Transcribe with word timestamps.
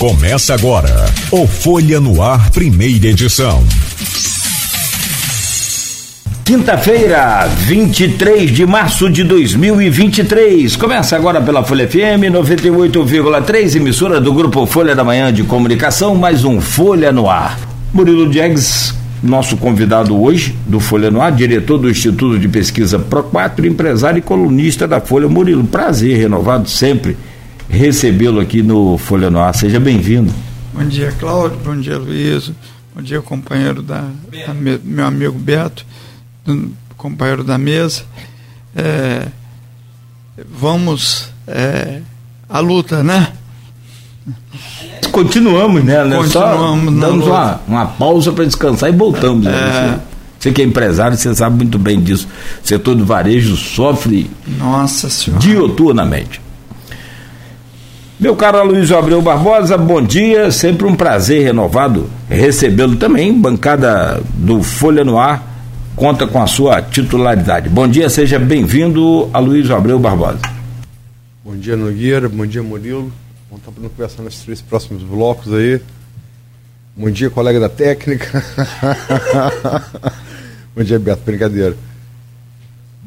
Começa 0.00 0.54
agora 0.54 0.88
o 1.30 1.46
Folha 1.46 2.00
no 2.00 2.22
Ar, 2.22 2.50
primeira 2.52 3.08
edição. 3.08 3.62
Quinta-feira, 6.42 7.46
23 7.46 8.50
de 8.50 8.64
março 8.64 9.10
de 9.10 9.22
2023. 9.22 10.74
Começa 10.76 11.16
agora 11.16 11.42
pela 11.42 11.62
Folha 11.62 11.86
FM 11.86 12.32
98,3, 12.32 13.76
emissora 13.76 14.18
do 14.18 14.32
Grupo 14.32 14.64
Folha 14.64 14.96
da 14.96 15.04
Manhã 15.04 15.30
de 15.30 15.42
Comunicação, 15.42 16.14
mais 16.14 16.46
um 16.46 16.62
Folha 16.62 17.12
no 17.12 17.28
Ar. 17.28 17.60
Murilo 17.92 18.32
Jags, 18.32 18.94
nosso 19.22 19.58
convidado 19.58 20.18
hoje 20.18 20.56
do 20.66 20.80
Folha 20.80 21.10
no 21.10 21.20
Ar, 21.20 21.30
diretor 21.30 21.76
do 21.76 21.90
Instituto 21.90 22.38
de 22.38 22.48
Pesquisa 22.48 22.98
Pro4, 22.98 23.66
empresário 23.66 24.20
e 24.20 24.22
colunista 24.22 24.88
da 24.88 24.98
Folha. 24.98 25.28
Murilo, 25.28 25.64
prazer 25.64 26.16
renovado 26.16 26.70
sempre 26.70 27.18
recebê-lo 27.70 28.40
aqui 28.40 28.62
no 28.62 28.98
Folha 28.98 29.30
no 29.30 29.40
Ar. 29.40 29.54
Seja 29.54 29.80
bem-vindo. 29.80 30.32
Bom 30.74 30.84
dia, 30.84 31.10
Cláudio. 31.12 31.58
Bom 31.64 31.80
dia, 31.80 31.96
Luiz. 31.96 32.52
Bom 32.94 33.00
dia, 33.00 33.22
companheiro 33.22 33.82
da, 33.82 34.00
da 34.46 34.54
meu 34.84 35.06
amigo 35.06 35.38
Beto 35.38 35.86
companheiro 37.00 37.42
da 37.42 37.56
mesa, 37.56 38.02
é, 38.76 39.26
vamos 40.52 41.30
é, 41.46 42.00
à 42.48 42.60
luta, 42.60 43.02
né? 43.02 43.32
Continuamos, 45.10 45.82
né? 45.82 46.02
Continuamos. 46.02 46.30
Só 46.30 47.00
damos 47.00 47.26
uma, 47.26 47.60
uma 47.66 47.86
pausa 47.86 48.32
para 48.32 48.44
descansar 48.44 48.90
e 48.90 48.92
voltamos. 48.92 49.44
Né? 49.44 49.52
É, 49.52 49.88
Você, 49.88 50.00
você 50.38 50.52
que 50.52 50.60
é 50.60 50.64
empresário, 50.64 51.16
você 51.16 51.34
sabe 51.34 51.56
muito 51.56 51.78
bem 51.78 52.00
disso. 52.00 52.28
O 52.62 52.68
setor 52.68 52.94
do 52.94 53.04
varejo 53.04 53.56
sofre 53.56 54.30
Nossa 54.58 55.08
senhora. 55.08 55.42
dioturnamente. 55.42 56.40
Meu 58.20 58.36
caro 58.36 58.62
Luiz 58.62 58.92
Abreu 58.92 59.22
Barbosa, 59.22 59.78
bom 59.78 60.02
dia. 60.02 60.50
Sempre 60.50 60.86
um 60.86 60.94
prazer 60.94 61.42
renovado 61.42 62.10
recebê-lo 62.28 62.94
também. 62.96 63.32
Bancada 63.32 64.20
do 64.34 64.62
Folha 64.62 65.02
no 65.02 65.18
Ar 65.18 65.42
conta 65.96 66.26
com 66.26 66.42
a 66.42 66.46
sua 66.46 66.82
titularidade. 66.82 67.70
Bom 67.70 67.88
dia, 67.88 68.10
seja 68.10 68.38
bem-vindo 68.38 69.30
Luiz 69.34 69.70
Abreu 69.70 69.98
Barbosa. 69.98 70.38
Bom 71.42 71.56
dia, 71.56 71.74
Nogueira. 71.78 72.28
Bom 72.28 72.44
dia, 72.44 72.62
Murilo. 72.62 73.10
Vamos 73.50 73.66
estar 73.66 73.72
conversando 73.72 74.24
nesses 74.26 74.44
três 74.44 74.60
próximos 74.60 75.02
blocos 75.02 75.50
aí. 75.54 75.80
Bom 76.94 77.10
dia, 77.10 77.30
colega 77.30 77.58
da 77.58 77.70
técnica. 77.70 78.44
Bom 80.76 80.82
dia, 80.82 80.98
Beto. 80.98 81.22
Brincadeira. 81.24 81.74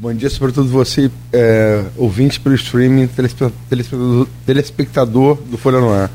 Bom 0.04 0.14
dia, 0.14 0.30
sobretudo 0.30 0.68
você, 0.68 1.10
é, 1.32 1.86
ouvinte 1.96 2.38
pelo 2.38 2.54
streaming, 2.56 3.08
telespectador, 3.08 4.28
telespectador 4.46 5.36
do 5.44 5.58
Folha 5.58 5.80
no 5.80 5.94
Ar. 5.94 6.12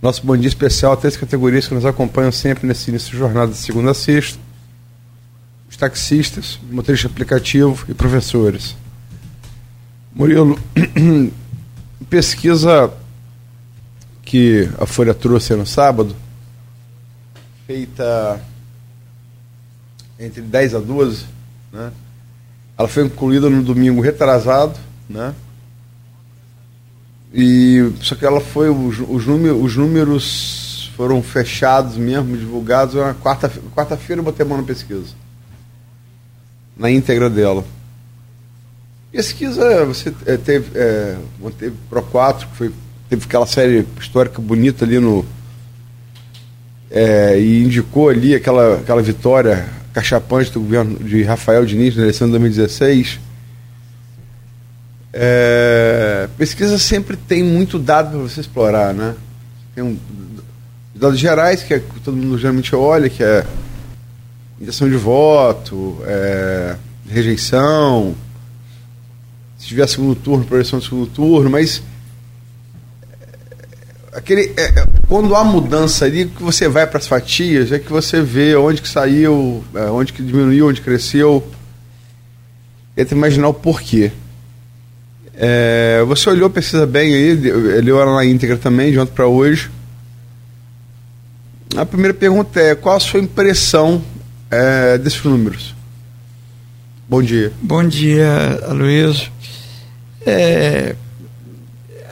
Nosso 0.00 0.24
bom 0.24 0.34
dia 0.34 0.48
especial 0.48 0.92
a 0.92 0.96
três 0.96 1.14
categorias 1.14 1.68
que 1.68 1.74
nos 1.74 1.84
acompanham 1.84 2.32
sempre 2.32 2.66
nesse 2.66 2.88
início 2.88 3.10
de 3.10 3.18
jornada 3.18 3.52
de 3.52 3.58
segunda 3.58 3.90
a 3.90 3.94
sexta 3.94 4.38
os 5.68 5.76
taxistas, 5.76 6.58
motoristas 6.70 7.10
de 7.10 7.14
aplicativo 7.14 7.84
e 7.90 7.92
professores. 7.92 8.74
Murilo, 10.14 10.58
pesquisa 12.08 12.90
que 14.22 14.66
a 14.80 14.86
Folha 14.86 15.12
trouxe 15.12 15.54
no 15.54 15.66
sábado, 15.66 16.16
feita 17.66 18.42
entre 20.18 20.40
10 20.40 20.74
a 20.74 20.78
12, 20.78 21.26
né? 21.70 21.92
Ela 22.76 22.88
foi 22.88 23.04
incluída 23.04 23.48
no 23.50 23.62
domingo 23.62 24.00
retrasado, 24.00 24.78
né? 25.08 25.34
E 27.32 27.92
só 28.00 28.14
que 28.14 28.26
ela 28.26 28.40
foi 28.40 28.68
os, 28.68 28.98
os, 28.98 29.26
números, 29.26 29.62
os 29.62 29.76
números 29.76 30.92
foram 30.96 31.22
fechados 31.22 31.96
mesmo, 31.96 32.36
divulgados 32.36 32.94
na 32.94 33.14
quarta 33.14 33.50
quarta-feira 33.74 34.20
eu 34.20 34.24
botei 34.24 34.44
a 34.44 34.48
mão 34.48 34.58
na 34.58 34.64
pesquisa 34.64 35.22
na 36.76 36.90
íntegra 36.90 37.28
dela. 37.28 37.64
Pesquisa, 39.10 39.84
você 39.84 40.12
é, 40.26 40.36
teve, 40.36 40.76
é, 40.78 41.16
teve 41.58 41.76
Pro 41.88 42.02
4, 42.02 42.48
que 42.48 42.56
foi, 42.56 42.72
teve 43.08 43.24
aquela 43.24 43.46
série 43.46 43.86
histórica 44.00 44.40
bonita 44.40 44.84
ali 44.84 44.98
no. 44.98 45.24
É, 46.90 47.38
e 47.38 47.62
indicou 47.62 48.08
ali 48.08 48.34
aquela, 48.34 48.76
aquela 48.76 49.02
vitória 49.02 49.66
cachapante 49.92 50.50
do 50.50 50.60
governo 50.60 50.98
de 50.98 51.22
Rafael 51.22 51.64
Diniz 51.66 51.94
na 51.94 52.02
eleição 52.02 52.26
de 52.26 52.32
2016. 52.32 53.20
É, 55.12 56.28
pesquisa 56.38 56.78
sempre 56.78 57.16
tem 57.16 57.42
muito 57.42 57.78
dado 57.78 58.10
para 58.10 58.18
você 58.18 58.40
explorar, 58.40 58.94
né? 58.94 59.14
Tem 59.74 59.84
um, 59.84 59.98
dados 60.94 61.18
gerais 61.18 61.62
que, 61.62 61.74
é, 61.74 61.82
todo 62.02 62.16
mundo 62.16 62.38
geralmente 62.38 62.74
olha, 62.74 63.10
que 63.10 63.22
é 63.22 63.44
intenção 64.60 64.88
de 64.88 64.96
voto, 64.96 65.98
é, 66.06 66.76
rejeição, 67.08 68.14
se 69.58 69.66
tiver 69.66 69.86
segundo 69.88 70.14
turno, 70.14 70.44
projeção 70.44 70.78
de 70.78 70.86
segundo 70.86 71.06
turno, 71.08 71.50
mas 71.50 71.82
é, 74.12 74.18
aquele, 74.18 74.52
é, 74.56 74.80
é, 74.80 74.86
quando 75.12 75.36
há 75.36 75.44
mudança 75.44 76.06
ali, 76.06 76.24
que 76.24 76.42
você 76.42 76.66
vai 76.66 76.86
para 76.86 76.96
as 76.96 77.06
fatias, 77.06 77.70
é 77.70 77.78
que 77.78 77.92
você 77.92 78.22
vê 78.22 78.56
onde 78.56 78.80
que 78.80 78.88
saiu, 78.88 79.62
é, 79.74 79.82
onde 79.90 80.10
que 80.10 80.22
diminuiu, 80.22 80.68
onde 80.68 80.80
cresceu. 80.80 81.46
Tenta 82.96 83.14
imaginar 83.14 83.48
o 83.48 83.52
porquê. 83.52 84.10
É, 85.34 86.02
você 86.06 86.30
olhou, 86.30 86.48
precisa 86.48 86.86
bem 86.86 87.12
aí, 87.14 87.34
leu 87.34 88.00
ela 88.00 88.14
na 88.14 88.24
íntegra 88.24 88.56
também, 88.56 88.90
de 88.90 88.98
ontem 88.98 89.12
para 89.12 89.26
hoje. 89.26 89.70
A 91.76 91.84
primeira 91.84 92.14
pergunta 92.14 92.58
é: 92.58 92.74
qual 92.74 92.96
a 92.96 93.00
sua 93.00 93.20
impressão 93.20 94.02
é, 94.50 94.96
desses 94.96 95.22
números. 95.22 95.74
Bom 97.06 97.22
dia. 97.22 97.52
Bom 97.60 97.86
dia, 97.86 98.60
Aloysio. 98.66 99.30
É, 100.24 100.96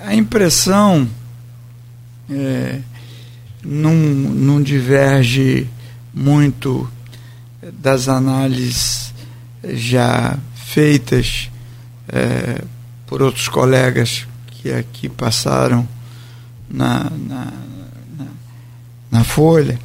a 0.05 0.15
impressão 0.15 1.09
é, 2.31 2.81
não, 3.65 3.94
não 3.94 4.62
diverge 4.62 5.66
muito 6.12 6.91
das 7.72 8.09
análises 8.09 9.12
já 9.65 10.38
feitas 10.54 11.50
é, 12.09 12.62
por 13.06 13.22
outros 13.22 13.48
colegas 13.48 14.26
que 14.50 14.72
aqui 14.72 15.09
passaram 15.09 15.87
na, 16.69 17.10
na, 17.10 17.53
na, 18.19 18.26
na 19.10 19.25
Folha. 19.25 19.78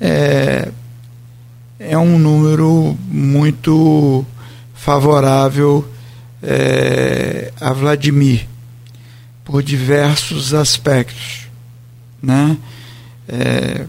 É, 0.00 0.70
é 1.78 1.96
um 1.96 2.18
número 2.18 2.98
muito 3.08 4.24
favorável 4.74 5.88
é, 6.42 7.52
a 7.60 7.72
Vladimir 7.72 8.46
por 9.44 9.62
diversos 9.62 10.52
aspectos, 10.52 11.46
né? 12.22 12.56
É, 13.28 13.86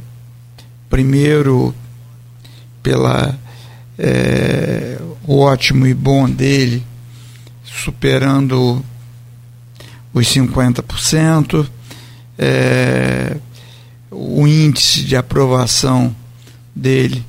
primeiro 0.90 1.74
pela 2.82 3.38
é, 3.98 5.00
o 5.28 5.40
ótimo 5.40 5.88
e 5.88 5.94
bom 5.94 6.30
dele 6.30 6.86
superando 7.64 8.84
os 10.14 10.28
50%, 10.28 11.68
é, 12.38 13.38
o 14.10 14.48
índice 14.48 15.04
de 15.04 15.16
aprovação 15.16 16.16
dele 16.74 17.26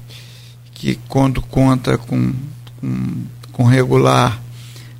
que 0.72 0.98
quando 1.08 1.42
conta 1.42 1.98
com, 1.98 2.32
com, 2.80 3.24
com 3.50 3.64
regular 3.64 4.40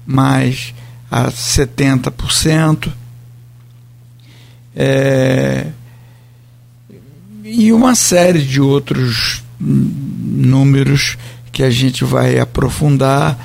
mais 0.05 0.75
a 1.11 1.31
70%. 1.31 2.93
É, 4.75 5.71
e 7.49 7.73
uma 7.73 7.95
série 7.95 8.43
de 8.43 8.61
outros 8.61 9.45
números 9.61 11.17
que 11.53 11.63
a 11.63 11.71
gente 11.71 12.05
vai 12.05 12.41
aprofundar, 12.41 13.39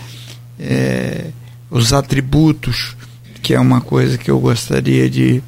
é, 0.59 1.27
os 1.69 1.94
atributos, 1.94 2.95
que 3.44 3.53
é 3.53 3.59
uma 3.59 3.80
coisa 3.80 4.18
que 4.18 4.31
eu 4.31 4.39
gostaria 4.39 5.07
de 5.07 5.44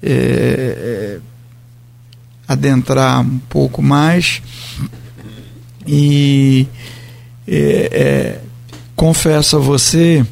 é, 0.00 1.18
é 1.18 1.20
adentrar 2.46 3.20
um 3.20 3.38
pouco 3.40 3.82
mais. 3.82 4.40
E 5.84 6.68
é, 7.46 7.90
é, 7.92 8.40
confesso 8.94 9.56
a 9.56 9.60
você 9.60 10.24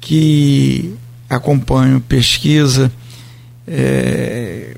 que 0.00 0.92
acompanho 1.30 2.00
pesquisa 2.00 2.90
é, 3.66 4.73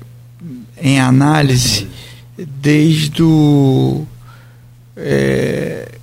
em 0.81 0.99
análise 0.99 1.87
desde 2.37 3.23
o 3.23 4.05
é, 4.95 5.97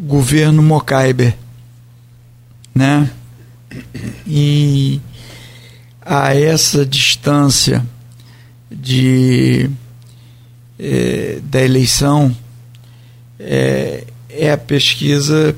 governo 0.00 0.62
Mocaiber, 0.62 1.34
né? 2.74 3.10
E 4.26 5.00
a 6.00 6.34
essa 6.34 6.84
distância 6.86 7.84
de, 8.70 9.70
é, 10.78 11.40
da 11.42 11.60
eleição 11.60 12.34
é, 13.38 14.04
é 14.28 14.52
a 14.52 14.58
pesquisa 14.58 15.56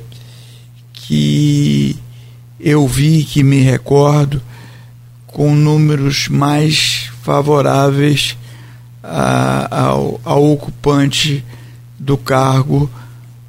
que 0.93 1.97
eu 2.59 2.87
vi, 2.87 3.25
que 3.25 3.43
me 3.43 3.61
recordo, 3.61 4.43
com 5.27 5.55
números 5.55 6.29
mais 6.29 6.90
favoráveis 7.31 8.37
a, 9.05 9.82
ao, 9.85 10.21
ao, 10.25 10.50
ocupante 10.50 11.44
do 11.97 12.19
cargo, 12.19 12.91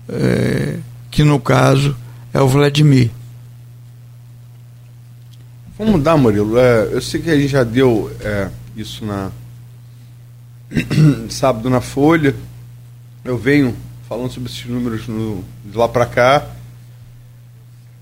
é, 0.07 0.77
que 1.09 1.23
no 1.23 1.39
caso 1.39 1.97
é 2.31 2.39
o 2.39 2.47
Vladimir. 2.47 3.09
Vamos 5.75 5.93
mudar, 5.93 6.15
Murilo. 6.15 6.59
É, 6.59 6.89
eu 6.91 7.01
sei 7.01 7.19
que 7.21 7.31
a 7.31 7.35
gente 7.35 7.47
já 7.47 7.63
deu 7.63 8.15
é, 8.19 8.51
isso 8.77 9.03
na 9.03 9.31
sábado 11.27 11.67
na 11.67 11.81
Folha. 11.81 12.35
Eu 13.25 13.35
venho 13.35 13.75
falando 14.07 14.31
sobre 14.31 14.51
esses 14.51 14.65
números 14.65 15.07
no, 15.07 15.43
de 15.65 15.75
lá 15.75 15.87
para 15.89 16.05
cá. 16.05 16.45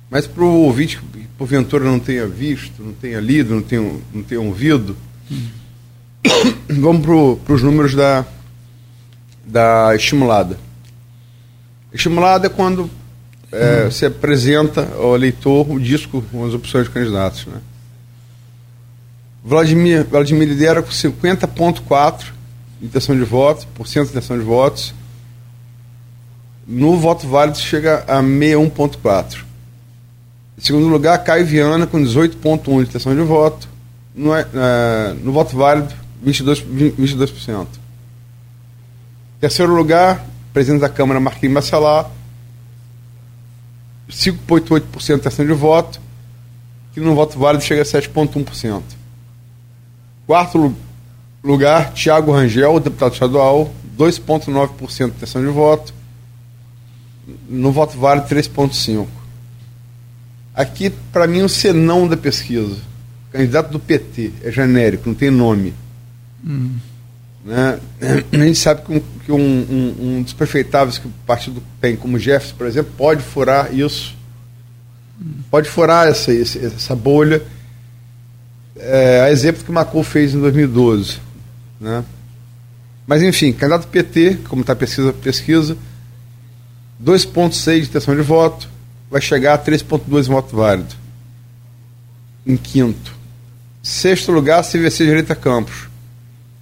Mas 0.10 0.28
para 0.28 0.44
o 0.44 0.64
ouvinte 0.64 0.98
que 0.98 1.20
porventura 1.38 1.86
não 1.86 2.02
tenha 2.02 2.28
visto, 2.28 2.84
não 2.84 2.92
tenha 2.92 3.22
lido, 3.22 3.56
não 3.56 3.62
tenha, 3.62 3.98
não 4.14 4.24
tenha 4.24 4.42
ouvido, 4.42 4.98
hum. 5.32 5.59
vamos 6.70 7.40
para 7.44 7.54
os 7.54 7.64
números 7.64 7.96
da, 7.96 8.26
da 9.46 9.96
estimulada. 9.96 10.58
Estimulada 11.94 12.48
é 12.48 12.50
quando 12.50 12.90
é, 13.52 13.86
hum. 13.86 13.92
você 13.92 14.06
apresenta 14.06 14.88
ao 14.96 15.16
eleitor 15.16 15.70
o 15.70 15.80
disco 15.80 16.24
com 16.32 16.46
as 16.46 16.54
opções 16.54 16.86
de 16.86 16.92
candidatos. 16.92 17.46
Né? 17.48 17.60
Vladimir, 19.44 20.06
Vladimir 20.06 20.48
lidera 20.48 20.82
com 20.82 20.90
50,4% 20.90 22.24
de 22.80 22.86
intenção 22.86 23.16
de 23.16 23.24
voto, 23.24 23.68
por 23.74 23.88
cento 23.88 24.06
de 24.06 24.12
intenção 24.12 24.38
de 24.38 24.44
votos. 24.44 24.94
No 26.68 26.98
voto 26.98 27.28
válido 27.28 27.58
chega 27.58 28.04
a 28.08 28.22
61,4%. 28.22 29.44
Em 30.58 30.62
segundo 30.62 30.88
lugar, 30.88 31.18
Caio 31.24 31.46
Viana 31.46 31.88
com 31.88 32.00
18,1% 32.00 32.84
de 32.84 32.90
intenção 32.90 33.16
de 33.16 33.22
voto. 33.22 33.68
No, 34.14 34.36
é, 34.36 34.46
no 35.24 35.32
voto 35.32 35.56
válido, 35.56 35.94
22%. 36.26 36.96
22%. 36.98 37.68
Terceiro 39.40 39.74
lugar, 39.74 40.26
presidente 40.54 40.82
da 40.82 40.90
Câmara, 40.90 41.20
Marquinhos 41.20 41.54
Bacelar, 41.54 42.12
5,88% 44.10 45.06
de 45.06 45.14
intenção 45.14 45.46
de 45.46 45.54
voto, 45.54 46.02
que 46.94 47.00
no 47.00 47.16
voto 47.16 47.40
válido 47.40 47.64
chega 47.64 47.82
a 47.82 47.86
7,1%. 47.86 48.82
Quarto 50.28 50.76
lugar, 51.44 51.94
Tiago 51.94 52.32
Rangel, 52.32 52.80
deputado 52.80 53.14
estadual, 53.14 53.74
2,9% 53.98 54.98
de 54.98 55.04
intenção 55.16 55.42
de 55.42 55.48
voto, 55.48 55.94
no 57.48 57.72
voto 57.72 57.98
válido 57.98 58.28
3,5%. 58.28 59.08
Aqui, 60.54 60.90
para 60.90 61.28
mim, 61.28 61.44
o 61.44 61.50
senão 61.50 62.08
da 62.08 62.18
pesquisa. 62.18 62.78
Candidato 63.32 63.72
do 63.72 63.80
PT, 63.80 64.34
é 64.44 64.52
genérico, 64.52 65.08
não 65.08 65.16
tem 65.16 65.30
nome. 65.30 65.74
Hum. 66.46 66.78
Né? 67.44 67.80
A 68.32 68.38
gente 68.38 68.60
sabe 68.60 68.82
que, 68.82 68.92
um, 68.92 69.00
que 69.26 69.32
um, 69.32 69.38
um, 69.38 69.96
um, 70.00 70.24
dos 70.24 70.34
prefeitáveis 70.34 70.98
que 70.98 71.08
o 71.08 71.14
partido 71.26 71.64
tem, 71.80 71.96
como 71.96 72.20
Jefferson, 72.20 72.56
por 72.56 72.68
exemplo, 72.68 72.94
pode 72.98 73.24
furar 73.24 73.74
isso. 73.74 74.18
Pode 75.50 75.70
furar 75.70 76.08
essa, 76.08 76.32
essa 76.34 76.96
bolha. 76.96 77.42
É, 78.76 79.22
a 79.22 79.32
exemplo 79.32 79.64
que 79.64 79.70
o 79.70 79.74
Macou 79.74 80.04
fez 80.04 80.34
em 80.34 80.40
2012. 80.40 81.20
Né? 81.80 82.04
Mas, 83.06 83.22
enfim, 83.22 83.52
candidato 83.52 83.88
PT, 83.88 84.40
como 84.48 84.62
está 84.62 84.74
a 84.74 84.76
pesquisa, 84.76 85.12
pesquisa 85.12 85.78
2,6 87.04 87.82
de 87.82 87.88
intenção 87.88 88.16
de 88.16 88.22
voto, 88.22 88.70
vai 89.10 89.22
chegar 89.22 89.56
a 89.56 89.58
3,2 89.58 90.26
em 90.26 90.30
voto 90.30 90.56
válido. 90.56 90.96
Em 92.46 92.56
quinto. 92.56 93.18
Sexto 93.82 94.32
lugar, 94.32 94.64
CVC 94.64 95.06
Direita 95.06 95.36
Campos. 95.36 95.89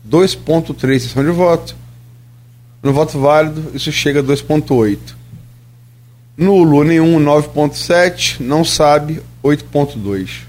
2,3 0.09 1.00
sessão 1.00 1.24
de 1.24 1.31
voto. 1.31 1.75
No 2.81 2.94
voto 2.94 3.19
válido, 3.19 3.71
isso 3.74 3.92
chega 3.92 4.21
a 4.21 4.24
2,8. 4.24 4.98
Nulo, 6.38 6.83
nenhum, 6.83 7.19
9,7. 7.19 8.39
Não 8.39 8.63
sabe, 8.63 9.21
8,2. 9.44 10.45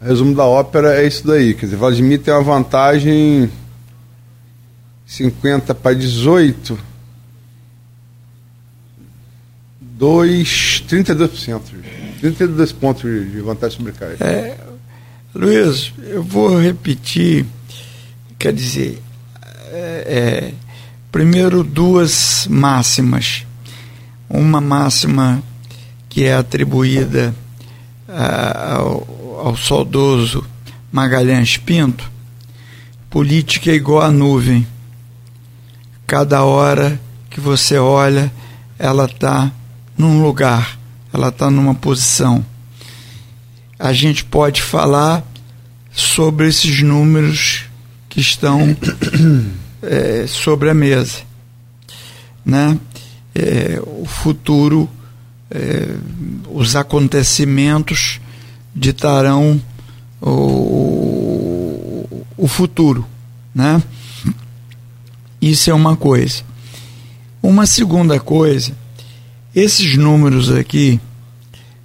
Resumo 0.00 0.34
da 0.34 0.44
ópera 0.44 1.00
é 1.00 1.06
isso 1.06 1.26
daí. 1.26 1.54
Quer 1.54 1.66
dizer, 1.66 1.76
Vladimir 1.76 2.20
tem 2.20 2.34
uma 2.34 2.42
vantagem 2.42 3.50
50 5.06 5.74
para 5.74 5.94
18. 5.94 6.78
2, 9.80 10.84
32%. 10.88 11.60
32 12.20 12.72
pontos 12.72 13.02
de 13.02 13.40
vantagem 13.40 13.78
sobre 13.78 13.92
Caio. 13.92 14.16
É, 14.20 14.56
Luiz, 15.36 15.92
eu 15.98 16.22
vou 16.22 16.60
repetir, 16.60 17.44
quer 18.38 18.52
dizer, 18.52 19.02
é, 19.72 20.52
é, 20.52 20.54
primeiro 21.10 21.64
duas 21.64 22.46
máximas. 22.48 23.44
Uma 24.30 24.60
máxima 24.60 25.42
que 26.08 26.22
é 26.22 26.36
atribuída 26.36 27.34
a, 28.08 28.76
ao, 28.76 29.40
ao 29.44 29.56
saudoso 29.56 30.46
Magalhães 30.92 31.56
Pinto, 31.56 32.08
política 33.10 33.72
é 33.72 33.74
igual 33.74 34.02
a 34.02 34.12
nuvem. 34.12 34.64
Cada 36.06 36.44
hora 36.44 37.00
que 37.28 37.40
você 37.40 37.76
olha, 37.76 38.32
ela 38.78 39.06
está 39.06 39.50
num 39.98 40.22
lugar, 40.22 40.78
ela 41.12 41.30
está 41.30 41.50
numa 41.50 41.74
posição 41.74 42.53
a 43.78 43.92
gente 43.92 44.24
pode 44.24 44.62
falar 44.62 45.24
sobre 45.92 46.48
esses 46.48 46.82
números 46.82 47.64
que 48.08 48.20
estão 48.20 48.60
é, 49.82 50.26
sobre 50.26 50.70
a 50.70 50.74
mesa. 50.74 51.20
Né? 52.44 52.78
É, 53.34 53.80
o 53.84 54.04
futuro, 54.04 54.88
é, 55.50 55.88
os 56.50 56.76
acontecimentos 56.76 58.20
ditarão 58.74 59.60
o, 60.20 62.24
o 62.36 62.48
futuro. 62.48 63.06
Né? 63.54 63.82
Isso 65.40 65.70
é 65.70 65.74
uma 65.74 65.96
coisa. 65.96 66.42
Uma 67.42 67.66
segunda 67.66 68.18
coisa, 68.18 68.72
esses 69.54 69.96
números 69.96 70.50
aqui 70.50 70.98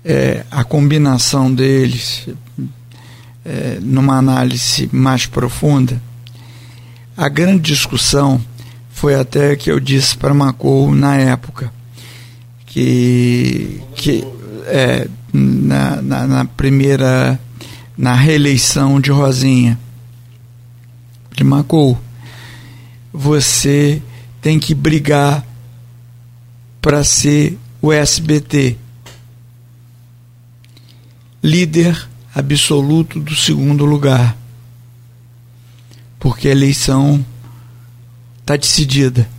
é, 0.03 0.45
a 0.49 0.63
combinação 0.63 1.53
deles 1.53 2.27
é, 3.45 3.79
numa 3.81 4.17
análise 4.17 4.89
mais 4.91 5.25
profunda, 5.25 6.01
a 7.17 7.27
grande 7.27 7.61
discussão 7.61 8.41
foi 8.89 9.15
até 9.15 9.55
que 9.55 9.71
eu 9.71 9.79
disse 9.79 10.17
para 10.17 10.33
Macou 10.33 10.93
na 10.93 11.15
época 11.15 11.71
que, 12.65 13.81
que 13.95 14.25
é, 14.65 15.07
na, 15.33 16.01
na, 16.01 16.27
na 16.27 16.45
primeira 16.45 17.39
na 17.97 18.13
reeleição 18.13 18.99
de 19.01 19.11
Rosinha 19.11 19.77
de 21.35 21.43
Macou 21.43 21.99
você 23.11 24.01
tem 24.41 24.59
que 24.59 24.73
brigar 24.73 25.45
para 26.81 27.03
ser 27.03 27.57
o 27.81 27.91
SBT 27.91 28.77
líder 31.43 32.07
absoluto 32.33 33.19
do 33.19 33.35
segundo 33.35 33.85
lugar. 33.85 34.37
Porque 36.19 36.47
a 36.47 36.51
eleição 36.51 37.23
está 38.39 38.55
decidida. 38.55 39.29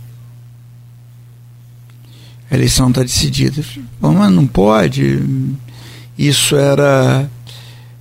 A 2.49 2.55
eleição 2.55 2.89
está 2.89 3.01
decidida. 3.01 3.63
Mas 3.99 4.31
não 4.31 4.47
pode. 4.47 5.21
Isso 6.17 6.55
era 6.55 7.29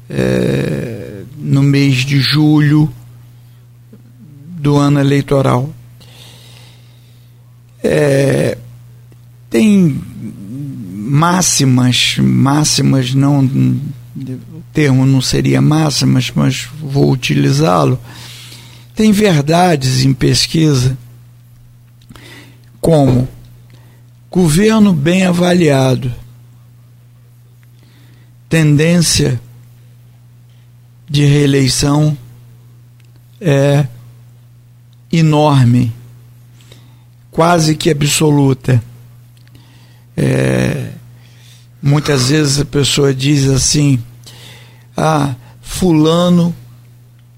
é, 0.09 1.23
no 1.37 1.63
mês 1.63 1.99
de 1.99 2.21
julho 2.21 2.93
do 4.61 4.77
ano 4.77 4.99
eleitoral. 4.99 5.73
É, 7.83 8.59
tem 9.49 10.01
máximas, 11.11 12.17
máximas 12.21 13.13
não, 13.13 13.45
o 13.45 14.63
termo 14.73 15.05
não 15.05 15.21
seria 15.21 15.61
máximas, 15.61 16.31
mas 16.33 16.69
vou 16.81 17.11
utilizá-lo. 17.11 17.99
Tem 18.95 19.11
verdades 19.11 20.05
em 20.05 20.15
pesquisa 20.15 20.97
como 22.81 23.29
governo 24.31 24.93
bem 24.93 25.27
avaliado, 25.27 26.15
tendência 28.49 29.41
de 31.09 31.25
reeleição 31.25 32.17
é 33.41 33.85
enorme, 35.13 35.93
quase 37.33 37.75
que 37.75 37.91
absoluta. 37.91 38.81
É, 40.17 41.00
muitas 41.83 42.31
vezes 42.31 42.61
a 42.61 42.65
pessoa 42.65 43.15
diz 43.15 43.49
assim: 43.49 43.99
ah, 44.97 45.35
Fulano 45.63 46.55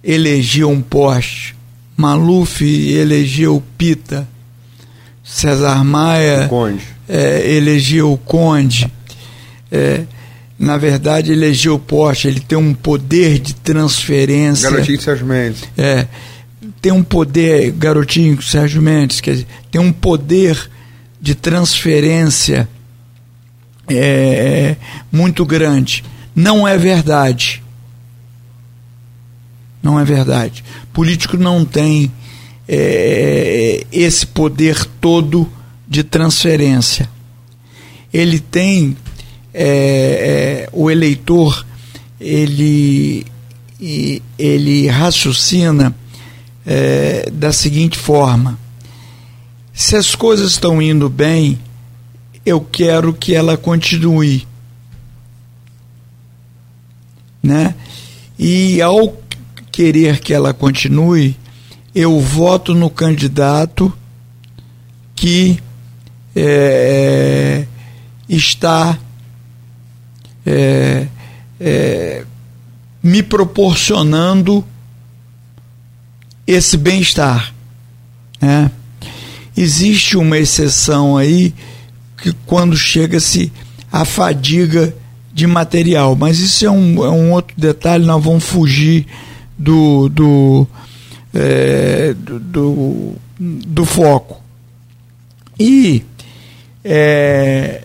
elegeu 0.02 0.70
um 0.70 0.80
poste, 0.80 1.54
Maluf 1.96 2.62
elegeu 2.64 3.62
Pita, 3.76 4.28
César 5.22 5.84
Maia 5.84 6.48
é, 7.08 7.54
elegeu 7.54 8.12
o 8.12 8.18
Conde. 8.18 8.90
É, 9.70 10.02
na 10.58 10.76
verdade, 10.76 11.32
elegeu 11.32 11.74
o 11.74 11.78
poste, 11.78 12.28
ele 12.28 12.40
tem 12.40 12.56
um 12.56 12.72
poder 12.72 13.38
de 13.38 13.54
transferência. 13.54 14.70
Garotinho 14.70 15.00
Sérgio 15.00 15.26
Mendes. 15.26 15.64
É, 15.76 16.06
tem 16.80 16.92
um 16.92 17.02
poder, 17.02 17.72
garotinho 17.72 18.40
Sérgio 18.40 18.80
Mendes, 18.80 19.20
quer 19.20 19.32
dizer, 19.32 19.46
tem 19.70 19.80
um 19.80 19.92
poder 19.92 20.70
de 21.20 21.34
transferência 21.34 22.68
é, 23.96 24.76
muito 25.10 25.44
grande. 25.44 26.04
Não 26.34 26.66
é 26.66 26.76
verdade. 26.78 27.62
Não 29.82 29.98
é 29.98 30.04
verdade. 30.04 30.64
Político 30.92 31.36
não 31.36 31.64
tem 31.64 32.10
é, 32.68 33.84
esse 33.92 34.26
poder 34.26 34.84
todo 35.00 35.50
de 35.88 36.02
transferência. 36.02 37.08
Ele 38.12 38.38
tem 38.38 38.96
é, 39.52 40.66
é, 40.66 40.68
o 40.72 40.90
eleitor 40.90 41.66
ele 42.20 43.26
ele 44.38 44.86
raciocina 44.86 45.94
é, 46.64 47.28
da 47.32 47.52
seguinte 47.52 47.98
forma: 47.98 48.58
se 49.72 49.96
as 49.96 50.14
coisas 50.14 50.52
estão 50.52 50.80
indo 50.80 51.08
bem, 51.08 51.58
eu 52.44 52.60
quero 52.60 53.12
que 53.12 53.34
ela 53.34 53.56
continue, 53.56 54.46
né? 57.42 57.74
E 58.38 58.80
ao 58.80 59.16
querer 59.70 60.20
que 60.20 60.34
ela 60.34 60.52
continue, 60.52 61.36
eu 61.94 62.18
voto 62.20 62.74
no 62.74 62.90
candidato 62.90 63.92
que 65.14 65.58
é, 66.34 67.66
está 68.28 68.98
é, 70.44 71.06
é, 71.60 72.24
me 73.02 73.22
proporcionando 73.22 74.64
esse 76.46 76.76
bem-estar. 76.76 77.54
Né? 78.40 78.70
Existe 79.56 80.16
uma 80.16 80.38
exceção 80.38 81.16
aí 81.16 81.54
que 82.22 82.32
quando 82.46 82.76
chega-se 82.76 83.52
a 83.90 84.04
fadiga 84.04 84.94
de 85.34 85.44
material, 85.46 86.14
mas 86.14 86.38
isso 86.38 86.64
é 86.64 86.70
um, 86.70 87.04
é 87.04 87.10
um 87.10 87.32
outro 87.32 87.54
detalhe, 87.58 88.06
nós 88.06 88.22
vamos 88.22 88.44
fugir 88.44 89.06
do, 89.58 90.08
do, 90.08 90.64
é, 91.34 92.14
do, 92.14 92.38
do, 92.38 93.16
do, 93.38 93.84
foco. 93.84 94.40
E 95.58 96.04
é, 96.84 97.82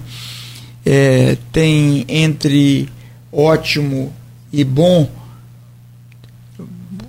É, 0.84 1.38
tem 1.52 2.04
entre 2.08 2.90
ótimo 3.32 4.12
e 4.52 4.62
bom 4.64 5.10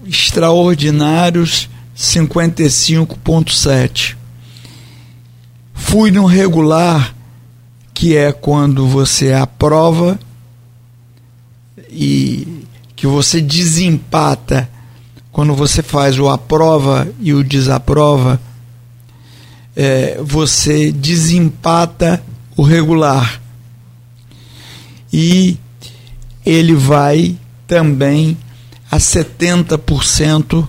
extraordinários 0.05 1.67
55.7. 1.95 4.15
Fui 5.73 6.11
no 6.11 6.25
regular, 6.25 7.15
que 7.93 8.15
é 8.15 8.31
quando 8.31 8.87
você 8.87 9.33
aprova 9.33 10.17
e 11.89 12.63
que 12.95 13.05
você 13.07 13.41
desempata 13.41 14.69
quando 15.31 15.53
você 15.53 15.81
faz 15.81 16.19
o 16.19 16.27
aprova 16.27 17.07
e 17.19 17.33
o 17.33 17.43
desaprova, 17.43 18.39
é, 19.75 20.19
você 20.21 20.91
desempata 20.91 22.21
o 22.55 22.63
regular. 22.63 23.41
E 25.11 25.57
ele 26.45 26.73
vai 26.73 27.37
também 27.67 28.37
a 28.91 28.97
70%, 28.97 30.67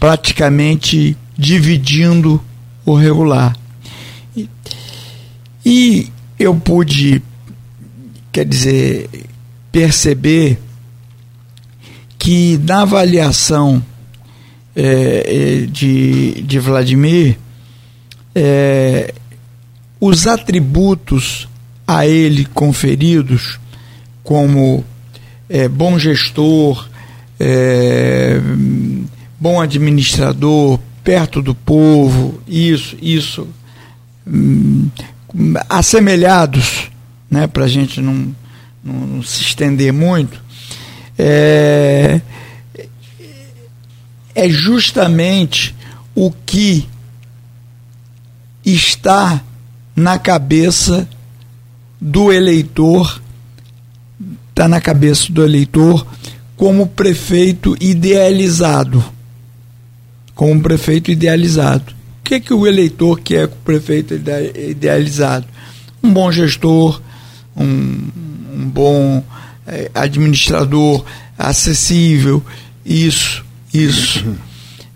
praticamente 0.00 1.16
dividindo 1.36 2.42
o 2.84 2.94
regular. 2.94 3.56
E, 4.36 4.48
e 5.64 6.12
eu 6.38 6.54
pude, 6.54 7.22
quer 8.32 8.44
dizer, 8.44 9.08
perceber 9.70 10.58
que 12.28 12.58
na 12.58 12.82
avaliação 12.82 13.82
é, 14.76 15.62
é 15.62 15.66
de, 15.66 16.42
de 16.42 16.58
Vladimir, 16.58 17.38
é, 18.34 19.14
os 19.98 20.26
atributos 20.26 21.48
a 21.86 22.06
ele 22.06 22.44
conferidos, 22.44 23.58
como 24.22 24.84
é, 25.48 25.68
bom 25.68 25.98
gestor, 25.98 26.86
é, 27.40 28.38
bom 29.40 29.58
administrador, 29.58 30.78
perto 31.02 31.40
do 31.40 31.54
povo, 31.54 32.42
isso, 32.46 32.94
isso, 33.00 33.48
hum, 34.26 34.90
assemelhados, 35.66 36.90
né, 37.30 37.46
para 37.46 37.64
a 37.64 37.68
gente 37.68 38.02
não, 38.02 38.34
não, 38.84 38.94
não, 39.06 39.22
se 39.22 39.40
estender 39.40 39.94
muito, 39.94 40.42
é, 41.18 42.20
é 44.34 44.48
justamente 44.48 45.74
o 46.14 46.30
que 46.30 46.88
está 48.64 49.42
na 49.96 50.18
cabeça 50.18 51.08
do 52.00 52.32
eleitor 52.32 53.20
está 54.50 54.68
na 54.68 54.80
cabeça 54.80 55.32
do 55.32 55.44
eleitor 55.44 56.04
como 56.56 56.88
prefeito 56.88 57.76
idealizado. 57.80 59.04
Como 60.34 60.60
prefeito 60.60 61.12
idealizado. 61.12 61.94
O 62.20 62.24
que, 62.24 62.34
é 62.34 62.40
que 62.40 62.52
o 62.52 62.66
eleitor 62.66 63.20
quer 63.20 63.46
com 63.46 63.54
o 63.54 63.64
prefeito 63.64 64.14
idealizado? 64.14 65.46
Um 66.02 66.12
bom 66.12 66.30
gestor, 66.30 67.00
um, 67.56 68.08
um 68.52 68.68
bom 68.68 69.22
é, 69.68 69.90
administrador, 69.94 71.04
acessível, 71.38 72.42
isso, 72.84 73.44
isso. 73.72 74.24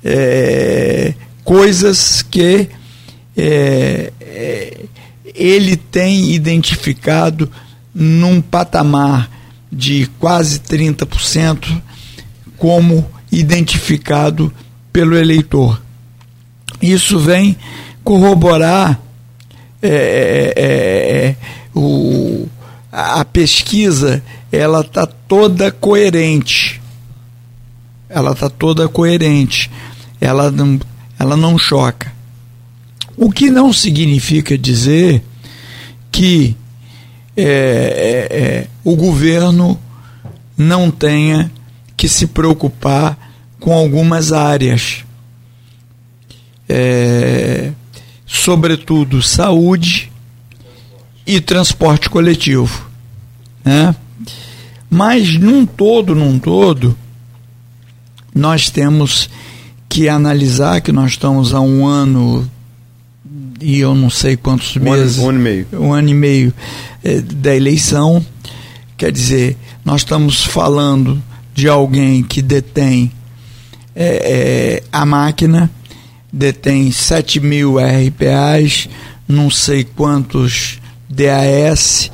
É, 0.04 1.14
coisas 1.44 2.22
que 2.22 2.68
é, 3.36 4.12
é 4.20 4.84
ele 5.34 5.76
tem 5.76 6.32
identificado 6.32 7.50
num 7.94 8.40
patamar 8.40 9.30
de 9.70 10.06
quase 10.18 10.60
30% 10.60 11.80
como 12.56 13.08
identificado 13.30 14.52
pelo 14.92 15.16
eleitor. 15.16 15.80
Isso 16.80 17.18
vem 17.18 17.56
corroborar 18.04 19.00
é, 19.80 19.88
é, 19.88 20.52
é, 20.56 21.26
é 21.28 21.36
o, 21.74 22.48
a 22.92 23.24
pesquisa, 23.24 24.22
ela 24.52 24.82
está 24.82 25.06
toda 25.06 25.72
coerente. 25.72 26.78
Ela 28.06 28.32
está 28.32 28.50
toda 28.50 28.86
coerente. 28.86 29.70
Ela 30.20 30.50
não, 30.50 30.78
ela 31.18 31.34
não 31.34 31.56
choca. 31.56 32.12
O 33.16 33.32
que 33.32 33.50
não 33.50 33.72
significa 33.72 34.58
dizer 34.58 35.24
que 36.10 36.54
é, 37.34 38.28
é, 38.30 38.36
é, 38.36 38.66
o 38.84 38.94
governo 38.94 39.80
não 40.56 40.90
tenha 40.90 41.50
que 41.96 42.06
se 42.08 42.26
preocupar 42.26 43.16
com 43.58 43.72
algumas 43.72 44.32
áreas. 44.32 45.02
É, 46.68 47.72
sobretudo 48.26 49.22
saúde 49.22 50.11
e 51.26 51.40
transporte 51.40 52.10
coletivo, 52.10 52.86
né? 53.64 53.94
Mas 54.90 55.36
num 55.38 55.64
todo, 55.64 56.14
num 56.14 56.38
todo, 56.38 56.96
nós 58.34 58.68
temos 58.68 59.30
que 59.88 60.08
analisar 60.08 60.80
que 60.80 60.92
nós 60.92 61.12
estamos 61.12 61.54
há 61.54 61.60
um 61.60 61.86
ano 61.86 62.50
e 63.60 63.78
eu 63.78 63.94
não 63.94 64.10
sei 64.10 64.36
quantos 64.36 64.76
Um 64.76 64.80
meses, 64.80 65.18
ano, 65.18 65.26
um 65.26 65.28
ano 65.30 65.38
e 65.38 65.42
meio. 65.42 65.66
um 65.72 65.92
ano 65.92 66.08
e 66.08 66.14
meio 66.14 66.54
eh, 67.04 67.20
da 67.20 67.54
eleição. 67.54 68.24
Quer 68.96 69.12
dizer, 69.12 69.56
nós 69.84 70.00
estamos 70.02 70.44
falando 70.44 71.22
de 71.54 71.68
alguém 71.68 72.22
que 72.22 72.42
detém 72.42 73.10
eh, 73.94 74.82
eh, 74.82 74.82
a 74.92 75.06
máquina, 75.06 75.70
detém 76.32 76.90
7 76.90 77.40
mil 77.40 77.76
RPAs, 77.78 78.88
não 79.28 79.48
sei 79.48 79.84
quantos 79.84 80.81
DAS, 81.12 82.10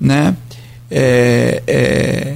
né? 0.00 0.36
É, 0.90 1.62
é, 1.66 2.34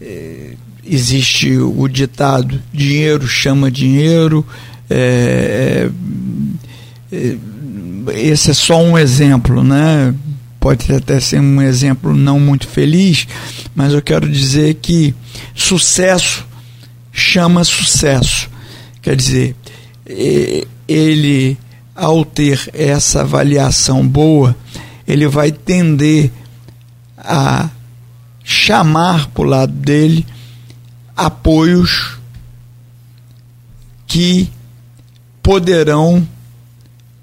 é, 0.00 0.50
existe 0.84 1.56
o 1.56 1.86
ditado 1.86 2.60
dinheiro 2.72 3.24
chama 3.28 3.70
dinheiro 3.70 4.44
é, 4.90 5.88
é, 7.12 7.16
é, 7.16 8.20
esse 8.20 8.50
é 8.50 8.54
só 8.54 8.82
um 8.82 8.98
exemplo 8.98 9.62
né 9.62 10.12
pode 10.58 10.92
até 10.92 11.20
ser 11.20 11.38
um 11.38 11.62
exemplo 11.62 12.16
não 12.16 12.40
muito 12.40 12.66
feliz 12.66 13.28
mas 13.76 13.92
eu 13.92 14.02
quero 14.02 14.28
dizer 14.28 14.74
que 14.74 15.14
sucesso 15.54 16.44
chama 17.12 17.62
sucesso 17.62 18.50
quer 19.00 19.14
dizer 19.14 19.54
ele 20.88 21.56
ao 21.94 22.24
ter 22.24 22.68
essa 22.72 23.20
avaliação 23.20 24.04
boa 24.04 24.56
ele 25.08 25.26
vai 25.26 25.50
tender 25.50 26.30
a 27.16 27.70
chamar 28.44 29.28
para 29.28 29.42
o 29.42 29.46
lado 29.46 29.72
dele 29.72 30.26
apoios 31.16 32.18
que 34.06 34.50
poderão 35.42 36.26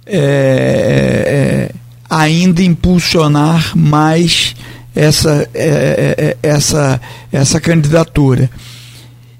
é, 0.05 0.17
é, 0.17 1.75
ainda 2.09 2.63
impulsionar 2.63 3.77
mais 3.77 4.55
essa, 4.95 5.47
é, 5.53 6.15
é, 6.17 6.37
essa, 6.41 6.99
essa 7.31 7.61
candidatura. 7.61 8.49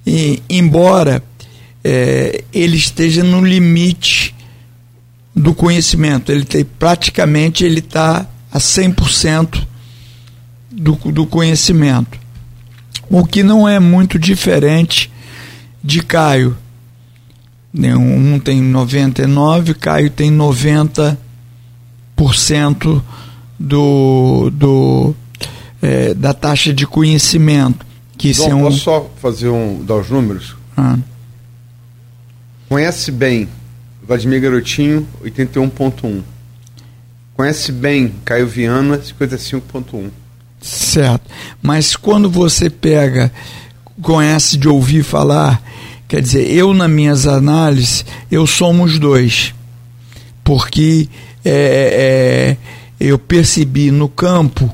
E, 0.06 0.42
embora 0.50 1.24
é, 1.84 2.44
ele 2.54 2.78
esteja 2.78 3.24
no 3.24 3.44
limite 3.44 4.36
do 5.36 5.54
conhecimento, 5.54 6.32
ele 6.32 6.46
tem, 6.46 6.64
praticamente 6.64 7.64
ele 7.64 7.80
está 7.80 8.28
a 8.56 8.58
100% 8.58 9.68
do, 10.72 10.96
do 11.12 11.28
conhecimento. 11.28 12.18
O 13.10 13.26
que 13.26 13.44
não 13.44 13.68
é 13.68 13.82
muito 13.82 14.18
diferente 14.18 15.12
de 15.84 16.02
Caio. 16.02 16.56
Um 17.78 18.40
tem 18.40 18.62
99, 18.62 19.74
Caio 19.74 20.10
tem 20.10 20.32
90% 20.32 21.18
do, 23.60 24.50
do, 24.52 25.14
é, 25.82 26.14
da 26.14 26.34
taxa 26.34 26.74
de 26.74 26.88
conhecimento. 26.88 27.86
Que 28.18 28.32
Dom, 28.32 28.50
é 28.50 28.56
um. 28.56 28.62
Posso 28.62 28.80
só 28.80 29.12
fazer 29.18 29.50
um. 29.50 29.84
dar 29.84 29.96
os 29.96 30.10
números? 30.10 30.56
Ah, 30.78 30.98
Conhece 32.70 33.12
bem 33.12 33.50
Vladimir 34.02 34.40
Garotinho, 34.40 35.06
81.1. 35.22 36.24
Conhece 37.36 37.72
bem 37.72 38.14
Caio 38.24 38.48
Viana, 38.48 38.98
55.1. 38.98 40.10
Certo. 40.62 41.30
Mas 41.62 41.96
quando 41.96 42.30
você 42.30 42.70
pega, 42.70 43.32
conhece 44.02 44.58
de 44.58 44.68
ouvir 44.68 45.04
falar, 45.04 45.62
quer 46.08 46.22
dizer, 46.22 46.50
eu 46.50 46.74
nas 46.74 46.90
minhas 46.90 47.28
análises, 47.28 48.06
eu 48.32 48.48
somos 48.48 48.98
dois. 48.98 49.54
Porque 50.44 51.10
é, 51.44 52.58
é, 52.58 52.58
eu 53.00 53.20
percebi 53.20 53.92
no 53.92 54.08
campo 54.08 54.74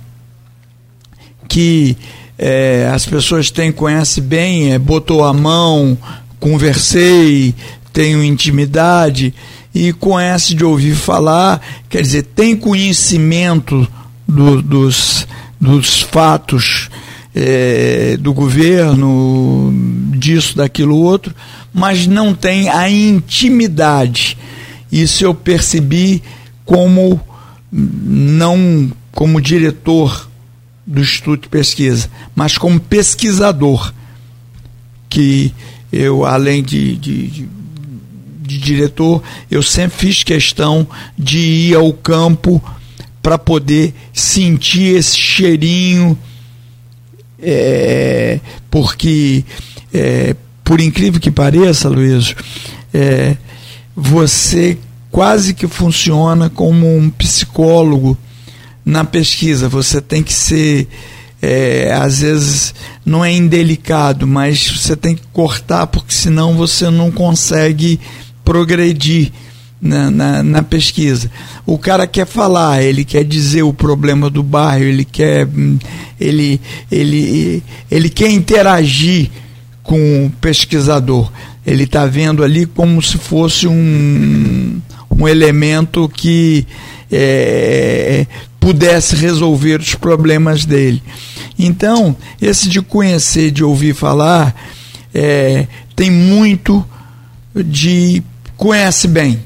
que 1.48 1.98
é, 2.38 2.90
as 2.94 3.06
pessoas 3.06 3.50
têm, 3.52 3.72
conhece 3.72 4.22
bem, 4.22 4.72
é, 4.72 4.80
botou 4.80 5.24
a 5.24 5.34
mão, 5.34 5.98
conversei, 6.40 7.56
tenho 7.92 8.24
intimidade 8.24 9.34
e 9.74 9.94
conhece 9.94 10.54
de 10.54 10.64
ouvir 10.66 10.96
falar, 10.96 11.62
quer 11.90 12.02
dizer, 12.02 12.24
tem 12.24 12.56
conhecimento 12.56 13.88
do- 14.28 14.62
dos, 14.62 15.26
dos 15.60 16.02
fatos 16.02 16.90
eh, 17.34 18.18
do 18.20 18.34
governo, 18.34 19.74
disso, 20.18 20.58
daquilo, 20.58 20.98
outro, 20.98 21.34
mas 21.74 22.06
não 22.06 22.34
tem 22.34 22.68
a 22.70 22.90
intimidade. 22.90 24.38
Isso 24.92 25.24
eu 25.24 25.34
percebi 25.34 26.22
como 26.66 27.20
não 27.72 28.92
como 29.14 29.40
diretor 29.42 30.30
do 30.86 31.00
Instituto 31.00 31.44
de 31.44 31.50
Pesquisa, 31.50 32.10
mas 32.36 32.58
como 32.58 32.80
pesquisador, 32.80 33.94
que 35.10 35.54
eu, 35.92 36.26
além 36.26 36.62
de, 36.64 36.96
de, 36.98 37.28
de, 37.28 37.50
de 38.52 38.60
diretor, 38.60 39.22
eu 39.50 39.64
sempre 39.64 39.98
fiz 39.98 40.24
questão 40.24 40.88
de 41.18 41.40
ir 41.40 41.76
ao 41.76 41.92
campo 41.94 42.62
para 43.22 43.38
poder 43.38 43.94
sentir 44.14 44.96
esse 44.96 45.18
cheirinho, 45.18 46.18
é, 47.42 48.40
porque, 48.70 49.44
é, 49.94 50.36
por 50.64 50.80
incrível 50.80 51.20
que 51.20 51.32
pareça, 51.32 51.90
Luiz, 51.90 52.36
é, 52.94 53.38
você 53.96 54.78
quase 55.12 55.54
que 55.54 55.68
funciona 55.68 56.50
como 56.50 56.98
um 56.98 57.10
psicólogo 57.10 58.18
na 58.86 59.04
pesquisa. 59.04 59.68
Você 59.68 60.02
tem 60.02 60.24
que 60.24 60.34
ser, 60.34 60.88
é, 61.42 61.94
às 61.94 62.20
vezes, 62.20 62.74
não 63.06 63.24
é 63.24 63.32
indelicado, 63.32 64.26
mas 64.26 64.68
você 64.68 64.96
tem 64.96 65.16
que 65.16 65.28
cortar, 65.34 65.88
porque 65.88 66.14
senão 66.14 66.56
você 66.56 66.90
não 66.90 67.12
consegue 67.12 68.00
progredir 68.52 69.32
na, 69.82 70.12
na, 70.12 70.44
na 70.44 70.62
pesquisa. 70.62 71.32
O 71.66 71.78
cara 71.78 72.06
quer 72.06 72.28
falar, 72.28 72.84
ele 72.84 73.06
quer 73.06 73.24
dizer 73.24 73.64
o 73.64 73.72
problema 73.72 74.30
do 74.30 74.44
bairro, 74.44 74.84
ele 74.84 75.06
quer, 75.06 75.48
hum, 75.48 75.80
ele, 76.20 76.60
ele, 76.92 77.64
ele 77.90 78.10
quer 78.10 78.30
interagir 78.30 79.32
com 79.82 80.26
o 80.26 80.30
pesquisador. 80.42 81.32
Ele 81.66 81.86
está 81.86 82.06
vendo 82.06 82.44
ali 82.44 82.66
como 82.66 83.02
se 83.02 83.18
fosse 83.18 83.70
um, 83.70 84.82
um 85.10 85.26
elemento 85.26 86.10
que 86.10 86.68
é, 87.10 88.28
pudesse 88.60 89.16
resolver 89.16 89.80
os 89.80 89.96
problemas 89.96 90.66
dele. 90.66 91.02
Então, 91.58 92.18
esse 92.42 92.68
de 92.68 92.82
conhecer, 92.82 93.50
de 93.50 93.64
ouvir 93.64 93.96
falar, 93.96 94.54
é, 95.14 95.68
tem 95.96 96.12
muito 96.12 96.86
de 97.56 98.24
conhece 98.62 99.08
bem, 99.08 99.40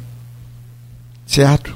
certo? 1.25 1.73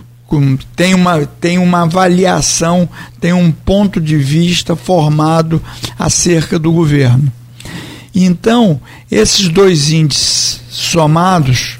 Tem 0.75 0.93
uma, 0.93 1.25
tem 1.25 1.57
uma 1.57 1.83
avaliação, 1.83 2.87
tem 3.17 3.31
um 3.31 3.49
ponto 3.49 4.01
de 4.01 4.17
vista 4.17 4.75
formado 4.75 5.63
acerca 5.97 6.59
do 6.59 6.69
governo. 6.69 7.31
Então, 8.13 8.81
esses 9.09 9.47
dois 9.47 9.89
índices 9.89 10.59
somados, 10.69 11.79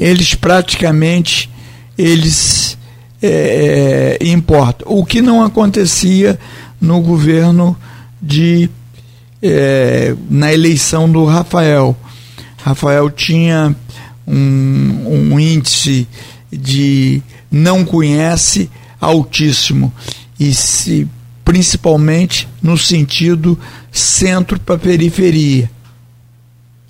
eles 0.00 0.34
praticamente 0.34 1.48
eles 1.96 2.76
é, 3.22 4.18
é, 4.20 4.26
importam. 4.26 4.88
O 4.90 5.06
que 5.06 5.22
não 5.22 5.44
acontecia 5.44 6.36
no 6.80 7.00
governo 7.00 7.76
de 8.20 8.68
é, 9.40 10.16
na 10.28 10.52
eleição 10.52 11.08
do 11.08 11.24
Rafael. 11.24 11.96
Rafael 12.62 13.08
tinha 13.08 13.74
um, 14.30 15.32
um 15.32 15.40
índice 15.40 16.06
de 16.50 17.20
não 17.50 17.84
conhece 17.84 18.70
altíssimo 19.00 19.92
e 20.38 20.54
se 20.54 21.08
principalmente 21.44 22.48
no 22.62 22.78
sentido 22.78 23.58
centro 23.90 24.58
para 24.60 24.78
periferia. 24.78 25.68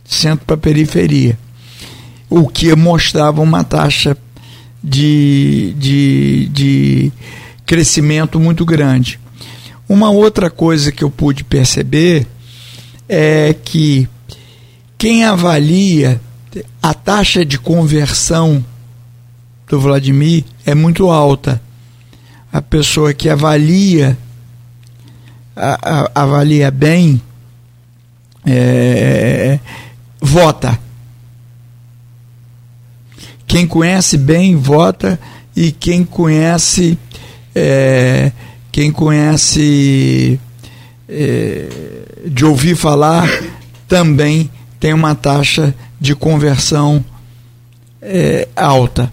Centro 0.04 0.44
para 0.44 0.56
periferia. 0.56 1.38
O 2.28 2.46
que 2.46 2.74
mostrava 2.74 3.40
uma 3.40 3.64
taxa 3.64 4.16
de, 4.82 5.74
de, 5.78 6.48
de 6.52 7.12
crescimento 7.64 8.38
muito 8.38 8.64
grande. 8.64 9.18
Uma 9.88 10.10
outra 10.10 10.50
coisa 10.50 10.92
que 10.92 11.02
eu 11.02 11.10
pude 11.10 11.42
perceber 11.42 12.26
é 13.08 13.54
que 13.54 14.08
quem 14.98 15.24
avalia 15.24 16.20
a 16.82 16.94
taxa 16.94 17.44
de 17.44 17.58
conversão 17.58 18.64
do 19.68 19.80
Vladimir 19.80 20.44
é 20.66 20.74
muito 20.74 21.08
alta. 21.10 21.60
A 22.52 22.60
pessoa 22.60 23.14
que 23.14 23.28
avalia 23.28 24.18
a, 25.54 25.78
a, 25.82 26.22
avalia 26.22 26.70
bem 26.70 27.20
é, 28.44 29.58
vota. 30.20 30.78
Quem 33.46 33.66
conhece 33.66 34.16
bem 34.16 34.56
vota 34.56 35.18
e 35.54 35.70
quem 35.70 36.04
conhece 36.04 36.98
é, 37.54 38.32
quem 38.72 38.92
conhece 38.92 40.40
é, 41.08 41.68
de 42.26 42.44
ouvir 42.44 42.76
falar 42.76 43.28
também 43.88 44.50
tem 44.78 44.94
uma 44.94 45.14
taxa 45.14 45.74
de 46.00 46.14
conversão 46.14 47.04
é, 48.00 48.48
alta. 48.56 49.12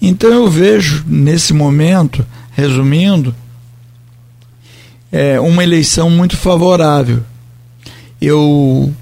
Então 0.00 0.30
eu 0.30 0.50
vejo 0.50 1.04
nesse 1.06 1.52
momento, 1.52 2.26
resumindo, 2.52 3.34
é, 5.10 5.38
uma 5.40 5.62
eleição 5.62 6.10
muito 6.10 6.36
favorável. 6.36 7.22
Eu 8.20 8.92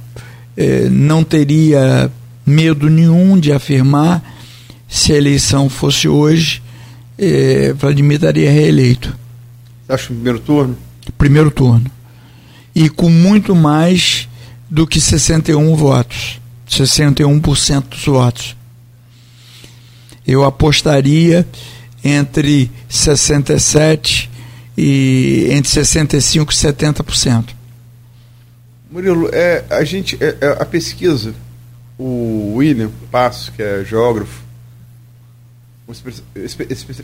é, 0.56 0.88
não 0.88 1.24
teria 1.24 2.10
medo 2.44 2.88
nenhum 2.88 3.38
de 3.38 3.52
afirmar 3.52 4.22
se 4.88 5.12
a 5.12 5.16
eleição 5.16 5.68
fosse 5.68 6.08
hoje, 6.08 6.62
é, 7.18 7.72
Vladimir 7.72 8.16
estaria 8.16 8.50
reeleito. 8.50 9.16
Você 9.86 9.92
acha 9.92 10.06
primeiro 10.06 10.38
turno? 10.38 10.76
Primeiro 11.18 11.50
turno. 11.50 11.90
E 12.74 12.88
com 12.88 13.08
muito 13.08 13.54
mais 13.54 14.28
do 14.70 14.86
que 14.86 15.00
61 15.00 15.74
votos. 15.74 16.40
61% 16.68 17.88
dos 17.88 18.04
votos. 18.04 18.56
Eu 20.26 20.44
apostaria 20.44 21.46
entre 22.02 22.70
67 22.88 24.30
e 24.76 25.48
entre 25.50 25.70
65 25.70 26.52
e 26.52 26.56
70%. 26.56 27.44
Murilo, 28.90 29.28
é, 29.32 29.64
a 29.70 29.84
gente 29.84 30.16
é, 30.20 30.36
é, 30.40 30.48
a 30.60 30.64
pesquisa, 30.64 31.34
o 31.98 32.54
William 32.56 32.90
Passo, 33.10 33.52
que 33.52 33.62
é 33.62 33.84
geógrafo, 33.84 34.44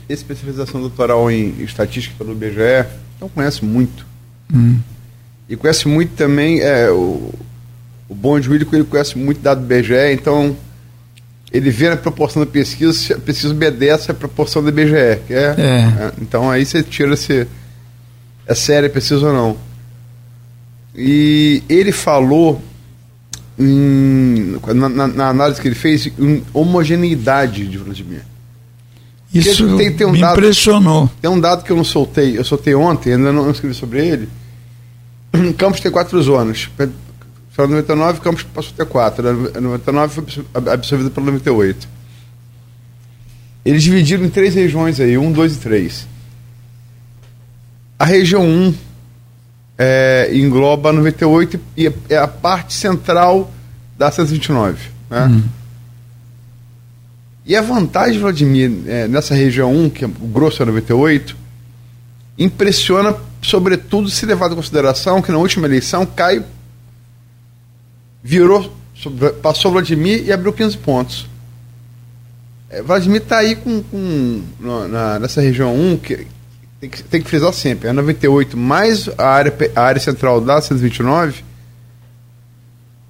especialização 0.09 0.81
doutoral 0.81 1.31
em 1.31 1.63
estatística 1.63 2.15
pelo 2.17 2.33
IBGE, 2.33 2.87
então 3.17 3.29
conhece 3.29 3.65
muito. 3.65 4.07
Hum. 4.53 4.79
E 5.49 5.57
conhece 5.57 5.87
muito 5.87 6.15
também 6.15 6.61
é, 6.61 6.91
o, 6.91 7.33
o 8.09 8.15
bom 8.15 8.33
William, 8.33 8.69
ele 8.73 8.85
conhece 8.85 9.17
muito 9.17 9.41
dado 9.41 9.65
do 9.65 9.75
IBGE, 9.75 10.13
então 10.13 10.57
ele 11.53 11.71
vê 11.71 11.91
na 11.91 11.97
proporção 11.97 12.45
da 12.45 12.51
pesquisa, 12.51 12.93
se 12.93 13.13
a 13.13 13.19
pesquisa 13.19 13.53
obedece 13.53 14.11
à 14.11 14.15
proporção 14.15 14.63
do 14.63 14.69
IBGE. 14.69 14.95
É, 14.97 15.21
é. 15.31 15.35
é. 15.37 16.13
então 16.21 16.51
aí 16.51 16.65
você 16.65 16.83
tira 16.83 17.17
se 17.17 17.47
é 18.47 18.55
séria 18.55 18.87
a 18.87 18.91
pesquisa 18.91 19.27
ou 19.27 19.33
não. 19.33 19.57
E 20.95 21.63
ele 21.69 21.93
falou 21.93 22.61
em, 23.59 24.59
na, 24.75 24.89
na, 24.89 25.07
na, 25.07 25.29
análise 25.29 25.61
que 25.61 25.69
ele 25.69 25.75
fez 25.75 26.07
em 26.19 26.43
homogeneidade 26.53 27.67
de 27.67 27.79
Vladimir. 27.79 28.23
Isso 29.33 29.77
tem, 29.79 29.93
tem 29.93 30.07
um 30.07 30.13
me 30.13 30.21
dado, 30.21 30.39
impressionou. 30.39 31.11
Tem 31.21 31.31
um 31.31 31.41
dado 31.41 31.65
que 31.65 31.73
eu 31.73 31.77
não 31.77 31.85
soltei, 31.85 32.37
eu 32.37 32.45
soltei 32.45 32.75
ontem, 32.75 33.15
ainda 33.15 33.33
não 33.33 33.51
escrevi 33.51 33.75
sobre 33.75 34.07
ele. 34.07 34.29
Campos 35.57 35.81
tem 35.81 35.91
quatro 35.91 36.21
zonas. 36.23 36.69
Foi 37.53 37.67
99, 37.67 38.21
Campos 38.21 38.43
passou 38.43 38.73
a 38.73 38.77
ter 38.77 38.87
quatro. 38.87 39.23
99 39.61 40.23
foi 40.23 40.45
absorvido 40.73 41.11
pelo 41.11 41.27
98. 41.27 41.87
Eles 43.65 43.83
dividiram 43.83 44.25
em 44.25 44.31
três 44.31 44.55
regiões 44.55 44.99
aí, 44.99 45.17
1, 45.17 45.33
2 45.33 45.57
e 45.57 45.59
3. 45.59 46.09
A 47.99 48.05
região 48.05 48.43
1 48.45 48.75
é, 49.79 50.31
engloba 50.33 50.93
98 50.93 51.61
e 51.77 51.93
é 52.09 52.17
a 52.17 52.27
parte 52.27 52.75
central 52.75 53.53
da 53.99 54.11
129. 54.11 54.89
Né? 55.11 55.27
Hum. 55.27 55.43
E 57.45 57.55
a 57.55 57.61
vantagem, 57.61 58.19
Vladimir, 58.19 58.73
é, 58.87 59.07
nessa 59.07 59.35
região 59.35 59.75
1, 59.75 59.91
que 59.91 60.05
é 60.05 60.09
o 60.09 60.27
grosso 60.29 60.63
é 60.63 60.67
98, 60.67 61.37
impressiona, 62.39 63.15
sobretudo, 63.43 64.09
se 64.09 64.25
levado 64.25 64.53
em 64.53 64.57
consideração 64.57 65.21
que 65.21 65.31
na 65.31 65.39
última 65.39 65.67
eleição 65.67 66.07
Caio 66.07 66.45
virou, 68.23 68.73
passou 69.43 69.73
Vladimir 69.73 70.25
e 70.25 70.33
abriu 70.33 70.53
15 70.53 70.79
pontos. 70.79 71.27
É, 72.71 72.81
Vladimir 72.83 73.23
está 73.23 73.39
aí 73.39 73.57
com, 73.57 73.83
com 73.83 74.43
na, 74.61 75.19
nessa 75.19 75.41
região 75.41 75.75
1, 75.75 75.99
que 75.99 76.27
tem 76.81 76.91
que, 76.91 77.03
tem 77.03 77.23
que 77.23 77.29
frisar 77.29 77.53
sempre, 77.53 77.89
é 77.89 77.93
98 77.93 78.57
mais 78.57 79.09
a 79.19 79.27
área, 79.29 79.55
a 79.77 79.81
área 79.83 80.01
central 80.01 80.41
da 80.41 80.61
129, 80.61 81.45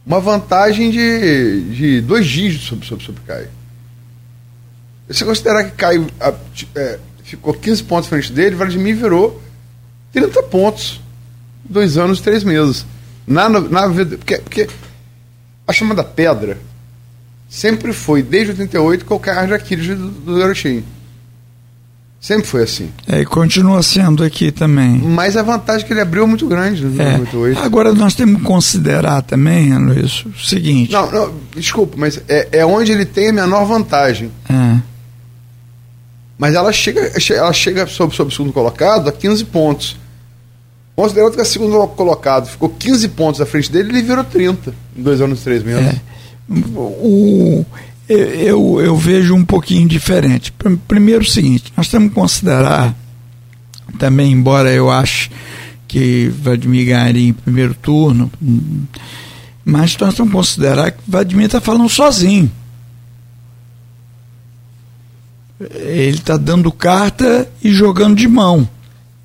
uma 0.04 0.20
vantagem 0.20 0.90
de, 0.90 1.62
de 1.70 2.00
dois 2.00 2.26
dígitos 2.26 2.66
sobre, 2.66 2.86
sobre, 2.86 3.04
sobre 3.04 3.22
Caio. 3.22 3.48
Se 5.08 5.24
considerar 5.24 5.64
que 5.64 5.72
Caio 5.72 6.06
a, 6.20 6.34
é, 6.74 6.98
ficou 7.22 7.54
15 7.54 7.84
pontos 7.84 8.08
frente 8.08 8.32
dele, 8.32 8.56
Vladimir 8.56 8.96
virou 8.96 9.40
30 10.12 10.42
pontos. 10.44 11.00
Dois 11.64 11.96
anos 11.96 12.18
e 12.18 12.22
três 12.22 12.42
meses. 12.44 12.84
Na, 13.26 13.48
na, 13.48 13.88
porque, 13.88 14.38
porque 14.38 14.68
a 15.66 15.72
chamada 15.72 16.02
pedra 16.02 16.58
sempre 17.48 17.92
foi, 17.92 18.22
desde 18.22 18.52
88, 18.52 19.04
qualquer 19.04 19.36
ar 19.36 19.46
de 19.46 19.54
Aquiles 19.54 19.86
do, 19.86 20.08
do 20.08 20.38
garotinho. 20.38 20.84
Sempre 22.22 22.46
foi 22.46 22.62
assim. 22.62 22.88
É, 23.08 23.20
e 23.20 23.24
continua 23.24 23.82
sendo 23.82 24.22
aqui 24.22 24.52
também. 24.52 24.96
Mas 24.98 25.36
a 25.36 25.42
vantagem 25.42 25.84
que 25.84 25.92
ele 25.92 26.00
abriu 26.00 26.22
é 26.22 26.26
muito 26.26 26.46
grande 26.46 26.84
no 26.84 27.02
é. 27.02 27.18
98. 27.18 27.58
Agora 27.58 27.92
nós 27.92 28.14
temos 28.14 28.40
que 28.40 28.46
considerar 28.46 29.22
também, 29.22 29.76
Luiz, 29.76 30.24
o 30.24 30.38
seguinte. 30.38 30.92
Não, 30.92 31.10
não, 31.10 31.34
desculpa, 31.52 31.96
mas 31.98 32.22
é, 32.28 32.48
é 32.52 32.64
onde 32.64 32.92
ele 32.92 33.04
tem 33.04 33.30
a 33.30 33.32
menor 33.32 33.64
vantagem. 33.64 34.30
É. 34.48 34.78
Mas 36.38 36.54
ela 36.54 36.72
chega, 36.72 37.12
ela 37.30 37.52
chega 37.52 37.86
sob, 37.88 38.14
sob 38.14 38.32
o 38.32 38.32
segundo 38.32 38.52
colocado 38.52 39.08
a 39.08 39.12
15 39.12 39.44
pontos. 39.46 39.96
Considerando 40.94 41.34
que 41.34 41.40
a 41.40 41.44
segundo 41.44 41.86
colocado 41.88 42.48
ficou 42.48 42.68
15 42.68 43.08
pontos 43.08 43.40
à 43.40 43.46
frente 43.46 43.72
dele, 43.72 43.90
ele 43.90 44.02
virou 44.02 44.24
30 44.24 44.74
em 44.96 45.02
dois 45.02 45.20
anos 45.20 45.40
e 45.40 45.44
três 45.44 45.62
meses. 45.62 45.86
É. 45.86 46.00
O, 46.76 47.64
eu, 48.08 48.80
eu 48.80 48.96
vejo 48.96 49.34
um 49.34 49.44
pouquinho 49.44 49.88
diferente. 49.88 50.52
Primeiro 50.86 51.22
o 51.22 51.26
seguinte, 51.26 51.72
nós 51.76 51.88
temos 51.88 52.10
que 52.10 52.14
considerar 52.14 52.94
também, 53.98 54.32
embora 54.32 54.70
eu 54.70 54.90
ache 54.90 55.30
que 55.88 56.28
Vladimir 56.28 56.86
ganharia 56.86 57.28
em 57.28 57.32
primeiro 57.32 57.74
turno, 57.74 58.30
mas 59.64 59.96
nós 59.96 60.14
temos 60.14 60.30
que 60.30 60.36
considerar 60.36 60.90
que 60.90 61.00
Vladimir 61.06 61.46
está 61.46 61.60
falando 61.60 61.88
sozinho. 61.88 62.50
Ele 65.60 66.16
está 66.16 66.36
dando 66.36 66.72
carta 66.72 67.48
e 67.62 67.70
jogando 67.70 68.16
de 68.16 68.26
mão. 68.26 68.68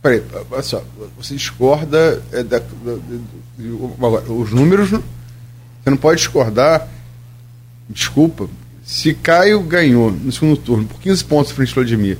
Peraí, 0.08 0.24
olha 0.50 0.63
só, 0.63 0.82
você 1.17 1.36
discorda 1.36 2.24
é, 2.32 2.41
da, 2.41 2.60
da, 2.60 2.63
da, 2.63 4.32
os 4.32 4.54
números, 4.54 4.91
você 4.91 5.89
não 5.89 5.98
pode 5.98 6.20
discordar, 6.20 6.88
desculpa, 7.89 8.48
se 8.86 9.13
Caio 9.13 9.60
ganhou 9.62 10.10
no 10.10 10.32
segundo 10.32 10.56
turno 10.56 10.86
por 10.86 11.02
15 11.02 11.26
pontos 11.26 11.52
frente 11.52 11.70
ao 11.72 11.76
Vladimir, 11.76 12.17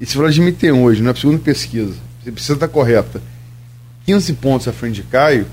e 0.00 0.06
se 0.06 0.16
o 0.16 0.20
Vladimir 0.20 0.54
tem 0.54 0.70
hoje, 0.70 1.02
na 1.02 1.12
segunda 1.12 1.40
pesquisa, 1.40 1.94
você 2.22 2.30
precisa 2.30 2.54
estar 2.54 2.68
correta, 2.68 3.20
15 4.06 4.34
pontos 4.34 4.68
à 4.68 4.72
frente 4.72 4.94
de 4.96 5.02
Caio, 5.02 5.44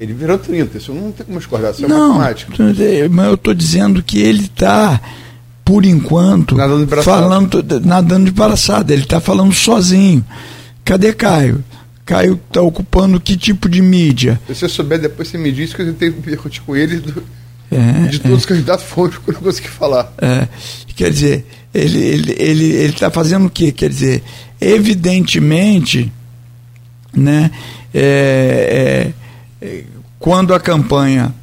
ele 0.00 0.12
virou 0.12 0.36
30. 0.36 0.78
Isso 0.78 0.92
não 0.92 1.12
tem 1.12 1.24
como 1.24 1.38
discordar, 1.38 1.70
isso 1.70 1.84
é 1.84 1.88
não, 1.88 2.14
matemática. 2.14 2.52
Mas 3.08 3.28
eu 3.28 3.34
estou 3.34 3.54
dizendo 3.54 4.02
que 4.02 4.18
ele 4.18 4.46
está 4.46 5.00
por 5.66 5.84
enquanto, 5.84 6.54
nadando 6.54 6.86
de 6.86 7.02
falando, 7.02 7.64
nadando 7.84 8.24
de 8.26 8.30
braçada. 8.30 8.92
Ele 8.92 9.02
está 9.02 9.18
falando 9.18 9.52
sozinho. 9.52 10.24
Cadê 10.84 11.12
Caio? 11.12 11.62
Caio 12.04 12.40
está 12.46 12.62
ocupando 12.62 13.20
que 13.20 13.36
tipo 13.36 13.68
de 13.68 13.82
mídia? 13.82 14.40
Se 14.46 14.54
você 14.54 14.68
souber, 14.68 15.00
depois 15.00 15.26
você 15.26 15.36
me 15.36 15.50
diz 15.50 15.74
que 15.74 15.82
eu 15.82 15.92
tenho 15.92 16.12
que 16.12 16.30
discutir 16.30 16.60
com 16.60 16.76
ele. 16.76 17.00
Do, 17.00 17.20
é, 17.68 18.06
de 18.06 18.20
todos 18.20 18.36
é. 18.36 18.38
os 18.38 18.46
candidatos 18.46 18.84
foram 18.84 19.10
que 19.10 19.28
eu 19.28 19.34
não 19.34 19.40
consegui 19.40 19.66
falar. 19.66 20.14
É, 20.18 20.46
quer 20.94 21.10
dizer, 21.10 21.44
ele 21.74 21.98
está 21.98 22.32
ele, 22.32 22.36
ele, 22.38 22.64
ele 22.64 22.92
tá 22.92 23.10
fazendo 23.10 23.46
o 23.46 23.50
quê? 23.50 23.72
Quer 23.72 23.88
dizer, 23.88 24.22
evidentemente, 24.60 26.12
né, 27.12 27.50
é, 27.92 29.10
é, 29.60 29.82
quando 30.20 30.54
a 30.54 30.60
campanha 30.60 31.34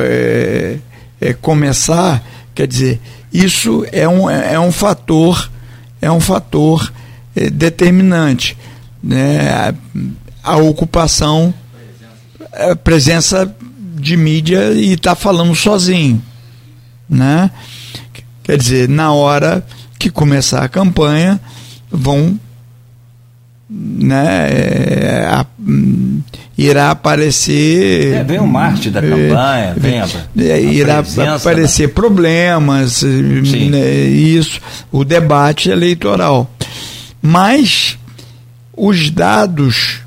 é, 0.00 1.32
começar, 1.40 2.24
quer 2.54 2.68
dizer, 2.68 3.00
isso 3.32 3.86
é 3.90 4.06
um, 4.06 4.28
é 4.28 4.58
um 4.58 4.70
fator, 4.70 5.50
é 6.00 6.10
um 6.10 6.20
fator 6.20 6.92
é, 7.34 7.48
determinante. 7.48 8.56
Né? 9.02 9.48
A, 9.50 9.74
a 10.42 10.56
ocupação, 10.56 11.54
a 12.52 12.76
presença 12.76 13.54
de 13.94 14.16
mídia 14.16 14.72
e 14.72 14.92
está 14.92 15.14
falando 15.14 15.54
sozinho. 15.54 16.22
Né? 17.08 17.50
Quer 18.42 18.58
dizer, 18.58 18.88
na 18.88 19.12
hora 19.12 19.64
que 19.98 20.10
começar 20.10 20.62
a 20.62 20.68
campanha, 20.68 21.40
vão 21.90 22.38
né, 23.74 24.48
é, 24.50 25.26
a, 25.26 25.46
hum, 25.58 26.20
irá 26.58 26.90
aparecer. 26.90 28.14
É, 28.16 28.24
vem 28.24 28.38
o 28.38 28.46
Marte 28.46 28.90
da 28.90 29.00
campanha, 29.00 29.74
vem 29.76 30.00
a, 30.00 30.06
é, 30.38 30.60
irá 30.60 31.02
aparecer 31.34 31.88
da... 31.88 31.94
problemas, 31.94 33.02
né, 33.02 33.90
isso, 34.04 34.60
o 34.90 35.04
debate 35.04 35.70
eleitoral. 35.70 36.50
Mas 37.22 37.98
os 38.76 39.10
dados 39.10 40.00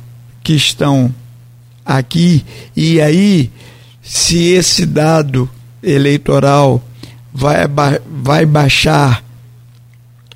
que 0.43 0.53
estão 0.53 1.13
aqui, 1.83 2.45
e 2.75 3.01
aí, 3.01 3.49
se 4.03 4.51
esse 4.51 4.85
dado 4.85 5.49
eleitoral 5.81 6.83
vai, 7.33 7.65
vai 8.07 8.45
baixar 8.45 9.23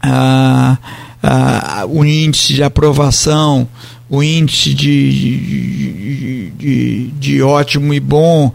a. 0.02 0.78
Ah, 0.82 1.09
ah, 1.22 1.86
o 1.88 2.06
índice 2.06 2.54
de 2.54 2.64
aprovação, 2.64 3.68
o 4.10 4.24
índice 4.24 4.74
de, 4.74 5.12
de, 5.12 6.50
de, 6.52 7.08
de 7.12 7.42
ótimo 7.42 7.94
e 7.94 8.00
bom, 8.00 8.52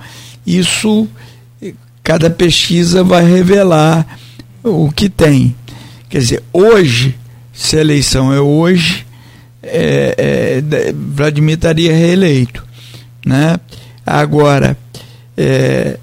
isso 0.46 1.09
cada 2.03 2.29
pesquisa 2.29 3.03
vai 3.03 3.24
revelar 3.24 4.07
o 4.62 4.90
que 4.90 5.09
tem. 5.09 5.55
Quer 6.09 6.18
dizer, 6.18 6.42
hoje, 6.53 7.16
se 7.53 7.77
a 7.77 7.81
eleição 7.81 8.33
é 8.33 8.40
hoje, 8.40 9.07
é, 9.62 10.62
é, 10.70 10.92
Vladimir 10.92 11.55
estaria 11.55 11.92
reeleito. 11.92 12.64
Né? 13.24 13.57
Agora, 14.05 14.77
é, 15.37 15.98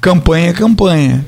campanha 0.00 0.48
é 0.48 0.52
campanha. 0.54 1.24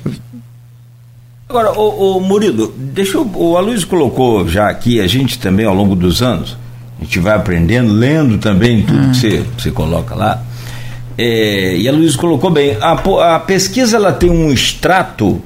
Agora, 1.54 1.70
o, 1.78 2.18
Murilo, 2.18 2.74
deixa 2.76 3.16
eu, 3.16 3.30
o 3.32 3.56
Aloysio 3.56 3.86
colocou 3.86 4.48
já 4.48 4.68
aqui, 4.68 5.00
a 5.00 5.06
gente 5.06 5.38
também 5.38 5.64
ao 5.64 5.72
longo 5.72 5.94
dos 5.94 6.20
anos, 6.20 6.56
a 7.00 7.04
gente 7.04 7.20
vai 7.20 7.32
aprendendo, 7.32 7.92
lendo 7.92 8.38
também 8.38 8.82
tudo 8.82 8.98
hum. 8.98 9.12
que 9.12 9.16
você, 9.16 9.44
você 9.56 9.70
coloca 9.70 10.16
lá. 10.16 10.42
É, 11.16 11.76
e 11.76 11.88
a 11.88 11.92
Luiz 11.92 12.16
colocou 12.16 12.50
bem, 12.50 12.76
a, 12.80 13.36
a 13.36 13.38
pesquisa 13.38 13.98
ela 13.98 14.12
tem 14.12 14.28
um 14.28 14.50
extrato 14.50 15.40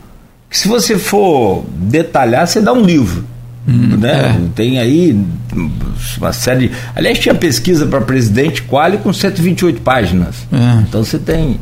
que 0.49 0.57
se 0.57 0.67
você 0.67 0.99
for 0.99 1.63
detalhar, 1.75 2.47
você 2.47 2.63
dá 2.63 2.73
um 2.73 2.81
livro. 2.81 3.27
Hum, 3.69 3.99
né? 3.99 4.31
É. 4.31 4.49
Tem 4.55 4.79
aí 4.79 5.15
uma 6.17 6.33
série. 6.33 6.73
Aliás, 6.97 7.19
tinha 7.19 7.35
pesquisa 7.35 7.85
para 7.85 8.01
presidente 8.01 8.63
quali 8.63 8.97
com 8.97 9.13
128 9.13 9.83
páginas. 9.83 10.37
É. 10.51 10.81
Então 10.89 11.05
você 11.05 11.19
tem 11.19 11.61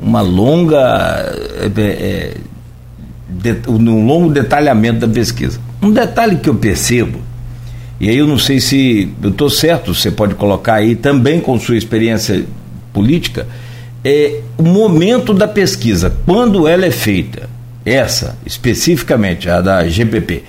uma 0.00 0.22
longa 0.22 0.78
é, 1.60 1.80
é 1.82 2.34
de, 3.28 3.56
um 3.68 4.06
longo 4.06 4.32
detalhamento 4.32 5.06
da 5.06 5.08
pesquisa. 5.08 5.60
Um 5.82 5.92
detalhe 5.92 6.36
que 6.36 6.48
eu 6.48 6.54
percebo, 6.54 7.20
e 8.00 8.08
aí 8.08 8.16
eu 8.16 8.26
não 8.26 8.38
sei 8.38 8.60
se 8.60 9.12
eu 9.22 9.30
estou 9.30 9.50
certo, 9.50 9.94
você 9.94 10.10
pode 10.10 10.34
colocar 10.34 10.74
aí 10.74 10.96
também 10.96 11.40
com 11.40 11.58
sua 11.58 11.76
experiência 11.76 12.44
política, 12.92 13.46
é 14.04 14.40
o 14.56 14.62
momento 14.62 15.34
da 15.34 15.46
pesquisa, 15.46 16.16
quando 16.24 16.66
ela 16.66 16.86
é 16.86 16.90
feita, 16.90 17.50
essa 17.84 18.36
especificamente, 18.46 19.50
a 19.50 19.60
da 19.60 19.86
GPP. 19.86 20.44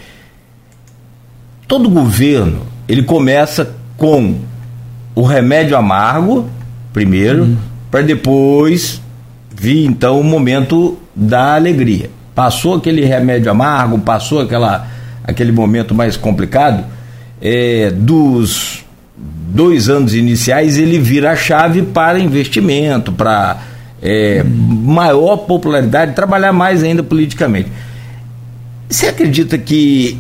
Todo 1.67 1.89
governo, 1.89 2.61
ele 2.87 3.03
começa 3.03 3.75
com 3.97 4.35
o 5.13 5.23
remédio 5.23 5.75
amargo, 5.75 6.49
primeiro, 6.93 7.43
uhum. 7.43 7.57
para 7.91 8.01
depois 8.01 9.01
vir 9.53 9.85
então 9.85 10.19
o 10.19 10.23
momento 10.23 10.97
da 11.15 11.55
alegria 11.55 12.09
passou 12.39 12.75
aquele 12.75 13.03
remédio 13.03 13.51
amargo, 13.51 13.99
passou 13.99 14.39
aquela, 14.39 14.87
aquele 15.25 15.51
momento 15.51 15.93
mais 15.93 16.15
complicado, 16.15 16.85
é, 17.41 17.91
dos 17.91 18.85
dois 19.17 19.89
anos 19.89 20.13
iniciais 20.13 20.77
ele 20.77 20.97
vira 20.97 21.31
a 21.31 21.35
chave 21.35 21.81
para 21.81 22.17
investimento, 22.17 23.11
para 23.11 23.57
é, 24.01 24.41
maior 24.45 25.35
popularidade, 25.35 26.13
trabalhar 26.13 26.53
mais 26.53 26.81
ainda 26.81 27.03
politicamente. 27.03 27.69
Você 28.87 29.07
acredita 29.07 29.57
que 29.57 30.17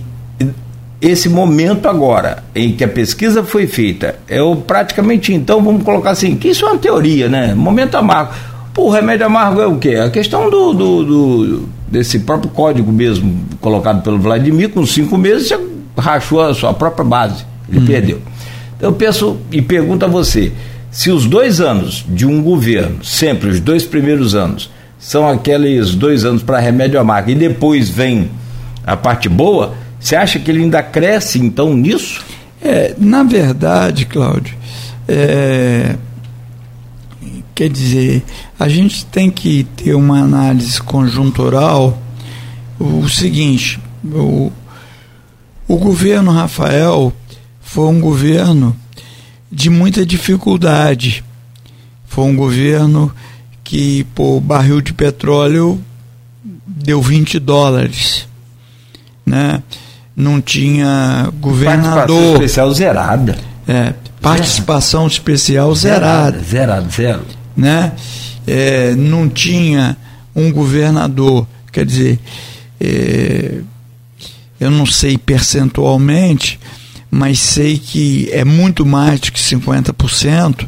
esse 0.99 1.29
momento 1.29 1.87
agora 1.87 2.43
em 2.53 2.73
que 2.73 2.83
a 2.83 2.87
pesquisa 2.89 3.45
foi 3.45 3.65
feita 3.65 4.15
é 4.27 4.41
o 4.41 4.57
praticamente 4.57 5.33
então 5.33 5.63
vamos 5.63 5.83
colocar 5.83 6.09
assim 6.09 6.35
que 6.35 6.49
isso 6.49 6.65
é 6.65 6.67
uma 6.67 6.77
teoria 6.77 7.29
né 7.29 7.55
momento 7.55 7.95
amargo 7.95 8.33
o 8.79 8.89
remédio 8.89 9.25
amargo 9.25 9.61
é 9.61 9.67
o 9.67 9.77
quê? 9.77 9.95
A 9.95 10.09
questão 10.09 10.49
do, 10.49 10.73
do, 10.73 11.03
do, 11.03 11.69
desse 11.91 12.19
próprio 12.19 12.49
código 12.51 12.91
mesmo 12.91 13.45
colocado 13.59 14.01
pelo 14.01 14.19
Vladimir, 14.19 14.69
com 14.69 14.85
cinco 14.85 15.17
meses 15.17 15.47
já 15.47 15.59
rachou 15.97 16.41
a 16.41 16.53
sua 16.53 16.73
própria 16.73 17.03
base, 17.03 17.45
ele 17.69 17.79
hum. 17.79 17.85
perdeu. 17.85 18.21
Então 18.77 18.89
eu 18.89 18.93
penso 18.95 19.37
e 19.51 19.61
pergunto 19.61 20.05
a 20.05 20.07
você, 20.07 20.51
se 20.91 21.11
os 21.11 21.25
dois 21.25 21.59
anos 21.59 22.05
de 22.07 22.25
um 22.25 22.41
governo, 22.41 23.03
sempre 23.03 23.49
os 23.49 23.59
dois 23.59 23.83
primeiros 23.83 24.35
anos, 24.35 24.69
são 24.97 25.27
aqueles 25.27 25.95
dois 25.95 26.25
anos 26.25 26.43
para 26.43 26.59
remédio 26.59 26.99
amargo 26.99 27.29
e 27.29 27.35
depois 27.35 27.89
vem 27.89 28.29
a 28.85 28.97
parte 28.97 29.29
boa, 29.29 29.73
você 29.99 30.15
acha 30.15 30.39
que 30.39 30.49
ele 30.49 30.63
ainda 30.63 30.81
cresce 30.81 31.39
então 31.39 31.73
nisso? 31.73 32.21
É, 32.61 32.93
na 32.97 33.23
verdade, 33.23 34.05
Cláudio, 34.05 34.55
é, 35.07 35.95
Quer 37.59 37.67
dizer, 37.67 38.23
a 38.57 38.69
gente 38.69 39.05
tem 39.07 39.29
que 39.29 39.65
ter 39.75 39.93
uma 39.93 40.21
análise 40.21 40.81
conjuntural. 40.81 42.01
O 42.79 43.05
seguinte, 43.09 43.77
o, 44.01 44.49
o 45.67 45.75
governo 45.75 46.31
Rafael 46.31 47.11
foi 47.59 47.87
um 47.87 47.99
governo 47.99 48.73
de 49.51 49.69
muita 49.69 50.05
dificuldade. 50.05 51.21
Foi 52.07 52.23
um 52.23 52.35
governo 52.37 53.13
que, 53.61 54.05
por 54.15 54.39
barril 54.39 54.79
de 54.79 54.93
petróleo, 54.93 55.83
deu 56.65 57.01
20 57.01 57.39
dólares. 57.39 58.25
Né? 59.25 59.61
Não 60.15 60.39
tinha 60.39 61.29
governador. 61.41 62.05
Participação 62.07 62.31
especial 62.35 62.73
zerada. 62.73 63.37
É, 63.67 63.93
participação 64.21 65.01
zerada. 65.01 65.13
especial 65.13 65.75
zerada. 65.75 66.39
Zerado, 66.39 66.89
zero. 66.89 67.19
zero 67.19 67.38
né? 67.55 67.93
É, 68.47 68.95
não 68.95 69.29
tinha 69.29 69.97
um 70.35 70.51
governador, 70.51 71.47
quer 71.71 71.85
dizer, 71.85 72.19
é, 72.79 73.61
eu 74.59 74.71
não 74.71 74.85
sei 74.85 75.17
percentualmente, 75.17 76.59
mas 77.09 77.39
sei 77.39 77.77
que 77.77 78.29
é 78.31 78.43
muito 78.43 78.85
mais 78.85 79.19
do 79.19 79.31
que 79.31 79.39
50%. 79.39 80.67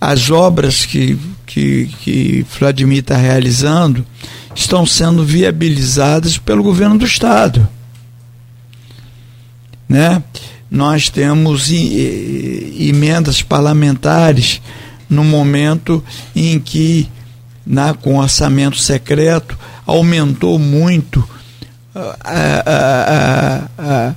As 0.00 0.30
obras 0.30 0.84
que, 0.84 1.18
que, 1.46 1.90
que 2.00 2.46
Vladimir 2.58 3.00
está 3.00 3.16
realizando 3.16 4.06
estão 4.54 4.84
sendo 4.84 5.24
viabilizadas 5.24 6.38
pelo 6.38 6.62
governo 6.62 6.98
do 6.98 7.04
Estado. 7.04 7.68
Né? 9.88 10.22
Nós 10.70 11.08
temos 11.08 11.70
emendas 11.70 13.42
parlamentares 13.42 14.60
no 15.08 15.24
momento 15.24 16.04
em 16.34 16.58
que, 16.58 17.08
na, 17.66 17.94
com 17.94 18.18
orçamento 18.18 18.78
secreto, 18.78 19.58
aumentou 19.86 20.58
muito 20.58 21.26
a, 21.94 23.68
a, 23.78 24.14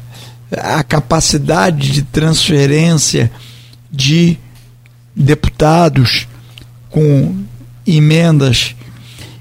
a, 0.60 0.78
a 0.78 0.84
capacidade 0.84 1.92
de 1.92 2.04
transferência 2.04 3.32
de 3.92 4.38
deputados 5.16 6.28
com 6.90 7.44
emendas. 7.86 8.76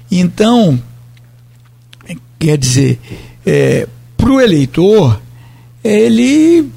Então, 0.09 0.81
quer 2.39 2.57
dizer, 2.57 2.99
é, 3.45 3.87
para 4.17 4.31
o 4.31 4.41
eleitor, 4.41 5.21
ele 5.83 6.71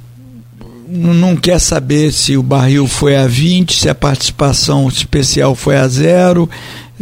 não 0.86 1.36
quer 1.36 1.58
saber 1.58 2.12
se 2.12 2.36
o 2.36 2.42
barril 2.42 2.86
foi 2.86 3.16
a 3.16 3.26
20, 3.26 3.74
se 3.74 3.88
a 3.88 3.94
participação 3.94 4.88
especial 4.88 5.54
foi 5.54 5.76
a 5.76 5.88
zero, 5.88 6.48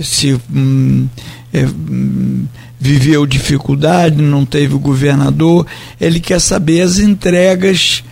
se 0.00 0.38
hum, 0.54 1.08
é, 1.52 1.64
hum, 1.64 2.46
viveu 2.78 3.26
dificuldade, 3.26 4.20
não 4.22 4.44
teve 4.44 4.74
o 4.74 4.78
governador. 4.78 5.66
Ele 6.00 6.20
quer 6.20 6.40
saber 6.40 6.80
as 6.82 6.98
entregas 6.98 8.02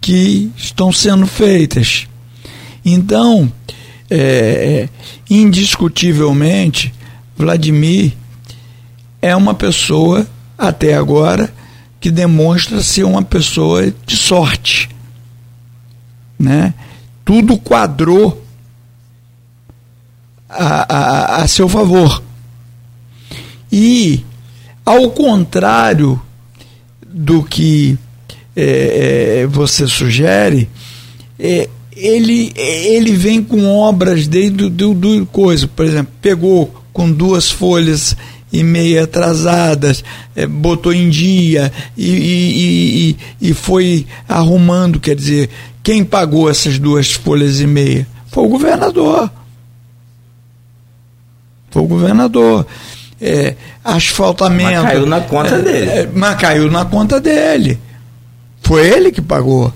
que 0.00 0.50
estão 0.56 0.92
sendo 0.92 1.26
feitas. 1.26 2.06
Então, 2.84 3.50
é, 4.10 4.88
indiscutivelmente, 5.28 6.92
Vladimir 7.36 8.12
é 9.20 9.34
uma 9.34 9.54
pessoa, 9.54 10.26
até 10.56 10.94
agora, 10.94 11.52
que 12.00 12.10
demonstra 12.10 12.82
ser 12.82 13.04
uma 13.04 13.22
pessoa 13.22 13.92
de 14.06 14.16
sorte 14.16 14.88
né? 16.38 16.74
Tudo 17.24 17.58
quadrou 17.58 18.42
a, 20.48 20.94
a, 20.94 21.42
a 21.42 21.48
seu 21.48 21.68
favor. 21.68 22.22
E, 23.70 24.24
ao 24.84 25.10
contrário 25.10 26.20
do 27.06 27.42
que 27.42 27.98
é, 28.54 29.40
é, 29.42 29.46
você 29.46 29.86
sugere, 29.86 30.68
é, 31.38 31.68
ele, 31.96 32.52
ele 32.56 33.12
vem 33.12 33.42
com 33.42 33.66
obras 33.66 34.26
desde 34.26 34.68
do, 34.68 34.94
do, 34.94 35.26
coisa, 35.26 35.66
por 35.66 35.84
exemplo, 35.84 36.12
pegou 36.20 36.72
com 36.92 37.10
duas 37.10 37.50
folhas 37.50 38.16
e 38.58 38.62
meia 38.62 39.04
atrasadas, 39.04 40.02
é, 40.34 40.46
botou 40.46 40.92
em 40.92 41.10
dia 41.10 41.70
e, 41.96 42.10
e, 42.10 43.16
e, 43.40 43.50
e, 43.50 43.54
foi 43.54 44.06
arrumando, 44.26 44.98
quer 44.98 45.14
dizer, 45.14 45.50
quem 45.82 46.02
pagou 46.02 46.48
essas 46.48 46.78
duas 46.78 47.12
folhas 47.12 47.60
e 47.60 47.66
meia? 47.66 48.06
Foi 48.28 48.44
o 48.44 48.48
governador. 48.48 49.30
Foi 51.70 51.82
o 51.82 51.86
governador. 51.86 52.66
É, 53.20 53.54
asfaltamento. 53.84 54.82
Mas 54.82 54.82
caiu 54.82 55.06
na 55.06 55.20
conta 55.20 55.54
é, 55.54 55.62
dele. 55.62 55.90
É, 55.90 56.08
mas 56.12 56.40
caiu 56.40 56.70
na 56.70 56.84
conta 56.84 57.20
dele. 57.20 57.78
Foi 58.62 58.86
ele 58.86 59.12
que 59.12 59.20
pagou. 59.20 59.72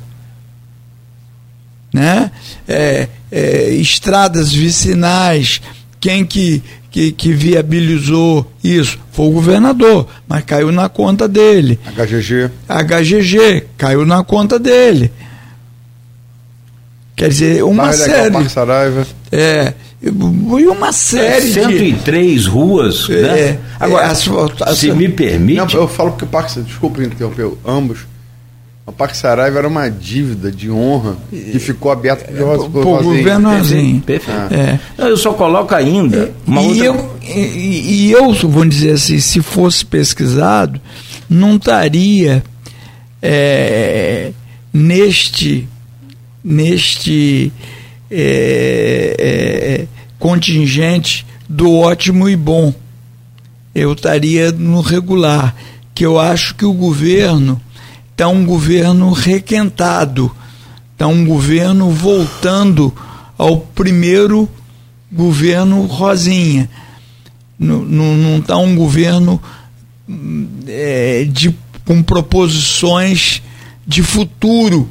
Né? 1.92 2.30
É, 2.66 3.08
é, 3.30 3.70
estradas 3.74 4.52
vicinais, 4.52 5.60
quem 6.00 6.24
que, 6.24 6.62
que, 6.90 7.12
que, 7.12 7.32
viabilizou 7.32 8.50
isso? 8.62 8.98
Foi 9.12 9.26
o 9.26 9.30
governador, 9.30 10.06
mas 10.26 10.44
caiu 10.44 10.72
na 10.72 10.88
conta 10.88 11.28
dele. 11.28 11.78
HGG. 11.96 12.50
HGG, 12.68 13.64
caiu 13.76 14.04
na 14.04 14.24
conta 14.24 14.58
dele. 14.58 15.12
Quer 17.14 17.28
dizer, 17.28 17.62
uma 17.64 17.84
Barra 17.84 17.92
série. 17.92 18.36
É. 19.30 19.74
E 20.02 20.66
uma 20.66 20.90
série 20.92 21.52
103 21.52 22.42
de... 22.42 22.48
ruas, 22.48 23.06
é, 23.10 23.22
né? 23.22 23.38
É, 23.38 23.58
Agora, 23.78 24.06
é, 24.06 24.14
se 24.74 24.90
me 24.92 25.08
permite. 25.10 25.58
Não, 25.58 25.82
eu 25.82 25.86
falo 25.86 26.12
que 26.12 26.24
o 26.24 26.26
Parque. 26.26 26.60
Desculpa 26.62 27.02
interromper 27.02 27.50
ambos. 27.66 28.09
O 28.90 28.92
Parque 28.92 29.16
Saraiva 29.16 29.56
era 29.56 29.68
uma 29.68 29.88
dívida 29.88 30.50
de 30.50 30.68
honra 30.68 31.16
que 31.30 31.60
ficou 31.60 31.92
aberta 31.92 32.24
para 32.24 32.60
o 32.60 32.68
governozinho. 32.68 34.02
É. 34.50 34.80
Eu 34.98 35.16
só 35.16 35.32
coloco 35.32 35.72
ainda 35.72 36.34
uma 36.44 36.60
e 36.60 36.66
outra... 36.66 36.84
Eu, 36.86 37.16
e, 37.22 38.08
e, 38.08 38.10
eu, 38.10 38.32
vou 38.32 38.64
dizer 38.64 38.94
assim, 38.94 39.20
se 39.20 39.40
fosse 39.40 39.84
pesquisado, 39.84 40.80
não 41.28 41.54
estaria 41.54 42.42
é, 43.22 44.32
neste, 44.72 45.68
neste 46.42 47.52
é, 48.10 49.14
é, 49.20 49.86
contingente 50.18 51.24
do 51.48 51.76
ótimo 51.76 52.28
e 52.28 52.34
bom. 52.34 52.74
Eu 53.72 53.92
estaria 53.92 54.50
no 54.50 54.80
regular, 54.80 55.54
que 55.94 56.04
eu 56.04 56.18
acho 56.18 56.56
que 56.56 56.64
o 56.64 56.72
governo 56.72 57.60
está 58.20 58.28
um 58.28 58.44
governo 58.44 59.12
requentado, 59.12 60.30
está 60.92 61.06
um 61.06 61.24
governo 61.24 61.88
voltando 61.90 62.94
ao 63.38 63.56
primeiro 63.56 64.46
governo 65.10 65.86
Rosinha. 65.86 66.68
Não 67.58 68.36
está 68.36 68.58
um 68.58 68.76
governo 68.76 69.40
é, 70.68 71.24
de, 71.24 71.56
com 71.86 72.02
proposições 72.02 73.42
de 73.86 74.02
futuro 74.02 74.86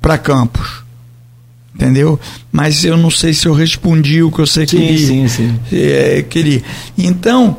para 0.00 0.16
Campos. 0.16 0.84
Entendeu? 1.74 2.20
Mas 2.52 2.84
eu 2.84 2.96
não 2.96 3.10
sei 3.10 3.34
se 3.34 3.46
eu 3.46 3.52
respondi 3.52 4.22
o 4.22 4.30
que 4.30 4.38
você 4.38 4.64
sim, 4.64 4.76
queria. 4.76 5.06
Sim, 5.06 5.28
sim. 5.28 5.60
É, 5.72 6.22
queria. 6.22 6.62
Então, 6.96 7.56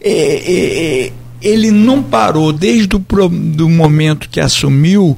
é, 0.00 1.06
é, 1.06 1.12
ele 1.40 1.70
não 1.70 2.02
parou 2.02 2.52
desde 2.52 2.96
o 2.96 3.68
momento 3.68 4.28
que 4.28 4.40
assumiu 4.40 5.16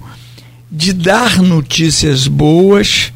de 0.70 0.92
dar 0.92 1.42
notícias 1.42 2.28
boas 2.28 3.12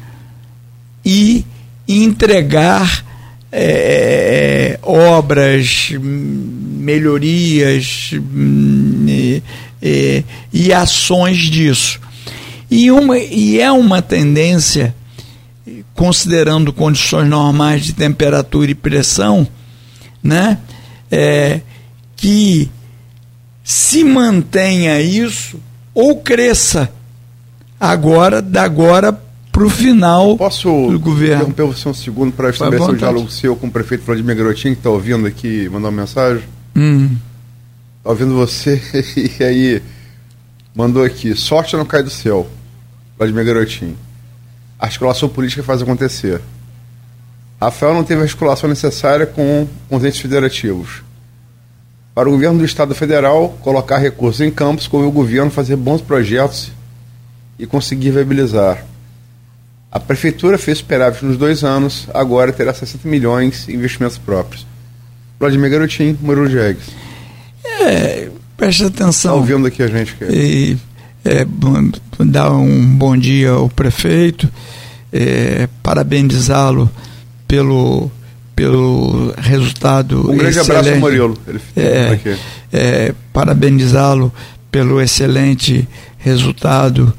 e 1.03 1.45
entregar 1.87 3.05
é, 3.51 4.79
obras, 4.81 5.91
melhorias 5.99 8.09
e, 8.11 9.43
e, 9.81 10.23
e, 10.51 10.73
ações 10.73 11.37
disso. 11.37 11.99
E, 12.69 12.91
uma, 12.91 13.17
e 13.17 13.61
é 13.61 13.71
uma 13.71 14.01
tendência, 14.01 14.93
considerando 15.93 16.73
condições 16.73 17.29
normais 17.29 17.85
de 17.85 17.93
temperatura 17.93 18.71
e 18.71 18.75
pressão, 18.75 19.47
né, 20.21 20.57
é, 21.09 21.61
que 22.17 22.69
se 23.65 24.03
mantenha 24.03 25.01
isso 25.01 25.59
ou 25.91 26.21
cresça 26.21 26.87
agora, 27.79 28.39
da 28.39 28.61
agora 28.61 29.11
para 29.51 29.63
o 29.63 29.69
final 29.69 30.37
Posso 30.37 30.69
do 30.91 30.99
governo. 30.99 31.37
interromper 31.49 31.63
você 31.63 31.89
um 31.89 31.93
segundo 31.93 32.31
para 32.31 32.51
estabelecer 32.51 32.93
o 32.93 32.97
diálogo 32.97 33.31
seu 33.31 33.55
com 33.55 33.65
o 33.65 33.71
prefeito 33.71 34.05
Vladimir 34.05 34.35
Garotinho, 34.35 34.75
que 34.75 34.81
está 34.81 34.91
ouvindo 34.91 35.25
aqui, 35.25 35.67
mandou 35.67 35.89
uma 35.89 36.01
mensagem? 36.01 36.43
Hum. 36.75 37.17
Está 37.97 38.11
ouvindo 38.11 38.35
você 38.35 38.79
e 39.39 39.43
aí 39.43 39.81
mandou 40.75 41.03
aqui, 41.03 41.33
sorte 41.33 41.75
não 41.75 41.85
cai 41.85 42.03
do 42.03 42.09
céu, 42.11 42.47
Vladimir 43.17 43.45
Garotinho. 43.45 43.97
Articulação 44.77 45.27
política 45.27 45.63
faz 45.63 45.81
acontecer. 45.81 46.39
Rafael 47.59 47.95
não 47.95 48.03
teve 48.03 48.21
a 48.21 48.25
articulação 48.25 48.69
necessária 48.69 49.25
com 49.25 49.67
os 49.89 50.03
entes 50.03 50.19
federativos 50.19 51.01
para 52.15 52.29
o 52.29 52.31
governo 52.31 52.59
do 52.59 52.65
Estado 52.65 52.95
Federal 52.95 53.57
colocar 53.61 53.97
recursos 53.97 54.39
em 54.39 54.49
campos, 54.49 54.87
como 54.87 55.05
o 55.05 55.11
governo 55.11 55.51
fazer 55.51 55.75
bons 55.75 56.01
projetos 56.01 56.71
e 57.59 57.67
conseguir 57.67 58.11
viabilizar. 58.11 58.85
A 59.91 59.99
prefeitura 59.99 60.57
fez 60.57 60.77
superávit 60.77 61.25
nos 61.25 61.37
dois 61.37 61.63
anos, 61.63 62.07
agora 62.13 62.53
terá 62.53 62.73
60 62.73 63.07
milhões 63.07 63.67
em 63.67 63.73
investimentos 63.73 64.17
próprios. 64.17 64.65
Vladimir 65.37 65.69
Garotinho, 65.69 66.17
Murilo 66.21 66.49
Jegues. 66.49 66.85
É, 67.81 68.29
preste 68.55 68.85
atenção. 68.85 69.09
Está 69.09 69.33
ouvindo 69.33 69.67
aqui 69.67 69.83
a 69.83 69.87
gente. 69.87 70.15
E, 70.29 70.77
é, 71.25 71.45
dar 72.25 72.51
um 72.51 72.95
bom 72.95 73.17
dia 73.17 73.51
ao 73.51 73.69
prefeito, 73.69 74.49
é, 75.11 75.67
parabenizá-lo 75.83 76.89
pelo 77.47 78.09
pelo 78.55 79.33
resultado 79.37 80.31
um 80.31 80.37
grande 80.37 80.59
excelente. 80.59 80.79
abraço 80.79 80.99
Murilo 80.99 81.37
Ele 81.45 81.59
é, 81.75 82.37
é, 82.71 83.13
parabenizá-lo 83.33 84.33
pelo 84.71 85.01
excelente 85.01 85.87
resultado 86.17 87.13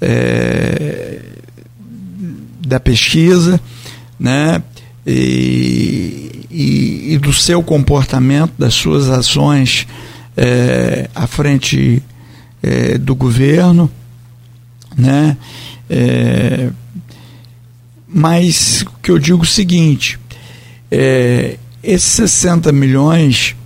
é, 0.00 1.20
da 2.66 2.78
pesquisa 2.78 3.60
né? 4.18 4.62
E, 5.04 6.46
e, 6.48 7.14
e, 7.14 7.18
do 7.18 7.32
seu 7.32 7.60
comportamento 7.60 8.52
das 8.56 8.74
suas 8.74 9.10
ações 9.10 9.84
é, 10.36 11.10
à 11.12 11.26
frente 11.26 12.00
é, 12.62 12.98
do 12.98 13.14
governo 13.14 13.90
né? 14.96 15.36
É, 15.90 16.70
mas 18.06 18.82
o 18.82 18.92
que 19.02 19.10
eu 19.10 19.18
digo 19.18 19.40
é 19.40 19.42
o 19.42 19.46
seguinte 19.46 20.18
é, 20.94 21.56
esses 21.82 22.12
60 22.12 22.70
milhões, 22.70 23.56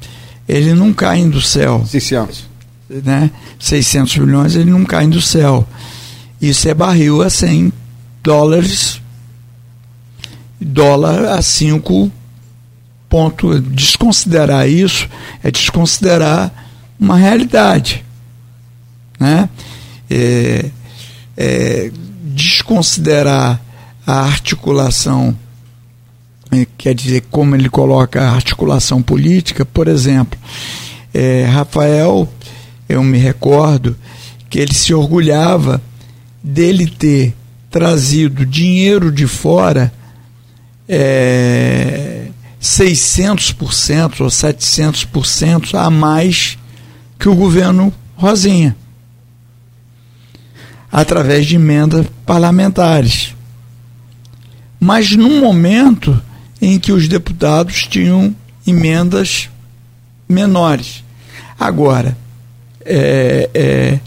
ele 0.48 0.72
não 0.74 0.92
caem 0.92 1.28
do 1.28 1.40
céu. 1.40 1.84
600. 1.84 2.44
Né? 2.88 3.32
600 3.58 4.18
milhões, 4.18 4.54
ele 4.54 4.70
não 4.70 4.84
caem 4.84 5.10
do 5.10 5.20
céu. 5.20 5.66
Isso 6.40 6.68
é 6.68 6.74
barril 6.74 7.22
a 7.22 7.28
100 7.28 7.72
dólares, 8.22 9.02
dólar 10.60 11.24
a 11.24 11.42
5 11.42 12.12
ponto. 13.08 13.60
Desconsiderar 13.60 14.68
isso 14.68 15.08
é 15.42 15.50
desconsiderar 15.50 16.52
uma 16.98 17.16
realidade. 17.16 18.04
Né? 19.18 19.48
É, 20.08 20.70
é, 21.36 21.90
desconsiderar 22.22 23.60
a 24.06 24.20
articulação 24.20 25.36
quer 26.64 26.94
dizer, 26.94 27.24
como 27.30 27.54
ele 27.54 27.68
coloca 27.68 28.22
a 28.22 28.32
articulação 28.32 29.02
política, 29.02 29.64
por 29.64 29.88
exemplo, 29.88 30.38
é, 31.12 31.44
Rafael, 31.44 32.28
eu 32.88 33.02
me 33.02 33.18
recordo 33.18 33.96
que 34.48 34.58
ele 34.58 34.72
se 34.72 34.94
orgulhava 34.94 35.82
dele 36.42 36.86
ter 36.86 37.34
trazido 37.70 38.46
dinheiro 38.46 39.10
de 39.10 39.26
fora 39.26 39.92
é, 40.88 42.28
600% 42.60 44.20
ou 44.20 44.28
700% 44.28 45.74
a 45.74 45.90
mais 45.90 46.56
que 47.18 47.28
o 47.28 47.34
governo 47.34 47.92
Rosinha, 48.14 48.76
através 50.90 51.46
de 51.46 51.56
emendas 51.56 52.06
parlamentares. 52.24 53.34
Mas 54.78 55.10
num 55.10 55.40
momento 55.40 56.20
em 56.60 56.78
que 56.78 56.92
os 56.92 57.08
deputados 57.08 57.86
tinham 57.86 58.34
emendas 58.66 59.48
menores. 60.28 61.04
Agora, 61.58 62.16
é, 62.84 63.50
é, 63.54 64.00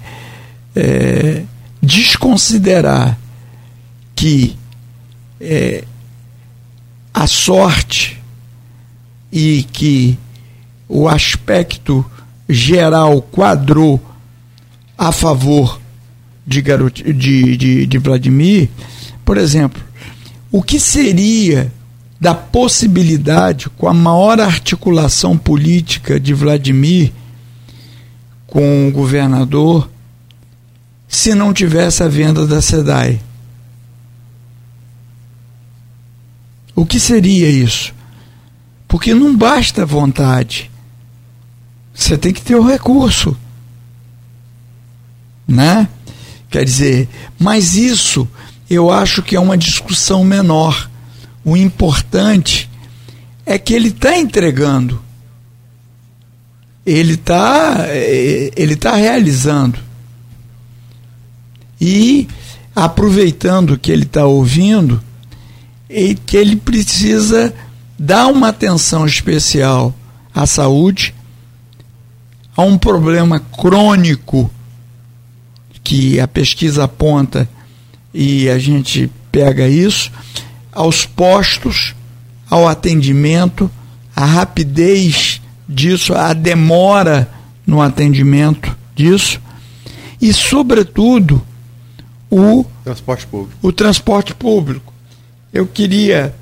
é, 0.76 1.44
desconsiderar 1.82 3.18
que 4.16 4.56
é, 5.40 5.84
a 7.14 7.28
sorte 7.28 8.22
e 9.32 9.64
que 9.64 10.18
o 10.88 11.08
aspecto 11.08 12.06
geral 12.48 13.22
quadrou 13.22 14.04
a 14.98 15.12
favor 15.12 15.80
de, 16.46 16.62
Garot, 16.62 17.04
de, 17.14 17.58
de, 17.58 17.86
de 17.86 17.98
Vladimir, 18.00 18.70
por 19.24 19.38
exemplo, 19.38 19.82
o 20.52 20.64
que 20.64 20.80
seria 20.80 21.72
da 22.20 22.34
possibilidade, 22.36 23.70
com 23.70 23.88
a 23.88 23.94
maior 23.94 24.40
articulação 24.42 25.38
política 25.38 26.20
de 26.20 26.34
Vladimir 26.34 27.14
com 28.46 28.88
o 28.88 28.92
governador, 28.92 29.90
se 31.08 31.34
não 31.34 31.54
tivesse 31.54 32.04
a 32.04 32.08
venda 32.08 32.46
da 32.46 32.62
SEDAI? 32.62 33.22
O 36.76 36.86
que 36.86 37.00
seria 37.00 37.50
isso? 37.50 37.94
Porque 38.88 39.14
não 39.14 39.36
basta 39.36 39.86
vontade. 39.86 40.70
Você 41.94 42.18
tem 42.18 42.32
que 42.34 42.42
ter 42.42 42.56
o 42.56 42.66
recurso. 42.66 43.38
Né? 45.48 45.88
Quer 46.50 46.64
dizer, 46.64 47.10
mas 47.38 47.76
isso 47.76 48.28
eu 48.70 48.90
acho 48.92 49.22
que 49.22 49.36
é 49.36 49.40
uma 49.40 49.58
discussão 49.58 50.24
menor. 50.24 50.90
O 51.44 51.56
importante 51.56 52.70
é 53.46 53.58
que 53.58 53.74
ele 53.74 53.90
está 53.90 54.18
entregando. 54.18 55.02
Ele 56.86 57.14
está 57.14 57.88
ele 58.56 58.76
tá 58.76 58.96
realizando. 58.96 59.80
E 61.80 62.28
aproveitando 62.76 63.78
que 63.78 63.92
ele 63.92 64.04
está 64.04 64.26
ouvindo, 64.26 65.02
e 65.90 66.14
que 66.14 66.38
ele 66.38 66.56
precisa 66.56 67.54
dar 67.98 68.28
uma 68.28 68.50
atenção 68.50 69.06
especial 69.06 69.94
à 70.34 70.46
saúde, 70.46 71.14
a 72.56 72.62
um 72.62 72.78
problema 72.78 73.40
crônico 73.40 74.50
que 75.84 76.20
a 76.20 76.28
pesquisa 76.28 76.84
aponta 76.84 77.50
e 78.14 78.48
a 78.50 78.60
gente 78.60 79.10
pega 79.32 79.68
isso, 79.68 80.12
aos 80.80 81.06
postos, 81.06 81.94
ao 82.50 82.66
atendimento, 82.66 83.70
a 84.16 84.24
rapidez 84.24 85.42
disso, 85.68 86.14
a 86.14 86.32
demora 86.32 87.30
no 87.68 87.82
atendimento 87.82 88.78
disso 88.96 89.42
e, 90.22 90.32
sobretudo, 90.32 91.46
o 92.32 92.64
transporte 92.82 93.28
público. 93.28 93.58
O 93.62 93.74
transporte 93.74 94.34
público. 94.34 94.94
Eu 95.52 95.68
queria 95.68 96.34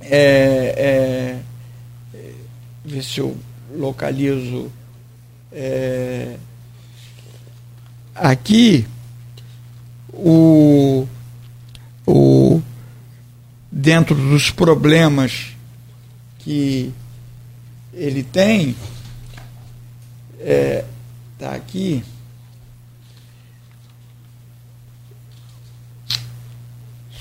é, 0.00 1.40
é, 2.14 2.18
ver 2.84 3.02
se 3.02 3.18
eu 3.18 3.36
localizo 3.76 4.70
é, 5.50 6.36
aqui 8.14 8.86
o, 10.12 11.08
o 12.06 12.62
dentro 13.72 14.14
dos 14.14 14.50
problemas 14.50 15.56
que 16.40 16.92
ele 17.94 18.22
tem 18.22 18.76
é, 20.38 20.84
tá 21.38 21.52
aqui. 21.52 22.04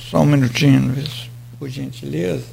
Só 0.10 0.22
um 0.22 0.26
minutinho 0.26 0.94
por 1.58 1.70
gentileza. 1.70 2.44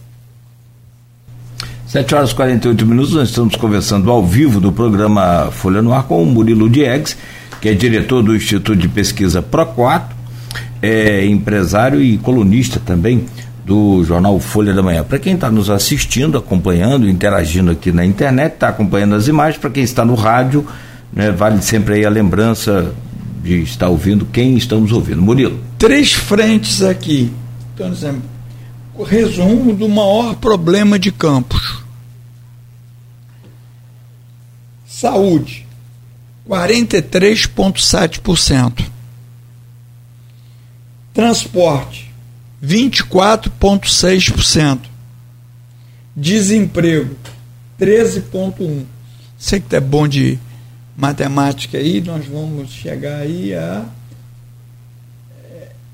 7 1.88 2.14
horas 2.14 2.30
e 2.30 2.34
48 2.34 2.86
minutos, 2.86 3.14
nós 3.14 3.30
estamos 3.30 3.56
conversando 3.56 4.10
ao 4.10 4.24
vivo 4.24 4.60
do 4.60 4.70
programa 4.70 5.50
Folha 5.50 5.80
no 5.80 5.92
Ar 5.92 6.04
com 6.04 6.22
o 6.22 6.26
Murilo 6.26 6.68
Diegues, 6.68 7.16
que 7.62 7.70
é 7.70 7.74
diretor 7.74 8.22
do 8.22 8.36
Instituto 8.36 8.76
de 8.76 8.88
Pesquisa 8.88 9.40
Proquato, 9.40 10.14
é 10.82 11.24
empresário 11.24 12.00
e 12.00 12.18
colunista 12.18 12.78
também 12.78 13.26
do 13.68 14.02
jornal 14.02 14.40
Folha 14.40 14.72
da 14.72 14.82
Manhã. 14.82 15.04
Para 15.04 15.18
quem 15.18 15.34
está 15.34 15.50
nos 15.50 15.68
assistindo, 15.68 16.38
acompanhando, 16.38 17.06
interagindo 17.06 17.70
aqui 17.70 17.92
na 17.92 18.02
internet, 18.02 18.54
está 18.54 18.70
acompanhando 18.70 19.14
as 19.14 19.28
imagens, 19.28 19.60
para 19.60 19.68
quem 19.68 19.82
está 19.82 20.06
no 20.06 20.14
rádio, 20.14 20.66
né, 21.12 21.30
vale 21.30 21.60
sempre 21.60 21.96
aí 21.96 22.06
a 22.06 22.10
lembrança 22.10 22.94
de 23.42 23.62
estar 23.62 23.88
ouvindo 23.88 24.24
quem 24.24 24.56
estamos 24.56 24.90
ouvindo. 24.90 25.20
Murilo. 25.20 25.62
Três 25.76 26.14
frentes 26.14 26.80
aqui. 26.82 27.30
Então, 27.74 27.92
exemplo, 27.92 28.22
resumo 29.04 29.74
do 29.74 29.86
maior 29.86 30.34
problema 30.36 30.98
de 30.98 31.12
Campos. 31.12 31.82
Saúde, 34.86 35.66
43,7%. 36.48 38.82
Transporte, 41.12 42.07
24,6%. 42.62 44.80
Desemprego, 46.16 47.16
13,1%. 47.80 48.84
Sei 49.38 49.60
que 49.60 49.76
é 49.76 49.80
bom 49.80 50.08
de 50.08 50.38
matemática 50.96 51.78
aí, 51.78 52.00
nós 52.00 52.26
vamos 52.26 52.70
chegar 52.70 53.20
aí 53.20 53.54
a, 53.54 53.84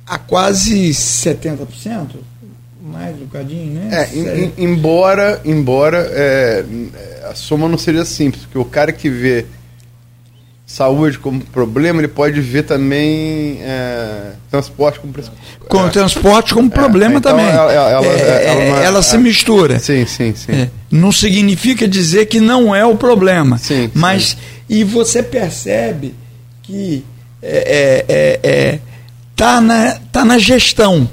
a 0.06 0.18
quase 0.18 0.88
70% 0.90 2.16
mais 2.84 3.16
um 3.16 3.20
bocadinho, 3.20 3.80
né? 3.80 3.88
É, 3.92 4.14
em, 4.14 4.52
embora, 4.58 5.40
embora 5.44 5.98
é, 6.10 6.64
a 7.24 7.34
soma 7.34 7.68
não 7.68 7.78
seja 7.78 8.04
simples, 8.04 8.44
porque 8.44 8.58
o 8.58 8.64
cara 8.64 8.92
que 8.92 9.08
vê 9.08 9.46
saúde 10.74 11.18
como 11.18 11.40
problema, 11.40 12.00
ele 12.00 12.08
pode 12.08 12.40
ver 12.40 12.64
também 12.64 13.58
é, 13.62 14.32
transporte 14.50 14.98
como 14.98 15.12
com 15.68 15.86
é, 15.86 15.90
transporte 15.90 16.52
como 16.52 16.68
problema 16.68 17.18
então 17.18 17.32
também. 17.32 17.46
Ela, 17.46 17.72
ela, 17.72 18.06
é, 18.06 18.46
ela, 18.46 18.82
ela 18.82 19.02
se 19.02 19.16
mistura. 19.16 19.78
Sim, 19.78 20.04
sim, 20.06 20.34
sim. 20.34 20.68
não 20.90 21.12
significa 21.12 21.86
dizer 21.86 22.26
que 22.26 22.40
não 22.40 22.74
é 22.74 22.84
o 22.84 22.96
problema, 22.96 23.56
sim, 23.58 23.90
mas 23.94 24.30
sim. 24.30 24.36
e 24.68 24.82
você 24.82 25.22
percebe 25.22 26.14
que 26.62 27.04
é, 27.42 28.04
é, 28.08 28.40
é, 28.42 28.78
tá 29.36 29.60
na 29.60 29.98
tá 30.10 30.24
na 30.24 30.38
gestão 30.38 31.08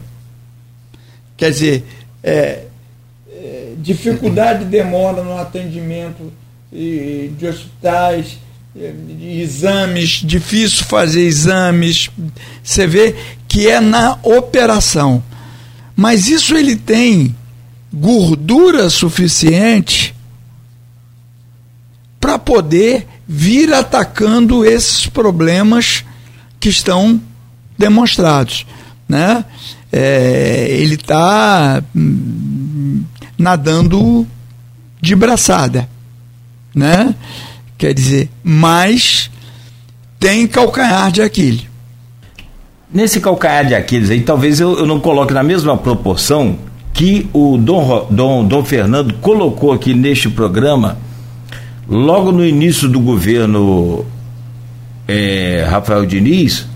Quer 1.41 1.49
dizer, 1.49 1.83
é, 2.21 2.65
é, 3.27 3.73
dificuldade 3.77 4.63
de 4.63 4.69
demora 4.69 5.23
no 5.23 5.39
atendimento 5.39 6.31
de, 6.71 7.47
hospitais, 7.47 8.37
exames, 8.75 10.21
difícil 10.23 10.85
fazer 10.85 11.21
exames. 11.21 12.09
Você 12.63 12.87
vê 12.87 13.15
que 13.47 13.67
é 13.67 13.79
na 13.79 14.17
operação. 14.23 15.23
Mas 15.95 16.27
isso 16.27 16.55
ele 16.55 16.75
tem 16.75 17.35
gordura 17.93 18.89
suficiente 18.89 20.15
para 22.19 22.39
poder 22.39 23.07
vir 23.27 23.73
atacando 23.73 24.65
esses 24.65 25.07
problemas 25.07 26.03
que 26.59 26.69
estão 26.69 27.19
demonstrados, 27.77 28.65
né? 29.09 29.43
é, 29.91 30.67
ele 30.69 30.95
está 30.95 31.83
hum, 31.95 33.03
nadando 33.37 34.25
de 35.01 35.15
braçada, 35.15 35.89
né? 36.73 37.13
Quer 37.81 37.95
dizer, 37.95 38.29
mas 38.43 39.31
tem 40.19 40.45
calcanhar 40.45 41.11
de 41.11 41.19
Aquiles. 41.19 41.63
Nesse 42.93 43.19
calcanhar 43.19 43.65
de 43.65 43.73
Aquiles 43.73 44.11
aí, 44.11 44.21
talvez 44.21 44.59
eu, 44.59 44.77
eu 44.77 44.85
não 44.85 44.99
coloque 44.99 45.33
na 45.33 45.41
mesma 45.41 45.75
proporção 45.75 46.57
que 46.93 47.27
o 47.33 47.57
Dom, 47.57 48.05
Dom, 48.11 48.45
Dom 48.45 48.63
Fernando 48.63 49.15
colocou 49.15 49.71
aqui 49.73 49.95
neste 49.95 50.29
programa, 50.29 50.95
logo 51.89 52.31
no 52.31 52.45
início 52.45 52.87
do 52.87 52.99
governo 52.99 54.05
é, 55.07 55.65
Rafael 55.67 56.05
Diniz, 56.05 56.67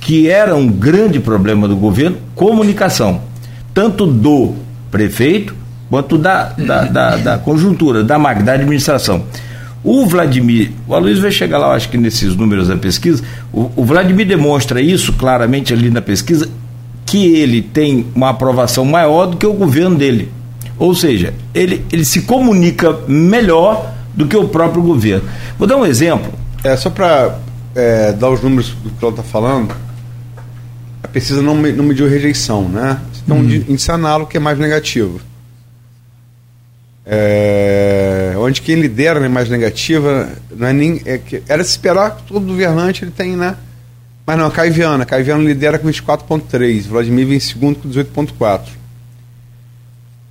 que 0.00 0.30
era 0.30 0.56
um 0.56 0.66
grande 0.66 1.20
problema 1.20 1.68
do 1.68 1.76
governo, 1.76 2.16
comunicação, 2.34 3.20
tanto 3.74 4.06
do 4.06 4.54
prefeito 4.90 5.54
quanto 5.90 6.16
da, 6.16 6.54
da, 6.56 6.84
da, 6.84 7.16
da 7.18 7.38
conjuntura, 7.38 8.02
da 8.02 8.16
da 8.16 8.52
administração. 8.54 9.26
O 9.84 10.06
Vladimir, 10.06 10.72
o 10.88 10.94
Aloysio 10.94 11.20
vai 11.20 11.30
chegar 11.30 11.58
lá, 11.58 11.74
acho 11.74 11.90
que 11.90 11.98
nesses 11.98 12.34
números 12.34 12.68
da 12.68 12.76
pesquisa, 12.76 13.22
o, 13.52 13.70
o, 13.76 13.84
Vladimir 13.84 14.26
demonstra 14.26 14.80
isso 14.80 15.12
claramente 15.12 15.74
ali 15.74 15.90
na 15.90 16.00
pesquisa, 16.00 16.48
que 17.04 17.36
ele 17.36 17.60
tem 17.60 18.06
uma 18.14 18.30
aprovação 18.30 18.86
maior 18.86 19.26
do 19.26 19.36
que 19.36 19.46
o 19.46 19.52
governo 19.52 19.94
dele. 19.94 20.32
Ou 20.78 20.94
seja, 20.94 21.34
ele, 21.54 21.84
ele 21.92 22.04
se 22.04 22.22
comunica 22.22 22.98
melhor 23.06 23.92
do 24.14 24.26
que 24.26 24.36
o 24.36 24.48
próprio 24.48 24.82
governo. 24.82 25.28
Vou 25.58 25.68
dar 25.68 25.76
um 25.76 25.84
exemplo. 25.84 26.32
É, 26.64 26.74
só 26.76 26.88
para 26.88 27.38
é, 27.74 28.12
dar 28.12 28.30
os 28.30 28.40
números 28.40 28.70
do 28.82 28.88
que 28.88 29.04
ela 29.04 29.12
está 29.12 29.22
falando, 29.22 29.74
a 31.02 31.08
pesquisa 31.08 31.42
não, 31.42 31.54
não 31.54 31.84
mediu 31.84 32.08
rejeição, 32.08 32.68
né? 32.70 32.98
Então, 33.22 33.36
hum. 33.36 33.64
índice 33.68 33.90
análogo 33.90 34.30
que 34.30 34.38
é 34.38 34.40
mais 34.40 34.58
negativo. 34.58 35.20
É, 37.06 38.32
onde 38.38 38.62
quem 38.62 38.76
lidera 38.76 39.20
na 39.20 39.26
imagem 39.26 39.52
negativa 39.52 40.30
não 40.50 40.66
é 40.66 40.72
nem. 40.72 41.02
É 41.04 41.18
que, 41.18 41.42
era 41.48 41.62
se 41.62 41.70
esperar 41.70 42.16
que 42.16 42.22
todo 42.22 42.46
governante 42.46 43.04
ele 43.04 43.10
tem, 43.10 43.36
né? 43.36 43.56
Mas 44.26 44.38
não, 44.38 44.50
Caiviana. 44.50 45.04
Caiviana 45.04 45.44
lidera 45.44 45.78
com 45.78 45.86
24,3. 45.86 46.86
Vladimir 46.86 47.26
vem 47.26 47.36
em 47.36 47.40
segundo 47.40 47.76
com 47.80 47.88
18,4. 47.90 48.68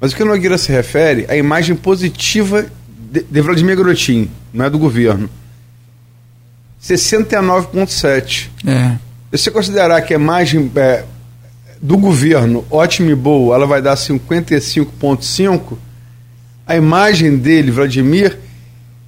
Mas 0.02 0.12
o 0.12 0.16
que 0.16 0.24
o 0.24 0.26
Nogueira 0.26 0.58
se 0.58 0.72
refere 0.72 1.26
à 1.30 1.36
imagem 1.36 1.76
positiva 1.76 2.66
de, 3.12 3.22
de 3.22 3.42
Vladimir 3.42 3.78
Grotin, 3.78 4.30
não 4.52 4.66
é 4.66 4.70
do 4.70 4.80
governo. 4.80 5.30
69,7. 6.82 8.50
É. 8.66 8.98
Se 9.32 9.44
você 9.44 9.52
considerar 9.52 10.02
que 10.02 10.14
a 10.14 10.18
imagem 10.18 10.70
é, 10.76 11.06
do 11.82 11.98
governo 11.98 12.66
ótima 12.70 13.12
e 13.12 13.16
boa, 13.16 13.56
ela 13.56 13.66
vai 13.66 13.82
dar 13.82 13.96
55,5 13.96 15.78
a 16.66 16.76
imagem 16.76 17.38
dele, 17.38 17.72
Vladimir, 17.72 18.38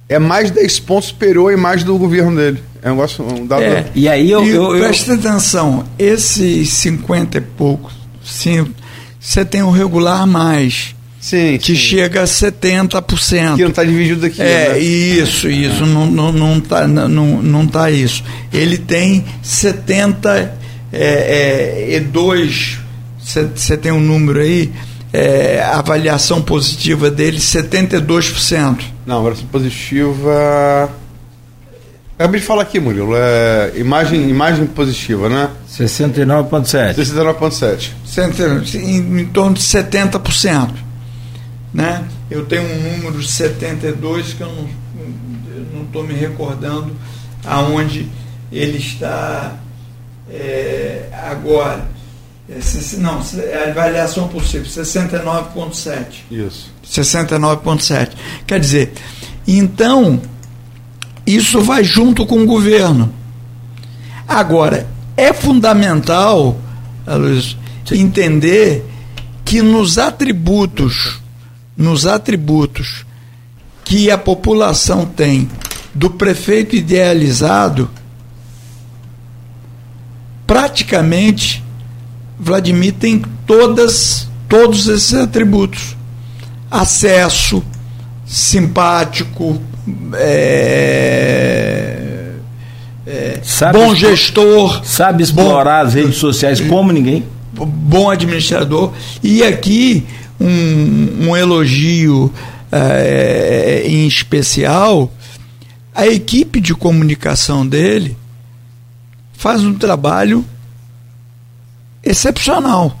é 0.08 0.18
mais 0.18 0.50
10 0.50 0.80
pontos 0.80 1.08
superior 1.08 1.50
à 1.50 1.54
imagem 1.54 1.84
do 1.84 1.96
governo 1.98 2.36
dele. 2.36 2.62
É 2.82 2.88
um 2.88 2.94
negócio. 2.94 3.24
Um 3.24 3.46
dado 3.46 3.62
é, 3.62 3.86
e 3.94 4.08
aí 4.08 4.30
eu, 4.30 4.44
e 4.44 4.50
eu, 4.50 4.76
eu, 4.76 4.84
Presta 4.84 5.14
atenção, 5.14 5.84
esses 5.98 6.68
50 6.70 7.38
e 7.38 7.40
poucos, 7.40 7.92
sim, 8.24 8.66
você 9.18 9.44
tem 9.44 9.62
o 9.62 9.66
um 9.66 9.70
regular 9.70 10.26
mais. 10.26 10.94
Sim, 11.18 11.58
que 11.58 11.74
sim. 11.74 11.76
chega 11.76 12.22
a 12.22 12.24
70%. 12.24 13.56
Que 13.56 13.62
não 13.62 13.70
está 13.70 13.82
dividido 13.82 14.24
aqui. 14.26 14.40
É, 14.40 14.74
né? 14.74 14.78
isso, 14.78 15.50
isso, 15.50 15.82
é. 15.82 15.86
não, 15.86 16.06
não, 16.06 16.30
não, 16.30 16.60
tá, 16.60 16.86
não, 16.86 17.42
não 17.42 17.66
tá 17.66 17.90
isso. 17.90 18.22
Ele 18.52 18.78
tem 18.78 19.24
70 19.42 20.56
é, 20.92 21.02
é, 21.02 21.96
e 21.96 22.00
2, 22.00 22.78
você 23.18 23.76
tem 23.76 23.90
um 23.90 23.98
número 23.98 24.40
aí, 24.40 24.70
é, 25.12 25.62
avaliação 25.62 26.42
positiva 26.42 27.10
dele 27.10 27.38
72%. 27.38 28.82
Não, 29.06 29.18
avaliação 29.18 29.46
positiva. 29.48 30.90
Acabei 32.18 32.40
de 32.40 32.46
falar 32.46 32.62
aqui, 32.62 32.80
Murilo. 32.80 33.12
É 33.14 33.72
imagem, 33.76 34.28
imagem 34.28 34.66
positiva, 34.66 35.28
né? 35.28 35.50
69,7. 35.70 36.94
69,7. 36.94 38.74
Em, 38.76 39.20
em 39.20 39.26
torno 39.26 39.54
de 39.54 39.60
70%. 39.60 40.70
Né? 41.74 42.04
Eu 42.30 42.46
tenho 42.46 42.62
um 42.62 42.92
número 42.92 43.18
de 43.18 43.28
72 43.28 44.32
que 44.32 44.40
eu 44.40 44.48
não 45.74 45.82
estou 45.82 46.02
me 46.04 46.14
recordando 46.14 46.96
aonde 47.44 48.08
ele 48.50 48.78
está 48.78 49.56
é, 50.30 51.08
agora. 51.30 51.95
É, 52.48 52.60
não, 52.98 53.20
é 53.38 53.64
a 53.64 53.70
avaliação 53.70 54.28
possível, 54.28 54.66
69,7. 54.66 56.06
Isso. 56.30 56.70
69,7. 56.84 58.10
Quer 58.46 58.60
dizer, 58.60 58.92
então, 59.46 60.20
isso 61.26 61.60
vai 61.60 61.82
junto 61.82 62.24
com 62.24 62.40
o 62.42 62.46
governo. 62.46 63.12
Agora, 64.28 64.86
é 65.16 65.32
fundamental, 65.32 66.56
Luiz, 67.06 67.56
entender 67.90 68.84
que 69.44 69.60
nos 69.60 69.98
atributos, 69.98 71.20
nos 71.76 72.06
atributos 72.06 73.04
que 73.84 74.10
a 74.10 74.18
população 74.18 75.04
tem 75.04 75.48
do 75.94 76.10
prefeito 76.10 76.76
idealizado, 76.76 77.90
praticamente 80.46 81.65
Vladimir 82.38 82.94
tem 82.94 83.22
todas, 83.46 84.28
todos 84.48 84.88
esses 84.88 85.14
atributos: 85.14 85.96
acesso, 86.70 87.62
simpático, 88.26 89.60
é, 90.14 91.96
é, 93.06 93.40
bom 93.72 93.94
gestor, 93.94 94.84
sabe 94.84 95.22
explorar 95.22 95.82
bom, 95.82 95.88
as 95.88 95.94
redes 95.94 96.16
sociais 96.16 96.60
como 96.60 96.92
ninguém, 96.92 97.24
bom 97.52 98.10
administrador. 98.10 98.92
E 99.22 99.42
aqui 99.42 100.04
um, 100.40 101.28
um 101.28 101.36
elogio 101.36 102.32
é, 102.70 103.82
em 103.86 104.06
especial 104.06 105.10
a 105.96 106.06
equipe 106.06 106.60
de 106.60 106.74
comunicação 106.74 107.66
dele 107.66 108.16
faz 109.32 109.64
um 109.64 109.72
trabalho 109.72 110.44
excepcional. 112.06 112.96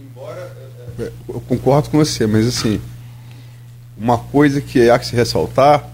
Embora 0.00 0.52
é, 0.98 1.02
é, 1.02 1.12
eu 1.28 1.40
concordo 1.40 1.88
com 1.88 1.98
você, 1.98 2.26
mas 2.26 2.46
assim, 2.46 2.80
uma 3.96 4.18
coisa 4.18 4.60
que 4.60 4.90
há 4.90 4.98
que 4.98 5.06
se 5.06 5.14
ressaltar, 5.14 5.88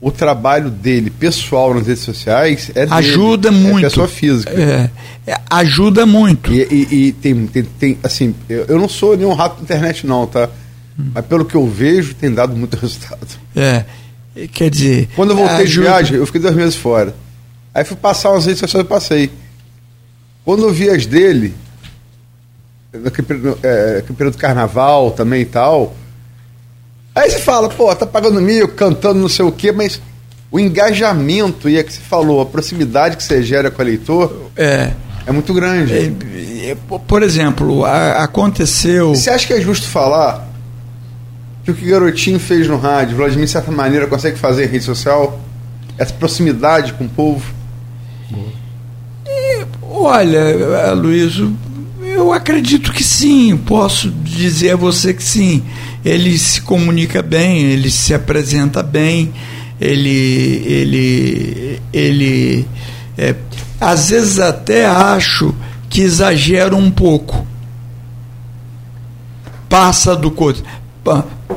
o 0.00 0.10
trabalho 0.10 0.70
dele 0.70 1.10
pessoal 1.10 1.72
nas 1.74 1.86
redes 1.86 2.02
sociais 2.02 2.70
é 2.74 2.86
ajuda 2.90 3.50
dele, 3.50 3.62
muito 3.62 3.86
é 3.86 3.88
pessoa 3.88 4.08
física. 4.08 4.52
É, 4.52 4.90
é, 5.26 5.40
ajuda 5.48 6.04
muito. 6.04 6.52
E, 6.52 6.62
e, 6.70 6.94
e 7.06 7.12
tem, 7.12 7.46
tem, 7.46 7.62
tem, 7.62 7.98
assim 8.02 8.34
eu, 8.48 8.64
eu, 8.64 8.78
não 8.78 8.88
sou 8.88 9.16
nenhum 9.16 9.32
rato 9.32 9.56
da 9.56 9.62
internet 9.62 10.06
não 10.06 10.26
tá? 10.26 10.50
Hum. 10.98 11.10
mas 11.14 11.24
pelo 11.26 11.44
que 11.44 11.54
eu 11.54 11.66
vejo 11.66 12.14
tem 12.14 12.32
dado 12.32 12.54
muito 12.56 12.76
resultado. 12.80 13.26
É 13.54 13.84
quer 14.52 14.68
dizer 14.68 15.08
quando 15.14 15.30
eu 15.30 15.36
voltei 15.36 15.62
ajuda. 15.62 15.70
de 15.70 15.80
viagem 15.80 16.16
eu 16.16 16.26
fiquei 16.26 16.40
dois 16.40 16.54
meses 16.54 16.74
fora. 16.74 17.14
Aí 17.72 17.84
fui 17.84 17.96
passar 17.96 18.30
umas 18.30 18.46
redes 18.46 18.60
sociais 18.60 18.84
e 18.84 18.88
passei 18.88 19.30
quando 20.44 20.64
eu 20.64 20.72
vi 20.72 20.90
as 20.90 21.06
dele, 21.06 21.54
naquele 22.92 23.26
período, 23.26 23.58
é, 23.62 24.02
período 24.02 24.34
do 24.34 24.38
carnaval 24.38 25.10
também 25.10 25.42
e 25.42 25.46
tal, 25.46 25.94
aí 27.14 27.30
você 27.30 27.38
fala, 27.38 27.68
pô, 27.68 27.94
tá 27.94 28.06
pagando 28.06 28.40
mil, 28.40 28.68
cantando 28.68 29.20
não 29.20 29.28
sei 29.28 29.44
o 29.44 29.52
quê, 29.52 29.72
mas 29.72 30.00
o 30.50 30.60
engajamento, 30.60 31.68
e 31.68 31.78
é 31.78 31.82
que 31.82 31.92
você 31.92 32.00
falou, 32.00 32.40
a 32.40 32.46
proximidade 32.46 33.16
que 33.16 33.22
você 33.22 33.42
gera 33.42 33.70
com 33.70 33.80
o 33.80 33.84
eleitor 33.84 34.50
é, 34.56 34.92
é 35.26 35.32
muito 35.32 35.52
grande. 35.54 35.92
É, 35.92 36.70
é, 36.70 36.76
por 37.08 37.22
exemplo, 37.22 37.84
a, 37.84 38.22
aconteceu. 38.22 39.14
Você 39.14 39.30
acha 39.30 39.46
que 39.46 39.52
é 39.52 39.60
justo 39.60 39.88
falar 39.88 40.46
que 41.64 41.70
o 41.70 41.74
que 41.74 41.86
o 41.86 41.90
Garotinho 41.90 42.38
fez 42.38 42.68
no 42.68 42.76
rádio, 42.76 43.16
Vladimir, 43.16 43.46
de 43.46 43.50
certa 43.50 43.72
maneira, 43.72 44.06
consegue 44.06 44.38
fazer 44.38 44.66
em 44.66 44.68
rede 44.68 44.84
social? 44.84 45.40
Essa 45.96 46.12
proximidade 46.12 46.92
com 46.92 47.04
o 47.04 47.08
povo? 47.08 47.54
Olha, 49.96 50.92
Luiz, 50.92 51.40
eu 52.02 52.32
acredito 52.32 52.92
que 52.92 53.04
sim, 53.04 53.56
posso 53.56 54.10
dizer 54.10 54.72
a 54.72 54.76
você 54.76 55.14
que 55.14 55.22
sim. 55.22 55.62
Ele 56.04 56.36
se 56.36 56.60
comunica 56.62 57.22
bem, 57.22 57.62
ele 57.62 57.88
se 57.90 58.12
apresenta 58.12 58.82
bem, 58.82 59.32
ele. 59.80 60.10
ele, 60.66 61.80
ele 61.92 62.68
é, 63.16 63.36
às 63.80 64.10
vezes 64.10 64.40
até 64.40 64.84
acho 64.84 65.54
que 65.88 66.00
exagera 66.00 66.74
um 66.74 66.90
pouco. 66.90 67.46
Passa 69.68 70.16
do. 70.16 70.34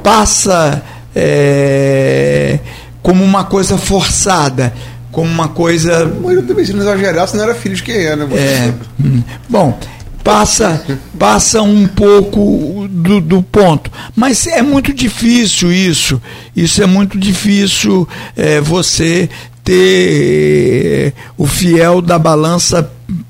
Passa 0.04 0.84
é, 1.16 2.60
como 3.02 3.24
uma 3.24 3.46
coisa 3.46 3.80
forçada 3.80 4.74
como 5.18 5.32
uma 5.32 5.48
coisa. 5.48 6.06
Mas 6.24 6.36
eu 6.36 6.46
também, 6.46 6.64
se 6.64 6.74
não 6.74 6.82
exagerar, 6.82 7.28
não 7.34 7.44
era 7.44 7.56
filho 7.56 7.76
de 7.76 7.82
quem 7.82 7.96
era. 7.96 8.18
Né? 8.18 8.38
É. 8.38 8.74
Hum. 9.04 9.24
Bom, 9.50 9.80
passa, 10.24 10.86
passa 11.18 11.60
um 11.64 11.88
pouco 11.88 12.88
do, 12.88 13.20
do, 13.20 13.42
ponto. 13.42 13.92
Mas 14.16 14.46
é 14.46 14.62
muito 14.62 14.94
difícil 14.94 15.74
isso. 15.74 16.22
Isso 16.56 16.84
é 16.84 16.86
muito 16.86 17.18
difícil 17.18 18.08
é, 18.36 18.62
você 18.62 19.28
ter 19.64 21.08
é, 21.08 21.14
o 21.36 21.48
fiel 21.48 22.00
da 22.00 22.20
balança 22.20 22.88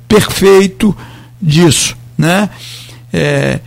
perfeito 0.10 0.94
disso. 1.42 1.96
Né? 2.18 2.50
É, 3.14 3.62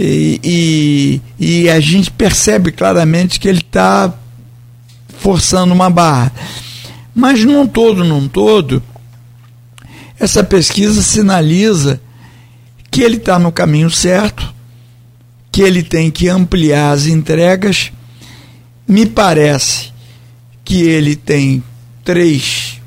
e, 0.00 1.20
e, 1.38 1.62
e 1.62 1.68
a 1.68 1.80
gente 1.80 2.10
percebe 2.10 2.72
claramente 2.72 3.38
que 3.38 3.46
ele 3.46 3.58
está 3.58 4.10
forçando 5.18 5.74
uma 5.74 5.90
barra. 5.90 6.32
Mas 7.18 7.44
num 7.44 7.66
todo, 7.66 8.04
num 8.04 8.28
todo, 8.28 8.80
essa 10.20 10.44
pesquisa 10.44 11.02
sinaliza 11.02 12.00
que 12.92 13.02
ele 13.02 13.16
está 13.16 13.40
no 13.40 13.50
caminho 13.50 13.90
certo, 13.90 14.54
que 15.50 15.60
ele 15.62 15.82
tem 15.82 16.12
que 16.12 16.28
ampliar 16.28 16.92
as 16.92 17.06
entregas. 17.06 17.90
Me 18.86 19.04
parece 19.04 19.92
que 20.64 20.80
ele 20.82 21.16
tem 21.16 21.60
três 22.04 22.80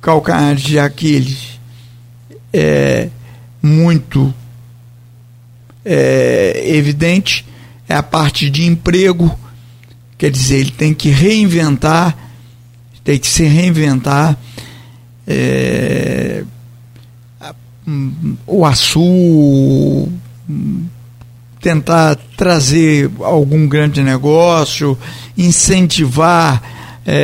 calcanhares 0.00 0.62
de 0.62 0.78
Aquiles 0.78 1.60
é, 2.50 3.10
muito 3.60 4.32
é, 5.84 6.62
evidente 6.64 7.44
é 7.86 7.94
a 7.94 8.02
parte 8.02 8.48
de 8.48 8.64
emprego, 8.64 9.38
quer 10.16 10.30
dizer, 10.30 10.60
ele 10.60 10.70
tem 10.70 10.94
que 10.94 11.10
reinventar, 11.10 12.25
tem 13.06 13.18
que 13.20 13.28
se 13.28 13.44
reinventar. 13.44 14.36
É, 15.28 16.42
o 18.44 18.66
Açu, 18.66 20.08
tentar 21.60 22.16
trazer 22.36 23.08
algum 23.20 23.68
grande 23.68 24.02
negócio, 24.02 24.98
incentivar 25.38 26.60
é, 27.06 27.14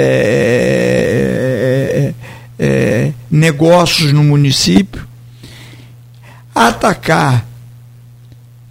é, 2.60 2.64
é, 2.64 3.12
negócios 3.28 4.12
no 4.12 4.22
município, 4.22 5.04
atacar 6.54 7.44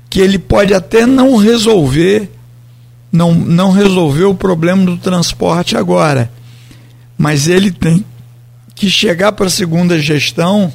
que 0.10 0.22
ele 0.22 0.40
pode 0.40 0.74
até 0.74 1.06
não 1.06 1.36
resolver, 1.36 2.32
não, 3.12 3.34
não 3.34 3.72
resolver 3.72 4.24
o 4.24 4.34
problema 4.34 4.86
do 4.86 4.96
transporte 4.96 5.76
agora, 5.76 6.32
mas 7.22 7.48
ele 7.48 7.70
tem 7.70 8.04
que 8.74 8.90
chegar 8.90 9.32
para 9.34 9.46
a 9.46 9.50
segunda 9.50 10.00
gestão 10.00 10.74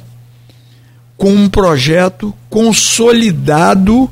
com 1.17 1.33
um 1.33 1.49
projeto 1.49 2.33
consolidado 2.49 4.09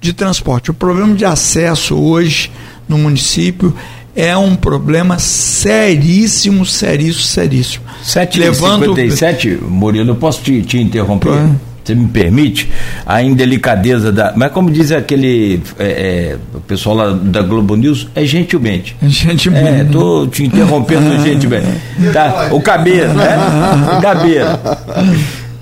de 0.00 0.12
transporte. 0.12 0.72
O 0.72 0.74
problema 0.74 1.14
de 1.14 1.24
acesso 1.24 1.94
hoje 1.94 2.50
no 2.88 2.98
município 2.98 3.72
é 4.16 4.36
um 4.36 4.56
problema 4.56 5.20
seríssimo, 5.20 6.66
seríssimo, 6.66 7.22
seríssimo. 7.22 7.84
7h57, 8.04 9.60
Murilo, 9.60 10.10
eu 10.10 10.16
posso 10.16 10.42
te, 10.42 10.60
te 10.62 10.78
interromper? 10.78 11.30
Você 11.88 11.94
me 11.94 12.06
permite? 12.06 12.70
A 13.06 13.22
indelicadeza 13.22 14.12
da. 14.12 14.34
Mas 14.36 14.52
como 14.52 14.70
diz 14.70 14.92
aquele 14.92 15.62
é, 15.78 15.86
é, 15.86 16.36
o 16.54 16.60
pessoal 16.60 16.96
lá 16.96 17.10
da 17.10 17.40
Globo 17.40 17.76
News, 17.76 18.08
é 18.14 18.26
gentilmente. 18.26 18.94
É 19.02 19.08
gentilmente. 19.08 19.80
É, 19.80 19.84
tô 19.84 20.26
te 20.26 20.44
interrompendo 20.44 21.16
gentilmente. 21.24 21.66
Tá? 22.12 22.50
O 22.52 22.60
cabeça, 22.60 23.14
né? 23.14 23.38
O 23.96 24.02
cabeça. 24.02 24.60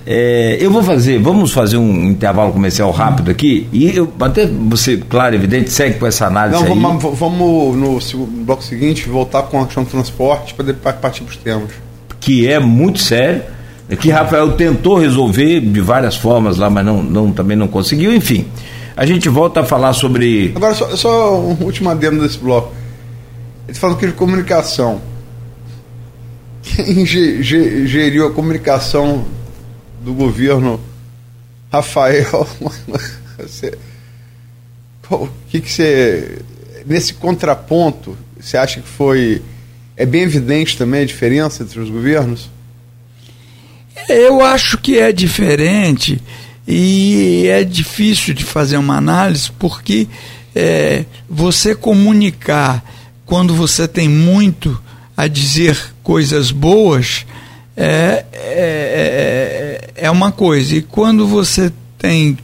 É, 0.04 0.58
eu 0.60 0.70
vou 0.70 0.82
fazer, 0.82 1.18
vamos 1.18 1.52
fazer 1.52 1.76
um 1.76 2.10
intervalo 2.10 2.52
comercial 2.52 2.90
rápido 2.90 3.30
aqui 3.30 3.68
e 3.72 3.96
eu, 3.96 4.12
até 4.20 4.46
você, 4.46 4.96
claro, 4.96 5.34
evidente, 5.34 5.70
segue 5.70 5.98
com 5.98 6.06
essa 6.06 6.26
análise 6.26 6.62
Não, 6.62 6.72
aí. 6.72 6.80
Vamos, 6.80 7.18
vamos 7.18 7.76
no, 7.76 8.00
no 8.00 8.26
bloco 8.44 8.62
seguinte 8.62 9.08
voltar 9.08 9.42
com 9.42 9.60
a 9.60 9.64
questão 9.64 9.84
do 9.84 9.90
transporte 9.90 10.54
para 10.54 10.92
partir 10.92 11.22
para 11.22 11.30
os 11.30 11.36
temas. 11.36 11.70
Que 12.20 12.48
é 12.48 12.58
muito 12.58 13.00
sério, 13.00 13.42
que 13.94 14.10
Rafael 14.10 14.52
tentou 14.52 14.98
resolver 14.98 15.60
de 15.60 15.80
várias 15.80 16.16
formas 16.16 16.56
lá, 16.56 16.68
mas 16.68 16.84
não, 16.84 17.02
não, 17.02 17.32
também 17.32 17.56
não 17.56 17.68
conseguiu, 17.68 18.12
enfim. 18.12 18.48
A 18.96 19.06
gente 19.06 19.28
volta 19.28 19.60
a 19.60 19.64
falar 19.64 19.92
sobre. 19.92 20.52
Agora, 20.56 20.74
só, 20.74 20.96
só 20.96 21.40
um 21.40 21.62
último 21.62 21.90
adendo 21.90 22.22
desse 22.22 22.38
bloco. 22.38 22.74
Ele 23.68 23.78
falou 23.78 23.96
que 23.96 24.06
de 24.06 24.12
comunicação. 24.12 25.00
Quem 26.62 27.06
geriu 27.06 28.26
a 28.26 28.32
comunicação 28.32 29.24
do 30.02 30.12
governo 30.14 30.80
Rafael, 31.72 32.46
o 35.10 35.28
que, 35.48 35.60
que 35.60 35.70
você. 35.70 36.38
Nesse 36.84 37.14
contraponto, 37.14 38.16
você 38.40 38.56
acha 38.56 38.80
que 38.80 38.88
foi. 38.88 39.42
É 39.96 40.04
bem 40.06 40.22
evidente 40.22 40.76
também 40.76 41.02
a 41.02 41.06
diferença 41.06 41.62
entre 41.62 41.78
os 41.80 41.88
governos? 41.90 42.50
Eu 44.08 44.40
acho 44.40 44.78
que 44.78 44.98
é 44.98 45.12
diferente 45.12 46.20
e 46.66 47.46
é 47.48 47.64
difícil 47.64 48.34
de 48.34 48.44
fazer 48.44 48.76
uma 48.76 48.96
análise 48.96 49.50
porque 49.58 50.08
é, 50.54 51.04
você 51.28 51.74
comunicar 51.74 52.84
quando 53.24 53.54
você 53.54 53.86
tem 53.86 54.08
muito 54.08 54.80
a 55.16 55.26
dizer 55.26 55.78
coisas 56.02 56.50
boas 56.50 57.26
é, 57.76 58.24
é, 58.32 59.90
é, 59.96 60.06
é 60.06 60.10
uma 60.10 60.32
coisa. 60.32 60.76
E 60.76 60.82
quando 60.82 61.26
você 61.26 61.70
tem 61.98 62.38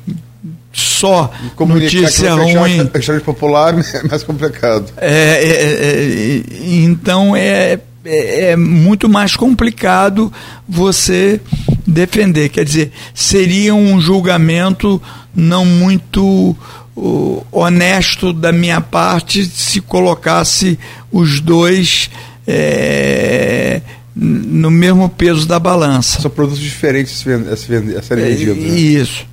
só 0.72 1.30
notícia 1.58 2.34
ruim. 2.34 2.80
A 2.92 3.20
popular 3.20 3.74
é 3.94 4.02
mais 4.08 4.22
complicado. 4.22 4.92
É, 4.96 5.10
é, 5.10 6.36
é, 6.36 6.42
então 6.60 7.36
é, 7.36 7.78
é, 8.04 8.50
é, 8.50 8.56
muito 8.56 9.08
mais 9.08 9.36
complicado 9.36 10.32
você 10.68 11.40
defender. 11.86 12.48
Quer 12.48 12.64
dizer, 12.64 12.92
seria 13.14 13.74
um 13.74 14.00
julgamento 14.00 15.00
não 15.34 15.64
muito 15.64 16.56
uh, 16.96 17.46
honesto 17.50 18.32
da 18.32 18.52
minha 18.52 18.80
parte 18.80 19.44
se 19.44 19.80
colocasse 19.80 20.78
os 21.10 21.40
dois. 21.40 22.10
É, 22.46 23.80
no 24.14 24.70
mesmo 24.70 25.08
peso 25.08 25.46
da 25.46 25.58
balança. 25.58 26.20
São 26.20 26.30
produtos 26.30 26.60
diferentes 26.60 27.24
a 27.50 27.56
serem 27.56 28.24
vendidos. 28.24 28.58
É, 28.58 28.68
né? 28.68 28.76
Isso. 28.76 29.26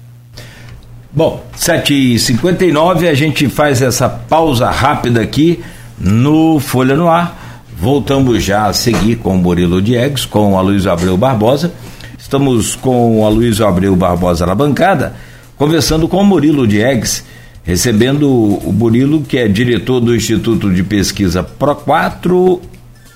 Bom, 1.12 1.44
7h59, 1.58 3.10
a 3.10 3.14
gente 3.14 3.50
faz 3.50 3.82
essa 3.82 4.08
pausa 4.08 4.70
rápida 4.70 5.22
aqui 5.22 5.60
no 6.00 6.60
Folha 6.60 6.96
no 6.96 7.10
Ar. 7.10 7.49
Voltamos 7.80 8.44
já 8.44 8.68
a 8.68 8.74
seguir 8.74 9.16
com 9.16 9.36
o 9.36 9.38
Murilo 9.38 9.82
Diegues, 9.82 10.26
com 10.26 10.58
a 10.58 10.62
Luiz 10.62 10.86
Abreu 10.86 11.16
Barbosa. 11.16 11.72
Estamos 12.18 12.76
com 12.76 13.26
a 13.26 13.30
Luiz 13.30 13.62
Abreu 13.62 13.96
Barbosa 13.96 14.46
na 14.46 14.54
bancada, 14.54 15.16
conversando 15.56 16.06
com 16.06 16.18
o 16.18 16.26
Murilo 16.26 16.68
Diegues, 16.68 17.24
recebendo 17.64 18.30
o 18.30 18.74
Murilo, 18.74 19.22
que 19.22 19.38
é 19.38 19.48
diretor 19.48 20.02
do 20.02 20.14
Instituto 20.14 20.70
de 20.74 20.84
Pesquisa 20.84 21.42
Pro 21.42 21.74
4 21.74 22.62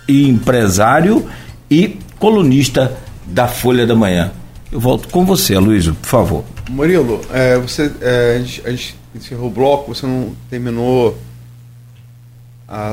e 0.07 0.29
empresário 0.29 1.25
e 1.69 1.99
colunista 2.17 2.97
da 3.25 3.49
Folha 3.49 3.85
da 3.85 3.95
Manhã. 3.95 4.31
Eu 4.71 4.79
volto 4.79 5.09
com 5.09 5.25
você, 5.25 5.59
Luísio, 5.59 5.93
por 5.93 6.07
favor. 6.07 6.43
Murilo, 6.69 7.19
é, 7.33 7.57
você, 7.57 7.91
é, 7.99 8.37
a, 8.37 8.39
gente, 8.39 8.61
a 8.65 8.69
gente 8.71 8.95
encerrou 9.13 9.47
o 9.47 9.51
bloco, 9.51 9.93
você 9.93 10.05
não 10.05 10.29
terminou 10.49 11.17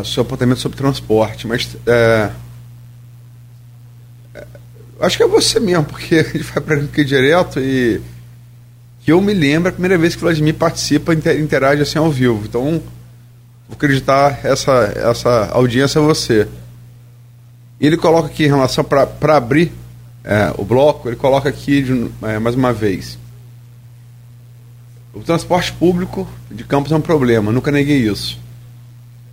o 0.00 0.04
seu 0.04 0.22
apontamento 0.22 0.60
sobre 0.60 0.76
transporte, 0.76 1.46
mas 1.46 1.76
é, 1.86 2.30
é, 4.34 4.46
acho 5.00 5.16
que 5.16 5.22
é 5.22 5.26
você 5.26 5.58
mesmo, 5.58 5.84
porque 5.84 6.16
a 6.16 6.22
gente 6.22 6.42
vai 6.44 6.62
para 6.62 6.76
aqui 6.76 7.04
direto 7.04 7.58
e 7.58 8.00
que 9.02 9.12
eu 9.12 9.20
me 9.20 9.32
lembro 9.32 9.70
a 9.70 9.72
primeira 9.72 9.96
vez 9.96 10.14
que 10.14 10.20
o 10.20 10.26
Vladimir 10.26 10.54
participa, 10.54 11.14
interage 11.14 11.80
assim 11.80 11.98
ao 11.98 12.10
vivo. 12.10 12.42
Então, 12.44 12.82
vou 13.66 13.76
acreditar 13.76 14.40
essa, 14.44 14.92
essa 14.94 15.46
audiência 15.52 16.00
a 16.00 16.04
você. 16.04 16.46
E 17.80 17.86
ele 17.86 17.96
coloca 17.96 18.28
aqui 18.28 18.44
em 18.44 18.48
relação 18.48 18.84
para 18.84 19.36
abrir 19.36 19.72
é, 20.22 20.52
o 20.58 20.64
bloco, 20.64 21.08
ele 21.08 21.16
coloca 21.16 21.48
aqui 21.48 21.82
de, 21.82 22.10
é, 22.22 22.38
mais 22.38 22.54
uma 22.54 22.72
vez. 22.72 23.18
O 25.14 25.20
transporte 25.20 25.72
público 25.72 26.28
de 26.50 26.62
campos 26.64 26.92
é 26.92 26.96
um 26.96 27.00
problema, 27.00 27.50
nunca 27.50 27.72
neguei 27.72 27.96
isso. 27.96 28.38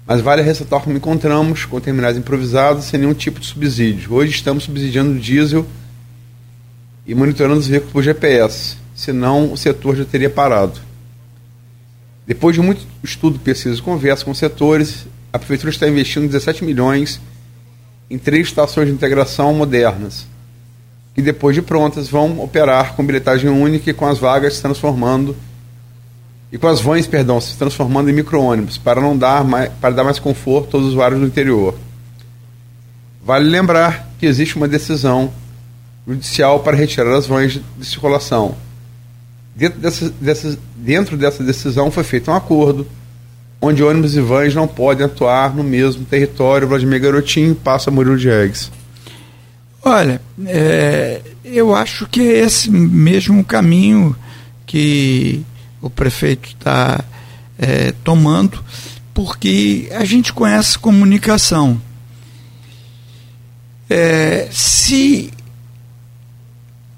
Mas 0.08 0.22
vale 0.22 0.42
ressaltar 0.42 0.82
como 0.82 0.96
encontramos 0.96 1.66
com 1.66 1.82
terminais 1.82 2.16
improvisados 2.16 2.86
sem 2.86 2.98
nenhum 2.98 3.14
tipo 3.14 3.42
de 3.42 3.46
subsídio. 3.46 4.14
Hoje 4.14 4.32
estamos 4.32 4.64
subsidiando 4.64 5.12
o 5.12 5.20
diesel 5.20 5.66
e 7.06 7.14
monitorando 7.14 7.60
os 7.60 7.68
veículos 7.68 7.92
por 7.92 8.02
GPS, 8.02 8.78
senão 8.96 9.52
o 9.52 9.58
setor 9.58 9.98
já 9.98 10.06
teria 10.06 10.30
parado. 10.30 10.80
Depois 12.26 12.56
de 12.56 12.62
muito 12.62 12.88
estudo, 13.04 13.38
pesquisa 13.38 13.78
e 13.78 13.82
conversa 13.82 14.24
com 14.24 14.34
setores, 14.34 15.06
a 15.34 15.38
Prefeitura 15.38 15.72
está 15.72 15.90
investindo 15.90 16.26
17 16.26 16.64
milhões 16.64 17.20
em 18.10 18.18
três 18.18 18.48
estações 18.48 18.88
de 18.88 18.94
integração 18.94 19.54
modernas, 19.54 20.26
que 21.14 21.22
depois 21.22 21.54
de 21.54 21.62
prontas 21.62 22.08
vão 22.08 22.40
operar 22.40 22.96
com 22.96 23.06
bilhetagem 23.06 23.50
única 23.50 23.90
e 23.90 23.94
com 23.94 24.06
as 24.06 24.20
vagas 24.20 24.56
se 24.56 24.62
transformando 24.62 25.36
e 26.52 26.58
com 26.58 26.68
as 26.68 26.80
vans, 26.80 27.06
perdão, 27.06 27.42
se 27.42 27.58
transformando 27.58 28.10
em 28.10 28.14
micro-ônibus, 28.14 28.78
para 28.78 29.02
não 29.02 29.18
dar 29.18 29.44
mais, 29.44 29.70
para 29.82 29.94
dar 29.94 30.04
mais 30.04 30.20
conforto 30.20 30.78
aos 30.78 30.86
usuários 30.86 31.20
do 31.20 31.26
interior. 31.26 31.76
Vale 33.24 33.50
lembrar 33.50 34.10
que 34.18 34.26
existe 34.26 34.56
uma 34.56 34.68
decisão 34.68 35.32
judicial 36.08 36.62
para 36.62 36.78
retirar 36.78 37.14
as 37.16 37.28
vans 37.28 37.60
de, 37.78 37.86
circulação. 37.86 38.56
Dentro 39.54 39.80
dessa, 39.80 40.10
dessa, 40.22 40.60
dentro 40.76 41.18
dessa 41.18 41.44
decisão 41.44 41.92
foi 41.92 42.04
feito 42.04 42.32
um 42.32 42.34
acordo 42.34 42.88
onde 43.60 43.84
ônibus 43.84 44.16
e 44.16 44.22
vans 44.22 44.56
não 44.56 44.68
podem 44.68 45.06
atuar 45.06 45.54
no 45.54 45.64
mesmo 45.64 46.06
território. 46.06 46.68
Vladimir 46.68 47.02
Garotinho 47.02 47.56
passa 47.56 47.92
Murilo 47.92 48.18
Diegues. 48.18 48.72
Olha, 49.84 50.22
é, 50.46 51.22
eu 51.44 51.76
acho 51.76 52.08
que 52.08 52.22
é 52.22 52.40
esse 52.40 52.70
mesmo 52.70 53.44
caminho 53.44 54.16
que 54.66 55.44
o 55.82 55.90
prefeito 55.90 56.50
está 56.50 57.04
é, 57.58 57.92
tomando, 58.04 58.64
porque 59.14 59.90
a 59.92 60.06
gente 60.06 60.34
conhece 60.34 60.78
comunicação. 60.78 61.82
É, 63.90 64.50
se 64.52 65.32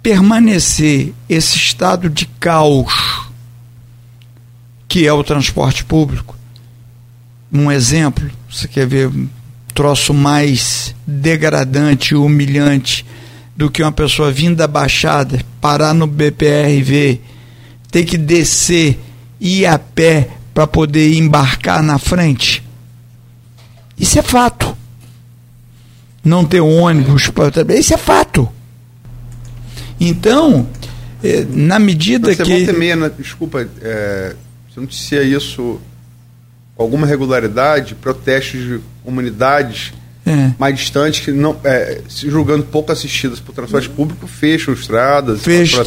permanecer 0.02 1.14
esse 1.28 1.58
estado 1.58 2.10
de 2.10 2.26
caos 2.26 3.28
que 4.88 5.06
é 5.06 5.14
o 5.14 5.24
transporte 5.24 5.86
público. 5.86 6.36
Um 7.54 7.72
exemplo, 7.72 8.30
você 8.50 8.68
quer 8.68 8.88
ver 8.88 9.08
um 9.08 9.30
troço 9.74 10.14
mais 10.14 10.96
degradante 11.06 12.14
e 12.14 12.18
humilhante 12.18 13.06
do 13.56 13.70
que 13.70 13.84
uma 13.84 13.92
pessoa 13.92 14.32
vindo 14.32 14.56
da 14.56 14.68
Baixada, 14.68 15.46
parar 15.62 15.94
no 15.94 16.08
BPRV, 16.08 17.22
ter 17.92 18.06
que 18.06 18.18
descer, 18.18 19.00
ir 19.40 19.66
a 19.66 19.80
pé 19.80 20.30
para 20.54 20.68
poder 20.68 21.14
embarcar 21.14 21.82
na 21.82 21.98
frente? 21.98 22.64
Isso 23.98 24.18
é 24.18 24.22
fato. 24.22 24.78
Não 26.24 26.46
ter 26.46 26.62
ônibus 26.62 27.30
para. 27.30 27.52
Isso 27.78 27.94
é 27.94 27.98
fato. 27.98 28.48
Então, 30.00 30.68
eh, 31.24 31.46
na 31.50 31.80
medida 31.80 32.34
você 32.34 32.44
que. 32.44 32.66
Você 32.66 32.74
meia, 32.74 32.96
né? 32.96 33.12
desculpa, 33.18 33.68
é, 33.82 34.36
você 34.70 34.80
noticia 34.80 35.24
isso 35.24 35.80
com 36.76 36.84
alguma 36.84 37.06
regularidade, 37.06 37.96
protestos 37.96 38.62
de 38.62 38.80
comunidades 39.04 39.94
é. 40.30 40.54
mais 40.60 40.78
distantes 40.78 41.24
que 41.24 41.32
não 41.32 41.58
é, 41.64 42.02
se 42.08 42.30
julgando 42.30 42.64
pouco 42.64 42.92
assistidas 42.92 43.40
por 43.40 43.54
transporte 43.54 43.90
público 43.90 44.28
fecham 44.28 44.74
estradas 44.74 45.42
fecha 45.42 45.78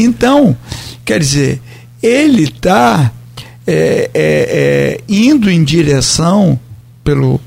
então 0.00 0.56
quer 1.04 1.20
dizer 1.20 1.60
ele 2.02 2.44
está 2.44 3.12
é, 3.66 4.10
é, 4.12 4.14
é, 4.14 5.00
indo 5.08 5.48
em 5.48 5.62
direção 5.62 6.58
pelo 7.04 7.40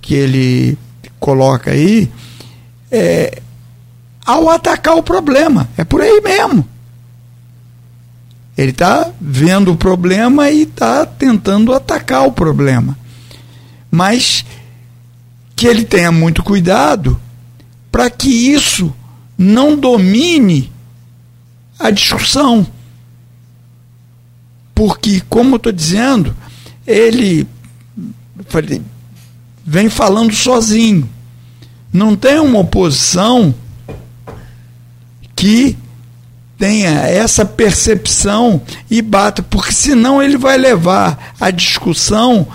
que 0.00 0.14
ele 0.14 0.78
coloca 1.18 1.70
aí 1.70 2.08
é, 2.90 3.40
ao 4.24 4.48
atacar 4.48 4.96
o 4.96 5.02
problema. 5.02 5.68
É 5.76 5.82
por 5.84 6.00
aí 6.00 6.20
mesmo. 6.20 6.68
Ele 8.56 8.70
está 8.70 9.10
vendo 9.20 9.72
o 9.72 9.76
problema 9.76 10.48
e 10.50 10.62
está 10.62 11.04
tentando 11.04 11.72
atacar 11.72 12.26
o 12.26 12.32
problema. 12.32 12.96
Mas 13.90 14.44
que 15.64 15.68
ele 15.68 15.82
tenha 15.82 16.12
muito 16.12 16.42
cuidado 16.42 17.18
para 17.90 18.10
que 18.10 18.28
isso 18.28 18.94
não 19.38 19.74
domine 19.74 20.70
a 21.78 21.90
discussão. 21.90 22.66
Porque, 24.74 25.22
como 25.26 25.54
eu 25.54 25.56
estou 25.56 25.72
dizendo, 25.72 26.36
ele 26.86 27.48
vem 29.64 29.88
falando 29.88 30.34
sozinho. 30.34 31.08
Não 31.90 32.14
tem 32.14 32.38
uma 32.38 32.58
oposição 32.58 33.54
que 35.34 35.78
tenha 36.58 36.90
essa 36.90 37.42
percepção 37.42 38.60
e 38.90 39.00
bata, 39.00 39.42
porque 39.42 39.72
senão 39.72 40.22
ele 40.22 40.36
vai 40.36 40.58
levar 40.58 41.34
a 41.40 41.50
discussão 41.50 42.46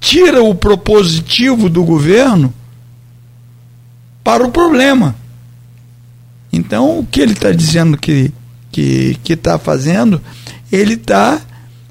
tira 0.00 0.42
o 0.42 0.54
propositivo 0.54 1.68
do 1.68 1.84
governo 1.84 2.52
para 4.22 4.44
o 4.44 4.50
problema. 4.50 5.14
Então, 6.52 6.98
o 6.98 7.06
que 7.06 7.20
ele 7.20 7.32
está 7.32 7.52
dizendo 7.52 7.96
que 7.96 8.32
que 8.70 9.32
está 9.32 9.58
fazendo, 9.58 10.20
ele 10.70 10.94
está 10.94 11.40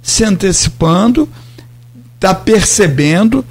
se 0.03 0.23
antecipando, 0.23 1.27
está 2.13 2.33
percebendo, 2.33 3.43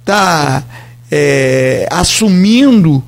está 0.00 0.64
é, 1.10 1.86
assumindo 1.90 3.04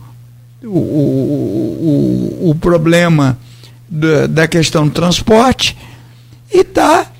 o, 0.62 0.68
o, 0.68 2.50
o 2.50 2.54
problema 2.54 3.38
da, 3.88 4.26
da 4.26 4.48
questão 4.48 4.86
do 4.86 4.92
transporte 4.92 5.76
e 6.52 6.60
está 6.60 7.10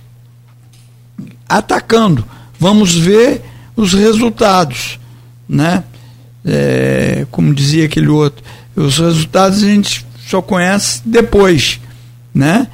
atacando. 1.48 2.24
Vamos 2.58 2.94
ver 2.94 3.42
os 3.76 3.92
resultados, 3.92 4.98
né? 5.48 5.84
É, 6.44 7.26
como 7.30 7.54
dizia 7.54 7.84
aquele 7.84 8.08
outro, 8.08 8.42
os 8.74 8.98
resultados 8.98 9.62
a 9.62 9.66
gente 9.66 10.04
só 10.26 10.42
conhece 10.42 11.00
depois, 11.04 11.80
né? 12.34 12.66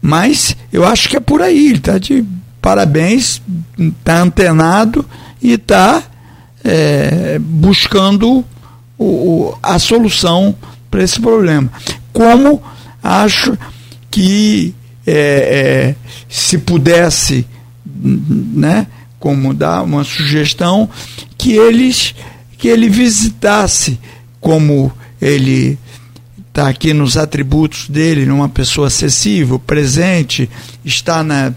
Mas 0.00 0.56
eu 0.72 0.84
acho 0.86 1.08
que 1.08 1.16
é 1.16 1.20
por 1.20 1.42
aí, 1.42 1.68
ele 1.68 1.78
está 1.78 1.98
de 1.98 2.24
parabéns, 2.60 3.40
está 3.78 4.20
antenado 4.20 5.04
e 5.42 5.52
está 5.52 6.02
é, 6.64 7.38
buscando 7.38 8.44
o, 8.98 9.04
o, 9.04 9.58
a 9.62 9.78
solução 9.78 10.54
para 10.90 11.02
esse 11.02 11.20
problema. 11.20 11.70
Como 12.12 12.62
acho 13.02 13.56
que 14.10 14.74
é, 15.06 15.14
é, 15.14 15.94
se 16.28 16.58
pudesse, 16.58 17.46
né, 17.94 18.86
como 19.18 19.54
dar 19.54 19.82
uma 19.82 20.04
sugestão 20.04 20.88
que 21.36 21.52
eles 21.52 22.14
que 22.58 22.68
ele 22.68 22.88
visitasse 22.88 23.98
como 24.40 24.92
ele 25.20 25.78
está 26.48 26.68
aqui 26.68 26.94
nos 26.94 27.18
atributos 27.18 27.88
dele, 27.88 28.24
numa 28.24 28.48
pessoa 28.48 28.86
acessível, 28.86 29.58
presente, 29.58 30.48
está 30.82 31.22
na, 31.22 31.52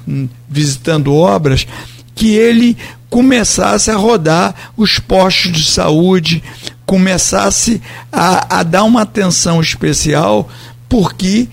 visitando 0.50 1.14
obras, 1.14 1.66
que 2.14 2.34
ele 2.36 2.78
começasse 3.10 3.90
a 3.90 3.96
rodar 3.96 4.54
os 4.76 5.00
postos 5.00 5.54
de 5.54 5.72
saúde, 5.72 6.44
começasse 6.86 7.82
a, 8.12 8.60
a 8.60 8.64
dar 8.64 8.84
uma 8.84 9.04
atenção 9.04 9.62
especial, 9.62 10.50
porque 10.90 11.48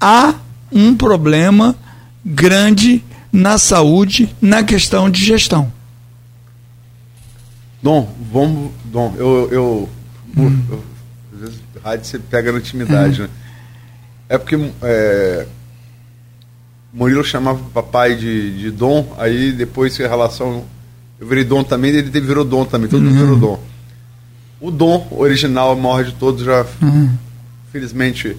há 0.00 0.34
um 0.72 0.94
problema 0.94 1.76
grande 2.24 3.04
na 3.34 3.58
saúde, 3.58 4.32
na 4.40 4.62
questão 4.62 5.10
de 5.10 5.24
gestão. 5.24 5.72
Dom, 7.82 8.08
vamos. 8.32 8.70
Dom, 8.84 9.12
eu. 9.18 9.48
eu, 9.50 9.88
hum. 10.36 10.62
eu 10.70 10.84
às 11.34 11.40
vezes, 11.40 11.60
rádio 11.82 12.06
você 12.06 12.18
pega 12.20 12.52
na 12.52 12.58
intimidade, 12.58 13.22
hum. 13.22 13.24
né? 13.24 13.30
É 14.28 14.38
porque. 14.38 14.56
É, 14.82 15.46
Murilo 16.92 17.24
chamava 17.24 17.60
o 17.60 17.70
papai 17.70 18.14
de, 18.14 18.56
de 18.56 18.70
Dom, 18.70 19.12
aí 19.18 19.50
depois 19.50 20.00
a 20.00 20.06
relação. 20.06 20.64
Eu 21.18 21.26
virei 21.26 21.42
Dom 21.42 21.64
também, 21.64 21.90
ele 21.90 22.08
virou 22.20 22.44
Dom 22.44 22.64
também, 22.64 22.88
todo 22.88 23.02
mundo 23.02 23.14
virou 23.14 23.34
uhum. 23.34 23.40
Dom. 23.40 23.60
O 24.60 24.70
Dom 24.70 25.08
original, 25.10 25.74
maior 25.74 26.04
de 26.04 26.12
todos, 26.12 26.44
já. 26.44 26.64
Uhum. 26.80 27.10
Felizmente 27.72 28.36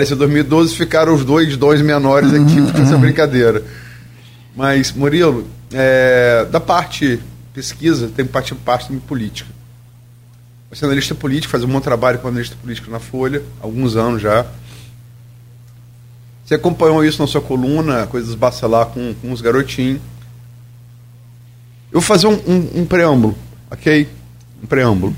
Em 0.00 0.16
2012, 0.16 0.74
ficaram 0.74 1.14
os 1.14 1.24
dois 1.24 1.56
dons 1.56 1.82
menores 1.82 2.32
aqui 2.32 2.60
uhum, 2.60 2.82
essa 2.82 2.96
brincadeira. 2.96 3.62
Mas, 4.54 4.92
Murilo, 4.92 5.46
é, 5.72 6.46
da 6.50 6.60
parte 6.60 7.20
pesquisa, 7.52 8.08
tem 8.14 8.24
parte, 8.24 8.54
parte 8.54 8.86
também 8.86 9.00
política. 9.00 9.50
Você 10.70 10.84
é 10.84 10.86
analista 10.86 11.14
político, 11.14 11.50
faz 11.50 11.64
um 11.64 11.68
bom 11.68 11.80
trabalho 11.80 12.18
com 12.18 12.28
analista 12.28 12.56
político 12.56 12.90
na 12.90 12.98
Folha, 12.98 13.42
há 13.60 13.64
alguns 13.64 13.94
anos 13.96 14.22
já. 14.22 14.46
Você 16.44 16.54
acompanhou 16.54 17.04
isso 17.04 17.20
na 17.20 17.28
sua 17.28 17.40
coluna, 17.40 18.06
coisas 18.06 18.34
bacelar 18.34 18.86
com, 18.86 19.14
com 19.20 19.32
os 19.32 19.40
garotinhos. 19.40 20.00
Eu 21.90 22.00
vou 22.00 22.02
fazer 22.02 22.26
um, 22.26 22.40
um, 22.46 22.80
um 22.80 22.86
preâmbulo, 22.86 23.36
ok? 23.70 24.08
Um 24.62 24.66
preâmbulo. 24.66 25.14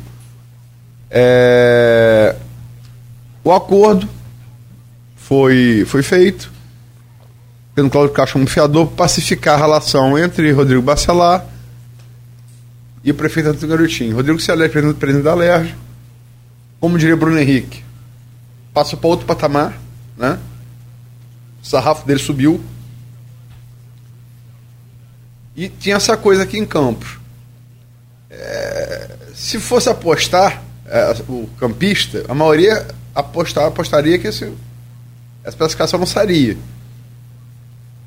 É... 1.09 2.35
O 3.45 3.53
acordo 3.53 4.09
foi, 5.27 5.85
foi 5.87 6.03
feito 6.03 6.53
pelo 7.75 7.89
Cláudio 7.89 8.13
Castro 8.13 8.35
como 8.35 8.47
fiador 8.47 8.89
pacificar 8.89 9.55
a 9.55 9.57
relação 9.57 10.19
entre 10.19 10.53
Rodrigo 10.53 10.83
Bacelar 10.83 11.47
e 13.03 13.11
o 13.11 13.15
prefeito 13.15 13.49
Antônio 13.49 13.77
Garotinho. 13.77 14.15
Rodrigo 14.15 14.39
elege 14.51 14.73
presidente, 14.95 15.25
da 15.25 15.35
LERJ, 15.35 15.75
como 16.79 16.99
diria 16.99 17.17
Bruno 17.17 17.39
Henrique, 17.39 17.83
passa 18.75 18.99
para 18.99 19.09
outro 19.09 19.25
patamar, 19.25 19.81
né? 20.17 20.39
O 21.63 21.67
sarrafo 21.67 22.07
dele 22.07 22.21
subiu. 22.21 22.63
E 25.57 25.71
tinha 25.71 25.97
essa 25.97 26.19
coisa 26.19 26.43
aqui 26.43 26.59
em 26.59 26.67
Campos. 26.67 27.19
É, 28.29 29.17
se 29.35 29.59
fosse 29.59 29.89
apostar, 29.89 30.63
é, 30.85 31.17
o 31.29 31.49
campista, 31.59 32.27
a 32.29 32.35
maioria 32.35 32.87
apostar, 33.15 33.67
apostaria 33.67 34.19
que 34.19 34.27
esse 34.27 34.53
essa 35.45 35.57
classificação 35.57 35.99
não 35.99 36.07
sairia. 36.07 36.57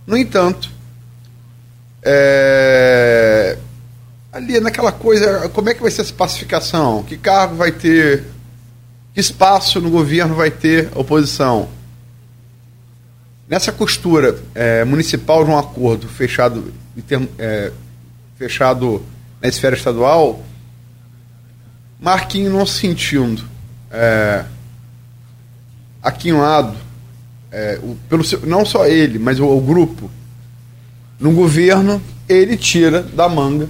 No 0.05 0.17
entanto, 0.17 0.69
é, 2.01 3.57
ali 4.31 4.59
naquela 4.59 4.91
coisa, 4.91 5.47
como 5.49 5.69
é 5.69 5.73
que 5.73 5.81
vai 5.81 5.91
ser 5.91 6.01
essa 6.01 6.13
pacificação? 6.13 7.03
Que 7.03 7.17
cargo 7.17 7.55
vai 7.55 7.71
ter? 7.71 8.23
Que 9.13 9.19
espaço 9.19 9.79
no 9.79 9.89
governo 9.89 10.33
vai 10.33 10.49
ter 10.49 10.89
a 10.95 10.99
oposição? 10.99 11.69
Nessa 13.47 13.71
costura 13.71 14.37
é, 14.55 14.83
municipal 14.83 15.45
de 15.45 15.51
um 15.51 15.57
acordo 15.57 16.07
fechado, 16.07 16.73
termo, 17.07 17.29
é, 17.37 17.71
fechado 18.37 19.05
na 19.41 19.47
esfera 19.47 19.75
estadual, 19.75 20.43
Marquinhos 21.99 22.53
não 22.53 22.65
se 22.65 22.79
sentindo 22.79 23.43
é, 23.91 24.45
aquinhoado 26.01 26.86
é, 27.51 27.79
o, 27.81 27.95
pelo 28.09 28.23
seu, 28.23 28.45
não 28.45 28.65
só 28.65 28.85
ele, 28.85 29.17
mas 29.17 29.39
o, 29.39 29.45
o 29.45 29.61
grupo, 29.61 30.09
no 31.19 31.31
governo, 31.31 32.01
ele 32.27 32.57
tira 32.57 33.01
da 33.01 33.27
manga 33.27 33.69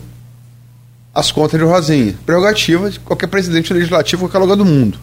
as 1.18 1.32
contas 1.32 1.60
de 1.60 1.66
Rosinha. 1.66 2.16
Prerrogativa 2.26 2.92
de 2.92 3.00
qualquer 3.00 3.26
presidente 3.26 3.74
legislativo, 3.74 4.24
qualquer 4.24 4.38
lugar 4.38 4.56
do 4.56 4.64
mundo. 4.64 5.00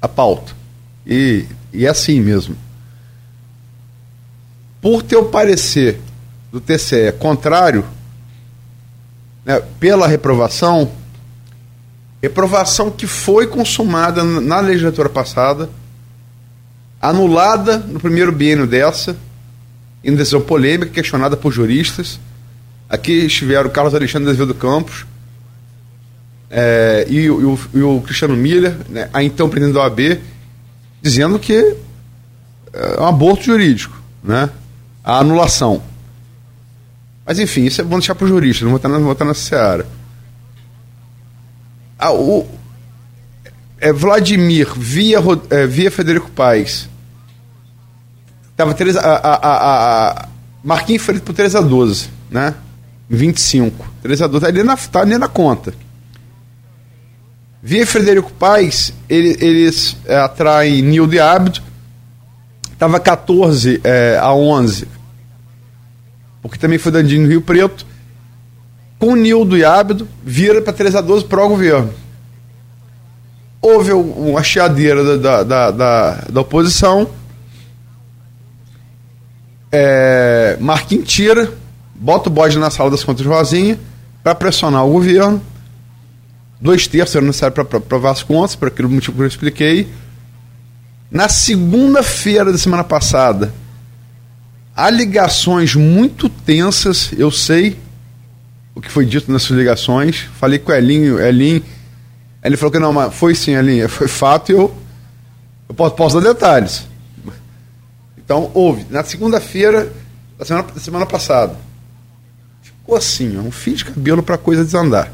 A 0.00 0.06
pauta. 0.06 0.52
E, 1.06 1.46
e 1.72 1.86
é 1.86 1.88
assim 1.88 2.20
mesmo. 2.20 2.54
Por 4.82 5.02
ter 5.02 5.16
o 5.16 5.24
parecer 5.24 6.00
do 6.52 6.60
TCE 6.60 7.12
contrário, 7.18 7.82
né, 9.42 9.58
pela 9.80 10.06
reprovação, 10.06 10.90
reprovação 12.22 12.90
que 12.90 13.06
foi 13.06 13.46
consumada 13.46 14.22
na 14.22 14.60
legislatura 14.60 15.08
passada, 15.08 15.70
anulada 17.08 17.78
no 17.78 18.00
primeiro 18.00 18.32
biênio 18.32 18.66
dessa, 18.66 19.14
em 20.02 20.14
decisão 20.14 20.40
polêmica, 20.40 20.90
questionada 20.90 21.36
por 21.36 21.52
juristas. 21.52 22.18
Aqui 22.88 23.12
estiveram 23.26 23.68
Carlos 23.68 23.94
Alexandre 23.94 24.30
Azevedo 24.30 24.54
Campos 24.54 25.04
é, 26.48 27.06
e, 27.08 27.16
e, 27.16 27.30
o, 27.30 27.58
e, 27.74 27.82
o, 27.82 28.00
Cristiano 28.00 28.34
Miller, 28.34 28.74
né, 28.88 29.10
a 29.12 29.22
então 29.22 29.50
presidente 29.50 29.74
da 29.74 29.80
OAB, 29.80 30.18
dizendo 31.02 31.38
que 31.38 31.76
é 32.72 33.00
um 33.00 33.06
aborto 33.06 33.44
jurídico, 33.44 34.00
né, 34.22 34.48
a 35.02 35.18
anulação. 35.18 35.82
Mas 37.26 37.38
enfim, 37.38 37.64
isso 37.64 37.82
é 37.82 37.84
bom 37.84 37.98
deixar 37.98 38.14
para 38.14 38.24
o 38.24 38.28
jurista, 38.28 38.64
não 38.64 38.70
vou 38.70 38.76
estar, 38.76 38.88
não 38.88 39.02
vou 39.02 39.12
estar 39.12 39.24
nessa 39.26 39.40
seara. 39.40 39.86
Ah, 41.98 42.12
o, 42.12 42.48
é, 43.78 43.92
Vladimir 43.92 44.72
via, 44.74 45.18
é, 45.50 45.66
via 45.66 45.90
Federico 45.90 46.30
Paes 46.30 46.88
Tava 48.56 48.72
3 48.72 48.96
a, 48.96 49.00
a, 49.00 50.10
a, 50.10 50.28
Marquinhos 50.62 51.02
feito 51.02 51.22
por 51.22 51.34
3 51.34 51.56
a 51.56 51.60
12, 51.60 52.08
né? 52.30 52.54
25. 53.08 53.86
3 54.02 54.22
a 54.22 54.26
12, 54.26 54.40
tá 54.40 54.48
ali 54.48 54.62
na, 54.62 54.76
tá 54.76 55.00
ali 55.00 55.18
na 55.18 55.28
conta. 55.28 55.74
Via 57.62 57.86
Frederico 57.86 58.30
Paes, 58.32 58.92
ele, 59.08 59.36
eles 59.40 59.96
é, 60.04 60.16
atraem 60.16 60.82
Nildo 60.82 61.14
e 61.14 61.20
Ábido. 61.20 61.60
Tava 62.78 63.00
14 63.00 63.80
é, 63.82 64.18
a 64.20 64.32
11. 64.32 64.86
Porque 66.42 66.58
também 66.58 66.78
foi 66.78 66.92
Dandinho 66.92 67.26
Rio 67.26 67.40
Preto. 67.40 67.86
Com 68.98 69.16
Nildo 69.16 69.56
e 69.56 69.64
Ábido, 69.64 70.06
vira 70.22 70.62
para 70.62 70.72
3 70.72 70.94
a 70.94 71.00
12 71.00 71.24
para 71.24 71.44
o 71.44 71.48
governo. 71.48 71.92
Houve 73.60 73.92
uma 73.92 74.42
chiadeira 74.42 75.16
da, 75.18 75.42
da, 75.42 75.70
da, 75.70 76.10
da 76.30 76.40
oposição 76.40 77.08
é, 79.76 80.56
Marquinhos 80.60 81.08
tira, 81.08 81.52
bota 81.96 82.28
o 82.28 82.32
bode 82.32 82.56
na 82.58 82.70
sala 82.70 82.92
das 82.92 83.02
contas 83.02 83.26
Rosinha 83.26 83.76
para 84.22 84.32
pressionar 84.32 84.86
o 84.86 84.92
governo. 84.92 85.42
Dois 86.60 86.86
terços 86.86 87.16
eram 87.16 87.26
necessários 87.26 87.66
para 87.66 87.80
provar 87.80 88.12
as 88.12 88.22
contas, 88.22 88.54
por 88.54 88.68
aquele 88.68 88.86
motivo 88.86 89.16
que 89.16 89.22
eu 89.22 89.26
expliquei. 89.26 89.88
Na 91.10 91.28
segunda-feira 91.28 92.52
da 92.52 92.56
semana 92.58 92.84
passada, 92.84 93.52
há 94.76 94.88
ligações 94.90 95.74
muito 95.74 96.28
tensas, 96.28 97.10
eu 97.18 97.32
sei 97.32 97.76
o 98.76 98.80
que 98.80 98.90
foi 98.90 99.04
dito 99.04 99.30
nessas 99.30 99.50
ligações. 99.50 100.28
Falei 100.38 100.60
com 100.60 100.70
o 100.70 100.74
Elinho, 100.74 101.20
Elinho, 101.20 101.64
ele 102.44 102.56
falou 102.56 102.70
que 102.70 102.78
não, 102.78 102.92
mas 102.92 103.12
foi 103.12 103.34
sim, 103.34 103.54
Elinho, 103.56 103.88
foi 103.88 104.06
fato 104.06 104.52
e 104.52 104.54
eu, 104.54 104.72
eu 105.68 105.74
posso, 105.74 105.96
posso 105.96 106.20
dar 106.20 106.32
detalhes. 106.32 106.93
Então, 108.24 108.50
houve. 108.54 108.86
Na 108.90 109.04
segunda-feira 109.04 109.92
da 110.38 110.44
semana, 110.44 110.68
semana 110.78 111.06
passada, 111.06 111.56
ficou 112.62 112.96
assim, 112.96 113.38
um 113.38 113.50
fio 113.50 113.74
de 113.74 113.84
cabelo 113.84 114.22
para 114.22 114.36
a 114.36 114.38
coisa 114.38 114.64
desandar. 114.64 115.12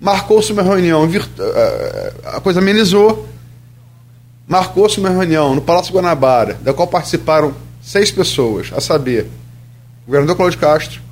Marcou-se 0.00 0.52
uma 0.52 0.62
reunião, 0.62 1.08
eh, 1.12 2.14
a 2.24 2.40
coisa 2.40 2.60
amenizou. 2.60 3.28
Marcou-se 4.46 4.98
uma 4.98 5.10
reunião 5.10 5.54
no 5.54 5.60
Palácio 5.60 5.92
Guanabara, 5.92 6.54
da 6.54 6.72
qual 6.72 6.88
participaram 6.88 7.54
seis 7.82 8.10
pessoas, 8.10 8.70
a 8.74 8.80
saber, 8.80 9.26
o 10.04 10.06
governador 10.06 10.36
Cláudio 10.36 10.58
Castro, 10.58 11.02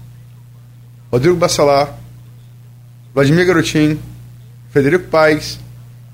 Rodrigo 1.13 1.37
Bacelar, 1.37 1.95
Vladimir 3.13 3.47
Garotinho, 3.47 4.01
Federico 4.71 5.09
Paes, 5.09 5.59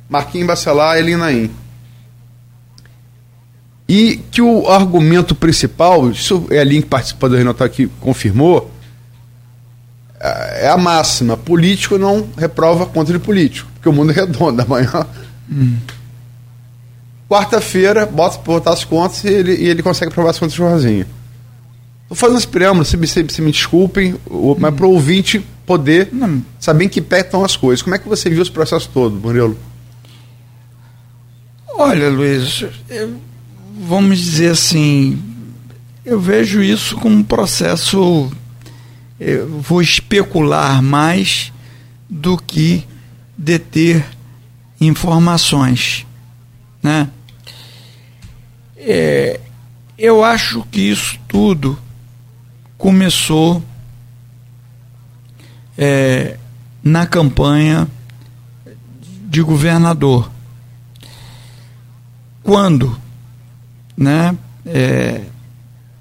Marquinhos 0.08 0.46
Bacelar 0.46 0.96
e 0.96 1.00
Elinaim. 1.00 1.61
E 3.92 4.16
que 4.30 4.40
o 4.40 4.70
argumento 4.70 5.34
principal, 5.34 6.08
isso 6.10 6.46
é 6.50 6.58
a 6.58 6.64
linha 6.64 6.80
que 6.80 6.88
participou 6.88 7.28
do 7.28 7.36
Renato 7.36 7.62
aqui 7.62 7.90
confirmou, 8.00 8.70
é 10.18 10.66
a 10.66 10.78
máxima: 10.78 11.36
político 11.36 11.98
não 11.98 12.26
reprova 12.34 12.86
contra 12.86 13.12
de 13.12 13.22
político, 13.22 13.68
porque 13.74 13.90
o 13.90 13.92
mundo 13.92 14.12
é 14.12 14.14
redondo. 14.14 14.58
Amanhã. 14.64 15.06
Hum. 15.46 15.76
Quarta-feira, 17.28 18.06
bota 18.06 18.38
para 18.38 18.52
botar 18.54 18.72
as 18.72 18.82
contas 18.82 19.24
e 19.24 19.28
ele, 19.28 19.56
e 19.56 19.68
ele 19.68 19.82
consegue 19.82 20.10
aprovar 20.10 20.30
as 20.30 20.38
contas 20.38 20.54
sozinho. 20.54 21.04
Estou 22.04 22.16
fazendo 22.16 22.38
as 22.38 22.46
preâmbulas, 22.46 22.88
se, 22.88 23.06
se, 23.06 23.26
se, 23.28 23.42
me 23.42 23.52
desculpem, 23.52 24.14
hum. 24.30 24.56
mas 24.58 24.74
para 24.74 24.86
o 24.86 24.92
ouvinte 24.92 25.46
poder 25.66 26.08
não. 26.10 26.42
saber 26.58 26.86
em 26.86 26.88
que 26.88 27.02
pé 27.02 27.20
estão 27.20 27.44
as 27.44 27.56
coisas. 27.56 27.82
Como 27.82 27.94
é 27.94 27.98
que 27.98 28.08
você 28.08 28.30
viu 28.30 28.40
esse 28.40 28.50
processo 28.50 28.88
todo, 28.88 29.16
Murilo? 29.16 29.54
Olha, 31.76 32.08
Luiz, 32.08 32.64
eu 32.88 33.20
vamos 33.80 34.18
dizer 34.18 34.52
assim, 34.52 35.22
eu 36.04 36.20
vejo 36.20 36.62
isso 36.62 36.96
como 36.96 37.16
um 37.16 37.22
processo, 37.22 38.30
eu 39.18 39.60
vou 39.60 39.80
especular 39.80 40.82
mais 40.82 41.52
do 42.08 42.36
que 42.36 42.86
deter 43.36 44.04
informações, 44.80 46.06
né? 46.82 47.08
É, 48.76 49.40
eu 49.96 50.24
acho 50.24 50.66
que 50.70 50.80
isso 50.80 51.18
tudo 51.28 51.78
começou 52.76 53.62
é, 55.78 56.36
na 56.82 57.06
campanha 57.06 57.88
de 59.28 59.40
governador. 59.40 60.30
Quando 62.42 63.00
né? 63.96 64.36
É, 64.64 65.22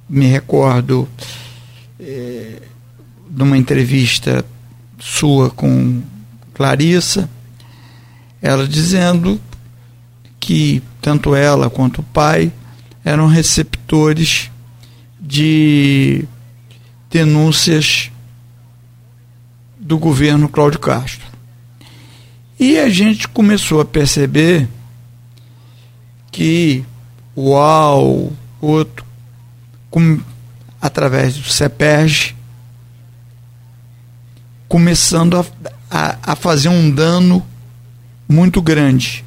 me 0.09 0.25
recordo 0.25 1.07
é, 1.99 2.61
de 3.29 3.43
uma 3.43 3.57
entrevista 3.57 4.45
sua 4.99 5.49
com 5.49 6.01
Clarissa, 6.53 7.29
ela 8.41 8.67
dizendo 8.67 9.39
que 10.39 10.83
tanto 10.99 11.33
ela 11.33 11.69
quanto 11.69 12.01
o 12.01 12.03
pai 12.03 12.51
eram 13.03 13.27
receptores 13.27 14.51
de 15.19 16.25
denúncias 17.09 18.11
do 19.79 19.97
governo 19.97 20.49
Cláudio 20.49 20.79
Castro. 20.79 21.25
E 22.59 22.77
a 22.77 22.89
gente 22.89 23.27
começou 23.27 23.81
a 23.81 23.85
perceber 23.85 24.67
que 26.31 26.85
UAU, 27.35 28.33
outro, 28.59 29.05
com, 29.89 30.19
através 30.81 31.35
do 31.37 31.49
CEPERG, 31.49 32.35
começando 34.67 35.37
a, 35.37 35.45
a, 35.89 36.31
a 36.33 36.35
fazer 36.35 36.69
um 36.69 36.91
dano 36.91 37.45
muito 38.27 38.61
grande. 38.61 39.23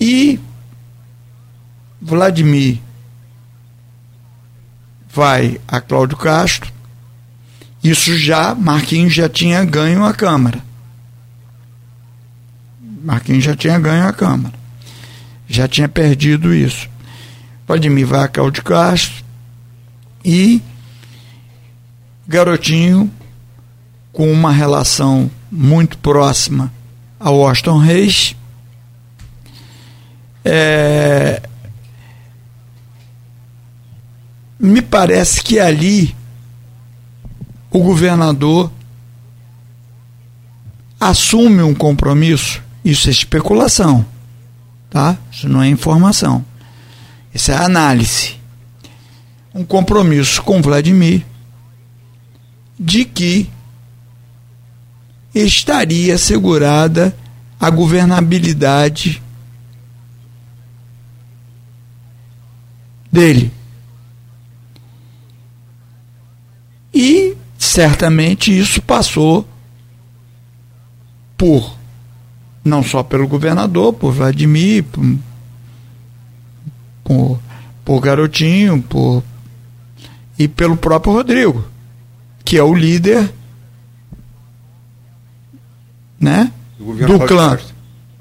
E 0.00 0.40
Vladimir 2.00 2.80
vai 5.10 5.60
a 5.66 5.80
Cláudio 5.80 6.16
Castro. 6.16 6.72
Isso 7.82 8.16
já, 8.16 8.54
Marquinhos 8.54 9.14
já 9.14 9.28
tinha 9.28 9.64
ganho 9.64 10.04
a 10.04 10.14
Câmara. 10.14 10.62
Marquinhos 13.02 13.44
já 13.44 13.56
tinha 13.56 13.78
ganho 13.78 14.06
a 14.06 14.12
Câmara 14.12 14.57
já 15.48 15.66
tinha 15.66 15.88
perdido 15.88 16.54
isso. 16.54 16.88
Vladimir 17.66 18.12
a 18.14 18.28
Cláudio 18.28 18.62
Castro 18.62 19.24
e 20.24 20.60
Garotinho, 22.26 23.10
com 24.12 24.30
uma 24.30 24.52
relação 24.52 25.30
muito 25.50 25.96
próxima 25.98 26.70
ao 27.18 27.38
Washington 27.38 27.78
Reis, 27.78 28.36
é, 30.44 31.42
me 34.58 34.82
parece 34.82 35.42
que 35.42 35.58
ali 35.58 36.14
o 37.70 37.82
governador 37.82 38.70
assume 41.00 41.62
um 41.62 41.74
compromisso, 41.74 42.62
isso 42.84 43.08
é 43.08 43.10
especulação 43.10 44.04
tá? 44.90 45.16
Isso 45.30 45.48
não 45.48 45.62
é 45.62 45.68
informação. 45.68 46.44
Essa 47.34 47.52
é 47.52 47.56
análise. 47.56 48.36
Um 49.54 49.64
compromisso 49.64 50.42
com 50.42 50.62
Vladimir 50.62 51.24
de 52.78 53.04
que 53.04 53.50
estaria 55.34 56.14
assegurada 56.14 57.16
a 57.60 57.70
governabilidade 57.70 59.22
dele. 63.10 63.52
E 66.92 67.36
certamente 67.58 68.56
isso 68.56 68.80
passou 68.82 69.46
por 71.36 71.77
não 72.68 72.82
só 72.82 73.02
pelo 73.02 73.26
governador, 73.26 73.92
por 73.92 74.12
Vladimir, 74.12 74.84
por, 74.84 75.16
por, 77.02 77.40
por 77.84 78.00
Garotinho, 78.00 78.82
por, 78.82 79.22
e 80.38 80.46
pelo 80.46 80.76
próprio 80.76 81.14
Rodrigo, 81.14 81.64
que 82.44 82.56
é 82.56 82.62
o 82.62 82.74
líder 82.74 83.32
né, 86.20 86.52
do 86.78 87.18
clã. 87.26 87.58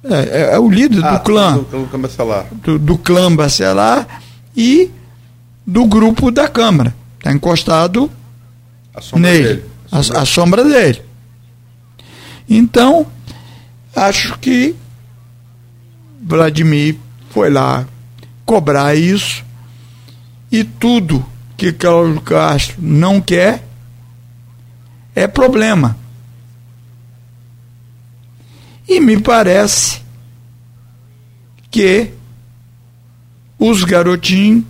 É, 0.04 0.14
é, 0.14 0.54
é, 0.54 0.60
o 0.60 0.70
líder 0.70 1.04
ah, 1.04 1.18
do 1.18 1.24
clã. 1.24 1.58
Do, 1.58 1.86
do, 1.86 1.98
Bacelar. 1.98 2.46
Do, 2.52 2.80
do 2.80 2.98
clã 2.98 3.36
Bacelar 3.36 4.22
e 4.56 4.90
do 5.66 5.86
grupo 5.86 6.32
da 6.32 6.48
Câmara. 6.48 6.96
Está 7.18 7.32
encostado 7.32 8.10
a 8.94 9.20
nele. 9.20 9.44
Dele. 9.44 9.66
A, 9.92 10.00
a 10.00 10.26
sombra 10.26 10.64
dele. 10.64 11.02
Então, 12.50 13.06
acho 13.98 14.38
que 14.38 14.76
Vladimir 16.22 16.98
foi 17.32 17.50
lá 17.50 17.88
cobrar 18.46 18.96
isso 18.96 19.44
e 20.52 20.64
tudo 20.64 21.26
que 21.58 21.74
Cláudio 21.74 22.22
Castro 22.22 22.76
não 22.80 23.20
quer 23.20 23.66
é 25.16 25.26
problema. 25.26 25.98
E 28.88 29.00
me 29.00 29.20
parece 29.20 30.00
que 31.72 32.12
os 33.58 33.84
garotinhos 33.84 34.64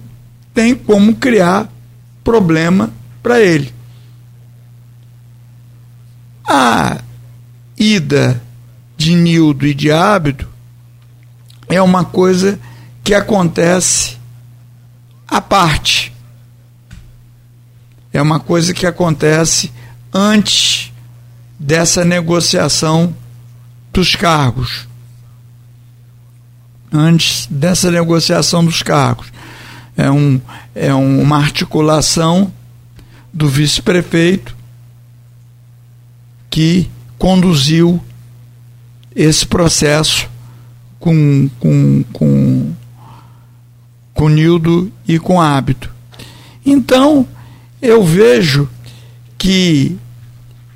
têm 0.54 0.74
como 0.74 1.16
criar 1.16 1.70
problema 2.24 2.94
para 3.22 3.42
ele. 3.42 3.74
A 6.48 7.02
ida 7.78 8.42
de 8.98 9.16
Nildo 9.16 9.68
e 9.68 9.74
de 9.74 9.92
Ábido 9.92 10.48
é 11.70 11.82
uma 11.82 12.04
coisa 12.04 12.60
que 13.04 13.14
acontece 13.14 14.18
à 15.28 15.40
parte. 15.40 16.14
É 18.12 18.22
uma 18.22 18.40
coisa 18.40 18.74
que 18.74 18.86
acontece 18.86 19.72
antes 20.14 20.92
dessa 21.60 22.04
negociação 22.04 23.16
dos 23.94 24.16
cargos. 24.16 24.88
Antes 26.92 27.48
dessa 27.52 27.92
negociação 27.92 28.66
dos 28.66 28.82
cargos. 28.82 29.28
É, 29.96 30.10
um, 30.10 30.40
é 30.74 30.94
uma 30.94 31.38
articulação 31.38 32.52
do 33.34 33.48
vice-prefeito 33.48 34.56
que 36.50 36.90
conduziu 37.18 38.02
esse 39.18 39.48
processo 39.48 40.30
com, 41.00 41.50
com, 41.60 42.04
com, 42.14 42.74
com 44.14 44.30
Nildo 44.30 44.92
e 45.08 45.18
com 45.18 45.42
Hábito. 45.42 45.92
Então, 46.64 47.28
eu 47.82 48.04
vejo 48.04 48.70
que 49.36 49.98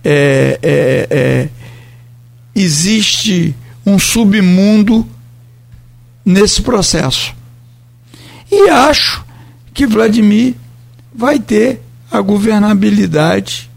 é, 0.03 0.59
é, 0.63 1.07
é, 1.11 1.49
existe 2.55 3.55
um 3.85 3.99
submundo 3.99 5.07
nesse 6.25 6.63
processo. 6.63 7.35
E 8.51 8.69
acho 8.69 9.23
que 9.71 9.85
Vladimir 9.85 10.55
vai 11.13 11.39
ter 11.39 11.79
a 12.09 12.19
governabilidade 12.21 13.69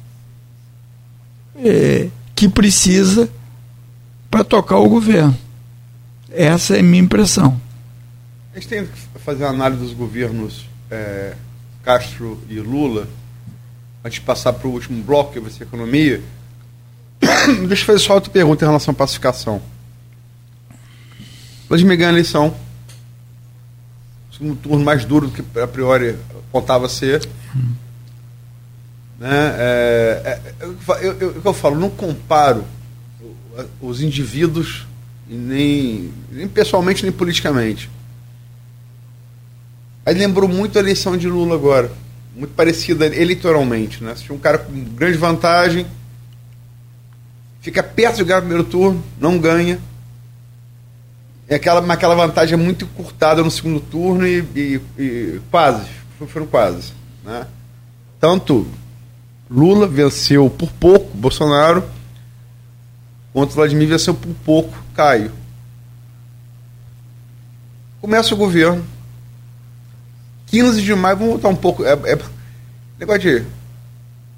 é, 1.57 2.09
que 2.35 2.49
precisa 2.49 3.31
para 4.35 4.43
tocar 4.43 4.79
o 4.79 4.89
governo. 4.89 5.39
Essa 6.29 6.77
é 6.77 6.81
a 6.81 6.83
minha 6.83 7.01
impressão. 7.01 7.61
A 8.53 8.57
gente 8.57 8.67
tem 8.67 8.85
que 8.85 9.21
fazer 9.21 9.45
uma 9.45 9.51
análise 9.51 9.81
dos 9.81 9.93
governos 9.93 10.69
é, 10.91 11.35
Castro 11.85 12.43
e 12.49 12.59
Lula, 12.59 13.07
antes 14.05 14.19
de 14.19 14.27
passar 14.27 14.53
para 14.55 14.67
o 14.67 14.73
último 14.73 15.01
bloco, 15.05 15.35
que 15.35 15.39
vai 15.39 15.53
ser 15.53 15.63
economia. 15.63 16.21
Deixa 17.69 17.83
eu 17.83 17.87
fazer 17.87 17.99
só 18.01 18.15
outra 18.15 18.29
pergunta 18.29 18.65
em 18.65 18.67
relação 18.67 18.91
à 18.91 18.95
pacificação. 18.97 19.63
Vladimir 21.69 21.97
ganha 21.97 22.11
a 22.11 22.13
eleição. 22.15 22.57
Segundo 24.37 24.57
turno 24.57 24.85
mais 24.85 25.05
duro 25.05 25.29
do 25.29 25.33
que 25.33 25.61
a 25.61 25.69
priori 25.69 26.17
apontava 26.49 26.89
ser. 26.89 27.25
Hum. 27.55 27.73
Né? 29.17 29.55
É, 29.59 30.23
é, 30.25 30.55
eu, 30.59 30.77
eu, 31.01 31.13
eu, 31.21 31.43
eu 31.45 31.53
falo, 31.53 31.79
não 31.79 31.89
comparo 31.89 32.65
os 33.81 34.01
indivíduos, 34.01 34.87
nem, 35.29 36.13
nem 36.31 36.49
pessoalmente 36.49 37.03
nem 37.03 37.13
politicamente. 37.13 37.91
Aí 40.05 40.15
lembrou 40.15 40.49
muito 40.49 40.77
a 40.77 40.81
eleição 40.81 41.17
de 41.17 41.29
Lula 41.29 41.55
agora, 41.55 41.91
muito 42.37 42.53
parecida 42.55 43.07
eleitoralmente. 43.07 44.03
Né? 44.03 44.15
Você 44.15 44.25
tinha 44.25 44.37
um 44.37 44.41
cara 44.41 44.59
com 44.59 44.73
grande 44.73 45.17
vantagem, 45.17 45.87
fica 47.61 47.83
perto 47.83 48.17
de 48.17 48.25
ganhar 48.25 48.39
o 48.39 48.43
primeiro 48.43 48.65
turno, 48.65 49.03
não 49.19 49.39
ganha. 49.39 49.81
E 51.49 51.55
aquela, 51.55 51.93
aquela 51.93 52.15
vantagem 52.15 52.55
é 52.55 52.57
muito 52.57 52.85
encurtada 52.85 53.43
no 53.43 53.51
segundo 53.51 53.81
turno 53.81 54.27
e, 54.27 54.45
e, 54.55 54.81
e 54.99 55.41
quase, 55.51 55.87
foram 56.29 56.47
quase. 56.47 56.93
Né? 57.25 57.47
Tanto 58.21 58.67
Lula 59.51 59.87
venceu 59.87 60.49
por 60.51 60.71
pouco 60.73 61.17
Bolsonaro, 61.17 61.85
Contra 63.35 63.53
o 63.53 63.57
Vladimir 63.57 63.89
venceu 63.89 64.15
por 64.15 64.33
pouco 64.45 64.79
Caio. 64.95 65.33
Começa 68.01 68.33
o 68.33 68.37
governo. 68.37 68.85
15 70.47 70.81
de 70.81 70.95
maio, 70.95 71.17
vamos 71.17 71.33
voltar 71.33 71.49
um 71.49 71.57
pouco. 71.57 71.85
É, 71.85 71.95
é, 71.95 72.19
negócio 72.97 73.21
de 73.23 73.45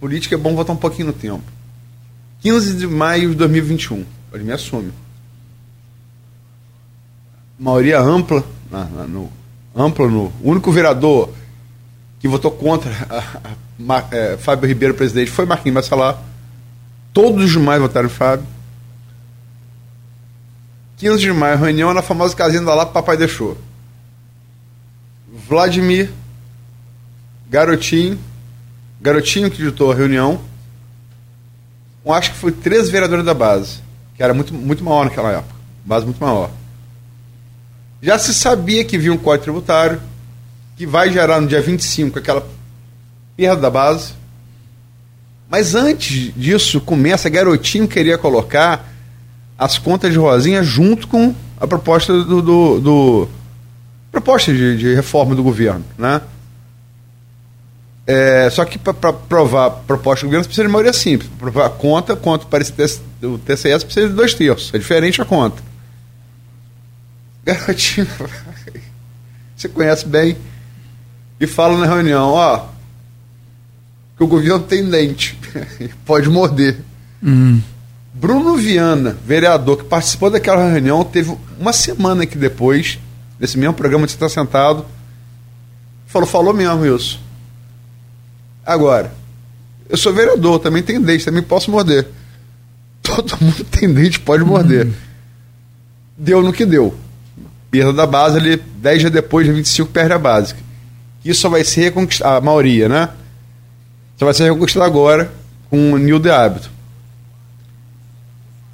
política 0.00 0.34
é 0.34 0.38
bom 0.38 0.54
voltar 0.54 0.72
um 0.72 0.78
pouquinho 0.78 1.08
no 1.08 1.12
tempo. 1.12 1.42
15 2.40 2.74
de 2.78 2.86
maio 2.86 3.30
de 3.30 3.34
2021. 3.36 4.02
Vladimir 4.30 4.54
assume. 4.54 4.90
Maioria 7.58 8.00
ampla, 8.00 8.42
na, 8.70 8.84
na, 8.84 9.06
no, 9.06 9.30
ampla 9.74 10.08
no. 10.08 10.32
O 10.42 10.50
único 10.50 10.72
vereador 10.72 11.34
que 12.18 12.28
votou 12.28 12.50
contra 12.50 12.90
a, 13.10 13.18
a, 13.18 13.94
a, 13.94 14.16
é, 14.16 14.36
Fábio 14.38 14.66
Ribeiro, 14.66 14.94
presidente, 14.94 15.30
foi 15.30 15.44
Marquinhos 15.44 15.74
Massalar. 15.74 16.18
Todos 17.12 17.44
os 17.44 17.50
demais 17.50 17.80
votaram 17.80 18.06
em 18.06 18.10
Fábio. 18.10 18.55
15 20.96 21.20
de 21.20 21.32
maio, 21.32 21.58
reunião 21.58 21.92
na 21.92 22.00
famosa 22.00 22.34
casinha 22.34 22.62
da 22.62 22.74
Lapa, 22.74 22.92
papai 22.92 23.16
deixou. 23.16 23.56
Vladimir, 25.46 26.10
Garotinho, 27.50 28.18
Garotinho 29.00 29.50
que 29.50 29.58
ditou 29.58 29.92
a 29.92 29.94
reunião, 29.94 30.40
eu 32.04 32.12
acho 32.12 32.30
que 32.32 32.36
foi 32.38 32.50
três 32.50 32.88
vereadores 32.88 33.24
da 33.24 33.34
base, 33.34 33.80
que 34.14 34.22
era 34.22 34.32
muito, 34.32 34.54
muito 34.54 34.82
maior 34.82 35.04
naquela 35.04 35.32
época, 35.32 35.54
base 35.84 36.06
muito 36.06 36.18
maior. 36.18 36.50
Já 38.00 38.18
se 38.18 38.32
sabia 38.32 38.84
que 38.84 38.96
vinha 38.96 39.12
um 39.12 39.18
código 39.18 39.44
tributário, 39.44 40.00
que 40.76 40.86
vai 40.86 41.12
gerar 41.12 41.40
no 41.40 41.46
dia 41.46 41.60
25 41.60 42.18
aquela 42.18 42.46
perda 43.36 43.62
da 43.62 43.70
base. 43.70 44.14
Mas 45.48 45.74
antes 45.74 46.32
disso, 46.34 46.80
começa, 46.80 47.28
Garotinho 47.28 47.86
queria 47.86 48.16
colocar 48.16 48.95
as 49.58 49.78
contas 49.78 50.12
de 50.12 50.18
Rosinha 50.18 50.62
junto 50.62 51.08
com 51.08 51.34
a 51.58 51.66
proposta 51.66 52.12
do, 52.12 52.42
do, 52.42 52.80
do 52.80 53.28
proposta 54.12 54.52
de, 54.52 54.76
de, 54.76 54.94
reforma 54.94 55.34
do 55.34 55.42
governo, 55.42 55.84
né? 55.96 56.20
É, 58.06 58.48
só 58.50 58.64
que 58.64 58.78
para 58.78 59.12
provar 59.12 59.66
a 59.66 59.70
proposta 59.70 60.24
do 60.24 60.28
governo 60.28 60.44
precisa 60.44 60.66
de 60.66 60.72
maioria 60.72 60.92
simples. 60.92 61.28
Para 61.28 61.50
provar 61.50 61.66
a 61.66 61.70
conta, 61.70 62.14
conta 62.14 62.46
para 62.46 62.62
o 63.22 63.38
TCS 63.38 63.84
precisa 63.84 64.08
de 64.08 64.14
dois 64.14 64.32
terços. 64.32 64.72
É 64.72 64.78
diferente 64.78 65.20
a 65.20 65.24
conta. 65.24 65.60
Garotinho, 67.44 68.06
você 69.56 69.68
conhece 69.68 70.06
bem, 70.06 70.36
e 71.40 71.46
fala 71.46 71.78
na 71.78 71.86
reunião, 71.86 72.30
ó, 72.30 72.66
que 74.16 74.24
o 74.24 74.26
governo 74.26 74.60
tem 74.60 74.88
dente, 74.88 75.38
pode 76.04 76.28
morder. 76.28 76.78
Uhum. 77.22 77.60
Bruno 78.18 78.56
Viana, 78.56 79.14
vereador 79.26 79.76
que 79.76 79.84
participou 79.84 80.30
daquela 80.30 80.72
reunião, 80.72 81.04
teve 81.04 81.36
uma 81.60 81.70
semana 81.70 82.24
que 82.24 82.38
depois, 82.38 82.98
nesse 83.38 83.58
mesmo 83.58 83.74
programa 83.74 84.06
de 84.06 84.12
estar 84.12 84.30
sentado, 84.30 84.86
falou, 86.06 86.26
falou 86.26 86.54
mesmo 86.54 86.86
isso. 86.86 87.20
Agora, 88.64 89.12
eu 89.86 89.98
sou 89.98 90.14
vereador, 90.14 90.58
também 90.60 90.82
tenho 90.82 91.02
dente, 91.02 91.26
também 91.26 91.42
posso 91.42 91.70
morder. 91.70 92.08
Todo 93.04 93.36
mundo 93.38 93.62
tem 93.64 93.92
dente, 93.92 94.18
pode 94.18 94.42
morder. 94.42 94.86
Uhum. 94.86 94.92
Deu 96.16 96.42
no 96.42 96.54
que 96.54 96.64
deu. 96.64 96.94
Perda 97.70 97.92
da 97.92 98.06
base 98.06 98.38
ali, 98.38 98.56
10 98.56 99.00
dias 99.00 99.12
depois, 99.12 99.46
de 99.46 99.52
25, 99.52 99.90
perde 99.90 100.14
a 100.14 100.18
básica. 100.18 100.58
Isso 101.22 101.42
só 101.42 101.50
vai 101.50 101.62
ser 101.64 101.82
reconquistado, 101.82 102.34
a 102.34 102.40
maioria, 102.40 102.88
né? 102.88 103.10
Só 104.16 104.24
vai 104.24 104.32
ser 104.32 104.44
reconquistado 104.44 104.86
agora 104.86 105.30
com 105.68 105.92
o 105.92 105.98
Nil 105.98 106.18
de 106.18 106.30
hábito. 106.30 106.75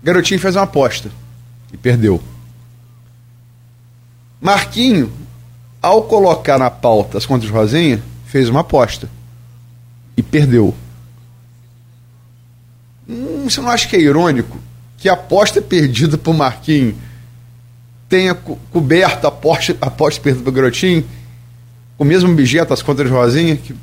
Garotinho 0.02 0.40
fez 0.40 0.56
uma 0.56 0.64
aposta 0.64 1.10
e 1.72 1.76
perdeu. 1.76 2.22
Marquinho, 4.40 5.12
ao 5.80 6.02
colocar 6.02 6.58
na 6.58 6.70
pauta 6.70 7.18
as 7.18 7.24
contas 7.24 7.46
de 7.46 7.52
Rosinha, 7.52 8.02
fez 8.26 8.48
uma 8.48 8.60
aposta 8.60 9.08
e 10.16 10.22
perdeu. 10.22 10.74
Hum, 13.08 13.44
você 13.44 13.60
não 13.60 13.68
acha 13.68 13.88
que 13.88 13.96
é 13.96 14.00
irônico 14.00 14.58
que 14.98 15.08
a 15.08 15.14
aposta 15.14 15.60
perdida 15.60 16.16
por 16.16 16.34
Marquinho 16.34 16.96
tenha 18.08 18.34
co 18.34 18.56
coberto 18.70 19.26
a 19.26 19.28
aposta, 19.28 19.76
a 19.80 19.86
aposta 19.86 20.20
perdida 20.20 20.44
por 20.44 20.52
Garotinho 20.52 21.04
com 21.96 22.04
o 22.04 22.06
mesmo 22.06 22.30
objeto, 22.32 22.72
as 22.72 22.82
contas 22.82 23.06
de 23.06 23.12
Rosinha, 23.12 23.56
que 23.56 23.74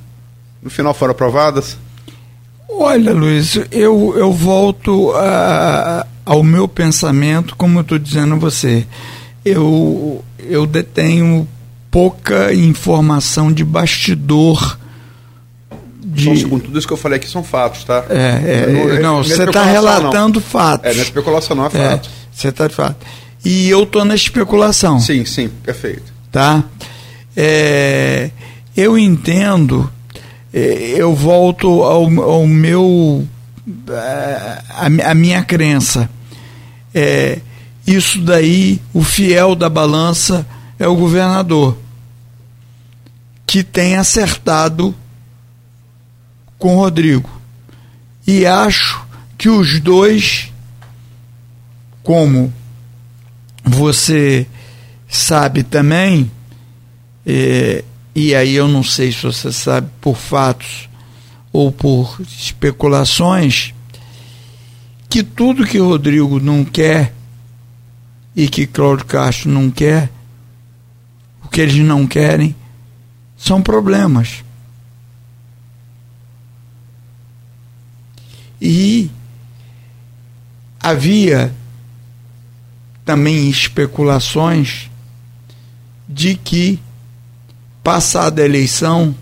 no 0.61 0.69
final 0.69 0.93
foram 0.93 1.11
aprovadas? 1.11 1.77
Olha, 2.81 3.11
Luiz, 3.11 3.59
eu, 3.71 4.17
eu 4.17 4.31
volto 4.31 5.11
a, 5.11 6.07
ao 6.25 6.41
meu 6.41 6.65
pensamento, 6.65 7.53
como 7.57 7.79
eu 7.79 7.81
estou 7.81 7.99
dizendo 7.99 8.35
a 8.35 8.37
você. 8.37 8.87
Eu, 9.43 10.23
eu 10.39 10.65
detenho 10.65 11.45
pouca 11.91 12.53
informação 12.53 13.51
de 13.51 13.65
bastidor. 13.65 14.79
De... 16.01 16.23
Só 16.23 16.29
um 16.29 16.37
segundo, 16.37 16.63
tudo 16.63 16.79
isso 16.79 16.87
que 16.87 16.93
eu 16.93 16.97
falei 16.97 17.17
aqui 17.17 17.27
são 17.27 17.43
fatos, 17.43 17.83
tá? 17.83 18.05
É, 18.09 18.67
é 18.69 18.97
não, 19.01 19.15
não 19.17 19.23
você 19.25 19.43
está 19.43 19.65
relatando 19.65 20.39
não. 20.39 20.47
fatos. 20.47 20.89
É, 20.89 20.93
não 20.93 21.01
é 21.01 21.03
especulação, 21.03 21.57
não 21.57 21.65
é 21.65 21.69
fato. 21.69 22.09
É, 22.09 22.11
você 22.31 22.47
está 22.47 22.65
de 22.65 22.75
fato. 22.75 23.05
E 23.43 23.69
eu 23.69 23.83
estou 23.83 24.05
na 24.05 24.15
especulação. 24.15 25.01
Sim, 25.01 25.25
sim, 25.25 25.49
perfeito. 25.63 26.13
Tá? 26.31 26.63
É, 27.35 28.31
eu 28.75 28.97
entendo, 28.97 29.91
é, 29.91 29.98
eu 30.53 31.13
volto 31.15 31.83
ao, 31.83 32.05
ao 32.21 32.47
meu. 32.47 33.27
É, 33.89 34.61
a, 34.69 35.11
a 35.11 35.13
minha 35.13 35.43
crença. 35.43 36.09
É, 36.93 37.39
isso 37.85 38.21
daí, 38.21 38.81
o 38.93 39.03
fiel 39.03 39.55
da 39.55 39.69
balança 39.69 40.45
é 40.77 40.87
o 40.87 40.95
governador, 40.95 41.77
que 43.45 43.63
tem 43.63 43.95
acertado 43.95 44.95
com 46.57 46.75
Rodrigo. 46.75 47.29
E 48.27 48.45
acho 48.45 49.03
que 49.37 49.49
os 49.49 49.79
dois, 49.79 50.51
como 52.03 52.53
você 53.63 54.45
sabe 55.07 55.63
também, 55.63 56.29
é, 57.25 57.83
e 58.15 58.35
aí 58.35 58.55
eu 58.55 58.67
não 58.67 58.83
sei 58.83 59.11
se 59.11 59.23
você 59.23 59.51
sabe 59.51 59.89
por 60.01 60.15
fatos 60.15 60.89
ou 61.51 61.71
por 61.71 62.19
especulações, 62.21 63.73
que 65.09 65.23
tudo 65.23 65.65
que 65.65 65.79
Rodrigo 65.79 66.39
não 66.39 66.63
quer 66.63 67.13
e 68.35 68.47
que 68.47 68.67
Cláudio 68.67 69.05
Castro 69.05 69.49
não 69.49 69.71
quer, 69.71 70.11
o 71.43 71.47
que 71.47 71.61
eles 71.61 71.75
não 71.77 72.05
querem, 72.05 72.55
são 73.37 73.61
problemas. 73.61 74.43
E 78.61 79.09
havia 80.81 81.53
também 83.05 83.49
especulações 83.49 84.89
de 86.07 86.35
que, 86.35 86.79
passada 87.83 88.41
a 88.41 88.45
eleição, 88.45 89.15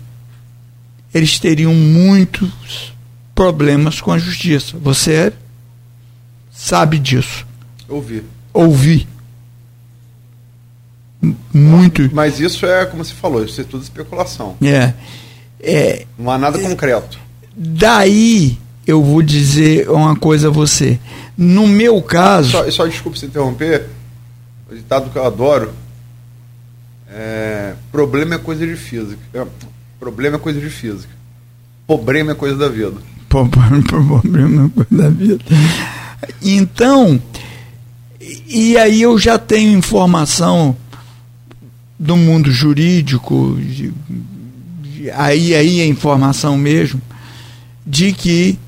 eles 1.12 1.38
teriam 1.38 1.74
muitos 1.74 2.92
problemas 3.34 4.00
com 4.00 4.12
a 4.12 4.18
justiça. 4.18 4.76
Você 4.78 5.32
sabe 6.50 6.98
disso. 6.98 7.46
Ouvi. 7.88 8.24
Ouvi. 8.52 9.08
Muito. 11.52 12.08
Mas 12.12 12.38
isso 12.38 12.66
é, 12.66 12.84
como 12.86 13.04
você 13.04 13.14
falou, 13.14 13.44
isso 13.44 13.60
é 13.60 13.64
tudo 13.64 13.82
especulação. 13.82 14.56
É. 14.62 14.92
é 15.60 16.06
Não 16.18 16.30
há 16.30 16.38
nada 16.38 16.58
é, 16.58 16.62
concreto. 16.62 17.18
Daí 17.56 18.58
eu 18.86 19.02
vou 19.02 19.22
dizer 19.22 19.88
uma 19.90 20.16
coisa 20.16 20.48
a 20.48 20.50
você. 20.50 20.98
No 21.36 21.66
meu 21.66 22.00
caso. 22.02 22.50
Só, 22.50 22.70
só 22.70 22.86
desculpe 22.86 23.18
se 23.18 23.26
interromper, 23.26 23.86
o 24.70 24.74
ditado 24.74 25.10
que 25.10 25.16
eu 25.16 25.24
adoro. 25.24 25.72
É, 27.10 27.74
problema 27.90 28.34
é 28.34 28.38
coisa 28.38 28.66
de 28.66 28.76
física. 28.76 29.18
É, 29.32 29.46
problema 29.98 30.36
é 30.36 30.38
coisa 30.38 30.60
de 30.60 30.68
física. 30.68 31.12
Problema 31.86 32.32
é 32.32 32.34
coisa 32.34 32.56
da 32.56 32.68
vida. 32.68 32.96
Problema 33.28 34.66
é 34.66 34.68
coisa 34.68 35.02
da 35.02 35.08
vida. 35.10 35.44
Então, 36.42 37.20
e 38.46 38.76
aí 38.76 39.02
eu 39.02 39.18
já 39.18 39.38
tenho 39.38 39.76
informação 39.76 40.76
do 41.98 42.16
mundo 42.16 42.50
jurídico, 42.50 43.56
de, 43.58 43.92
de, 44.82 45.10
aí 45.10 45.54
aí 45.54 45.80
é 45.80 45.86
informação 45.86 46.56
mesmo, 46.56 47.00
de 47.86 48.12
que 48.12 48.58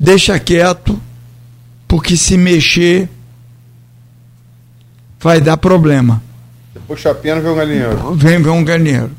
deixa 0.00 0.38
quieto, 0.38 1.00
porque 1.86 2.16
se 2.16 2.36
mexer 2.36 3.08
vai 5.20 5.40
dar 5.40 5.56
problema. 5.56 6.23
Puxa 6.86 7.10
a 7.10 7.14
pena, 7.14 7.40
vem 7.40 7.50
um 7.50 7.56
galinheiro. 7.56 8.14
Vem, 8.14 8.42
vem 8.42 8.52
um 8.52 8.64
galinheiro. 8.64 9.10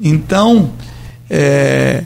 Então, 0.00 0.72
é, 1.30 2.04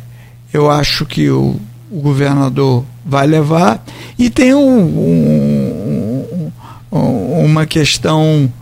eu 0.53 0.71
acho 0.71 1.07
que 1.07 1.31
o, 1.31 1.61
o 1.91 2.01
governador 2.01 2.85
vai 3.05 3.27
levar. 3.27 3.85
E 4.19 4.31
tem 4.31 4.55
um, 4.55 4.81
um, 4.81 6.53
um, 6.93 7.45
uma 7.45 7.67
questão, 7.67 8.53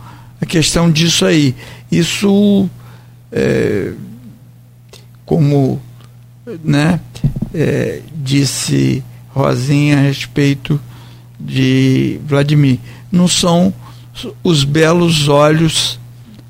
a 0.41 0.45
questão 0.45 0.91
disso 0.91 1.25
aí. 1.25 1.55
Isso, 1.91 2.69
é, 3.31 3.93
como 5.25 5.81
né, 6.63 6.99
é, 7.53 8.01
disse 8.15 9.03
Rosinha 9.29 9.97
a 9.97 10.01
respeito 10.01 10.79
de 11.39 12.19
Vladimir, 12.25 12.79
não 13.11 13.27
são 13.27 13.73
os 14.43 14.63
belos 14.63 15.27
olhos 15.27 15.99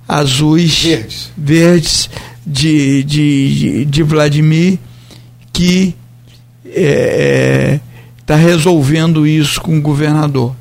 azuis, 0.08 0.84
verdes, 0.84 1.32
verdes 1.38 2.10
de, 2.46 3.04
de, 3.04 3.86
de 3.86 4.04
Vladimir 4.04 4.80
que 5.54 5.96
está 6.64 6.80
é, 6.82 7.80
tá 8.26 8.36
resolvendo 8.36 9.28
isso 9.28 9.60
com 9.62 9.78
o 9.78 9.82
governador. 9.82 10.56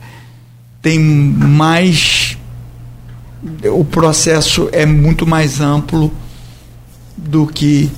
Tem 0.82 0.98
mais. 0.98 2.36
O 3.64 3.84
processo 3.84 4.68
é 4.72 4.84
muito 4.84 5.26
mais 5.26 5.60
amplo 5.60 6.12
do 7.16 7.46
que. 7.46 7.90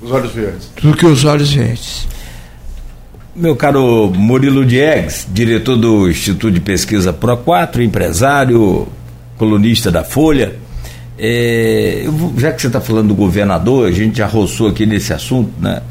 Os 0.00 0.10
olhos 0.10 0.32
verdes. 0.32 0.70
Do 0.80 0.96
que 0.96 1.06
os 1.06 1.24
olhos 1.24 1.52
verdes. 1.52 2.06
Meu 3.36 3.56
caro 3.56 4.12
Murilo 4.14 4.64
Diegues, 4.64 5.26
diretor 5.28 5.74
do 5.74 6.08
Instituto 6.08 6.52
de 6.52 6.60
Pesquisa 6.60 7.12
Pro 7.12 7.36
4, 7.36 7.82
empresário, 7.82 8.86
colunista 9.36 9.90
da 9.90 10.04
Folha. 10.04 10.54
É, 11.18 12.04
já 12.38 12.52
que 12.52 12.62
você 12.62 12.68
está 12.68 12.80
falando 12.80 13.08
do 13.08 13.14
governador, 13.16 13.88
a 13.88 13.90
gente 13.90 14.18
já 14.18 14.26
roçou 14.28 14.68
aqui 14.68 14.86
nesse 14.86 15.12
assunto, 15.12 15.50
né? 15.60 15.82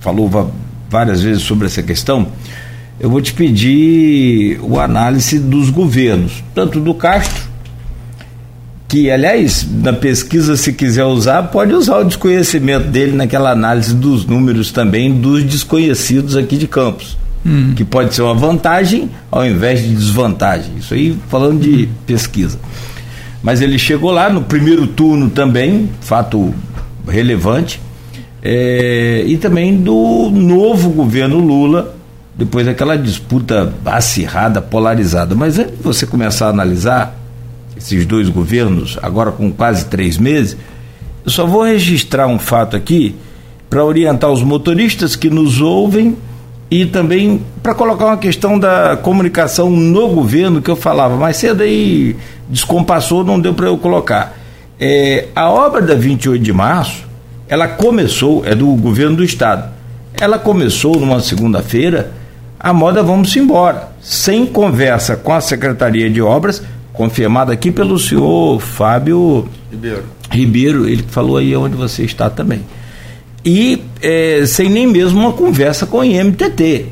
Falou 0.00 0.50
várias 0.88 1.20
vezes 1.20 1.42
sobre 1.42 1.66
essa 1.66 1.82
questão, 1.82 2.28
eu 2.98 3.10
vou 3.10 3.20
te 3.20 3.34
pedir 3.34 4.58
o 4.62 4.80
análise 4.80 5.38
dos 5.38 5.68
governos, 5.68 6.42
tanto 6.54 6.80
do 6.80 6.94
Castro, 6.94 7.49
que 8.90 9.08
aliás, 9.08 9.64
na 9.70 9.92
pesquisa, 9.92 10.56
se 10.56 10.72
quiser 10.72 11.04
usar, 11.04 11.44
pode 11.44 11.72
usar 11.72 11.98
o 11.98 12.04
desconhecimento 12.04 12.88
dele 12.88 13.12
naquela 13.12 13.52
análise 13.52 13.94
dos 13.94 14.26
números 14.26 14.72
também 14.72 15.12
dos 15.14 15.44
desconhecidos 15.44 16.36
aqui 16.36 16.56
de 16.56 16.66
Campos. 16.66 17.16
Hum. 17.46 17.72
Que 17.76 17.84
pode 17.84 18.12
ser 18.12 18.22
uma 18.22 18.34
vantagem 18.34 19.08
ao 19.30 19.46
invés 19.46 19.80
de 19.80 19.94
desvantagem. 19.94 20.72
Isso 20.78 20.92
aí 20.92 21.16
falando 21.28 21.60
de 21.60 21.88
pesquisa. 22.04 22.58
Mas 23.40 23.60
ele 23.60 23.78
chegou 23.78 24.10
lá 24.10 24.28
no 24.28 24.42
primeiro 24.42 24.88
turno 24.88 25.30
também, 25.30 25.88
fato 26.00 26.52
relevante, 27.06 27.80
é, 28.42 29.22
e 29.24 29.36
também 29.36 29.76
do 29.76 30.30
novo 30.32 30.90
governo 30.90 31.38
Lula, 31.38 31.94
depois 32.36 32.66
daquela 32.66 32.98
disputa 32.98 33.72
acirrada, 33.84 34.60
polarizada. 34.60 35.36
Mas 35.36 35.60
antes 35.60 35.76
de 35.76 35.82
você 35.84 36.06
começar 36.06 36.46
a 36.46 36.50
analisar, 36.50 37.19
esses 37.80 38.04
dois 38.04 38.28
governos, 38.28 38.98
agora 39.02 39.32
com 39.32 39.50
quase 39.50 39.86
três 39.86 40.18
meses, 40.18 40.56
eu 41.24 41.30
só 41.30 41.46
vou 41.46 41.62
registrar 41.62 42.26
um 42.26 42.38
fato 42.38 42.76
aqui 42.76 43.14
para 43.68 43.84
orientar 43.84 44.30
os 44.30 44.42
motoristas 44.42 45.16
que 45.16 45.30
nos 45.30 45.60
ouvem 45.60 46.16
e 46.70 46.84
também 46.84 47.42
para 47.62 47.74
colocar 47.74 48.06
uma 48.06 48.18
questão 48.18 48.58
da 48.58 48.96
comunicação 48.96 49.70
no 49.70 50.08
governo 50.08 50.60
que 50.60 50.70
eu 50.70 50.76
falava 50.76 51.16
mais 51.16 51.36
cedo 51.36 51.62
aí 51.62 52.16
descompassou, 52.48 53.24
não 53.24 53.40
deu 53.40 53.54
para 53.54 53.66
eu 53.66 53.78
colocar. 53.78 54.36
É, 54.78 55.28
a 55.34 55.50
obra 55.50 55.80
da 55.80 55.94
28 55.94 56.42
de 56.42 56.52
março, 56.52 57.04
ela 57.48 57.66
começou, 57.66 58.44
é 58.44 58.54
do 58.54 58.66
governo 58.74 59.16
do 59.16 59.24
estado. 59.24 59.70
Ela 60.20 60.38
começou 60.38 60.98
numa 60.98 61.20
segunda-feira, 61.20 62.12
a 62.58 62.72
moda 62.72 63.02
vamos 63.02 63.34
embora, 63.36 63.88
sem 64.00 64.46
conversa 64.46 65.16
com 65.16 65.32
a 65.32 65.40
Secretaria 65.40 66.10
de 66.10 66.20
Obras, 66.20 66.62
confirmada 66.92 67.52
aqui 67.52 67.70
pelo 67.70 67.98
senhor 67.98 68.60
Fábio 68.60 69.48
Ribeiro, 69.70 70.04
Ribeiro 70.30 70.88
ele 70.88 71.04
falou 71.08 71.36
aí 71.36 71.54
onde 71.56 71.76
você 71.76 72.04
está 72.04 72.28
também. 72.28 72.60
E 73.44 73.82
é, 74.02 74.44
sem 74.46 74.68
nem 74.68 74.86
mesmo 74.86 75.20
uma 75.20 75.32
conversa 75.32 75.86
com 75.86 75.98
o 75.98 76.04
IMTT. 76.04 76.86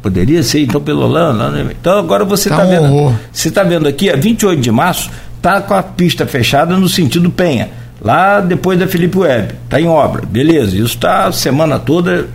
Poderia 0.00 0.42
ser, 0.42 0.62
então, 0.62 0.80
pelo 0.80 1.02
Holanda. 1.02 1.66
Então 1.72 1.98
agora 1.98 2.24
você 2.24 2.48
está 2.48 2.62
tá 2.62 2.64
vendo. 2.64 3.16
Você 3.32 3.48
está 3.48 3.64
vendo 3.64 3.88
aqui, 3.88 4.08
a 4.08 4.14
28 4.16 4.60
de 4.60 4.70
março, 4.70 5.10
está 5.36 5.60
com 5.60 5.74
a 5.74 5.82
pista 5.82 6.24
fechada 6.26 6.76
no 6.76 6.88
sentido 6.88 7.30
Penha. 7.30 7.70
Lá 8.00 8.40
depois 8.40 8.78
da 8.78 8.86
Felipe 8.86 9.18
Web. 9.18 9.54
Está 9.64 9.80
em 9.80 9.88
obra. 9.88 10.22
Beleza, 10.24 10.76
isso 10.76 10.94
está 10.94 11.32
semana 11.32 11.78
toda, 11.78 12.28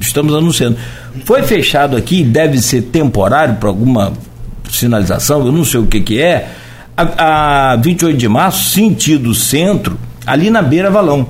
estamos 0.00 0.32
anunciando. 0.32 0.76
Foi 1.24 1.42
fechado 1.42 1.96
aqui, 1.96 2.22
deve 2.22 2.58
ser 2.58 2.82
temporário 2.82 3.56
para 3.56 3.68
alguma 3.68 4.12
sinalização, 4.68 5.44
eu 5.44 5.52
não 5.52 5.64
sei 5.64 5.80
o 5.80 5.86
que, 5.86 6.00
que 6.00 6.20
é, 6.20 6.50
a, 6.96 7.72
a 7.72 7.76
28 7.76 8.16
de 8.16 8.28
março, 8.28 8.70
sentido 8.70 9.34
centro, 9.34 9.98
ali 10.26 10.50
na 10.50 10.62
beira 10.62 10.90
Valão. 10.90 11.26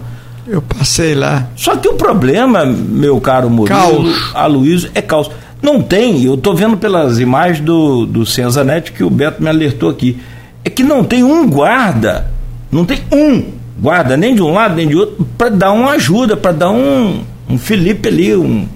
Eu 0.47 0.63
passei 0.63 1.15
lá. 1.15 1.47
Só 1.57 1.77
que 1.77 1.89
o 1.89 1.95
problema, 1.95 2.65
meu 2.65 3.21
caro 3.21 3.51
Murilo, 3.51 4.11
Aloysio, 4.35 4.91
é 4.95 5.03
caos. 5.03 5.31
Não 5.61 5.83
tem, 5.83 6.25
eu 6.25 6.35
estou 6.35 6.55
vendo 6.55 6.77
pelas 6.77 7.19
imagens 7.19 7.61
do, 7.61 8.07
do 8.07 8.25
Senzanet 8.25 8.93
que 8.93 9.05
o 9.05 9.11
Beto 9.11 9.43
me 9.43 9.49
alertou 9.49 9.91
aqui, 9.91 10.19
é 10.65 10.71
que 10.71 10.83
não 10.83 11.05
tem 11.05 11.23
um 11.23 11.49
guarda, 11.49 12.31
não 12.71 12.85
tem 12.85 13.01
um 13.13 13.45
guarda, 13.79 14.17
nem 14.17 14.35
de 14.35 14.43
um 14.43 14.53
lado, 14.53 14.75
nem 14.75 14.89
de 14.89 14.97
outro, 14.97 15.27
para 15.37 15.49
dar 15.49 15.73
uma 15.73 15.91
ajuda, 15.91 16.37
para 16.37 16.53
dar 16.53 16.71
um, 16.71 17.21
um 17.49 17.59
Felipe 17.59 18.09
ali, 18.09 18.35
um, 18.37 18.67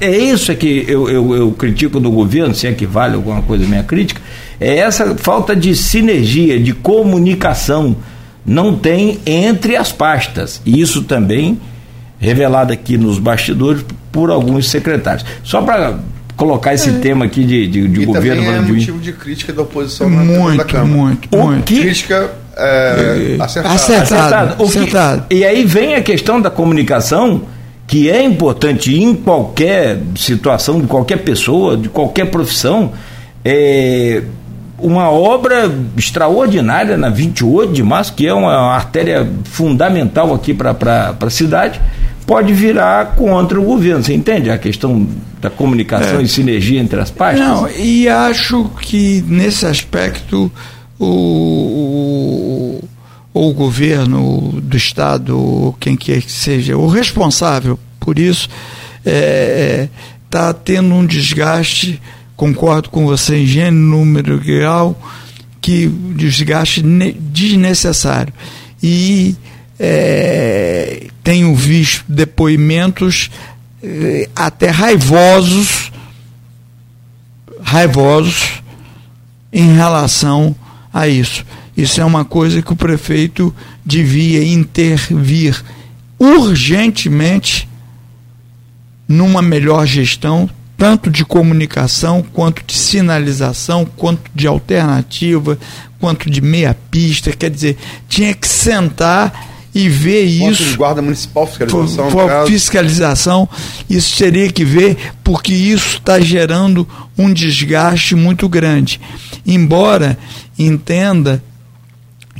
é 0.00 0.16
isso 0.16 0.54
que 0.54 0.84
eu, 0.88 1.08
eu, 1.08 1.34
eu, 1.34 1.52
critico 1.52 1.98
no 1.98 2.10
governo, 2.10 2.54
se 2.54 2.66
é 2.66 2.72
que 2.72 2.86
vale 2.86 3.14
alguma 3.14 3.42
coisa 3.42 3.64
minha 3.66 3.82
crítica, 3.82 4.20
é 4.60 4.76
essa 4.76 5.14
falta 5.16 5.56
de 5.56 5.74
sinergia, 5.74 6.58
de 6.60 6.72
comunicação 6.72 7.96
não 8.44 8.76
tem 8.76 9.18
entre 9.26 9.76
as 9.76 9.90
pastas. 9.90 10.60
E 10.64 10.80
isso 10.80 11.02
também 11.02 11.58
revelado 12.18 12.72
aqui 12.72 12.96
nos 12.96 13.18
bastidores 13.18 13.84
por 14.12 14.30
alguns 14.30 14.68
secretários. 14.68 15.24
Só 15.42 15.62
para 15.62 15.98
colocar 16.36 16.74
esse 16.74 16.90
é. 16.90 16.92
tema 16.92 17.24
aqui 17.24 17.44
de, 17.44 17.66
de, 17.66 17.88
de 17.88 18.02
e 18.02 18.06
governo. 18.06 18.44
Também 18.44 18.56
é 18.56 18.60
motivo 18.60 18.98
de 18.98 19.12
crítica 19.12 19.52
da 19.52 19.62
oposição 19.62 20.08
muito, 20.08 20.58
na 20.58 20.64
Câmara. 20.64 20.86
Muito, 20.86 21.28
o 21.32 21.46
muito. 21.46 21.64
Que, 21.64 21.80
crítica 21.80 22.30
é, 22.56 23.36
acertada. 23.40 23.74
Acertado. 23.74 24.14
acertado. 24.14 24.62
acertado. 24.62 25.26
Que, 25.28 25.36
e 25.36 25.44
aí 25.44 25.64
vem 25.64 25.94
a 25.94 26.02
questão 26.02 26.40
da 26.40 26.50
comunicação 26.50 27.42
que 27.86 28.10
é 28.10 28.22
importante 28.22 28.94
em 28.94 29.14
qualquer 29.14 30.00
situação, 30.16 30.80
de 30.80 30.86
qualquer 30.86 31.18
pessoa, 31.18 31.76
de 31.76 31.88
qualquer 31.88 32.30
profissão, 32.30 32.92
é 33.44 34.22
uma 34.78 35.10
obra 35.10 35.72
extraordinária 35.96 36.96
na 36.96 37.08
28 37.08 37.72
de 37.72 37.82
março, 37.82 38.12
que 38.12 38.26
é 38.26 38.34
uma 38.34 38.74
artéria 38.74 39.26
fundamental 39.44 40.34
aqui 40.34 40.52
para 40.52 41.16
a 41.18 41.30
cidade, 41.30 41.80
pode 42.26 42.52
virar 42.52 43.14
contra 43.14 43.58
o 43.58 43.64
governo. 43.64 44.02
Você 44.02 44.14
entende 44.14 44.50
a 44.50 44.58
questão 44.58 45.06
da 45.40 45.48
comunicação 45.48 46.20
é. 46.20 46.24
e 46.24 46.28
sinergia 46.28 46.80
entre 46.80 47.00
as 47.00 47.10
partes? 47.10 47.40
Não, 47.40 47.68
e 47.70 48.08
acho 48.08 48.70
que 48.80 49.24
nesse 49.26 49.64
aspecto 49.64 50.50
o, 50.98 52.80
ou 53.36 53.50
o 53.50 53.54
governo 53.54 54.62
do 54.62 54.78
Estado, 54.78 55.38
ou 55.38 55.74
quem 55.74 55.94
quer 55.94 56.22
que 56.22 56.32
seja, 56.32 56.74
o 56.74 56.86
responsável 56.86 57.78
por 58.00 58.18
isso, 58.18 58.48
está 59.04 59.10
é, 59.10 59.88
tá 60.30 60.54
tendo 60.54 60.94
um 60.94 61.04
desgaste, 61.04 62.00
concordo 62.34 62.88
com 62.88 63.04
você 63.04 63.42
em 63.42 63.46
gênero, 63.46 63.74
número, 63.74 64.40
grau, 64.40 64.98
que 65.60 65.86
desgaste 65.86 66.82
desnecessário. 66.82 68.32
E 68.82 69.36
é, 69.78 71.08
tenho 71.22 71.54
visto 71.54 72.06
depoimentos 72.08 73.30
é, 73.82 74.30
até 74.34 74.70
raivosos, 74.70 75.92
raivosos 77.60 78.62
em 79.52 79.76
relação 79.76 80.56
a 80.90 81.06
isso. 81.06 81.44
Isso 81.76 82.00
é 82.00 82.04
uma 82.04 82.24
coisa 82.24 82.62
que 82.62 82.72
o 82.72 82.76
prefeito 82.76 83.54
devia 83.84 84.42
intervir 84.42 85.62
urgentemente 86.18 87.68
numa 89.06 89.42
melhor 89.42 89.86
gestão, 89.86 90.48
tanto 90.76 91.10
de 91.10 91.24
comunicação, 91.24 92.24
quanto 92.32 92.62
de 92.66 92.74
sinalização, 92.74 93.84
quanto 93.84 94.30
de 94.34 94.46
alternativa, 94.46 95.58
quanto 96.00 96.30
de 96.30 96.40
meia 96.40 96.76
pista. 96.90 97.30
Quer 97.32 97.50
dizer, 97.50 97.76
tinha 98.08 98.34
que 98.34 98.48
sentar 98.48 99.54
e 99.74 99.88
ver 99.90 100.24
isso. 100.24 100.64
De 100.64 100.76
guarda 100.76 101.02
municipal, 101.02 101.46
fiscalização. 101.46 102.10
For, 102.10 102.46
fiscalização, 102.46 103.48
isso 103.88 104.16
teria 104.16 104.50
que 104.50 104.64
ver, 104.64 104.96
porque 105.22 105.52
isso 105.52 105.98
está 105.98 106.18
gerando 106.18 106.88
um 107.16 107.30
desgaste 107.30 108.14
muito 108.14 108.48
grande. 108.48 108.98
Embora 109.46 110.18
entenda 110.58 111.42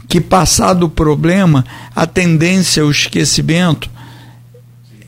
que 0.08 0.20
passado 0.20 0.84
o 0.86 0.88
problema, 0.88 1.64
a 1.94 2.06
tendência 2.06 2.82
ao 2.82 2.90
esquecimento 2.90 3.90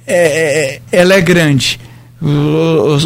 é, 0.07 0.77
é, 0.77 0.83
ela 0.91 1.15
é 1.15 1.21
grande. 1.21 1.79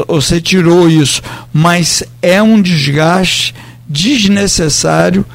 Você 0.08 0.40
tirou 0.40 0.88
isso, 0.88 1.20
mas 1.52 2.02
é 2.22 2.42
um 2.42 2.62
desgaste 2.62 3.54
desnecessário 3.86 5.26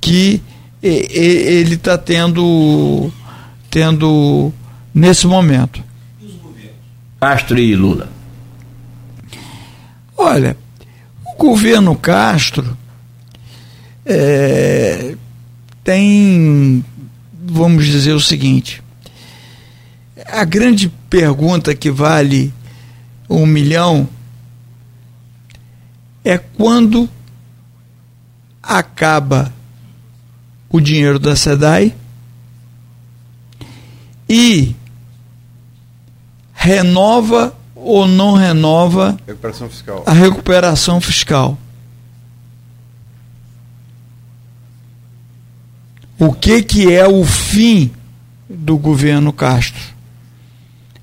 que 0.00 0.40
ele 0.82 1.74
está 1.74 1.98
tendo, 1.98 3.12
tendo 3.68 4.52
nesse 4.94 5.26
momento. 5.26 5.82
Castro 7.20 7.58
e 7.58 7.74
Lula. 7.74 8.08
Olha, 10.16 10.56
o 11.24 11.36
governo 11.36 11.96
Castro 11.96 12.76
é, 14.06 15.14
tem, 15.82 16.84
vamos 17.32 17.86
dizer 17.86 18.12
o 18.12 18.20
seguinte: 18.20 18.82
a 20.26 20.44
grande 20.44 20.88
pergunta 21.08 21.74
que 21.74 21.90
vale 21.90 22.52
um 23.28 23.46
milhão 23.46 24.08
é 26.24 26.38
quando 26.38 27.08
acaba 28.62 29.52
o 30.68 30.80
dinheiro 30.80 31.18
da 31.18 31.34
SEDAI 31.34 31.94
e 34.28 34.76
renova 36.52 37.54
ou 37.74 38.06
não 38.06 38.34
renova 38.34 39.18
recuperação 39.26 39.68
a 40.06 40.12
recuperação 40.12 41.00
fiscal. 41.00 41.58
O 46.20 46.34
que, 46.34 46.62
que 46.62 46.92
é 46.92 47.08
o 47.08 47.24
fim 47.24 47.90
do 48.46 48.76
governo 48.76 49.32
Castro? 49.32 49.80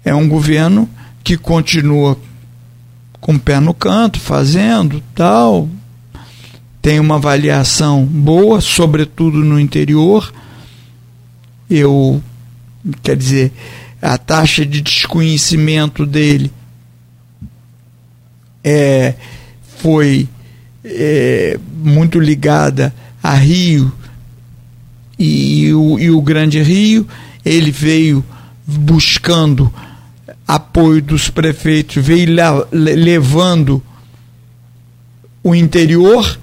É 0.05 0.13
um 0.13 0.29
governo 0.29 0.87
que 1.23 1.35
continua 1.35 2.15
com 3.19 3.33
o 3.33 3.39
pé 3.39 3.59
no 3.59 3.73
canto, 3.73 4.19
fazendo 4.19 5.01
tal, 5.15 5.67
tem 6.83 6.99
uma 6.99 7.15
avaliação 7.15 8.05
boa, 8.05 8.61
sobretudo 8.61 9.39
no 9.39 9.59
interior. 9.59 10.31
Eu, 11.67 12.21
quer 13.01 13.17
dizer, 13.17 13.51
a 13.99 14.19
taxa 14.19 14.63
de 14.63 14.81
desconhecimento 14.81 16.05
dele 16.05 16.51
é, 18.63 19.15
foi 19.79 20.29
é, 20.85 21.59
muito 21.83 22.19
ligada 22.19 22.93
a 23.23 23.33
Rio 23.33 23.91
e, 25.17 25.65
e, 25.65 25.73
o, 25.73 25.99
e 25.99 26.09
o 26.09 26.21
Grande 26.21 26.61
Rio. 26.61 27.07
Ele 27.43 27.71
veio 27.71 28.23
buscando 28.65 29.73
apoio 30.47 31.01
dos 31.01 31.29
prefeitos, 31.29 32.03
veio 32.03 32.29
levando 32.71 33.83
o 35.43 35.55
interior. 35.55 36.39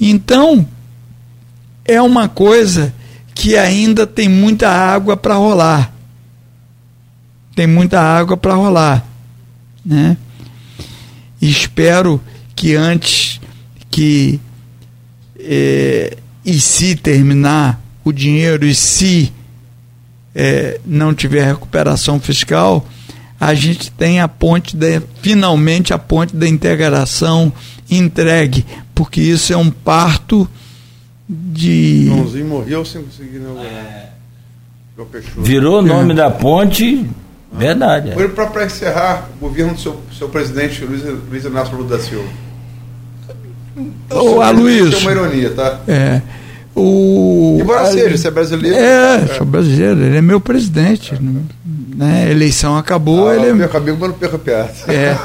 Então, 0.00 0.66
é 1.84 2.00
uma 2.00 2.28
coisa 2.28 2.94
que 3.34 3.56
ainda 3.56 4.06
tem 4.06 4.28
muita 4.28 4.68
água 4.68 5.16
para 5.16 5.34
rolar. 5.34 5.92
Tem 7.54 7.66
muita 7.66 8.00
água 8.00 8.36
para 8.36 8.54
rolar, 8.54 9.06
né? 9.84 10.16
Espero 11.40 12.20
que 12.56 12.74
antes 12.74 13.40
que 13.90 14.40
é, 15.38 16.16
e 16.44 16.60
se 16.60 16.94
terminar 16.94 17.80
o 18.04 18.12
dinheiro 18.12 18.66
e 18.66 18.74
se 18.74 19.32
é, 20.34 20.80
não 20.84 21.14
tiver 21.14 21.44
recuperação 21.44 22.20
fiscal, 22.20 22.86
a 23.40 23.54
gente 23.54 23.90
tem 23.90 24.20
a 24.20 24.28
ponte 24.28 24.76
de, 24.76 25.00
finalmente 25.20 25.94
a 25.94 25.98
ponte 25.98 26.34
da 26.34 26.48
integração 26.48 27.52
entregue, 27.90 28.64
porque 28.94 29.20
isso 29.20 29.52
é 29.52 29.56
um 29.56 29.70
parto 29.70 30.48
de. 31.28 32.06
Joãozinho 32.06 32.46
morreu 32.46 32.84
sem 32.84 33.02
conseguir 33.02 33.36
inaugurar. 33.36 33.72
É. 33.72 34.14
Virou 35.38 35.80
o 35.80 35.82
nome 35.82 36.12
é. 36.12 36.16
da 36.16 36.30
ponte, 36.30 37.04
verdade. 37.52 38.10
É. 38.10 38.28
Para 38.28 38.64
encerrar, 38.64 39.28
o 39.36 39.40
governo 39.40 39.74
do 39.74 39.80
seu, 39.80 40.00
seu 40.16 40.28
presidente 40.28 40.84
Luiz, 40.84 41.02
Luiz 41.02 41.44
Inácio 41.44 41.76
Lula 41.76 41.96
da 41.96 42.02
Silva. 42.02 42.28
Ô, 44.10 44.40
Aloysio. 44.40 44.96
É 44.96 45.00
uma 45.00 45.10
ironia, 45.12 45.50
tá? 45.50 45.80
É. 45.88 46.22
O, 46.74 47.58
Embora 47.60 47.86
seja, 47.92 48.16
você 48.16 48.28
é 48.28 48.30
brasileiro. 48.30 48.76
É, 48.76 49.16
é, 49.16 49.34
sou 49.36 49.46
brasileiro, 49.46 50.00
ele 50.02 50.16
é 50.16 50.22
meu 50.22 50.40
presidente. 50.40 51.14
Né? 51.96 52.26
A 52.26 52.30
eleição 52.30 52.76
acabou. 52.76 53.28
Ah, 53.28 53.36
ele 53.36 53.46
é... 53.46 53.50
Eu 53.50 53.64
acabei 53.64 53.94
quando 53.94 54.14
perco 54.14 54.38
piada. 54.38 54.72
É. 54.88 55.16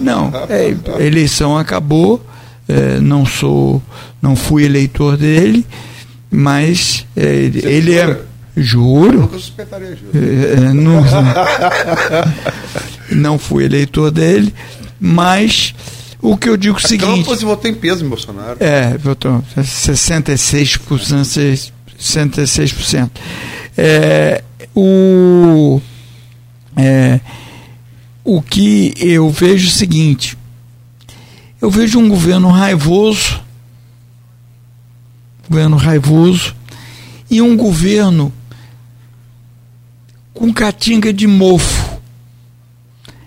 Não, 0.00 0.32
é, 0.48 0.74
eleição 1.04 1.56
acabou. 1.56 2.20
É, 2.68 3.00
não 3.00 3.26
sou, 3.26 3.82
não 4.20 4.34
fui 4.34 4.64
eleitor 4.64 5.16
dele, 5.16 5.66
mas 6.30 7.06
é, 7.16 7.50
ele 7.64 7.98
é. 7.98 8.18
Juro. 8.54 9.14
Eu 9.14 9.20
nunca 9.22 9.38
suspeitaria, 9.38 9.96
juro. 9.96 10.10
É, 10.14 10.52
é 10.52 10.72
não, 10.72 11.02
não 13.10 13.38
fui 13.38 13.64
eleitor 13.64 14.10
dele, 14.10 14.54
mas 15.00 15.74
o 16.22 16.36
que 16.36 16.48
eu 16.48 16.56
digo 16.56 16.78
é 16.78 16.80
o 16.84 16.88
seguinte. 16.88 17.24
Você 17.24 17.44
votou 17.44 17.68
em 17.68 17.74
peso 17.74 18.04
em 18.04 18.08
Bolsonaro. 18.08 18.56
É, 18.60 18.96
votou 18.96 19.42
66%. 19.58 21.72
66%. 21.98 23.10
É, 23.76 24.44
o, 24.74 25.80
é, 26.76 27.20
o 28.24 28.40
que 28.40 28.94
eu 28.98 29.28
vejo 29.30 29.66
é 29.66 29.68
o 29.68 29.72
seguinte: 29.72 30.38
eu 31.60 31.70
vejo 31.70 31.98
um 31.98 32.08
governo 32.08 32.50
raivoso, 32.50 33.42
governo 35.48 35.76
raivoso, 35.76 36.54
e 37.28 37.42
um 37.42 37.56
governo 37.56 38.32
com 40.32 40.52
catinga 40.52 41.12
de 41.12 41.26
mofo. 41.26 41.90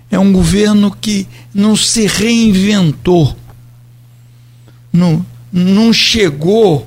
É 0.10 0.20
um 0.20 0.32
governo 0.32 0.96
que 0.96 1.28
não 1.56 1.74
se 1.74 2.06
reinventou, 2.06 3.34
não, 4.92 5.26
não 5.54 5.94
chegou. 5.94 6.86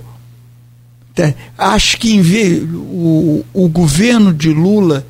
Acho 1.56 1.96
que 1.96 2.20
o, 2.74 3.44
o 3.54 3.68
governo 3.68 4.32
de 4.32 4.50
Lula 4.50 5.06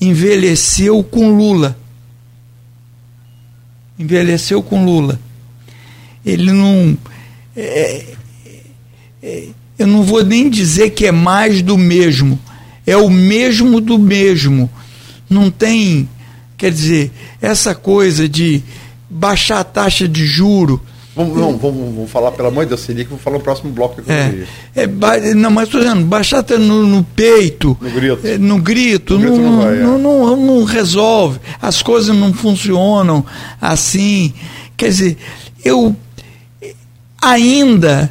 envelheceu 0.00 1.02
com 1.02 1.36
Lula. 1.36 1.76
Envelheceu 3.98 4.62
com 4.62 4.84
Lula. 4.84 5.20
Ele 6.24 6.52
não. 6.52 6.96
É, 7.56 8.04
é, 9.22 9.48
eu 9.76 9.86
não 9.88 10.04
vou 10.04 10.24
nem 10.24 10.48
dizer 10.48 10.90
que 10.90 11.04
é 11.04 11.12
mais 11.12 11.62
do 11.62 11.76
mesmo. 11.76 12.38
É 12.86 12.96
o 12.96 13.10
mesmo 13.10 13.80
do 13.80 13.98
mesmo. 13.98 14.70
Não 15.28 15.50
tem 15.50 16.08
Quer 16.60 16.72
dizer, 16.72 17.10
essa 17.40 17.74
coisa 17.74 18.28
de 18.28 18.62
baixar 19.10 19.60
a 19.60 19.64
taxa 19.64 20.08
de 20.08 20.24
juro. 20.24 20.80
Vamos, 21.14 21.36
não, 21.36 21.58
vamos, 21.58 21.94
vamos 21.94 22.10
falar, 22.10 22.30
pelo 22.30 22.48
amor 22.48 22.64
de 22.64 22.68
Deus, 22.68 22.86
que 22.86 23.04
vou 23.04 23.18
falar 23.18 23.38
no 23.38 23.42
próximo 23.42 23.72
bloco. 23.72 24.00
É, 24.08 24.46
é, 24.82 25.34
não, 25.34 25.50
mas 25.50 25.64
estou 25.64 25.80
dizendo, 25.80 26.04
baixar 26.06 26.44
no, 26.58 26.86
no 26.86 27.02
peito, 27.02 27.76
no 27.80 27.90
grito, 27.90 28.26
é, 28.26 28.38
no 28.38 28.58
grito, 28.58 29.18
no 29.18 29.20
grito 29.20 29.36
não, 29.36 29.50
não, 29.50 29.60
vai, 29.60 29.76
é. 29.76 29.82
não, 29.82 29.98
não, 29.98 30.36
não, 30.36 30.64
resolve, 30.64 31.40
as 31.60 31.82
coisas 31.82 32.16
não 32.16 32.32
funcionam 32.32 33.26
assim. 33.60 34.32
Quer 34.76 34.88
dizer, 34.88 35.18
eu 35.64 35.94
ainda 37.20 38.10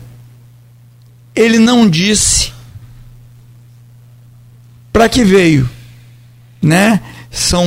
ele 1.40 1.58
não 1.58 1.90
disse 1.90 2.52
para 4.92 5.08
que 5.08 5.24
veio, 5.24 5.70
né? 6.62 7.02
São 7.32 7.66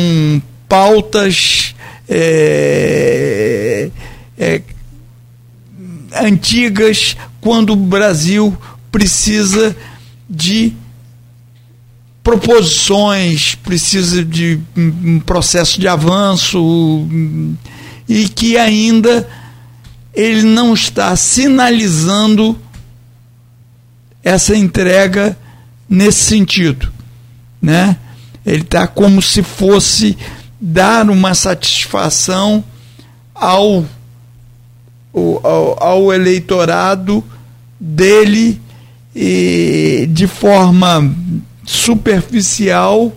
pautas 0.68 1.74
é, 2.08 3.90
é, 4.38 4.62
antigas 6.20 7.16
quando 7.40 7.72
o 7.72 7.76
Brasil 7.76 8.56
precisa 8.90 9.76
de 10.28 10.74
proposições, 12.22 13.54
precisa 13.56 14.24
de 14.24 14.60
um 14.76 15.18
processo 15.20 15.80
de 15.80 15.88
avanço 15.88 17.08
e 18.08 18.28
que 18.28 18.56
ainda 18.56 19.28
ele 20.14 20.42
não 20.42 20.74
está 20.74 21.16
sinalizando 21.16 22.58
essa 24.22 24.56
entrega 24.56 25.36
nesse 25.88 26.20
sentido, 26.20 26.92
né? 27.60 27.96
Ele 28.44 28.62
está 28.62 28.86
como 28.86 29.20
se 29.20 29.42
fosse 29.42 30.16
dar 30.64 31.10
uma 31.10 31.34
satisfação 31.34 32.62
ao, 33.34 33.84
ao, 35.12 35.82
ao 35.82 36.12
eleitorado 36.12 37.24
dele 37.80 38.60
e, 39.12 40.06
de 40.08 40.28
forma 40.28 41.12
superficial, 41.64 43.12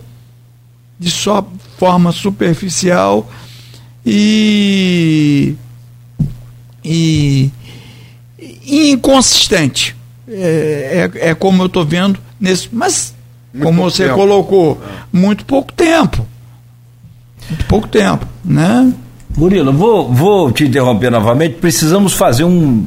de 0.97 1.11
só 1.11 1.47
forma 1.77 2.11
superficial 2.11 3.30
e, 4.03 5.55
e, 6.84 7.51
e 8.39 8.89
inconsistente. 8.89 9.95
É, 10.27 11.11
é, 11.13 11.30
é, 11.30 11.35
como 11.35 11.61
eu 11.61 11.67
estou 11.67 11.85
vendo 11.85 12.19
nesse. 12.39 12.69
Mas, 12.72 13.13
muito 13.53 13.63
como 13.63 13.84
você 13.84 14.05
tempo. 14.05 14.15
colocou, 14.15 14.81
muito 15.13 15.45
pouco 15.45 15.72
tempo. 15.72 16.27
Muito 17.49 17.65
pouco 17.65 17.88
tempo, 17.88 18.26
né? 18.43 18.93
Murilo, 19.38 19.73
vou, 19.73 20.11
vou 20.11 20.51
te 20.51 20.65
interromper 20.65 21.11
novamente. 21.11 21.55
Precisamos 21.55 22.13
fazer 22.13 22.43
um 22.43 22.85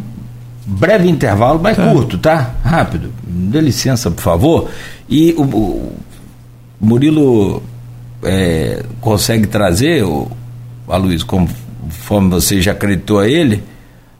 breve 0.66 1.08
intervalo, 1.08 1.60
mas 1.62 1.76
tá. 1.76 1.90
curto, 1.90 2.18
tá? 2.18 2.54
Rápido. 2.62 3.12
Dê 3.22 3.60
licença, 3.60 4.10
por 4.10 4.22
favor. 4.22 4.68
E 5.08 5.32
o, 5.36 5.42
o 5.42 5.92
Murilo 6.80 7.62
é, 8.22 8.82
consegue 9.00 9.46
trazer, 9.46 10.04
o, 10.04 10.30
a 10.88 10.96
Luiz, 10.96 11.22
conforme 11.22 12.30
você 12.30 12.60
já 12.60 12.72
acreditou 12.72 13.20
a 13.20 13.28
ele, 13.28 13.62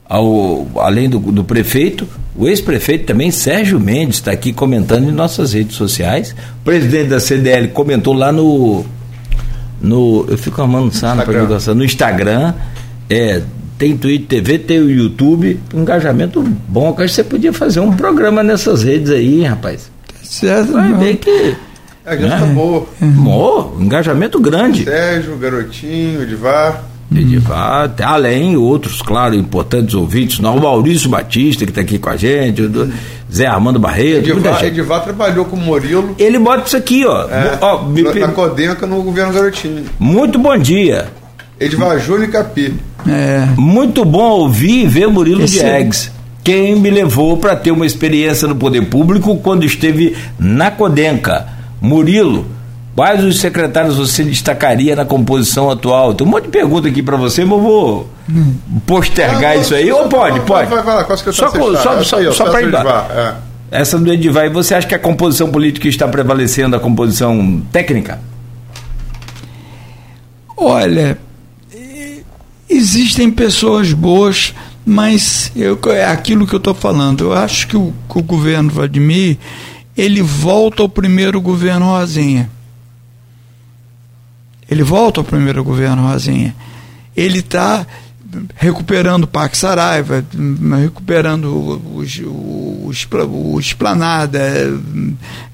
ao, 0.08 0.66
além 0.76 1.08
do, 1.08 1.18
do 1.18 1.44
prefeito, 1.44 2.08
o 2.36 2.46
ex-prefeito 2.46 3.04
também, 3.04 3.30
Sérgio 3.30 3.80
Mendes, 3.80 4.16
está 4.16 4.30
aqui 4.30 4.52
comentando 4.52 5.08
em 5.08 5.12
nossas 5.12 5.52
redes 5.52 5.76
sociais. 5.76 6.34
O 6.60 6.64
presidente 6.64 7.08
da 7.08 7.20
CDL 7.20 7.68
comentou 7.68 8.14
lá 8.14 8.30
no 8.30 8.84
no. 9.80 10.26
Eu 10.28 10.38
fico 10.38 10.60
armando 10.60 10.92
sarna 10.92 11.24
para 11.24 11.74
no 11.74 11.84
Instagram, 11.84 12.54
é, 13.08 13.42
tem 13.78 13.96
Twitter 13.96 14.42
TV, 14.42 14.58
tem 14.58 14.80
o 14.80 14.90
YouTube, 14.90 15.60
engajamento 15.72 16.42
bom. 16.68 16.90
Acho 16.90 16.96
que 16.96 17.08
você 17.08 17.24
podia 17.24 17.52
fazer 17.52 17.80
um 17.80 17.92
programa 17.92 18.42
nessas 18.42 18.82
redes 18.82 19.10
aí, 19.10 19.44
rapaz. 19.44 19.90
Certo, 20.22 20.72
Vai 20.72 20.92
ver 20.94 21.16
que. 21.16 21.56
A 22.04 22.16
gente 22.16 22.28
né? 22.28 22.38
tá 22.38 22.46
boa. 22.46 22.86
Bom, 23.00 23.76
engajamento 23.78 24.40
grande. 24.40 24.84
Sérgio, 24.84 25.36
Garotinho, 25.36 26.22
Edivar. 26.22 26.84
Edivar, 27.10 27.94
além 28.02 28.56
outros, 28.56 29.00
claro, 29.00 29.34
importantes 29.34 29.94
ouvintes, 29.94 30.40
não, 30.40 30.56
o 30.56 30.60
Maurício 30.60 31.08
Batista, 31.08 31.64
que 31.64 31.70
está 31.70 31.80
aqui 31.80 31.98
com 31.98 32.10
a 32.10 32.16
gente, 32.16 32.62
o 32.62 32.92
Zé 33.32 33.46
Armando 33.46 33.78
Barreto. 33.78 34.30
Edivar, 34.30 34.64
Edivar 34.64 35.04
trabalhou 35.04 35.44
com 35.44 35.56
o 35.56 35.60
Murilo. 35.60 36.14
Ele 36.18 36.38
bota 36.38 36.66
isso 36.66 36.76
aqui, 36.76 37.04
ó. 37.04 37.28
É, 37.28 37.58
ó 37.60 37.82
me, 37.82 38.02
na 38.02 38.28
Codenca 38.28 38.86
no 38.86 39.02
governo 39.02 39.32
Garotinho. 39.32 39.84
Muito 39.98 40.38
bom 40.38 40.56
dia. 40.56 41.08
Edivar 41.60 41.98
Júnior 41.98 42.30
Capi. 42.30 42.74
É. 43.06 43.46
Muito 43.56 44.04
bom 44.04 44.30
ouvir 44.30 44.84
e 44.84 44.86
ver 44.86 45.08
Murilo 45.08 45.42
Esse... 45.42 45.58
Diegues. 45.58 46.10
Quem 46.42 46.76
me 46.76 46.88
levou 46.88 47.36
para 47.36 47.54
ter 47.54 47.70
uma 47.70 47.84
experiência 47.84 48.48
no 48.48 48.56
poder 48.56 48.86
público 48.86 49.36
quando 49.36 49.64
esteve 49.64 50.16
na 50.38 50.70
Codenca. 50.70 51.46
Murilo 51.80 52.46
Quais 52.94 53.22
os 53.22 53.38
secretários 53.38 53.96
você 53.96 54.24
destacaria 54.24 54.96
na 54.96 55.04
composição 55.04 55.70
atual? 55.70 56.14
Tem 56.14 56.26
um 56.26 56.30
monte 56.30 56.44
de 56.44 56.50
pergunta 56.50 56.88
aqui 56.88 57.02
para 57.02 57.16
você, 57.16 57.44
mas 57.44 57.52
eu 57.52 57.60
vou 57.60 58.10
postergar 58.86 59.56
isso 59.56 59.74
aí. 59.74 59.90
Ou 59.92 60.08
pode, 60.08 60.40
pode. 60.40 60.68
Vai, 60.68 60.82
vai 60.82 60.96
lá, 60.96 61.04
qual 61.04 61.16
que 61.16 61.32
só 61.32 61.48
só, 61.48 61.76
só, 61.76 62.02
só, 62.02 62.32
só 62.32 62.50
para 62.50 62.62
ir 62.62 62.74
é. 62.74 63.34
Essa 63.70 63.98
do 63.98 64.12
Edivar, 64.12 64.50
você 64.50 64.74
acha 64.74 64.86
que 64.86 64.94
a 64.94 64.98
composição 64.98 65.50
política 65.50 65.86
está 65.88 66.08
prevalecendo 66.08 66.74
a 66.74 66.80
composição 66.80 67.62
técnica? 67.70 68.18
Olha, 70.56 71.18
existem 72.68 73.30
pessoas 73.30 73.92
boas, 73.92 74.54
mas 74.84 75.52
eu, 75.54 75.78
é 75.92 76.06
aquilo 76.06 76.46
que 76.46 76.54
eu 76.54 76.58
estou 76.58 76.74
falando. 76.74 77.24
Eu 77.24 77.32
acho 77.34 77.68
que 77.68 77.76
o, 77.76 77.92
que 78.10 78.18
o 78.18 78.22
governo 78.22 78.70
Vladimir 78.70 79.36
ele 79.96 80.22
volta 80.22 80.82
ao 80.82 80.88
primeiro 80.88 81.40
governo 81.40 81.86
Rosinha. 81.86 82.48
Ele 84.70 84.82
volta 84.82 85.20
ao 85.20 85.24
primeiro 85.24 85.64
governo 85.64 86.08
Rosinha. 86.08 86.54
Ele 87.16 87.38
está 87.40 87.86
recuperando 88.54 89.24
o 89.24 89.28
Parque 89.28 89.56
Saraiva, 89.56 90.24
recuperando 90.80 91.80
os, 91.94 92.20
os, 92.24 93.08
os 93.10 93.64
Esplanada, 93.64 94.40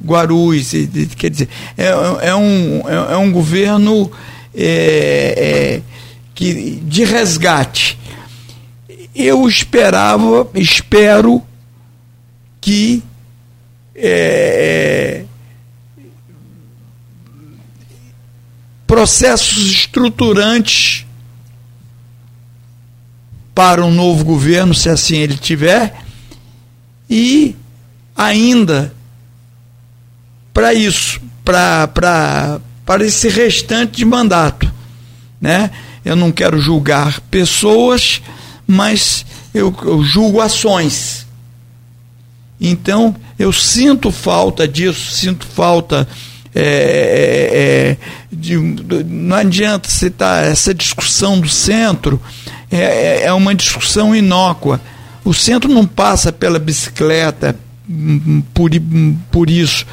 Guarus, 0.04 0.72
quer 1.16 1.30
dizer, 1.30 1.48
é, 1.76 1.86
é, 2.28 2.34
um, 2.34 2.82
é, 2.88 3.12
é 3.12 3.16
um 3.16 3.30
governo 3.30 4.10
é, 4.54 5.34
é, 5.36 5.82
que, 6.34 6.82
de 6.84 7.04
resgate. 7.04 7.98
Eu 9.14 9.46
esperava, 9.48 10.48
espero 10.56 11.40
que 12.60 13.02
é, 13.94 15.22
é 15.22 15.34
processos 18.94 19.72
estruturantes 19.72 21.04
para 23.52 23.84
um 23.84 23.90
novo 23.90 24.24
governo, 24.24 24.72
se 24.72 24.88
assim 24.88 25.16
ele 25.16 25.36
tiver, 25.36 26.00
e 27.10 27.56
ainda 28.14 28.94
para 30.52 30.72
isso, 30.72 31.20
para, 31.44 32.60
esse 33.00 33.28
restante 33.28 33.96
de 33.96 34.04
mandato. 34.04 34.72
Né? 35.40 35.72
Eu 36.04 36.14
não 36.14 36.30
quero 36.30 36.60
julgar 36.60 37.18
pessoas, 37.22 38.22
mas 38.64 39.26
eu, 39.52 39.76
eu 39.82 40.04
julgo 40.04 40.40
ações. 40.40 41.26
Então, 42.60 43.16
eu 43.36 43.52
sinto 43.52 44.12
falta 44.12 44.68
disso, 44.68 45.16
sinto 45.16 45.44
falta 45.44 46.06
é, 46.54 46.60
é, 46.62 47.90
é, 47.90 47.96
de, 48.30 48.56
não 48.56 49.36
adianta 49.36 49.88
citar 49.88 50.44
essa 50.44 50.72
discussão 50.72 51.40
do 51.40 51.48
centro, 51.48 52.20
é, 52.70 52.78
é, 52.78 53.22
é 53.24 53.32
uma 53.32 53.54
discussão 53.54 54.14
inócua. 54.14 54.80
O 55.24 55.34
centro 55.34 55.72
não 55.72 55.86
passa 55.86 56.32
pela 56.32 56.58
bicicleta 56.58 57.56
hum, 57.88 58.42
por, 58.52 58.70
hum, 58.72 59.16
por 59.32 59.50
isso, 59.50 59.84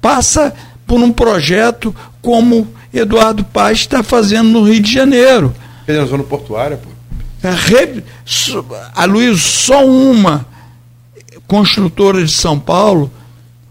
passa 0.00 0.52
por 0.86 1.00
um 1.00 1.12
projeto 1.12 1.94
como 2.20 2.66
Eduardo 2.92 3.44
Paz 3.44 3.78
está 3.78 4.02
fazendo 4.02 4.48
no 4.48 4.64
Rio 4.64 4.80
de 4.80 4.92
Janeiro. 4.92 5.54
Na 5.86 6.04
zona 6.04 6.24
portuária, 6.24 6.76
pô. 6.76 6.88
A 8.94 9.04
Luiz, 9.04 9.40
só 9.40 9.86
uma 9.86 10.44
construtora 11.46 12.24
de 12.24 12.32
São 12.32 12.58
Paulo 12.58 13.10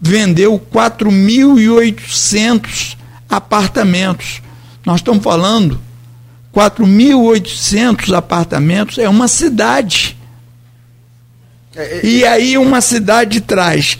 vendeu 0.00 0.60
4.800 0.72 2.96
apartamentos. 3.28 4.40
Nós 4.84 5.00
estamos 5.00 5.22
falando 5.22 5.80
4.800 6.54 8.16
apartamentos 8.16 8.98
é 8.98 9.08
uma 9.08 9.28
cidade. 9.28 10.16
É, 11.76 11.98
é, 11.98 12.00
e 12.04 12.24
aí 12.24 12.58
uma 12.58 12.80
cidade 12.80 13.40
traz 13.40 13.98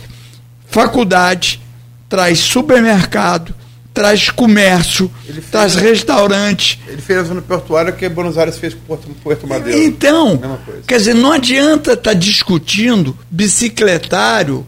faculdade, 0.65 1.61
traz 2.07 2.39
supermercado, 2.39 3.53
traz 3.93 4.29
comércio, 4.29 5.11
fez, 5.25 5.45
traz 5.49 5.75
restaurante. 5.75 6.79
Ele 6.87 7.01
fez 7.01 7.19
a 7.19 7.23
zona 7.23 7.41
portuária 7.41 7.91
que 7.91 8.07
Buenos 8.09 8.37
Aires 8.37 8.57
fez 8.57 8.73
com 8.73 8.81
Porto, 8.81 9.09
Porto 9.23 9.47
Madeira. 9.47 9.83
Então, 9.83 10.39
quer 10.87 10.97
dizer, 10.97 11.15
não 11.15 11.31
adianta 11.31 11.93
estar 11.93 12.11
tá 12.11 12.13
discutindo 12.13 13.17
bicicletário 13.29 14.65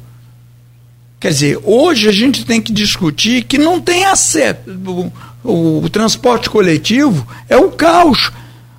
Quer 1.22 1.30
dizer, 1.30 1.60
hoje 1.64 2.10
a 2.10 2.12
gente 2.12 2.44
tem 2.44 2.60
que 2.60 2.74
discutir 2.74 3.44
que 3.44 3.60
não 3.60 3.80
tem 3.80 4.06
acesso. 4.06 4.60
O, 4.68 5.12
o, 5.44 5.84
o 5.84 5.90
transporte 5.90 6.50
coletivo 6.50 7.28
é 7.48 7.56
o 7.56 7.70
caos. 7.70 8.32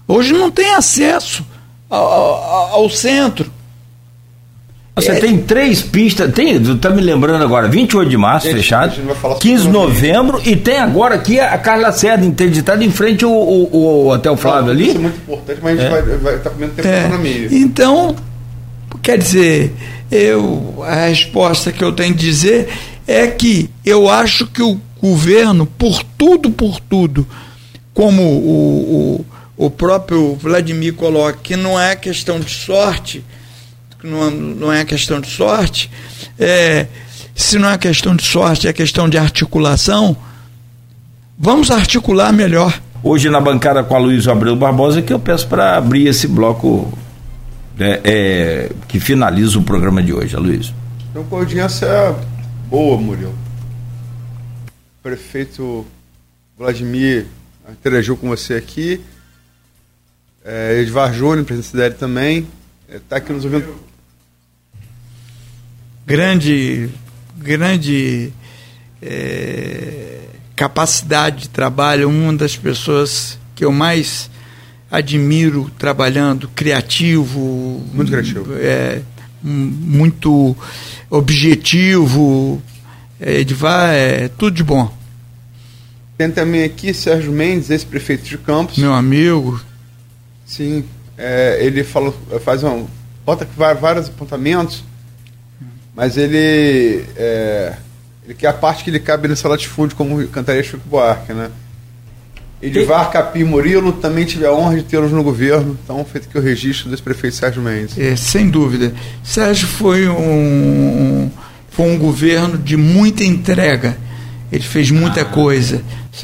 Hoje 0.09 0.33
não 0.33 0.51
tem 0.51 0.75
acesso 0.75 1.47
ao, 1.89 2.05
ao, 2.05 2.75
ao 2.75 2.91
centro. 2.91 3.49
Você 4.97 5.13
é, 5.13 5.21
tem 5.21 5.39
três 5.39 5.83
pistas, 5.83 6.33
tem, 6.35 6.61
tá 6.77 6.91
me 6.91 7.01
lembrando 7.01 7.43
agora, 7.45 7.69
28 7.69 8.11
de 8.11 8.17
março 8.17 8.47
gente, 8.49 8.57
fechado, 8.57 9.01
15 9.41 9.63
de 9.63 9.71
novembro 9.71 10.43
e 10.45 10.57
tem 10.57 10.79
agora 10.79 11.15
aqui 11.15 11.39
a 11.39 11.57
Carla 11.57 11.93
Serra 11.93 12.25
interditada 12.25 12.85
em 12.85 12.91
frente 12.91 13.25
ao, 13.25 13.33
ao, 13.33 13.75
ao 13.75 14.07
Hotel 14.09 14.37
Flávio 14.37 14.73
ali. 14.73 14.89
Isso 14.89 14.97
é 14.97 15.01
muito 15.01 15.17
importante, 15.17 15.61
mas 15.63 15.79
a 15.79 15.83
gente 15.83 15.95
é. 15.95 16.17
vai 16.17 16.35
estar 16.35 16.51
tá 16.51 16.51
comendo 16.51 16.73
tempo 16.75 16.89
é. 16.89 17.09
na 17.09 17.19
mídia. 17.19 17.49
Então, 17.53 18.17
quer 19.01 19.17
dizer, 19.17 19.73
eu, 20.13 20.85
a 20.87 21.07
resposta 21.07 21.73
que 21.73 21.83
eu 21.83 21.91
tenho 21.91 22.15
que 22.15 22.21
dizer 22.21 22.69
é 23.07 23.27
que 23.27 23.71
eu 23.83 24.11
acho 24.11 24.47
que 24.47 24.63
o 24.63 24.79
governo, 25.01 25.65
por 25.65 26.03
tudo, 26.19 26.51
por 26.51 26.79
tudo, 26.79 27.27
como 27.95 28.23
o, 28.23 29.25
o, 29.57 29.67
o 29.67 29.71
próprio 29.71 30.35
Vladimir 30.37 30.93
coloca, 30.93 31.39
que 31.43 31.57
não 31.57 31.81
é 31.81 31.97
questão 31.97 32.39
de 32.39 32.51
sorte, 32.51 33.25
não, 34.05 34.31
não 34.31 34.73
é 34.73 34.85
questão 34.85 35.19
de 35.19 35.29
sorte, 35.29 35.91
é, 36.39 36.87
se 37.35 37.59
não 37.59 37.71
é 37.71 37.79
questão 37.79 38.15
de 38.15 38.23
sorte, 38.23 38.69
é 38.69 38.73
questão 38.73 39.09
de 39.09 39.17
articulação, 39.17 40.15
vamos 41.39 41.71
articular 41.71 42.33
melhor. 42.35 42.79
Hoje 43.03 43.31
na 43.31 43.41
bancada 43.41 43.83
com 43.83 43.97
a 43.97 43.99
Luiz 43.99 44.29
Abreu 44.29 44.55
Barbosa 44.55 45.01
que 45.01 45.13
eu 45.13 45.19
peço 45.19 45.49
para 45.49 45.77
abrir 45.77 46.07
esse 46.07 46.29
bloco 46.29 46.93
é, 47.79 48.01
é, 48.05 48.73
que 48.89 49.01
finaliza 49.01 49.59
o 49.59 49.63
programa 49.63 50.03
de 50.03 50.13
hoje, 50.13 50.37
Luiz. 50.37 50.73
Então, 51.11 51.25
com 51.25 51.37
audiência 51.37 51.89
boa, 52.69 52.99
Murilo. 52.99 53.35
O 54.99 55.03
prefeito 55.03 55.87
Vladimir 56.57 57.27
interagiu 57.71 58.17
com 58.17 58.29
você 58.29 58.55
aqui. 58.55 59.01
É, 60.45 60.81
Edvar 60.81 61.13
Júnior, 61.13 61.45
presidente 61.45 61.77
dele 61.77 61.95
também, 61.95 62.47
está 62.89 63.17
é, 63.17 63.19
aqui 63.19 63.33
nos 63.33 63.45
ouvindo. 63.45 63.75
Grande, 66.05 66.91
grande 67.37 68.33
é, 69.01 70.21
capacidade 70.57 71.43
de 71.43 71.49
trabalho, 71.49 72.09
uma 72.09 72.33
das 72.35 72.57
pessoas 72.57 73.39
que 73.55 73.65
eu 73.65 73.73
mais 73.73 74.31
admiro 74.93 75.71
trabalhando, 75.79 76.47
criativo. 76.49 77.83
Muito 77.95 78.13
criativo. 78.13 78.53
É, 78.59 79.01
muito 79.43 80.55
objetivo. 81.09 82.63
É, 83.19 83.41
Edvar 83.41 83.95
é 83.95 84.29
tudo 84.29 84.55
de 84.55 84.63
bom. 84.63 84.93
Tem 86.19 86.31
também 86.31 86.63
aqui 86.63 86.93
Sérgio 86.93 87.33
Mendes, 87.33 87.71
ex-prefeito 87.71 88.25
de 88.25 88.37
Campos. 88.37 88.77
Meu 88.77 88.93
amigo. 88.93 89.59
Sim, 90.45 90.85
é, 91.17 91.59
ele 91.63 91.83
falou, 91.83 92.15
faz 92.45 92.63
um. 92.63 92.87
Bota 93.25 93.49
vários 93.81 94.09
apontamentos, 94.09 94.85
mas 95.97 96.19
ele. 96.19 97.07
É, 97.17 97.77
ele 98.25 98.35
quer 98.35 98.49
a 98.49 98.53
parte 98.53 98.85
que 98.85 98.91
ele 98.91 99.01
cabe 99.01 99.27
nessa 99.27 99.49
latifúndio, 99.49 99.97
como 99.97 100.27
cantaria 100.29 100.63
Chico 100.63 100.83
Buarque, 100.87 101.33
né? 101.33 101.51
Edivar 102.63 103.11
Capim 103.11 103.43
Murilo 103.43 103.93
também 103.93 104.25
tive 104.25 104.47
a 104.47 104.53
honra 104.53 104.77
de 104.77 104.85
tê-los 104.85 105.11
no 105.11 105.23
governo, 105.23 105.77
então 105.83 106.05
feito 106.05 106.29
aqui 106.29 106.39
o 106.39 106.41
registro 106.41 106.89
desse 106.89 107.03
prefeito 107.03 107.35
Sérgio 107.35 107.61
Mendes. 107.61 107.99
É, 107.99 108.15
sem 108.15 108.49
dúvida. 108.49 108.95
Sérgio 109.25 109.67
foi 109.67 110.09
um, 110.09 111.29
foi 111.71 111.91
um 111.91 111.99
governo 111.99 112.57
de 112.57 112.77
muita 112.77 113.25
entrega. 113.25 113.97
Ele 114.53 114.63
fez 114.63 114.91
muita 114.91 115.23
ah. 115.23 115.25
coisa. 115.25 115.83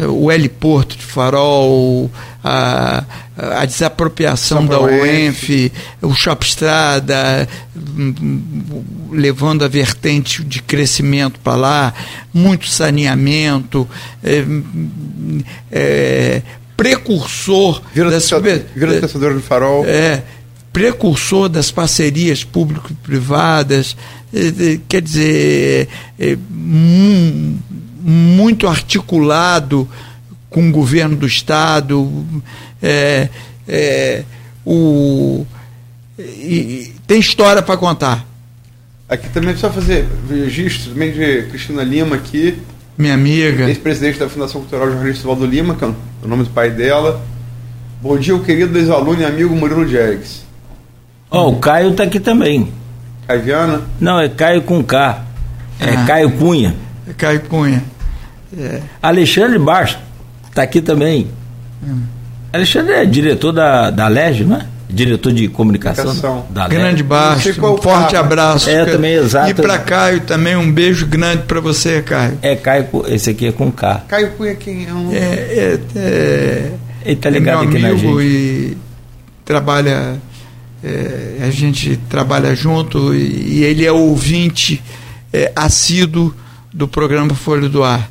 O 0.08 0.30
heliporto 0.30 0.96
de 0.96 1.02
Farol, 1.02 2.10
a, 2.44 3.02
a 3.38 3.64
desapropriação 3.64 4.66
da 4.66 4.80
UENF, 4.80 5.70
o 6.02 6.12
Shop 6.12 6.44
Estrada, 6.44 7.48
levando 9.12 9.64
a 9.64 9.68
vertente 9.68 10.42
de 10.42 10.60
crescimento 10.60 11.38
para 11.38 11.54
lá, 11.54 11.94
muito 12.34 12.66
saneamento, 12.66 13.88
é, 14.24 14.44
é, 15.70 16.42
precursor 16.76 17.80
Vila 17.94 18.10
das 18.10 18.28
Vila 18.74 19.34
do 19.34 19.40
Farol. 19.40 19.84
É, 19.86 20.22
precursor 20.72 21.48
das 21.48 21.70
parcerias 21.70 22.42
público-privadas, 22.42 23.96
é, 24.34 24.80
quer 24.88 25.00
dizer, 25.00 25.88
é, 26.18 26.36
muito 28.02 28.66
articulado 28.66 29.88
com 30.50 30.68
o 30.68 30.72
governo 30.72 31.16
do 31.16 31.26
Estado. 31.26 32.26
É, 32.82 33.28
é, 33.66 34.24
o, 34.64 35.46
e, 36.18 36.92
tem 37.06 37.20
história 37.20 37.62
para 37.62 37.76
contar. 37.76 38.26
Aqui 39.08 39.28
também 39.30 39.50
precisa 39.50 39.72
fazer 39.72 40.06
registro 40.28 40.92
também 40.92 41.12
de 41.12 41.44
Cristina 41.44 41.82
Lima 41.82 42.16
aqui. 42.16 42.58
Minha 42.96 43.14
amiga. 43.14 43.68
Ex-presidente 43.68 44.18
da 44.18 44.28
Fundação 44.28 44.60
Cultural 44.60 44.90
Jornalista 44.90 45.26
Valdo 45.26 45.46
Lima, 45.46 45.74
que 45.74 45.84
é 45.84 45.88
o 45.88 46.28
nome 46.28 46.44
do 46.44 46.50
pai 46.50 46.70
dela. 46.70 47.24
Bom 48.02 48.18
dia, 48.18 48.34
o 48.34 48.44
querido 48.44 48.76
ex-aluno 48.78 49.20
e 49.20 49.24
amigo 49.24 49.54
Murilo 49.54 49.88
Jags. 49.88 50.44
Ó, 51.30 51.46
oh, 51.46 51.52
o 51.52 51.58
Caio 51.58 51.90
está 51.90 52.04
aqui 52.04 52.20
também. 52.20 52.72
Caiviana? 53.26 53.82
Não, 54.00 54.18
é 54.20 54.28
Caio 54.28 54.62
com 54.62 54.82
K. 54.82 55.24
É 55.80 55.90
ah, 55.90 56.04
Caio 56.06 56.32
Cunha. 56.32 56.74
É 57.08 57.12
Caio 57.12 57.40
Cunha. 57.42 57.82
É. 58.56 58.80
Alexandre 59.02 59.58
Bastos 59.58 60.02
está 60.48 60.62
aqui 60.62 60.80
também. 60.80 61.28
Hum. 61.82 62.02
Alexandre 62.52 62.94
é 62.94 63.04
diretor 63.04 63.52
da, 63.52 63.90
da 63.90 64.08
LEG, 64.08 64.44
não 64.44 64.56
é? 64.56 64.66
Diretor 64.88 65.32
de 65.32 65.48
comunicação 65.48 66.46
da 66.48 66.66
Grande 66.66 67.02
Baixo, 67.02 67.50
um 67.62 67.76
forte 67.76 68.16
abraço. 68.16 68.70
É, 68.70 68.86
também, 68.86 69.12
exato. 69.14 69.50
E 69.50 69.54
para 69.54 69.78
Caio 69.78 70.22
também, 70.22 70.56
um 70.56 70.72
beijo 70.72 71.06
grande 71.06 71.42
para 71.42 71.60
você, 71.60 72.00
Caio. 72.00 72.38
É, 72.40 72.56
Caio, 72.56 72.86
esse 73.06 73.28
aqui 73.28 73.46
é 73.48 73.52
com 73.52 73.70
K. 73.70 74.04
Caio 74.08 74.30
Cunha 74.32 74.54
quem 74.54 74.86
é? 74.86 74.94
Um... 74.94 75.12
É, 75.12 75.18
é, 75.18 75.80
é, 75.94 76.72
Ele 77.04 77.16
tá 77.16 77.28
ligado 77.28 77.64
é 77.64 77.66
aqui 77.66 77.78
na 77.78 77.94
gente. 77.94 78.22
e 78.22 78.78
trabalha, 79.44 80.16
é, 80.82 81.38
a 81.42 81.50
gente 81.50 81.98
trabalha 82.08 82.54
junto 82.54 83.14
e, 83.14 83.58
e 83.58 83.64
ele 83.64 83.84
é 83.84 83.92
ouvinte 83.92 84.82
é, 85.30 85.52
assíduo 85.54 86.34
do 86.72 86.88
programa 86.88 87.34
Folha 87.34 87.68
do 87.68 87.84
Ar. 87.84 88.10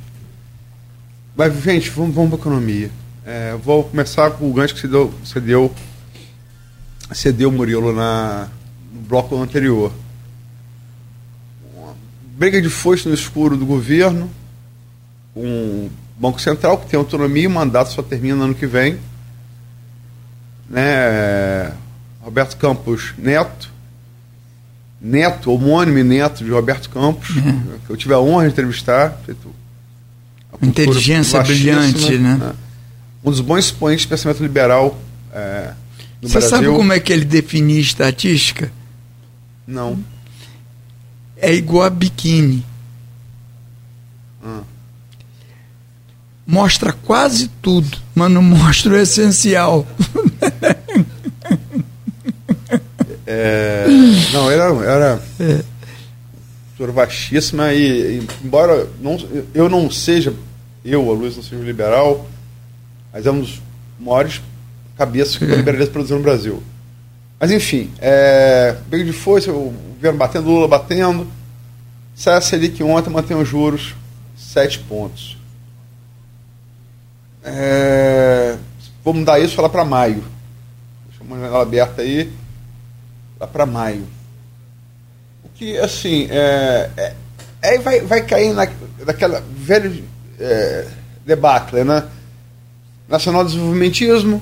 Mas, 1.36 1.60
gente, 1.64 1.90
vamos, 1.90 2.14
vamos 2.14 2.30
para 2.30 2.40
economia. 2.40 2.92
É, 3.30 3.58
vou 3.62 3.84
começar 3.84 4.32
com 4.32 4.50
o 4.50 4.54
gancho 4.54 4.74
que 4.74 4.80
você 4.80 4.88
deu, 4.88 5.14
você 5.22 5.42
deu, 5.42 5.76
você 7.10 7.30
deu 7.30 7.52
Murilo, 7.52 7.94
na, 7.94 8.48
no 8.94 9.02
bloco 9.02 9.36
anterior. 9.36 9.92
Uma 11.76 11.94
briga 12.38 12.62
de 12.62 12.70
foice 12.70 13.06
no 13.06 13.14
escuro 13.14 13.58
do 13.58 13.66
governo, 13.66 14.32
com 15.34 15.44
um 15.44 15.90
Banco 16.18 16.40
Central, 16.40 16.78
que 16.78 16.88
tem 16.88 16.98
autonomia, 16.98 17.50
o 17.50 17.52
mandato 17.52 17.92
só 17.92 18.02
termina 18.02 18.46
ano 18.46 18.56
que 18.56 18.66
vem. 18.66 18.98
Né? 20.70 21.74
Roberto 22.22 22.56
Campos 22.56 23.14
Neto, 23.18 23.70
neto, 25.02 25.52
homônimo 25.52 25.98
e 25.98 26.04
neto 26.04 26.46
de 26.46 26.50
Roberto 26.50 26.90
Campos, 26.90 27.36
uhum. 27.36 27.78
que 27.86 27.90
eu 27.90 27.98
tive 27.98 28.14
a 28.14 28.22
honra 28.22 28.46
de 28.46 28.54
entrevistar. 28.54 29.20
Inteligência 30.62 31.44
brilhante, 31.44 32.18
né? 32.18 32.36
né? 32.36 32.54
Um 33.28 33.30
dos 33.30 33.42
bons 33.42 33.66
expoentes 33.66 34.06
do 34.06 34.10
pensamento 34.10 34.42
liberal 34.42 34.98
é, 35.34 35.74
no 36.22 36.30
Você 36.30 36.40
Brasil. 36.40 36.50
sabe 36.50 36.68
como 36.68 36.94
é 36.94 37.00
que 37.02 37.12
ele 37.12 37.26
definia 37.26 37.82
estatística? 37.82 38.72
Não. 39.68 40.00
É 41.36 41.54
igual 41.54 41.84
a 41.84 41.90
biquíni. 41.90 42.66
Ah. 44.42 44.62
Mostra 46.46 46.94
quase 46.94 47.50
tudo, 47.62 47.98
mas 48.16 48.32
não 48.32 48.42
mostra 48.42 48.94
o 48.94 48.98
essencial. 48.98 49.86
É, 53.30 53.86
não, 54.32 54.50
era, 54.50 54.64
era 54.86 55.22
é. 55.38 55.62
vastíssima 56.94 57.74
e, 57.74 58.20
e, 58.20 58.28
embora 58.42 58.88
não, 59.02 59.18
eu 59.54 59.68
não 59.68 59.92
seja, 59.92 60.34
eu, 60.84 61.12
a 61.12 61.14
Luiz, 61.14 61.36
não 61.36 61.44
seja 61.44 61.62
liberal, 61.62 62.26
mas 63.18 63.26
é 63.26 63.32
um 63.32 63.40
dos 63.40 63.60
maiores 64.00 64.40
cabeças 64.96 65.38
que 65.38 65.44
o 65.44 65.56
liberalismo 65.56 65.92
produziu 65.92 66.18
no 66.18 66.24
Brasil. 66.24 66.62
Mas 67.40 67.50
enfim, 67.50 67.92
é, 67.98 68.78
bem 68.86 69.04
de 69.04 69.12
força, 69.12 69.52
o 69.52 69.74
governo 69.96 70.20
batendo, 70.20 70.48
Lula 70.48 70.68
batendo, 70.68 71.28
sai 72.14 72.36
a 72.36 72.42
Selic 72.42 72.84
ontem, 72.84 73.10
mantém 73.10 73.36
os 73.36 73.50
juros, 73.50 73.96
sete 74.38 74.78
pontos. 74.78 75.36
É, 77.44 78.56
vamos 79.04 79.26
dar 79.26 79.40
isso 79.40 79.60
lá 79.64 79.68
para 79.68 79.84
maio. 79.84 80.24
Deixa 81.08 81.24
uma 81.24 81.38
janela 81.38 81.64
aberta 81.64 82.04
aí 82.04 82.32
lá 83.40 83.48
para 83.48 83.66
maio. 83.66 84.08
O 85.44 85.50
que, 85.56 85.76
assim, 85.80 86.28
é, 86.30 86.92
é, 86.96 87.16
é, 87.64 87.80
vai, 87.80 88.00
vai 88.02 88.22
cair 88.22 88.54
na, 88.54 88.68
naquela 89.04 89.44
velha 89.56 90.04
é, 90.40 90.88
debacle, 91.26 91.84
né? 91.84 92.08
Nacional 93.08 93.46
desenvolvimentismo 93.46 94.42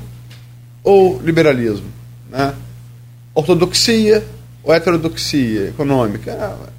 ou 0.84 1.22
liberalismo, 1.22 1.88
né? 2.30 2.54
Ortodoxia 3.34 4.26
ou 4.64 4.74
heterodoxia 4.74 5.70
econômica. 5.70 6.34
Ah, 6.34 6.70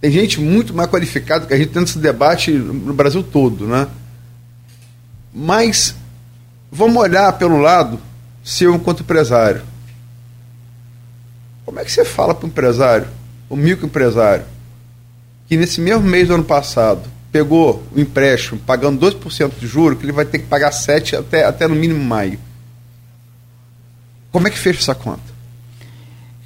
tem 0.00 0.10
gente 0.10 0.40
muito 0.40 0.74
mais 0.74 0.90
qualificada 0.90 1.46
que 1.46 1.54
a 1.54 1.56
gente 1.56 1.70
tendo 1.70 1.86
esse 1.86 1.98
debate 1.98 2.50
no 2.50 2.92
Brasil 2.92 3.22
todo, 3.22 3.66
né? 3.66 3.88
Mas 5.32 5.94
vamos 6.70 6.96
olhar 6.96 7.32
pelo 7.34 7.58
lado 7.58 7.98
seu 8.44 8.74
enquanto 8.74 9.00
empresário. 9.00 9.62
Como 11.64 11.80
é 11.80 11.84
que 11.84 11.90
você 11.90 12.04
fala 12.04 12.34
para 12.34 12.46
o 12.46 12.48
empresário, 12.48 13.08
o 13.48 13.56
microempresário, 13.56 14.44
que 15.48 15.56
nesse 15.56 15.80
mesmo 15.80 16.04
mês 16.04 16.28
do 16.28 16.34
ano 16.34 16.44
passado 16.44 17.15
pegou 17.30 17.86
o 17.94 18.00
empréstimo 18.00 18.60
pagando 18.60 19.04
2% 19.04 19.52
de 19.58 19.66
juros, 19.66 19.98
que 19.98 20.04
ele 20.04 20.12
vai 20.12 20.24
ter 20.24 20.38
que 20.38 20.46
pagar 20.46 20.70
7% 20.70 21.18
até, 21.18 21.44
até 21.44 21.68
no 21.68 21.74
mínimo 21.74 22.02
maio? 22.02 22.38
Como 24.30 24.46
é 24.48 24.50
que 24.50 24.58
fecha 24.58 24.80
essa 24.80 24.94
conta? 24.94 25.36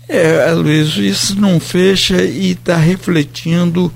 É, 0.08 0.50
Luiz, 0.52 0.96
isso 0.96 1.40
não 1.40 1.60
fecha 1.60 2.22
e 2.22 2.52
está 2.52 2.76
refletindo. 2.76 3.92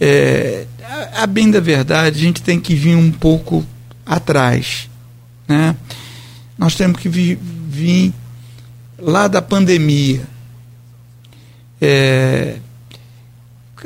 É, 0.00 0.66
a, 0.82 1.24
a, 1.24 1.26
bem 1.26 1.50
da 1.50 1.60
verdade, 1.60 2.18
a 2.18 2.22
gente 2.22 2.42
tem 2.42 2.60
que 2.60 2.74
vir 2.74 2.94
um 2.94 3.10
pouco 3.10 3.66
atrás. 4.06 4.88
Né? 5.48 5.74
Nós 6.56 6.74
temos 6.74 7.00
que 7.00 7.08
vir, 7.08 7.36
vir 7.68 8.14
lá 8.96 9.26
da 9.26 9.42
pandemia. 9.42 10.22
É, 11.80 12.58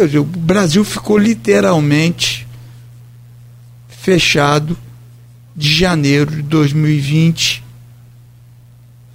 dizer, 0.02 0.18
o 0.18 0.24
Brasil 0.24 0.84
ficou 0.84 1.16
literalmente 1.16 2.46
fechado 3.88 4.76
de 5.56 5.72
janeiro 5.72 6.30
de 6.30 6.42
2020 6.42 7.64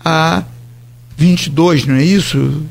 a 0.04 0.44
22, 1.18 1.86
não 1.86 1.96
é 1.96 2.04
isso? 2.04 2.64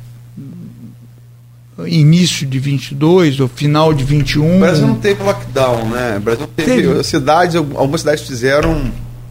Início 1.86 2.46
de 2.46 2.58
22 2.58 3.38
ou 3.40 3.46
final 3.46 3.92
de 3.92 4.02
21. 4.02 4.56
O 4.56 4.58
Brasil 4.58 4.86
não 4.86 4.96
teve 4.96 5.22
lockdown, 5.22 5.90
né? 5.90 6.16
O 6.16 6.20
Brasil 6.20 6.46
teve, 6.56 6.82
teve. 6.82 7.04
cidades, 7.04 7.54
algumas 7.54 8.00
cidades 8.00 8.26
fizeram 8.26 8.90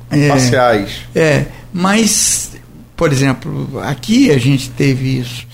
é, 0.10 0.28
parciais. 0.30 0.92
É, 1.14 1.48
mas, 1.74 2.52
por 2.96 3.12
exemplo, 3.12 3.82
aqui 3.82 4.32
a 4.32 4.38
gente 4.38 4.70
teve 4.70 5.20
isso. 5.20 5.46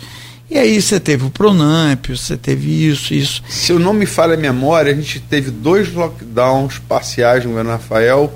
E 0.54 0.60
aí 0.60 0.80
você 0.80 1.00
teve 1.00 1.26
o 1.26 1.32
Pronamp, 1.32 2.10
você 2.10 2.38
teve 2.38 2.88
isso, 2.88 3.12
isso. 3.12 3.42
Se 3.50 3.72
eu 3.72 3.80
não 3.80 3.92
me 3.92 4.06
falha 4.06 4.36
a 4.36 4.38
memória, 4.38 4.92
a 4.92 4.96
gente 4.96 5.20
teve 5.20 5.50
dois 5.50 5.92
lockdowns 5.92 6.78
parciais 6.78 7.44
no 7.44 7.50
governo 7.50 7.72
Rafael 7.72 8.32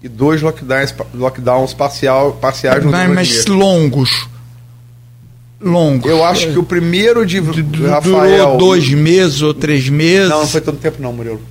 e 0.00 0.08
dois 0.08 0.40
lockdowns, 0.40 0.94
lockdowns 1.12 1.74
parcial, 1.74 2.34
parciais 2.34 2.84
no 2.84 2.92
governo 2.92 3.16
Mas 3.16 3.44
longos. 3.46 4.28
Longos. 5.60 6.08
Eu 6.08 6.24
acho 6.24 6.52
que 6.52 6.58
o 6.60 6.62
primeiro 6.62 7.26
de 7.26 7.40
D 7.40 7.88
Rafael... 7.88 8.44
Durou 8.44 8.58
dois 8.58 8.88
meses 8.88 9.42
ou 9.42 9.52
três 9.52 9.88
meses. 9.88 10.28
Não, 10.28 10.42
não 10.42 10.46
foi 10.46 10.60
tanto 10.60 10.78
tempo 10.78 11.02
não, 11.02 11.12
Murilo. 11.12 11.42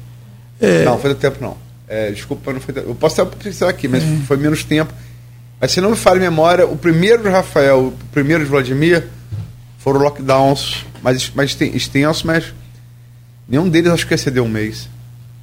É. 0.61 0.85
Não, 0.85 0.97
foi 0.97 1.09
tanto 1.09 1.19
tempo 1.19 1.37
não. 1.41 1.57
É, 1.85 2.11
desculpa, 2.11 2.53
não 2.53 2.61
foi 2.61 2.73
tanto... 2.73 2.87
Eu 2.87 2.95
posso 2.95 3.21
até 3.21 3.35
pensar 3.43 3.67
aqui, 3.67 3.89
mas 3.89 4.01
é. 4.01 4.07
foi 4.25 4.37
menos 4.37 4.63
tempo. 4.63 4.93
Mas 5.59 5.73
se 5.73 5.81
não 5.81 5.89
me 5.89 5.97
falha 5.97 6.15
a 6.15 6.21
memória, 6.21 6.65
o 6.65 6.77
primeiro 6.77 7.23
de 7.23 7.29
Rafael, 7.29 7.87
o 7.87 7.93
primeiro 8.13 8.41
de 8.41 8.49
Vladimir 8.49 9.03
foram 9.85 9.99
lockdowns 9.99 10.83
mais, 11.03 11.31
mais 11.35 11.55
extensos, 11.61 12.23
mas 12.23 12.45
nenhum 13.47 13.69
deles 13.69 13.91
acho 13.91 14.07
que 14.07 14.15
excedeu 14.15 14.43
um 14.43 14.49
mês. 14.49 14.89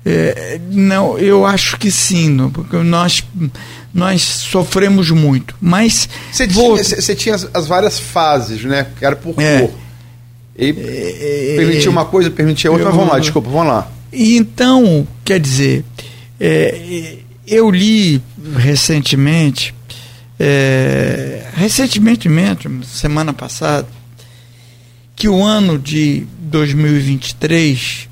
É, 0.04 0.60
não, 0.68 1.16
eu 1.16 1.46
acho 1.46 1.78
que 1.78 1.92
sim, 1.92 2.50
porque 2.52 2.76
nós, 2.78 3.22
nós 3.94 4.20
sofremos 4.22 5.12
muito. 5.12 5.54
Mas. 5.60 6.08
Você 6.32 6.48
vou... 6.48 6.76
tinha, 6.76 7.14
tinha 7.14 7.34
as, 7.36 7.48
as, 7.54 7.68
várias 7.68 8.00
fases, 8.00 8.64
né? 8.64 8.88
Que 8.98 9.06
era 9.06 9.14
por 9.14 9.40
é, 9.40 9.60
cor. 9.60 9.70
E 10.58 10.70
é, 10.70 11.54
permitia 11.56 11.90
uma 11.90 12.04
coisa, 12.04 12.28
permitia 12.28 12.68
outra, 12.68 12.86
eu, 12.86 12.88
mas 12.88 12.96
vamos 12.96 13.12
lá, 13.12 13.20
desculpa, 13.20 13.48
vamos 13.48 13.68
lá. 13.68 13.92
Então, 14.12 15.06
quer 15.24 15.38
dizer, 15.38 15.84
é, 16.40 17.18
eu 17.46 17.70
li 17.70 18.20
recentemente, 18.56 19.72
é, 20.40 21.46
recentemente 21.54 22.28
mesmo, 22.28 22.82
semana 22.82 23.32
passada, 23.32 23.86
que 25.22 25.28
o 25.28 25.44
ano 25.44 25.78
de 25.78 26.26
2023 26.40 28.08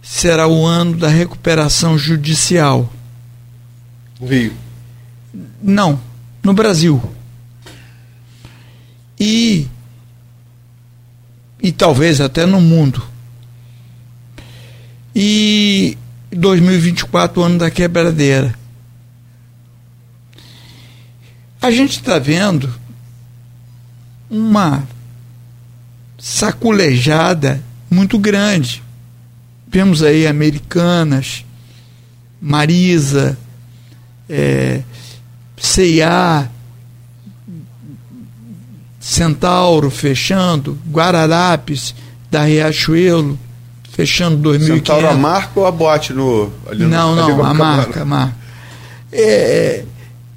será 0.00 0.46
o 0.46 0.64
ano 0.64 0.96
da 0.96 1.08
recuperação 1.08 1.98
judicial. 1.98 2.88
No 4.20 4.28
Rio. 4.28 4.52
Não, 5.60 6.00
no 6.40 6.54
Brasil. 6.54 7.02
E 9.18 9.66
e 11.60 11.72
talvez 11.72 12.20
até 12.20 12.46
no 12.46 12.60
mundo. 12.60 13.02
E 15.12 15.98
2024, 16.30 17.42
o 17.42 17.44
ano 17.44 17.58
da 17.58 17.68
quebradeira. 17.68 18.56
A 21.60 21.72
gente 21.72 21.98
está 21.98 22.16
vendo 22.20 22.72
uma 24.30 24.86
saculejada 26.22 27.60
muito 27.90 28.16
grande. 28.16 28.80
Vemos 29.66 30.04
aí 30.04 30.24
Americanas, 30.24 31.44
Marisa, 32.40 33.36
é, 34.30 34.82
CIA, 35.56 36.48
Centauro 39.00 39.90
fechando, 39.90 40.78
Guararapes, 40.88 41.92
da 42.30 42.44
Riachuelo, 42.44 43.36
fechando 43.90 44.36
2015. 44.36 44.78
Centauro 44.78 45.08
a 45.08 45.14
marca 45.14 45.58
ou 45.58 45.66
a 45.66 45.72
bote 45.72 46.12
no... 46.12 46.52
Ali 46.70 46.84
não, 46.84 47.16
no, 47.16 47.36
não, 47.36 47.44
a 47.44 47.52
marca, 47.52 48.02
a 48.02 48.04
marca. 48.04 48.36
É, 49.10 49.84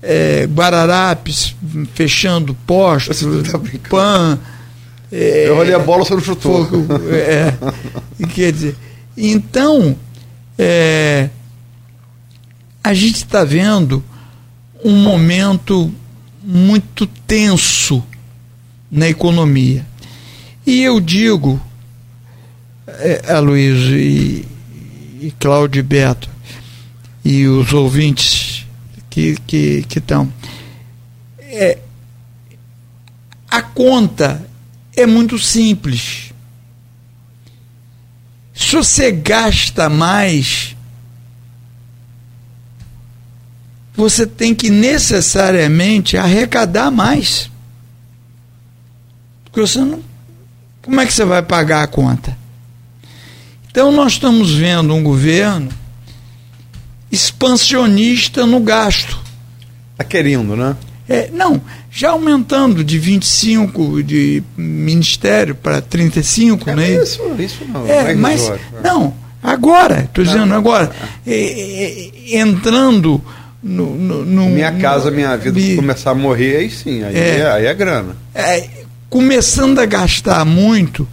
é, 0.01 0.45
Guararapes 0.47 1.55
fechando 1.93 2.55
postos, 2.65 3.21
tá 3.51 3.59
PAN... 3.87 4.39
É, 5.17 5.47
Eu 5.47 5.55
olhei 5.55 5.73
a 5.73 5.79
bola, 5.79 6.03
você 6.03 6.13
não 6.13 6.21
chutou. 6.21 6.67
É, 7.09 7.53
quer 8.27 8.51
dizer, 8.51 8.75
então, 9.15 9.95
é, 10.57 11.29
a 12.83 12.93
gente 12.93 13.15
está 13.15 13.45
vendo 13.45 14.03
um 14.83 14.91
momento 14.91 15.89
muito 16.43 17.07
tenso 17.07 18.03
na 18.91 19.07
economia. 19.07 19.85
E 20.67 20.81
eu 20.81 20.99
digo, 20.99 21.61
é, 22.85 23.31
Aloysio 23.31 23.97
e, 23.97 24.45
e 25.21 25.33
Cláudio 25.39 25.81
Beto, 25.81 26.29
e 27.23 27.47
os 27.47 27.71
ouvintes 27.71 28.65
que 29.09 29.37
que 29.47 29.85
estão, 29.97 30.31
é, 31.39 31.77
a 33.49 33.61
conta 33.61 34.45
é 34.95 35.05
muito 35.05 35.37
simples. 35.37 36.33
Se 38.53 38.75
você 38.75 39.11
gasta 39.11 39.89
mais, 39.89 40.75
você 43.95 44.25
tem 44.25 44.55
que 44.55 44.69
necessariamente 44.69 46.17
arrecadar 46.17 46.89
mais. 46.89 47.49
Porque 49.45 49.61
você 49.61 49.79
não. 49.79 50.01
Como 50.81 51.01
é 51.01 51.05
que 51.05 51.13
você 51.13 51.25
vai 51.25 51.41
pagar 51.41 51.83
a 51.83 51.87
conta? 51.87 52.37
Então 53.69 53.91
nós 53.91 54.13
estamos 54.13 54.53
vendo 54.53 54.93
um 54.93 55.03
governo 55.03 55.69
expansionista 57.11 58.45
no 58.45 58.59
gasto. 58.59 59.19
Está 59.91 60.03
querendo, 60.03 60.55
né? 60.55 60.75
É, 61.07 61.29
não, 61.31 61.61
já 61.95 62.09
aumentando 62.09 62.83
de 62.83 62.99
25 62.99 64.03
de 64.03 64.43
ministério 64.57 65.55
para 65.55 65.81
35, 65.81 66.69
é, 66.69 66.75
né? 66.75 66.91
Isso, 66.91 67.21
isso 67.39 67.63
não. 67.69 67.87
É, 67.87 68.11
é 68.11 68.15
mas 68.15 68.51
não, 68.83 69.13
agora, 69.41 70.01
estou 70.01 70.21
dizendo 70.21 70.53
agora, 70.53 70.91
é, 71.25 71.33
é, 71.33 72.37
entrando 72.37 73.23
no, 73.63 73.95
no, 73.95 74.25
no, 74.25 74.49
minha 74.49 74.73
casa, 74.73 75.09
minha 75.09 75.37
vida 75.37 75.57
me, 75.57 75.77
começar 75.77 76.11
a 76.11 76.15
morrer, 76.15 76.57
aí 76.57 76.69
sim, 76.69 77.01
aí 77.01 77.15
é, 77.15 77.37
é 77.37 77.49
aí 77.49 77.65
é 77.65 77.73
grana. 77.73 78.17
É, 78.33 78.67
começando 79.09 79.79
a 79.79 79.85
gastar 79.85 80.43
muito, 80.43 81.07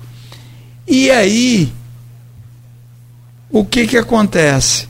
e 0.85 1.13
aí 1.13 1.73
o 3.49 3.65
que 3.65 3.87
que 3.87 3.97
acontece? 3.97 4.89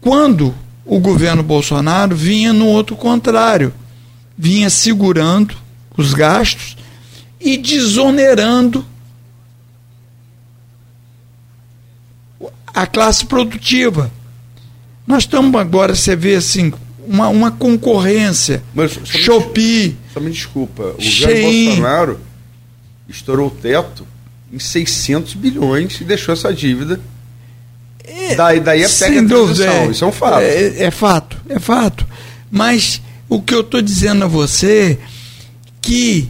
Quando 0.00 0.52
o 0.84 0.98
governo 0.98 1.44
Bolsonaro 1.44 2.16
vinha 2.16 2.52
no 2.52 2.66
outro 2.66 2.96
contrário, 2.96 3.72
vinha 4.40 4.70
segurando 4.70 5.54
os 5.96 6.14
gastos 6.14 6.74
e 7.38 7.58
desonerando 7.58 8.86
a 12.66 12.86
classe 12.86 13.26
produtiva. 13.26 14.10
Nós 15.06 15.24
estamos 15.24 15.60
agora, 15.60 15.94
você 15.94 16.16
vê 16.16 16.36
assim, 16.36 16.72
uma, 17.06 17.28
uma 17.28 17.50
concorrência. 17.50 18.62
Mas, 18.74 18.92
só 18.92 19.04
Shopee. 19.04 19.98
Só 20.14 20.20
me 20.20 20.30
desculpa, 20.30 20.82
o 20.82 21.04
governo 21.04 21.42
Bolsonaro 21.42 22.20
estourou 23.06 23.48
o 23.48 23.50
teto 23.50 24.06
em 24.50 24.58
600 24.58 25.34
bilhões 25.34 26.00
e 26.00 26.04
deixou 26.04 26.32
essa 26.32 26.52
dívida 26.54 26.98
é, 28.04 28.34
daí, 28.34 28.58
daí 28.58 28.82
é 28.82 28.88
pega 28.88 29.20
a 29.20 29.24
transição, 29.28 29.72
é, 29.72 29.86
isso 29.88 30.04
é 30.04 30.06
um 30.06 30.12
fato. 30.12 30.40
É, 30.40 30.84
é, 30.84 30.90
fato, 30.90 31.36
é 31.48 31.58
fato. 31.58 32.06
Mas 32.50 33.02
o 33.30 33.40
que 33.40 33.54
eu 33.54 33.60
estou 33.60 33.80
dizendo 33.80 34.24
a 34.24 34.28
você 34.28 34.98
que 35.80 36.28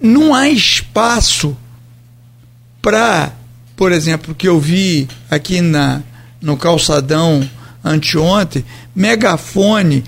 não 0.00 0.34
há 0.34 0.48
espaço 0.48 1.54
para, 2.80 3.32
por 3.76 3.92
exemplo, 3.92 4.34
que 4.34 4.48
eu 4.48 4.58
vi 4.58 5.06
aqui 5.30 5.60
na, 5.60 6.02
no 6.40 6.56
calçadão 6.56 7.48
anteontem, 7.84 8.64
megafone, 8.94 10.02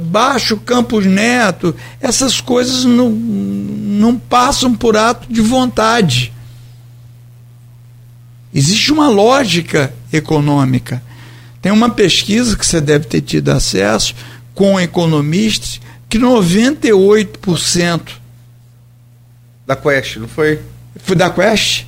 Baixo 0.00 0.56
Campos 0.56 1.04
Neto, 1.04 1.76
essas 2.00 2.40
coisas 2.40 2.84
não, 2.84 3.10
não 3.10 4.18
passam 4.18 4.74
por 4.74 4.96
ato 4.96 5.32
de 5.32 5.42
vontade. 5.42 6.32
Existe 8.52 8.92
uma 8.92 9.08
lógica 9.08 9.94
econômica. 10.12 11.02
Tem 11.60 11.70
uma 11.70 11.90
pesquisa 11.90 12.56
que 12.56 12.66
você 12.66 12.80
deve 12.80 13.06
ter 13.06 13.20
tido 13.20 13.50
acesso 13.50 14.14
com 14.54 14.80
economistas 14.80 15.80
que 16.08 16.18
98% 16.18 18.00
da 19.66 19.76
Quest, 19.76 20.16
não 20.16 20.26
foi? 20.26 20.60
Foi 20.96 21.14
da 21.14 21.30
Quest? 21.30 21.86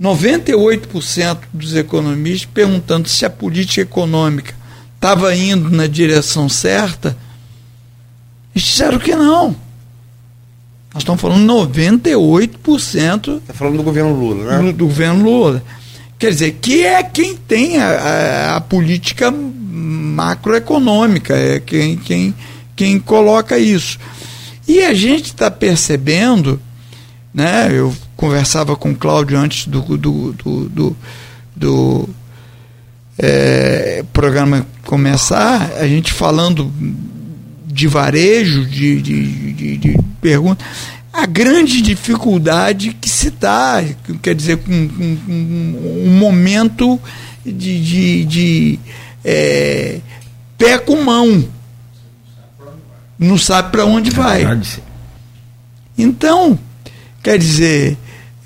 98% 0.00 1.38
dos 1.52 1.74
economistas 1.74 2.48
perguntando 2.52 3.08
se 3.08 3.24
a 3.24 3.30
política 3.30 3.82
econômica 3.82 4.54
estava 4.94 5.34
indo 5.34 5.70
na 5.70 5.86
direção 5.86 6.48
certa, 6.48 7.16
eles 8.54 8.68
disseram 8.68 8.98
que 8.98 9.14
não. 9.14 9.56
Nós 10.94 11.02
estamos 11.02 11.20
falando 11.20 11.52
98%. 11.52 13.38
Está 13.38 13.54
falando 13.54 13.78
do 13.78 13.82
governo 13.82 14.14
Lula, 14.14 14.44
né? 14.44 14.58
Do, 14.58 14.72
do, 14.78 14.86
governo 14.86 15.24
Lula. 15.24 15.62
Quer 16.22 16.30
dizer, 16.30 16.58
que 16.62 16.84
é 16.84 17.02
quem 17.02 17.36
tem 17.36 17.78
a, 17.78 17.88
a, 17.88 18.56
a 18.58 18.60
política 18.60 19.28
macroeconômica, 19.32 21.34
é 21.34 21.58
quem, 21.58 21.96
quem, 21.96 22.32
quem 22.76 23.00
coloca 23.00 23.58
isso. 23.58 23.98
E 24.68 24.84
a 24.84 24.94
gente 24.94 25.24
está 25.24 25.50
percebendo, 25.50 26.60
né? 27.34 27.68
Eu 27.72 27.92
conversava 28.16 28.76
com 28.76 28.92
o 28.92 28.94
Cláudio 28.94 29.36
antes 29.36 29.66
do, 29.66 29.80
do, 29.98 30.32
do, 30.32 30.68
do, 30.68 30.96
do 31.56 32.08
é, 33.18 34.04
programa 34.12 34.64
começar, 34.84 35.72
a 35.76 35.88
gente 35.88 36.12
falando 36.12 36.72
de 37.66 37.88
varejo, 37.88 38.64
de, 38.64 39.02
de, 39.02 39.52
de, 39.54 39.76
de 39.76 39.98
pergunta, 40.20 40.64
a 41.12 41.26
grande 41.26 41.82
dificuldade 41.82 42.96
que 42.98 43.08
se 43.08 43.30
dá, 43.30 43.84
quer 44.22 44.34
dizer, 44.34 44.56
com, 44.58 44.88
com 44.88 45.18
um 46.06 46.16
momento 46.18 46.98
de, 47.44 47.84
de, 47.84 48.24
de 48.24 48.78
é, 49.24 50.00
pé 50.56 50.78
com 50.78 51.02
mão. 51.02 51.44
Não 53.18 53.36
sabe 53.36 53.70
para 53.70 53.84
onde 53.84 54.10
vai. 54.10 54.42
Então, 55.98 56.58
quer 57.22 57.38
dizer, 57.38 57.98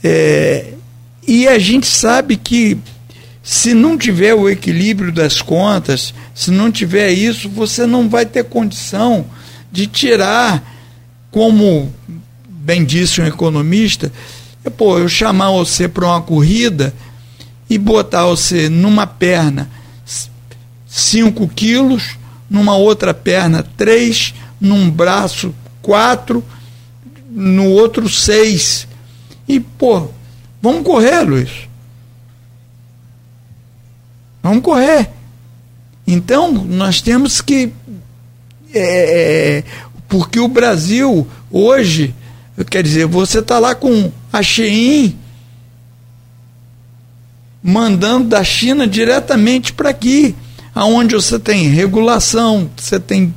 é, 0.02 0.72
e 1.26 1.46
a 1.46 1.58
gente 1.58 1.86
sabe 1.86 2.36
que 2.36 2.76
se 3.42 3.74
não 3.74 3.96
tiver 3.96 4.34
o 4.34 4.50
equilíbrio 4.50 5.12
das 5.12 5.40
contas, 5.40 6.12
se 6.34 6.50
não 6.50 6.70
tiver 6.70 7.12
isso, 7.12 7.48
você 7.48 7.86
não 7.86 8.08
vai 8.08 8.26
ter 8.26 8.44
condição 8.44 9.24
de 9.70 9.86
tirar, 9.86 10.62
como 11.30 11.92
bem 12.66 12.84
disse 12.84 13.20
um 13.20 13.26
economista, 13.26 14.12
pô, 14.76 14.98
eu 14.98 15.08
chamar 15.08 15.52
você 15.52 15.86
para 15.86 16.04
uma 16.04 16.20
corrida 16.20 16.92
e 17.70 17.78
botar 17.78 18.26
você 18.26 18.68
numa 18.68 19.06
perna 19.06 19.70
5 20.88 21.46
quilos, 21.48 22.18
numa 22.50 22.74
outra 22.74 23.14
perna 23.14 23.64
3, 23.76 24.34
num 24.60 24.90
braço 24.90 25.54
4, 25.80 26.42
no 27.30 27.70
outro 27.70 28.08
6. 28.08 28.88
E, 29.46 29.60
pô, 29.60 30.08
vamos 30.60 30.82
correr, 30.82 31.20
Luiz. 31.20 31.68
Vamos 34.42 34.64
correr. 34.64 35.08
Então, 36.04 36.50
nós 36.50 37.00
temos 37.00 37.40
que. 37.40 37.72
É, 38.74 39.62
porque 40.08 40.40
o 40.40 40.48
Brasil, 40.48 41.26
hoje, 41.50 42.12
quer 42.64 42.82
dizer, 42.82 43.06
você 43.06 43.40
está 43.40 43.58
lá 43.58 43.74
com 43.74 44.10
a 44.32 44.42
Shein 44.42 45.18
mandando 47.62 48.28
da 48.28 48.44
China 48.44 48.86
diretamente 48.86 49.72
para 49.72 49.90
aqui, 49.90 50.36
aonde 50.74 51.14
você 51.14 51.38
tem 51.38 51.68
regulação, 51.68 52.70
você 52.76 53.00
tem 53.00 53.34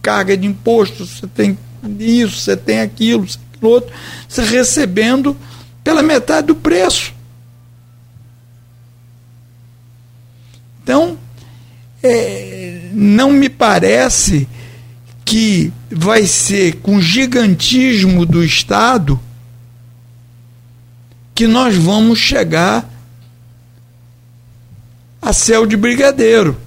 carga 0.00 0.36
de 0.36 0.46
imposto, 0.46 1.04
você 1.04 1.26
tem 1.26 1.58
isso, 1.98 2.40
você 2.40 2.56
tem 2.56 2.80
aquilo, 2.80 3.28
você 3.28 3.38
tem 3.38 3.68
outro, 3.68 3.94
você 4.26 4.42
recebendo 4.42 5.36
pela 5.84 6.02
metade 6.02 6.46
do 6.46 6.54
preço. 6.54 7.12
Então, 10.82 11.18
é, 12.02 12.88
não 12.92 13.30
me 13.30 13.48
parece 13.48 14.48
que 15.32 15.72
vai 15.90 16.26
ser 16.26 16.76
com 16.80 16.96
o 16.96 17.00
gigantismo 17.00 18.26
do 18.26 18.44
Estado 18.44 19.18
que 21.34 21.46
nós 21.46 21.74
vamos 21.74 22.18
chegar 22.18 22.86
a 25.22 25.32
céu 25.32 25.64
de 25.64 25.74
brigadeiro. 25.74 26.60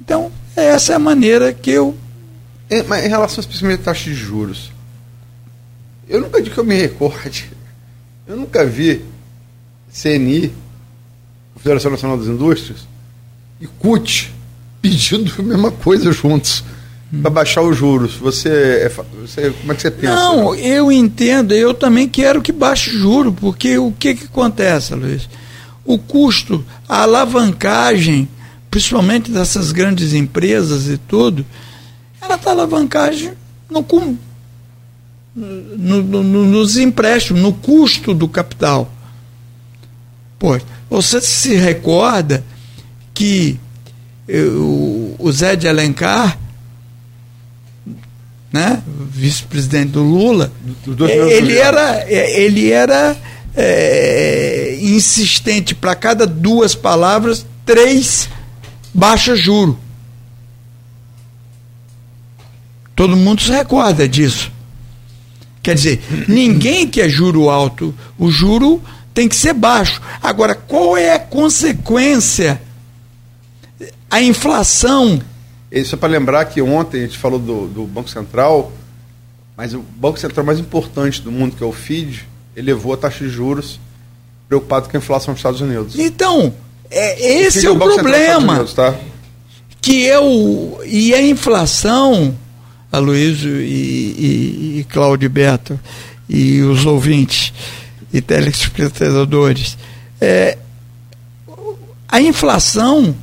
Então, 0.00 0.32
essa 0.56 0.94
é 0.94 0.96
a 0.96 0.98
maneira 0.98 1.52
que 1.52 1.70
eu. 1.70 1.94
É, 2.70 2.82
mas 2.84 3.04
em 3.04 3.08
relação 3.08 3.40
especialmente 3.40 3.80
à 3.80 3.84
taxa 3.84 4.04
de 4.04 4.14
juros, 4.14 4.72
eu 6.08 6.18
nunca 6.18 6.40
digo 6.40 6.54
que 6.54 6.60
eu 6.60 6.64
me 6.64 6.80
recorde. 6.80 7.50
Eu 8.26 8.38
nunca 8.38 8.64
vi 8.64 9.04
CNI, 9.92 10.50
Federação 11.58 11.90
Nacional 11.90 12.16
das 12.16 12.28
Indústrias, 12.28 12.90
e 13.62 13.66
CUT 13.78 14.34
pedindo 14.80 15.32
a 15.38 15.42
mesma 15.42 15.70
coisa 15.70 16.10
juntos 16.10 16.64
para 17.22 17.30
baixar 17.30 17.62
os 17.62 17.76
juros. 17.76 18.16
Você, 18.16 18.48
é, 18.48 18.88
você, 19.20 19.50
como 19.52 19.72
é 19.72 19.74
que 19.76 19.82
você 19.82 19.90
pensa? 19.92 20.14
Não, 20.16 20.52
eu 20.56 20.90
entendo, 20.90 21.54
eu 21.54 21.72
também 21.72 22.08
quero 22.08 22.42
que 22.42 22.50
baixe 22.50 22.90
o 22.90 22.98
juro, 22.98 23.32
porque 23.32 23.78
o 23.78 23.92
que, 23.92 24.16
que 24.16 24.24
acontece, 24.24 24.94
Luiz? 24.94 25.28
O 25.84 25.96
custo, 25.96 26.64
a 26.88 27.02
alavancagem, 27.02 28.28
principalmente 28.68 29.30
dessas 29.30 29.70
grandes 29.70 30.12
empresas 30.12 30.88
e 30.88 30.98
tudo, 30.98 31.46
ela 32.20 32.34
está 32.34 32.50
alavancagem 32.50 33.32
no, 33.70 33.86
no, 35.36 36.02
no, 36.02 36.44
nos 36.44 36.76
empréstimos, 36.76 37.40
no 37.40 37.52
custo 37.52 38.12
do 38.12 38.26
capital. 38.26 38.90
Pô, 40.36 40.58
você 40.90 41.20
se 41.20 41.54
recorda 41.54 42.42
que 43.22 43.56
eu, 44.26 45.14
o 45.16 45.30
Zé 45.30 45.54
de 45.54 45.68
Alencar 45.68 46.36
né, 48.52 48.82
vice-presidente 48.86 49.92
do 49.92 50.02
Lula, 50.02 50.52
do, 50.84 51.08
ele, 51.08 51.56
era, 51.56 52.04
ele 52.10 52.72
era 52.72 53.16
é, 53.54 54.76
insistente 54.80 55.72
para 55.72 55.94
cada 55.94 56.26
duas 56.26 56.74
palavras, 56.74 57.46
três 57.64 58.28
baixa 58.92 59.36
juro. 59.36 59.78
Todo 62.96 63.16
mundo 63.16 63.40
se 63.40 63.52
recorda 63.52 64.08
disso. 64.08 64.50
Quer 65.62 65.76
dizer, 65.76 66.02
ninguém 66.26 66.88
quer 66.88 67.08
juro 67.08 67.48
alto, 67.48 67.94
o 68.18 68.32
juro 68.32 68.82
tem 69.14 69.28
que 69.28 69.36
ser 69.36 69.52
baixo. 69.52 70.02
Agora, 70.20 70.56
qual 70.56 70.96
é 70.96 71.14
a 71.14 71.20
consequência? 71.20 72.60
A 74.12 74.22
inflação 74.22 75.20
isso 75.72 75.94
é 75.94 75.98
para 75.98 76.10
lembrar 76.10 76.44
que 76.44 76.60
ontem 76.60 76.98
a 76.98 77.06
gente 77.06 77.16
falou 77.16 77.38
do, 77.38 77.66
do, 77.66 77.86
Banco 77.86 78.10
Central, 78.10 78.70
mas 79.56 79.72
o 79.72 79.80
Banco 79.80 80.20
Central 80.20 80.44
mais 80.44 80.58
importante 80.58 81.22
do 81.22 81.32
mundo, 81.32 81.56
que 81.56 81.64
é 81.64 81.66
o 81.66 81.72
FID, 81.72 82.26
elevou 82.54 82.92
a 82.92 82.96
taxa 82.98 83.24
de 83.24 83.30
juros 83.30 83.80
preocupado 84.46 84.90
com 84.90 84.96
a 84.96 85.00
inflação 85.00 85.32
nos 85.32 85.38
Estados 85.38 85.62
Unidos. 85.62 85.98
Então, 85.98 86.52
é, 86.90 87.40
esse 87.40 87.66
é 87.66 87.70
o, 87.70 87.74
o 87.74 87.78
problema. 87.78 88.52
Unidos, 88.52 88.74
tá? 88.74 88.94
Que 89.80 90.06
é 90.06 90.20
o, 90.20 90.78
e 90.84 91.14
a 91.14 91.22
inflação, 91.22 92.36
Aloysio 92.92 93.62
e, 93.62 93.64
e, 93.64 94.78
e 94.80 94.86
Cláudio 94.90 95.30
Beto, 95.30 95.80
e 96.28 96.60
os 96.60 96.84
ouvintes 96.84 97.50
e 98.12 98.20
telespectadores, 98.20 99.78
é, 100.20 100.58
a 102.06 102.20
inflação, 102.20 103.16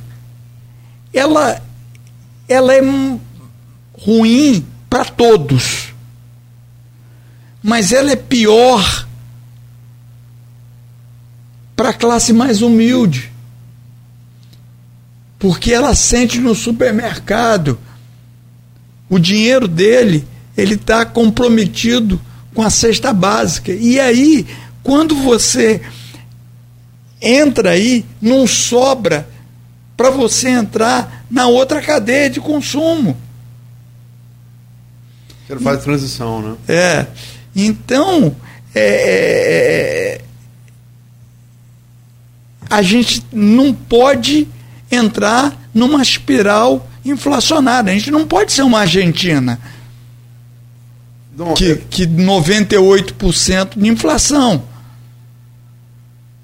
ela 1.12 1.62
ela 2.48 2.74
é 2.74 2.80
ruim 3.94 4.66
para 4.88 5.04
todos. 5.04 5.94
Mas 7.62 7.92
ela 7.92 8.10
é 8.10 8.16
pior 8.16 9.06
para 11.76 11.90
a 11.90 11.94
classe 11.94 12.32
mais 12.32 12.60
humilde. 12.60 13.30
Porque 15.38 15.72
ela 15.72 15.94
sente 15.94 16.38
no 16.38 16.54
supermercado 16.54 17.78
o 19.08 19.18
dinheiro 19.18 19.66
dele, 19.66 20.26
ele 20.56 20.74
está 20.74 21.04
comprometido 21.04 22.20
com 22.54 22.62
a 22.62 22.70
cesta 22.70 23.12
básica. 23.12 23.72
E 23.72 23.98
aí, 23.98 24.46
quando 24.82 25.14
você 25.14 25.80
entra 27.20 27.70
aí, 27.70 28.04
não 28.20 28.46
sobra 28.46 29.28
para 30.00 30.08
você 30.08 30.48
entrar 30.48 31.26
na 31.30 31.46
outra 31.46 31.82
cadeia 31.82 32.30
de 32.30 32.40
consumo. 32.40 33.14
Não 35.46 35.60
faz 35.60 35.84
transição, 35.84 36.40
né? 36.40 36.56
É. 36.66 37.06
Então, 37.54 38.34
é, 38.74 38.80
é, 38.80 40.14
é, 40.14 40.20
a 42.70 42.80
gente 42.80 43.22
não 43.30 43.74
pode 43.74 44.48
entrar 44.90 45.54
numa 45.74 46.00
espiral 46.00 46.88
inflacionária. 47.04 47.92
A 47.92 47.94
gente 47.94 48.10
não 48.10 48.26
pode 48.26 48.52
ser 48.52 48.62
uma 48.62 48.80
Argentina. 48.80 49.60
Não, 51.36 51.52
que, 51.52 51.72
é... 51.72 51.76
que 51.76 52.06
98% 52.06 53.78
de 53.78 53.86
inflação. 53.86 54.62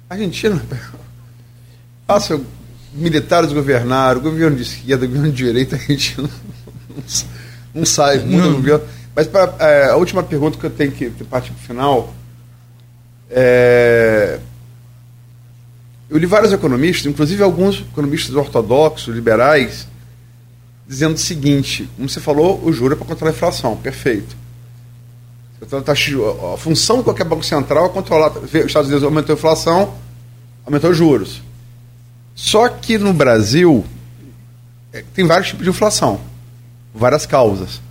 Argentina. 0.07 0.63
Passa 2.05 2.39
militares 2.93 3.51
governaram, 3.51 4.21
governo 4.21 4.55
de 4.55 4.63
esquerda, 4.63 5.05
governo 5.05 5.31
de 5.31 5.37
direita, 5.37 5.75
a 5.75 5.79
gente 5.79 6.19
não, 6.19 6.29
não, 7.73 7.85
sai, 7.85 8.19
muda 8.19 8.47
o 8.47 8.53
governo. 8.55 8.85
Mas 9.15 9.27
pra, 9.27 9.55
é, 9.59 9.89
a 9.89 9.95
última 9.95 10.23
pergunta 10.23 10.57
que 10.57 10.65
eu 10.65 10.69
tenho 10.69 10.91
que 10.91 11.09
partir 11.25 11.51
para 11.51 11.61
o 11.61 11.65
final. 11.65 12.13
É, 13.29 14.39
eu 16.09 16.17
li 16.17 16.25
vários 16.25 16.53
economistas, 16.53 17.05
inclusive 17.05 17.43
alguns 17.43 17.81
economistas 17.81 18.33
ortodoxos, 18.35 19.13
liberais, 19.13 19.87
dizendo 20.87 21.15
o 21.15 21.19
seguinte: 21.19 21.89
como 21.95 22.07
você 22.07 22.19
falou, 22.19 22.63
o 22.63 22.71
juro 22.71 22.93
é 22.93 22.97
para 22.97 23.05
controlar 23.05 23.31
a 23.31 23.35
inflação, 23.35 23.75
perfeito. 23.75 24.35
A 25.59 26.57
função 26.57 26.97
de 26.97 27.03
qualquer 27.03 27.25
banco 27.25 27.43
central 27.43 27.87
é 27.87 27.89
controlar. 27.89 28.31
Os 28.37 28.53
Estados 28.53 28.87
Unidos 28.87 29.03
aumentou 29.03 29.33
a 29.33 29.37
inflação, 29.37 29.95
aumentou 30.63 30.91
os 30.91 30.97
juros. 30.97 31.41
Só 32.37 32.69
que 32.69 32.99
no 32.99 33.15
Brasil 33.15 33.83
é, 34.93 35.03
tem 35.15 35.25
vários 35.25 35.47
tipos 35.47 35.63
de 35.63 35.71
inflação, 35.71 36.21
várias 36.93 37.25
causas. 37.25 37.81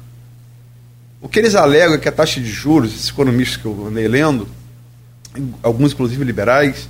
O 1.21 1.29
que 1.29 1.41
eles 1.41 1.57
alegam 1.57 1.97
é 1.97 1.99
que 1.99 2.09
a 2.09 2.13
taxa 2.13 2.41
de 2.41 2.49
juros, 2.49 2.95
esses 2.95 3.09
economistas 3.09 3.57
que 3.57 3.67
eu 3.67 3.89
andei 3.89 4.07
lendo, 4.07 4.47
alguns 5.65 5.93
inclusive 5.93 6.23
liberais, 6.23 6.89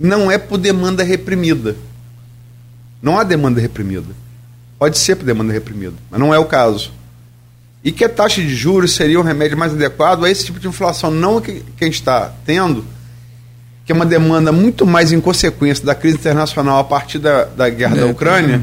não 0.00 0.30
é 0.30 0.38
por 0.38 0.56
demanda 0.56 1.04
reprimida. 1.04 1.76
Não 3.02 3.18
há 3.18 3.22
demanda 3.22 3.60
reprimida. 3.60 4.14
Pode 4.78 4.96
ser 4.96 5.16
por 5.16 5.26
demanda 5.26 5.52
reprimida, 5.52 5.96
mas 6.10 6.18
não 6.18 6.32
é 6.32 6.38
o 6.38 6.46
caso. 6.46 6.92
E 7.84 7.92
que 7.92 8.02
a 8.02 8.08
taxa 8.08 8.40
de 8.40 8.54
juros 8.54 8.94
seria 8.94 9.20
um 9.20 9.22
remédio 9.22 9.58
mais 9.58 9.74
adequado 9.74 10.24
a 10.24 10.30
esse 10.30 10.46
tipo 10.46 10.58
de 10.58 10.66
inflação, 10.66 11.10
não 11.10 11.42
que, 11.42 11.62
que 11.76 11.84
a 11.84 11.86
gente 11.86 11.96
está 11.96 12.32
tendo, 12.46 12.86
que 13.86 13.92
é 13.92 13.94
uma 13.94 14.04
demanda 14.04 14.50
muito 14.50 14.84
mais 14.84 15.12
em 15.12 15.20
consequência 15.20 15.86
da 15.86 15.94
crise 15.94 16.16
internacional 16.16 16.80
a 16.80 16.84
partir 16.84 17.20
da, 17.20 17.44
da 17.44 17.68
guerra 17.68 17.96
é, 17.96 18.00
da 18.00 18.06
Ucrânia, 18.06 18.56
é. 18.56 18.60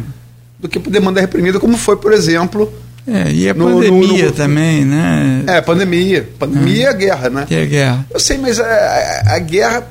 do 0.59 0.67
que 0.67 0.77
por 0.77 0.91
demanda 0.91 1.21
reprimida, 1.21 1.61
como 1.61 1.77
foi, 1.77 1.95
por 1.95 2.11
exemplo. 2.11 2.71
É, 3.07 3.31
e 3.31 3.49
a 3.49 3.53
no, 3.53 3.65
pandemia 3.65 4.23
no, 4.23 4.29
no, 4.29 4.31
também, 4.33 4.83
né? 4.83 5.43
É, 5.47 5.61
pandemia. 5.61 6.29
Pandemia 6.37 6.87
é. 6.87 6.89
a 6.89 6.93
guerra, 6.93 7.29
né? 7.29 7.47
E 7.49 7.55
a 7.55 7.65
guerra. 7.65 8.05
Eu 8.11 8.19
sei, 8.19 8.37
mas 8.37 8.59
a, 8.59 8.65
a, 8.65 9.35
a 9.35 9.39
guerra. 9.39 9.87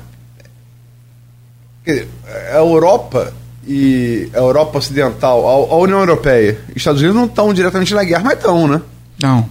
Dizer, 1.83 2.07
a 2.51 2.57
Europa 2.57 3.33
e 3.67 4.29
a 4.33 4.37
Europa 4.37 4.77
Ocidental, 4.77 5.47
a, 5.47 5.73
a 5.73 5.77
União 5.77 5.99
Europeia 5.99 6.59
e 6.69 6.77
Estados 6.77 7.01
Unidos 7.01 7.19
não 7.19 7.25
estão 7.25 7.51
diretamente 7.53 7.93
na 7.93 8.03
guerra, 8.03 8.23
mas 8.23 8.37
estão, 8.37 8.67
né? 8.67 8.81
Não. 9.19 9.49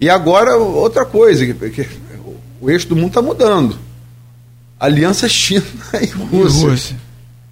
E 0.00 0.08
agora, 0.08 0.56
outra 0.56 1.04
coisa, 1.04 1.44
que, 1.44 1.70
que 1.70 1.88
o 2.60 2.70
eixo 2.70 2.88
do 2.88 2.94
mundo 2.94 3.08
está 3.08 3.20
mudando. 3.20 3.76
Aliança 4.84 5.28
China 5.28 5.64
e 6.00 6.06
Rússia. 6.06 6.68
Rússia. 6.68 6.96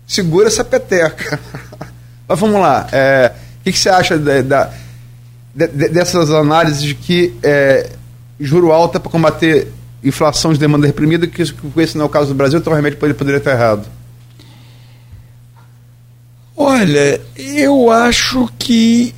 Segura 0.07 0.49
essa 0.49 0.65
peteca. 0.65 1.41
Mas 2.29 2.39
vamos 2.39 2.61
lá. 2.61 2.89
É, 2.93 3.33
o 3.61 3.65
que, 3.65 3.73
que, 3.73 3.79
você 3.79 3.89
acha 3.89 4.19
da, 4.19 4.43
da, 4.43 4.71
de, 5.55 5.67
dessas 5.89 6.31
análises 6.31 6.83
de 6.83 6.95
que 6.95 7.35
é, 7.43 7.91
juro 8.41 8.73
alto 8.73 8.97
é 8.97 9.01
para 9.01 9.11
combater 9.11 9.69
inflação 10.03 10.53
de 10.53 10.59
demanda 10.59 10.87
reprimida, 10.87 11.27
que, 11.27 11.45
que 11.45 11.81
esse 11.81 11.97
não 11.97 12.05
é 12.05 12.07
o 12.07 12.11
caso 12.11 12.29
do 12.29 12.35
Brasil, 12.35 12.59
então 12.59 12.73
o 12.73 12.77
remédio 12.77 12.99
poderia 12.99 13.39
estar 13.39 13.53
errado? 13.53 13.87
Olha, 16.57 17.21
eu 17.37 17.91
acho 17.91 18.49
que 18.59 19.15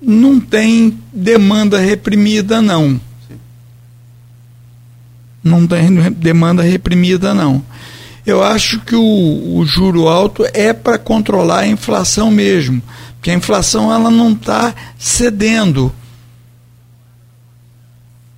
não 0.00 0.38
tem 0.38 0.98
demanda 1.12 1.78
reprimida, 1.78 2.60
não. 2.60 3.00
Não 5.46 5.66
tem 5.66 6.10
demanda 6.12 6.62
reprimida, 6.62 7.32
não. 7.32 7.64
Eu 8.24 8.42
acho 8.42 8.80
que 8.80 8.96
o, 8.96 9.56
o 9.56 9.64
juro 9.64 10.08
alto 10.08 10.44
é 10.52 10.72
para 10.72 10.98
controlar 10.98 11.60
a 11.60 11.66
inflação 11.66 12.30
mesmo, 12.30 12.82
porque 13.14 13.30
a 13.30 13.34
inflação 13.34 13.92
ela 13.92 14.10
não 14.10 14.32
está 14.32 14.74
cedendo. 14.98 15.92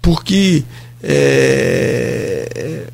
Porque, 0.02 0.62
é, 1.02 2.86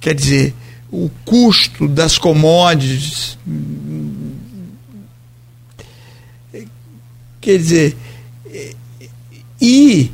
quer 0.00 0.14
dizer, 0.14 0.54
o 0.90 1.10
custo 1.24 1.86
das 1.88 2.18
commodities 2.18 3.38
Quer 7.42 7.58
dizer, 7.58 7.96
e 9.60 10.12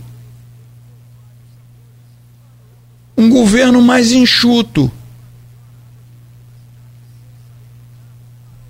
um 3.18 3.28
governo 3.28 3.82
mais 3.82 4.12
enxuto. 4.12 4.88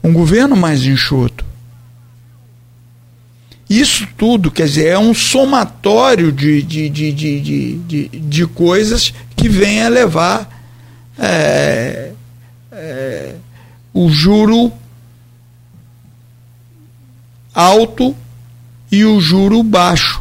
Um 0.02 0.10
governo 0.10 0.56
mais 0.56 0.86
enxuto. 0.86 1.44
Isso 3.68 4.08
tudo, 4.16 4.50
quer 4.50 4.64
dizer, 4.64 4.86
é 4.86 4.98
um 4.98 5.12
somatório 5.12 6.32
de, 6.32 6.62
de, 6.62 6.88
de, 6.88 7.12
de, 7.12 7.76
de, 7.76 8.08
de, 8.08 8.46
coisas 8.46 9.12
que 9.36 9.46
vem 9.46 9.82
a 9.82 9.88
levar 9.88 10.48
é, 11.18 12.12
é, 12.72 13.34
o 13.92 14.08
juro 14.08 14.72
alto 17.54 18.16
e 18.90 19.04
o 19.04 19.20
juro 19.20 19.62
baixo, 19.62 20.17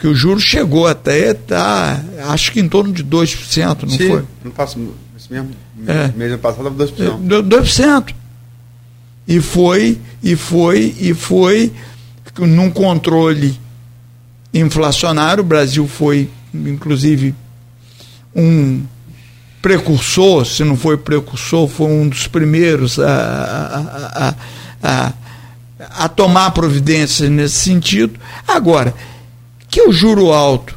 que 0.00 0.06
o 0.06 0.14
juro 0.14 0.40
chegou 0.40 0.86
até 0.86 1.34
tá, 1.34 2.02
acho 2.28 2.52
que 2.52 2.58
em 2.58 2.68
torno 2.68 2.90
de 2.90 3.04
2%, 3.04 3.82
não 3.82 3.90
Sim, 3.90 4.08
foi? 4.08 4.24
Não 4.42 4.50
faço 4.50 4.94
esse 5.14 5.30
mesmo 5.30 5.50
é. 5.86 6.08
mês 6.16 6.34
passado 6.40 6.68
estava 6.68 7.18
2%. 7.20 7.42
2%. 7.42 8.14
E 9.28 9.40
foi, 9.40 9.98
e 10.22 10.34
foi, 10.34 10.96
e 10.98 11.12
foi 11.12 11.70
num 12.38 12.70
controle 12.70 13.60
inflacionário, 14.54 15.42
o 15.42 15.46
Brasil 15.46 15.86
foi, 15.86 16.30
inclusive, 16.54 17.34
um 18.34 18.82
precursor, 19.60 20.46
se 20.46 20.64
não 20.64 20.76
foi 20.76 20.96
precursor, 20.96 21.68
foi 21.68 21.88
um 21.88 22.08
dos 22.08 22.26
primeiros 22.26 22.98
a, 22.98 23.06
a, 23.06 24.28
a, 24.28 24.34
a 24.82 25.12
a 25.92 26.08
tomar 26.08 26.50
providências 26.50 27.30
nesse 27.30 27.56
sentido. 27.56 28.18
Agora, 28.46 28.94
que 29.70 29.82
o 29.82 29.92
juro 29.92 30.32
alto 30.32 30.76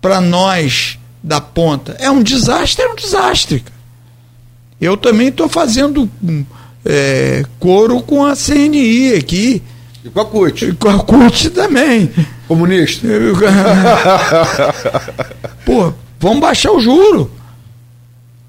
para 0.00 0.20
nós 0.20 0.98
da 1.22 1.40
ponta 1.40 1.96
é 1.98 2.10
um 2.10 2.22
desastre, 2.22 2.84
é 2.84 2.88
um 2.88 2.96
desastre. 2.96 3.64
Eu 4.80 4.96
também 4.96 5.28
estou 5.28 5.48
fazendo 5.48 6.08
é, 6.84 7.44
coro 7.58 8.00
com 8.00 8.24
a 8.24 8.34
CNI 8.34 9.14
aqui. 9.14 9.62
E 10.04 10.08
com 10.08 10.20
a 10.20 10.24
CUT. 10.24 10.64
E 10.64 10.72
com 10.72 10.88
a 10.88 10.98
CUT 11.00 11.50
também. 11.50 12.10
Comunista. 12.46 13.06
Pô, 15.64 15.92
vamos 16.18 16.40
baixar 16.40 16.72
o 16.72 16.80
juro. 16.80 17.30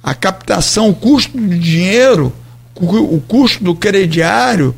A 0.01 0.13
captação, 0.13 0.89
o 0.89 0.95
custo 0.95 1.37
do 1.37 1.59
dinheiro, 1.59 2.33
o 2.75 3.21
custo 3.27 3.63
do 3.63 3.75
crediário, 3.75 4.73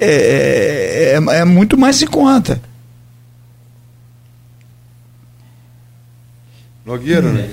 é, 0.00 1.14
é, 1.14 1.38
é 1.40 1.44
muito 1.44 1.76
mais 1.78 2.00
em 2.02 2.06
conta. 2.06 2.60
Nogueira, 6.84 7.30
né? 7.30 7.48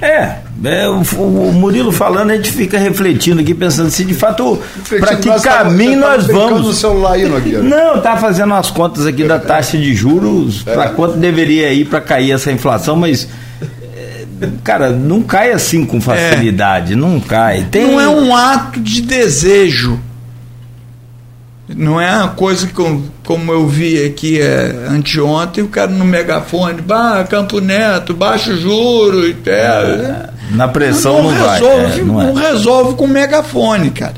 É, 0.00 0.36
é 0.64 0.88
o, 0.88 1.00
o, 1.00 1.52
Murilo 1.52 1.90
falando, 1.90 2.30
a 2.30 2.36
gente 2.36 2.52
fica 2.52 2.78
refletindo 2.78 3.40
aqui, 3.40 3.54
pensando 3.54 3.88
se 3.88 4.04
de 4.04 4.12
fato 4.12 4.60
para 5.00 5.16
que 5.16 5.40
caminho 5.40 6.00
tá, 6.00 6.10
nós 6.10 6.26
vamos. 6.26 6.66
No 6.66 6.72
celular 6.72 7.12
aí, 7.12 7.26
Nogueira. 7.26 7.62
Não, 7.62 8.00
tá 8.00 8.16
fazendo 8.16 8.52
as 8.52 8.70
contas 8.70 9.06
aqui 9.06 9.24
da 9.24 9.38
taxa 9.38 9.78
de 9.78 9.94
juros, 9.94 10.62
é. 10.66 10.74
para 10.74 10.90
quanto 10.90 11.16
deveria 11.16 11.72
ir 11.72 11.86
para 11.86 12.00
cair 12.00 12.32
essa 12.32 12.52
inflação, 12.52 12.94
mas 12.94 13.26
é, 13.96 14.48
cara, 14.62 14.90
não 14.90 15.22
cai 15.22 15.52
assim 15.52 15.86
com 15.86 15.98
facilidade, 15.98 16.92
é. 16.92 16.96
não 16.96 17.18
cai. 17.18 17.66
Tem... 17.70 17.86
Não 17.86 17.98
é 17.98 18.08
um 18.08 18.36
ato 18.36 18.78
de 18.78 19.00
desejo. 19.00 19.98
Não 21.68 22.00
é 22.00 22.16
uma 22.16 22.28
coisa 22.28 22.66
que, 22.66 22.74
como 23.24 23.52
eu 23.52 23.66
vi 23.66 24.04
aqui 24.04 24.40
é, 24.40 24.86
anteontem, 24.88 25.64
o 25.64 25.68
cara 25.68 25.90
no 25.90 26.04
megafone, 26.04 26.80
bah, 26.80 27.24
Campo 27.24 27.60
Neto, 27.60 28.14
baixo 28.14 28.56
juro 28.56 29.26
e 29.26 29.36
é, 29.46 30.30
Na 30.52 30.68
pressão 30.68 31.24
não, 31.24 31.32
não 31.32 31.50
resolve, 31.50 31.86
vai. 31.86 31.98
É, 31.98 32.04
não, 32.04 32.34
não 32.34 32.40
é. 32.40 32.50
resolve 32.52 32.94
com 32.94 33.08
megafone, 33.08 33.90
cara. 33.90 34.14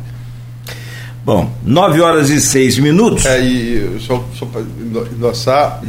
Bom, 1.24 1.50
9 1.64 2.00
horas 2.00 2.28
e 2.28 2.38
6 2.40 2.78
minutos. 2.80 3.24
É, 3.24 3.40
e 3.40 3.98
só, 4.00 4.22
só 4.38 4.44
para 4.44 4.60
endossar, 4.60 5.80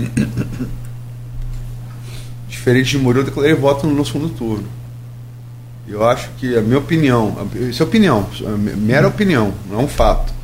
diferente 2.48 2.92
de 2.92 2.98
Murilo, 3.00 3.24
eu 3.24 3.26
declarei 3.26 3.54
voto 3.54 3.86
no 3.86 4.06
segundo 4.06 4.30
turno. 4.30 4.68
Eu 5.88 6.08
acho 6.08 6.30
que 6.38 6.58
a 6.58 6.62
minha 6.62 6.78
opinião, 6.78 7.36
isso 7.70 7.84
é 7.84 7.86
opinião, 7.86 8.28
é 8.42 8.76
mera 8.78 9.08
opinião, 9.08 9.54
não 9.70 9.82
é 9.82 9.84
um 9.84 9.88
fato 9.88 10.39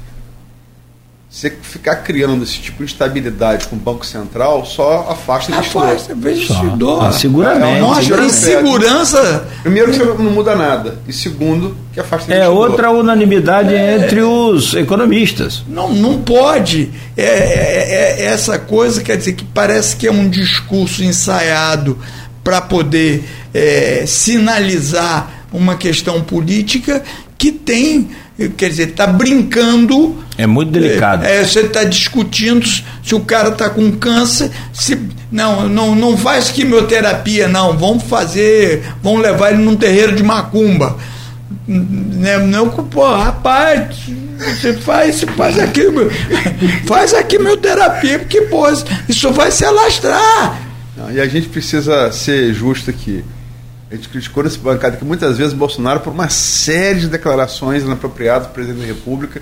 você 1.35 1.49
ficar 1.49 1.97
criando 1.97 2.45
esse 2.45 2.57
tipo 2.59 2.77
de 2.77 2.89
estabilidade 2.89 3.67
com 3.67 3.75
o 3.75 3.79
Banco 3.79 4.05
Central 4.05 4.65
só 4.65 5.09
afasta 5.09 5.51
o 5.51 5.55
investidor. 5.55 5.83
Afasta, 5.83 6.13
investidor. 6.13 7.03
Ah, 7.03 7.11
seguramente. 7.11 7.81
Mostra 7.81 8.23
insegurança. 8.23 9.47
Primeiro 9.61 9.91
que 9.91 9.97
você 9.97 10.23
não 10.23 10.31
muda 10.31 10.55
nada. 10.55 10.97
E 11.05 11.11
segundo, 11.11 11.75
que 11.91 11.99
afasta 11.99 12.31
o 12.31 12.33
é 12.33 12.37
investidor. 12.37 12.55
É 12.55 12.69
outra 12.69 12.89
unanimidade 12.89 13.75
é, 13.75 13.97
entre 13.97 14.21
os 14.21 14.73
economistas. 14.75 15.65
Não, 15.67 15.93
não 15.93 16.21
pode. 16.21 16.89
É, 17.17 17.25
é, 17.25 18.21
é, 18.21 18.25
essa 18.27 18.57
coisa, 18.57 19.03
quer 19.03 19.17
dizer, 19.17 19.33
que 19.33 19.43
parece 19.43 19.97
que 19.97 20.07
é 20.07 20.11
um 20.11 20.29
discurso 20.29 21.03
ensaiado 21.03 21.99
para 22.45 22.61
poder 22.61 23.25
é, 23.53 24.05
sinalizar 24.07 25.47
uma 25.51 25.75
questão 25.75 26.21
política 26.21 27.03
que 27.37 27.51
tem 27.51 28.09
quer 28.57 28.69
dizer, 28.69 28.89
está 28.89 29.07
brincando. 29.07 30.23
É 30.37 30.45
muito 30.45 30.71
delicado. 30.71 31.23
É, 31.25 31.43
você 31.43 31.61
está 31.61 31.83
discutindo 31.83 32.65
se 32.65 33.15
o 33.15 33.21
cara 33.21 33.49
está 33.49 33.69
com 33.69 33.91
câncer, 33.93 34.51
se 34.73 34.99
não, 35.31 35.69
não, 35.69 35.95
não 35.95 36.17
faz 36.17 36.49
quimioterapia, 36.49 37.47
não, 37.47 37.77
vamos 37.77 38.03
fazer, 38.03 38.83
vamos 39.01 39.21
levar 39.21 39.51
ele 39.51 39.63
num 39.63 39.75
terreiro 39.75 40.15
de 40.15 40.23
macumba. 40.23 40.97
Né, 41.67 42.37
não, 42.39 42.69
pô, 42.69 43.09
rapaz, 43.15 43.95
você 44.37 44.73
faz, 44.73 45.21
faz 45.37 45.57
aqui, 45.57 45.83
faz 46.85 47.13
a 47.13 47.23
quimioterapia, 47.23 48.19
porque 48.19 48.41
pô, 48.41 48.65
isso 49.07 49.31
vai 49.31 49.49
se 49.49 49.63
alastrar. 49.63 50.59
Não, 50.97 51.11
e 51.11 51.19
a 51.19 51.27
gente 51.27 51.47
precisa 51.47 52.11
ser 52.11 52.53
justo 52.53 52.89
aqui. 52.89 53.23
A 53.95 53.97
gente 53.97 54.09
criticou 54.09 54.43
nesse 54.43 54.57
bancada 54.57 54.97
que 54.97 55.05
muitas 55.05 55.37
vezes 55.37 55.53
Bolsonaro, 55.53 56.01
por 56.01 56.11
uma 56.11 56.27
série 56.27 56.99
de 56.99 57.07
declarações 57.07 57.83
inapropriadas 57.83 58.49
do 58.49 58.53
presidente 58.53 58.81
da 58.81 58.87
República 58.87 59.41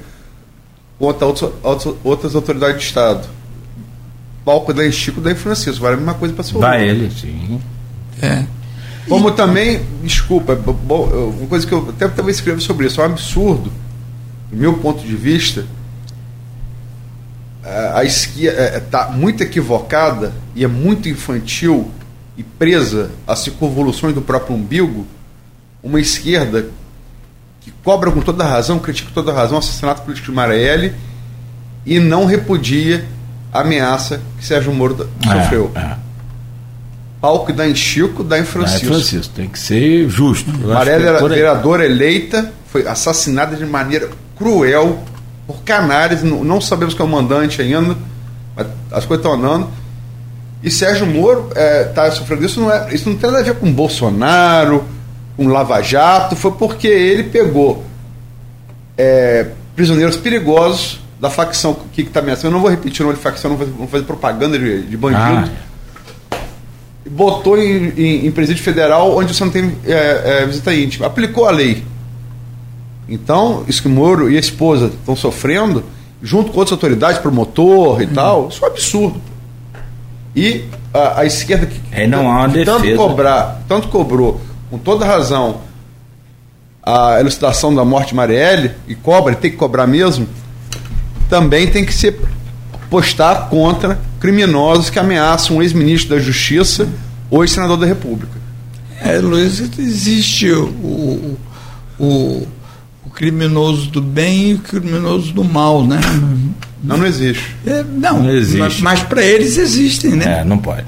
contra 0.99 1.25
outros, 1.25 1.95
outras 2.03 2.35
autoridades 2.35 2.77
de 2.77 2.83
Estado. 2.85 3.27
Palco 4.45 4.71
da 4.71 4.89
Chico 4.91 5.19
da 5.19 5.33
Francisco, 5.35 5.81
vale 5.81 5.95
a 5.95 5.97
mesma 5.97 6.13
coisa 6.13 6.35
para 6.35 6.43
Vai 6.43 6.59
Vai 6.59 6.87
ele, 6.87 7.09
sim. 7.09 7.59
É. 8.21 8.45
Como 9.09 9.29
e... 9.29 9.31
também, 9.31 9.81
desculpa, 10.03 10.53
uma 10.53 11.47
coisa 11.47 11.65
que 11.65 11.73
eu 11.73 11.89
até 11.89 12.07
também 12.07 12.31
escrevo 12.31 12.61
sobre 12.61 12.85
isso, 12.85 13.01
é 13.01 13.03
um 13.03 13.07
absurdo, 13.07 13.71
do 14.51 14.55
meu 14.55 14.77
ponto 14.77 15.01
de 15.03 15.15
vista, 15.15 15.65
a 17.95 18.03
esquerda 18.03 18.77
está 18.77 19.07
muito 19.09 19.41
equivocada 19.41 20.31
e 20.53 20.63
é 20.63 20.67
muito 20.67 21.09
infantil 21.09 21.89
e 22.37 22.43
presa 22.43 23.11
a 23.27 23.35
circunvoluções 23.35 24.13
do 24.13 24.21
próprio 24.21 24.55
umbigo, 24.55 25.05
uma 25.81 25.99
esquerda 25.99 26.67
que 27.61 27.71
cobra 27.83 28.11
com 28.11 28.21
toda 28.21 28.43
razão, 28.43 28.79
critica 28.79 29.09
com 29.09 29.13
toda 29.13 29.33
razão 29.33 29.55
o 29.55 29.59
assassinato 29.59 30.01
político 30.01 30.27
de 30.27 30.33
Marielle 30.33 30.93
e 31.85 31.99
não 31.99 32.25
repudia 32.25 33.05
a 33.51 33.61
ameaça 33.61 34.21
que 34.37 34.45
Sérgio 34.45 34.73
Moro 34.73 35.09
sofreu. 35.23 35.71
É, 35.75 35.79
é. 35.79 35.95
Pau 37.21 37.45
que 37.45 37.53
dá 37.53 37.67
em 37.67 37.75
Chico, 37.75 38.23
dá 38.23 38.37
em 38.37 38.43
Francisco. 38.43 38.87
Dá 38.87 38.91
em 38.91 38.99
Francisco, 38.99 39.33
tem 39.33 39.47
que 39.47 39.59
ser 39.59 40.09
justo. 40.09 40.51
Marielle 40.59 41.05
era 41.05 41.25
vereadora 41.25 41.85
eleita, 41.85 42.51
foi 42.67 42.85
assassinada 42.87 43.55
de 43.55 43.65
maneira 43.65 44.09
cruel 44.35 45.01
por 45.45 45.61
canares, 45.63 46.23
não, 46.23 46.43
não 46.43 46.59
sabemos 46.59 46.93
quem 46.93 47.05
é 47.05 47.07
o 47.07 47.11
mandante 47.11 47.61
ainda, 47.61 47.95
mas 48.55 48.67
as 48.91 49.05
coisas 49.05 49.25
estão 49.25 49.33
andando. 49.33 49.69
E 50.63 50.71
Sérgio 50.71 51.05
Moro 51.05 51.49
está 51.49 51.59
é, 51.59 51.83
tá 51.83 52.11
sofrendo 52.11 52.45
isso, 52.45 52.61
não 52.61 52.71
é, 52.71 52.93
isso 52.93 53.09
não 53.09 53.17
tem 53.17 53.29
nada 53.29 53.41
a 53.41 53.45
ver 53.45 53.55
com 53.55 53.69
Bolsonaro, 53.71 54.85
com 55.35 55.47
Lava 55.47 55.81
Jato, 55.81 56.37
foi 56.37 56.51
porque 56.51 56.87
ele 56.87 57.23
pegou 57.23 57.83
é, 58.97 59.47
prisioneiros 59.75 60.15
perigosos 60.15 61.01
da 61.19 61.29
facção 61.29 61.75
que 61.91 62.03
está 62.03 62.21
ameaçando. 62.21 62.47
Eu 62.47 62.51
não 62.51 62.61
vou 62.61 62.69
repetir 62.69 63.01
o 63.01 63.07
nome 63.07 63.17
de 63.17 63.23
facção, 63.23 63.51
não 63.51 63.57
vou, 63.57 63.67
vou 63.67 63.87
fazer 63.87 64.05
propaganda 64.05 64.57
de, 64.57 64.83
de 64.83 64.95
bandido. 64.95 65.51
Ah. 66.31 66.37
Botou 67.09 67.57
em, 67.57 67.89
em, 67.97 68.27
em, 68.27 68.31
presídio 68.31 68.63
federal 68.63 69.17
onde 69.17 69.33
você 69.33 69.43
não 69.43 69.51
tem 69.51 69.75
é, 69.85 70.43
é, 70.43 70.45
visita 70.45 70.73
íntima. 70.73 71.07
Aplicou 71.07 71.45
a 71.45 71.51
lei. 71.51 71.83
Então, 73.09 73.65
isso 73.67 73.81
que 73.81 73.89
o 73.89 73.91
Moro 73.91 74.31
e 74.31 74.37
a 74.37 74.39
esposa 74.39 74.85
estão 74.85 75.13
sofrendo, 75.13 75.83
junto 76.21 76.53
com 76.53 76.59
outras 76.59 76.71
autoridades, 76.71 77.19
promotor 77.19 78.01
e 78.01 78.05
hum. 78.05 78.09
tal, 78.13 78.47
isso 78.47 78.63
é 78.63 78.67
um 78.67 78.71
absurdo. 78.71 79.32
E 80.35 80.65
a, 80.93 81.21
a 81.21 81.25
esquerda 81.25 81.65
que, 81.67 81.79
é, 81.91 82.07
não 82.07 82.31
há 82.31 82.45
uma 82.45 82.49
tanto 82.49 82.81
defesa. 82.81 82.97
cobrar, 82.97 83.61
tanto 83.67 83.87
cobrou, 83.87 84.41
com 84.69 84.77
toda 84.77 85.05
razão, 85.05 85.61
a 86.81 87.19
elucidação 87.19 87.73
da 87.73 87.85
morte 87.85 88.09
de 88.09 88.15
Marielle, 88.15 88.71
e 88.87 88.95
cobra, 88.95 89.33
e 89.33 89.35
tem 89.35 89.51
que 89.51 89.57
cobrar 89.57 89.87
mesmo, 89.87 90.27
também 91.29 91.67
tem 91.67 91.85
que 91.85 91.93
se 91.93 92.15
postar 92.89 93.49
contra 93.49 93.99
criminosos 94.19 94.89
que 94.89 94.99
ameaçam 94.99 95.57
um 95.57 95.61
ex-ministro 95.61 96.15
da 96.15 96.21
Justiça 96.21 96.87
ou 97.29 97.43
ex-senador 97.43 97.77
da 97.77 97.85
República. 97.85 98.43
É, 99.01 99.17
Luiz, 99.17 99.59
existe 99.59 100.49
o, 100.51 100.65
o, 100.67 101.37
o, 101.99 102.47
o, 103.05 103.09
criminoso 103.09 103.89
do 103.89 104.01
bem 104.01 104.51
e 104.51 104.53
o 104.53 104.59
criminoso 104.59 105.33
do 105.33 105.43
mal, 105.43 105.85
né? 105.85 105.99
Não, 106.83 106.97
não 106.97 107.05
existe. 107.05 107.55
É, 107.65 107.83
não, 107.83 108.23
não 108.23 108.29
existe. 108.29 108.57
Mas, 108.57 108.81
mas 108.81 109.03
para 109.03 109.23
eles 109.23 109.57
existem, 109.57 110.11
né? 110.11 110.41
É, 110.41 110.43
não 110.43 110.57
pode. 110.57 110.85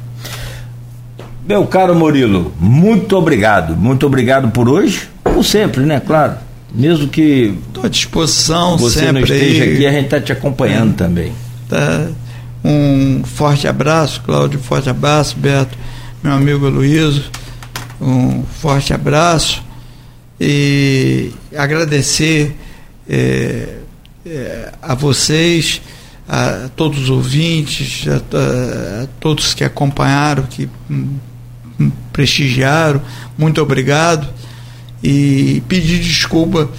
Meu 1.48 1.66
caro 1.68 1.96
Murilo, 1.96 2.54
muito 2.60 3.16
obrigado. 3.16 3.76
Muito 3.76 4.06
obrigado 4.06 4.50
por 4.50 4.68
hoje, 4.68 5.08
como 5.24 5.44
sempre, 5.44 5.84
né? 5.84 6.02
Claro. 6.06 6.36
Mesmo 6.74 7.08
que. 7.08 7.58
Estou 7.68 7.86
à 7.86 7.88
disposição 7.88 8.78
você 8.78 9.00
sempre. 9.00 9.14
não 9.14 9.22
esteja 9.22 9.64
aí. 9.64 9.74
aqui, 9.74 9.86
a 9.86 9.92
gente 9.92 10.06
está 10.06 10.20
te 10.20 10.32
acompanhando 10.34 10.92
é. 10.92 10.98
também. 10.98 11.32
Tá. 11.70 12.08
Um 12.64 13.24
forte 13.24 13.68
abraço, 13.68 14.22
Cláudio, 14.22 14.60
forte 14.60 14.90
abraço, 14.90 15.38
Beto, 15.38 15.78
meu 16.24 16.34
amigo 16.34 16.68
Luiz, 16.68 17.22
um 18.02 18.44
forte 18.60 18.92
abraço 18.92 19.64
e 20.42 21.32
agradecer 21.56 22.56
é, 23.08 23.68
é, 24.26 24.72
a 24.82 24.96
vocês, 24.96 25.82
a 26.28 26.70
todos 26.76 27.04
os 27.04 27.10
ouvintes, 27.10 28.06
a, 28.08 28.16
a, 28.16 29.04
a 29.04 29.08
todos 29.20 29.54
que 29.54 29.64
acompanharam, 29.64 30.44
que 30.44 30.68
hum, 30.90 31.18
prestigiaram, 32.12 33.02
muito 33.38 33.62
obrigado 33.62 34.28
e 35.04 35.62
pedir 35.68 36.00
desculpa 36.00 36.70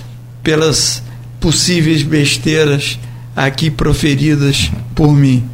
pelas 0.43 1.03
possíveis 1.39 2.03
besteiras 2.03 2.99
aqui 3.37 3.71
proferidas 3.71 4.71
por 4.95 5.13
mim. 5.13 5.49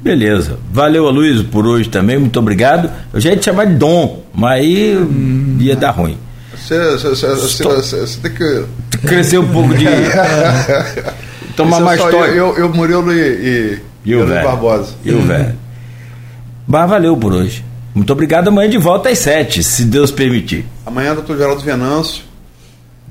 Beleza. 0.00 0.58
Valeu, 0.70 1.08
Aloysio, 1.08 1.44
por 1.44 1.66
hoje 1.66 1.88
também. 1.88 2.18
Muito 2.18 2.38
obrigado. 2.38 2.90
Eu 3.12 3.20
já 3.20 3.30
ia 3.30 3.36
te 3.38 3.46
chamar 3.46 3.64
de 3.64 3.76
Dom, 3.76 4.22
mas 4.34 4.60
aí 4.60 4.96
hum, 4.96 5.56
ia 5.58 5.74
dar 5.74 5.92
ruim. 5.92 6.18
Você, 6.56 6.96
você, 6.96 7.34
você, 7.34 8.00
você 8.00 8.20
tem 8.20 8.32
que. 8.32 8.64
Crescer 9.06 9.38
um 9.38 9.52
pouco 9.52 9.74
de. 9.74 9.86
Tomar 11.56 11.80
mais 11.80 12.00
toque. 12.00 12.14
Eu, 12.14 12.34
eu, 12.34 12.58
eu 12.58 12.68
Murilo 12.68 13.12
e, 13.12 13.20
e, 13.20 13.78
e 14.04 14.16
o 14.16 14.26
velho. 14.26 14.44
Barbosa. 14.44 14.94
E 15.04 15.12
o 15.12 15.22
velho. 15.22 15.54
Mas 16.66 16.90
valeu 16.90 17.16
por 17.16 17.32
hoje. 17.32 17.64
Muito 17.94 18.12
obrigado. 18.12 18.48
Amanhã 18.48 18.68
de 18.68 18.78
volta 18.78 19.08
às 19.08 19.18
sete, 19.18 19.62
se 19.62 19.84
Deus 19.84 20.10
permitir. 20.10 20.66
Amanhã, 20.84 21.14
doutor 21.14 21.36
Geraldo 21.36 21.62
Venâncio. 21.62 22.24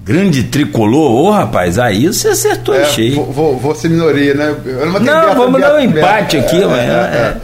Grande 0.03 0.43
tricolor, 0.43 1.11
ô 1.11 1.27
oh, 1.27 1.31
rapaz, 1.31 1.79
aí 1.79 2.07
você 2.07 2.27
acertou 2.29 2.75
é, 2.75 2.83
cheio. 2.85 3.15
Vou, 3.15 3.31
vou, 3.31 3.57
vou 3.57 3.73
ser 3.73 3.87
minoria, 3.87 4.33
né? 4.33 4.53
não, 5.01 5.33
vamos 5.33 5.61
dar 5.61 5.75
um 5.75 5.79
empate 5.79 6.35
aqui, 6.35 6.57
é, 6.57 6.63
amanhã. 6.65 7.09
É, 7.09 7.15
é. 7.15 7.37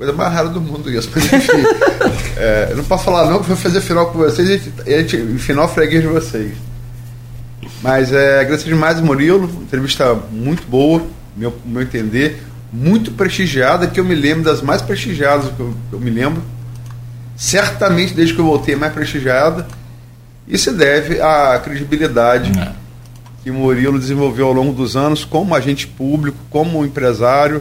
Coisa 0.00 0.14
mais 0.14 0.32
rara 0.32 0.48
do 0.48 0.62
mundo 0.62 0.90
isso, 0.90 1.10
mas 1.14 1.30
enfim. 1.30 1.62
é, 2.38 2.72
não 2.74 2.82
posso 2.84 3.04
falar 3.04 3.26
não, 3.26 3.34
porque 3.34 3.48
vou 3.48 3.56
fazer 3.58 3.82
final 3.82 4.10
com 4.10 4.16
vocês 4.16 4.48
e 4.86 4.94
a 4.94 5.02
gente, 5.02 5.36
final 5.36 5.68
freguês 5.68 6.00
de 6.00 6.08
vocês. 6.08 6.54
Mas 7.82 8.10
é, 8.10 8.40
agradeço 8.40 8.64
demais, 8.64 8.98
Murilo. 8.98 9.44
Entrevista 9.60 10.14
muito 10.32 10.62
boa, 10.66 11.02
meu, 11.36 11.54
meu 11.66 11.82
entender 11.82 12.42
muito 12.72 13.10
prestigiada, 13.12 13.86
que 13.88 14.00
eu 14.00 14.04
me 14.06 14.14
lembro 14.14 14.42
das 14.42 14.62
mais 14.62 14.80
prestigiadas 14.80 15.52
que 15.54 15.60
eu, 15.60 15.74
eu 15.92 16.00
me 16.00 16.08
lembro. 16.08 16.42
Certamente, 17.36 18.14
desde 18.14 18.32
que 18.32 18.40
eu 18.40 18.46
voltei, 18.46 18.74
mais 18.76 18.94
prestigiada. 18.94 19.68
E 20.48 20.56
se 20.56 20.72
deve 20.72 21.20
à 21.20 21.60
credibilidade 21.62 22.58
é. 22.58 22.72
que 23.42 23.50
Murilo 23.50 23.98
desenvolveu 23.98 24.46
ao 24.46 24.54
longo 24.54 24.72
dos 24.72 24.96
anos 24.96 25.26
como 25.26 25.54
agente 25.54 25.86
público, 25.86 26.38
como 26.48 26.86
empresário 26.86 27.60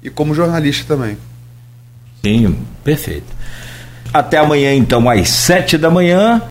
e 0.00 0.08
como 0.08 0.36
jornalista 0.36 0.94
também. 0.94 1.18
Sim, 2.24 2.56
perfeito. 2.82 3.26
Até 4.12 4.38
amanhã, 4.38 4.74
então, 4.74 5.08
às 5.10 5.28
sete 5.28 5.76
da 5.76 5.90
manhã. 5.90 6.40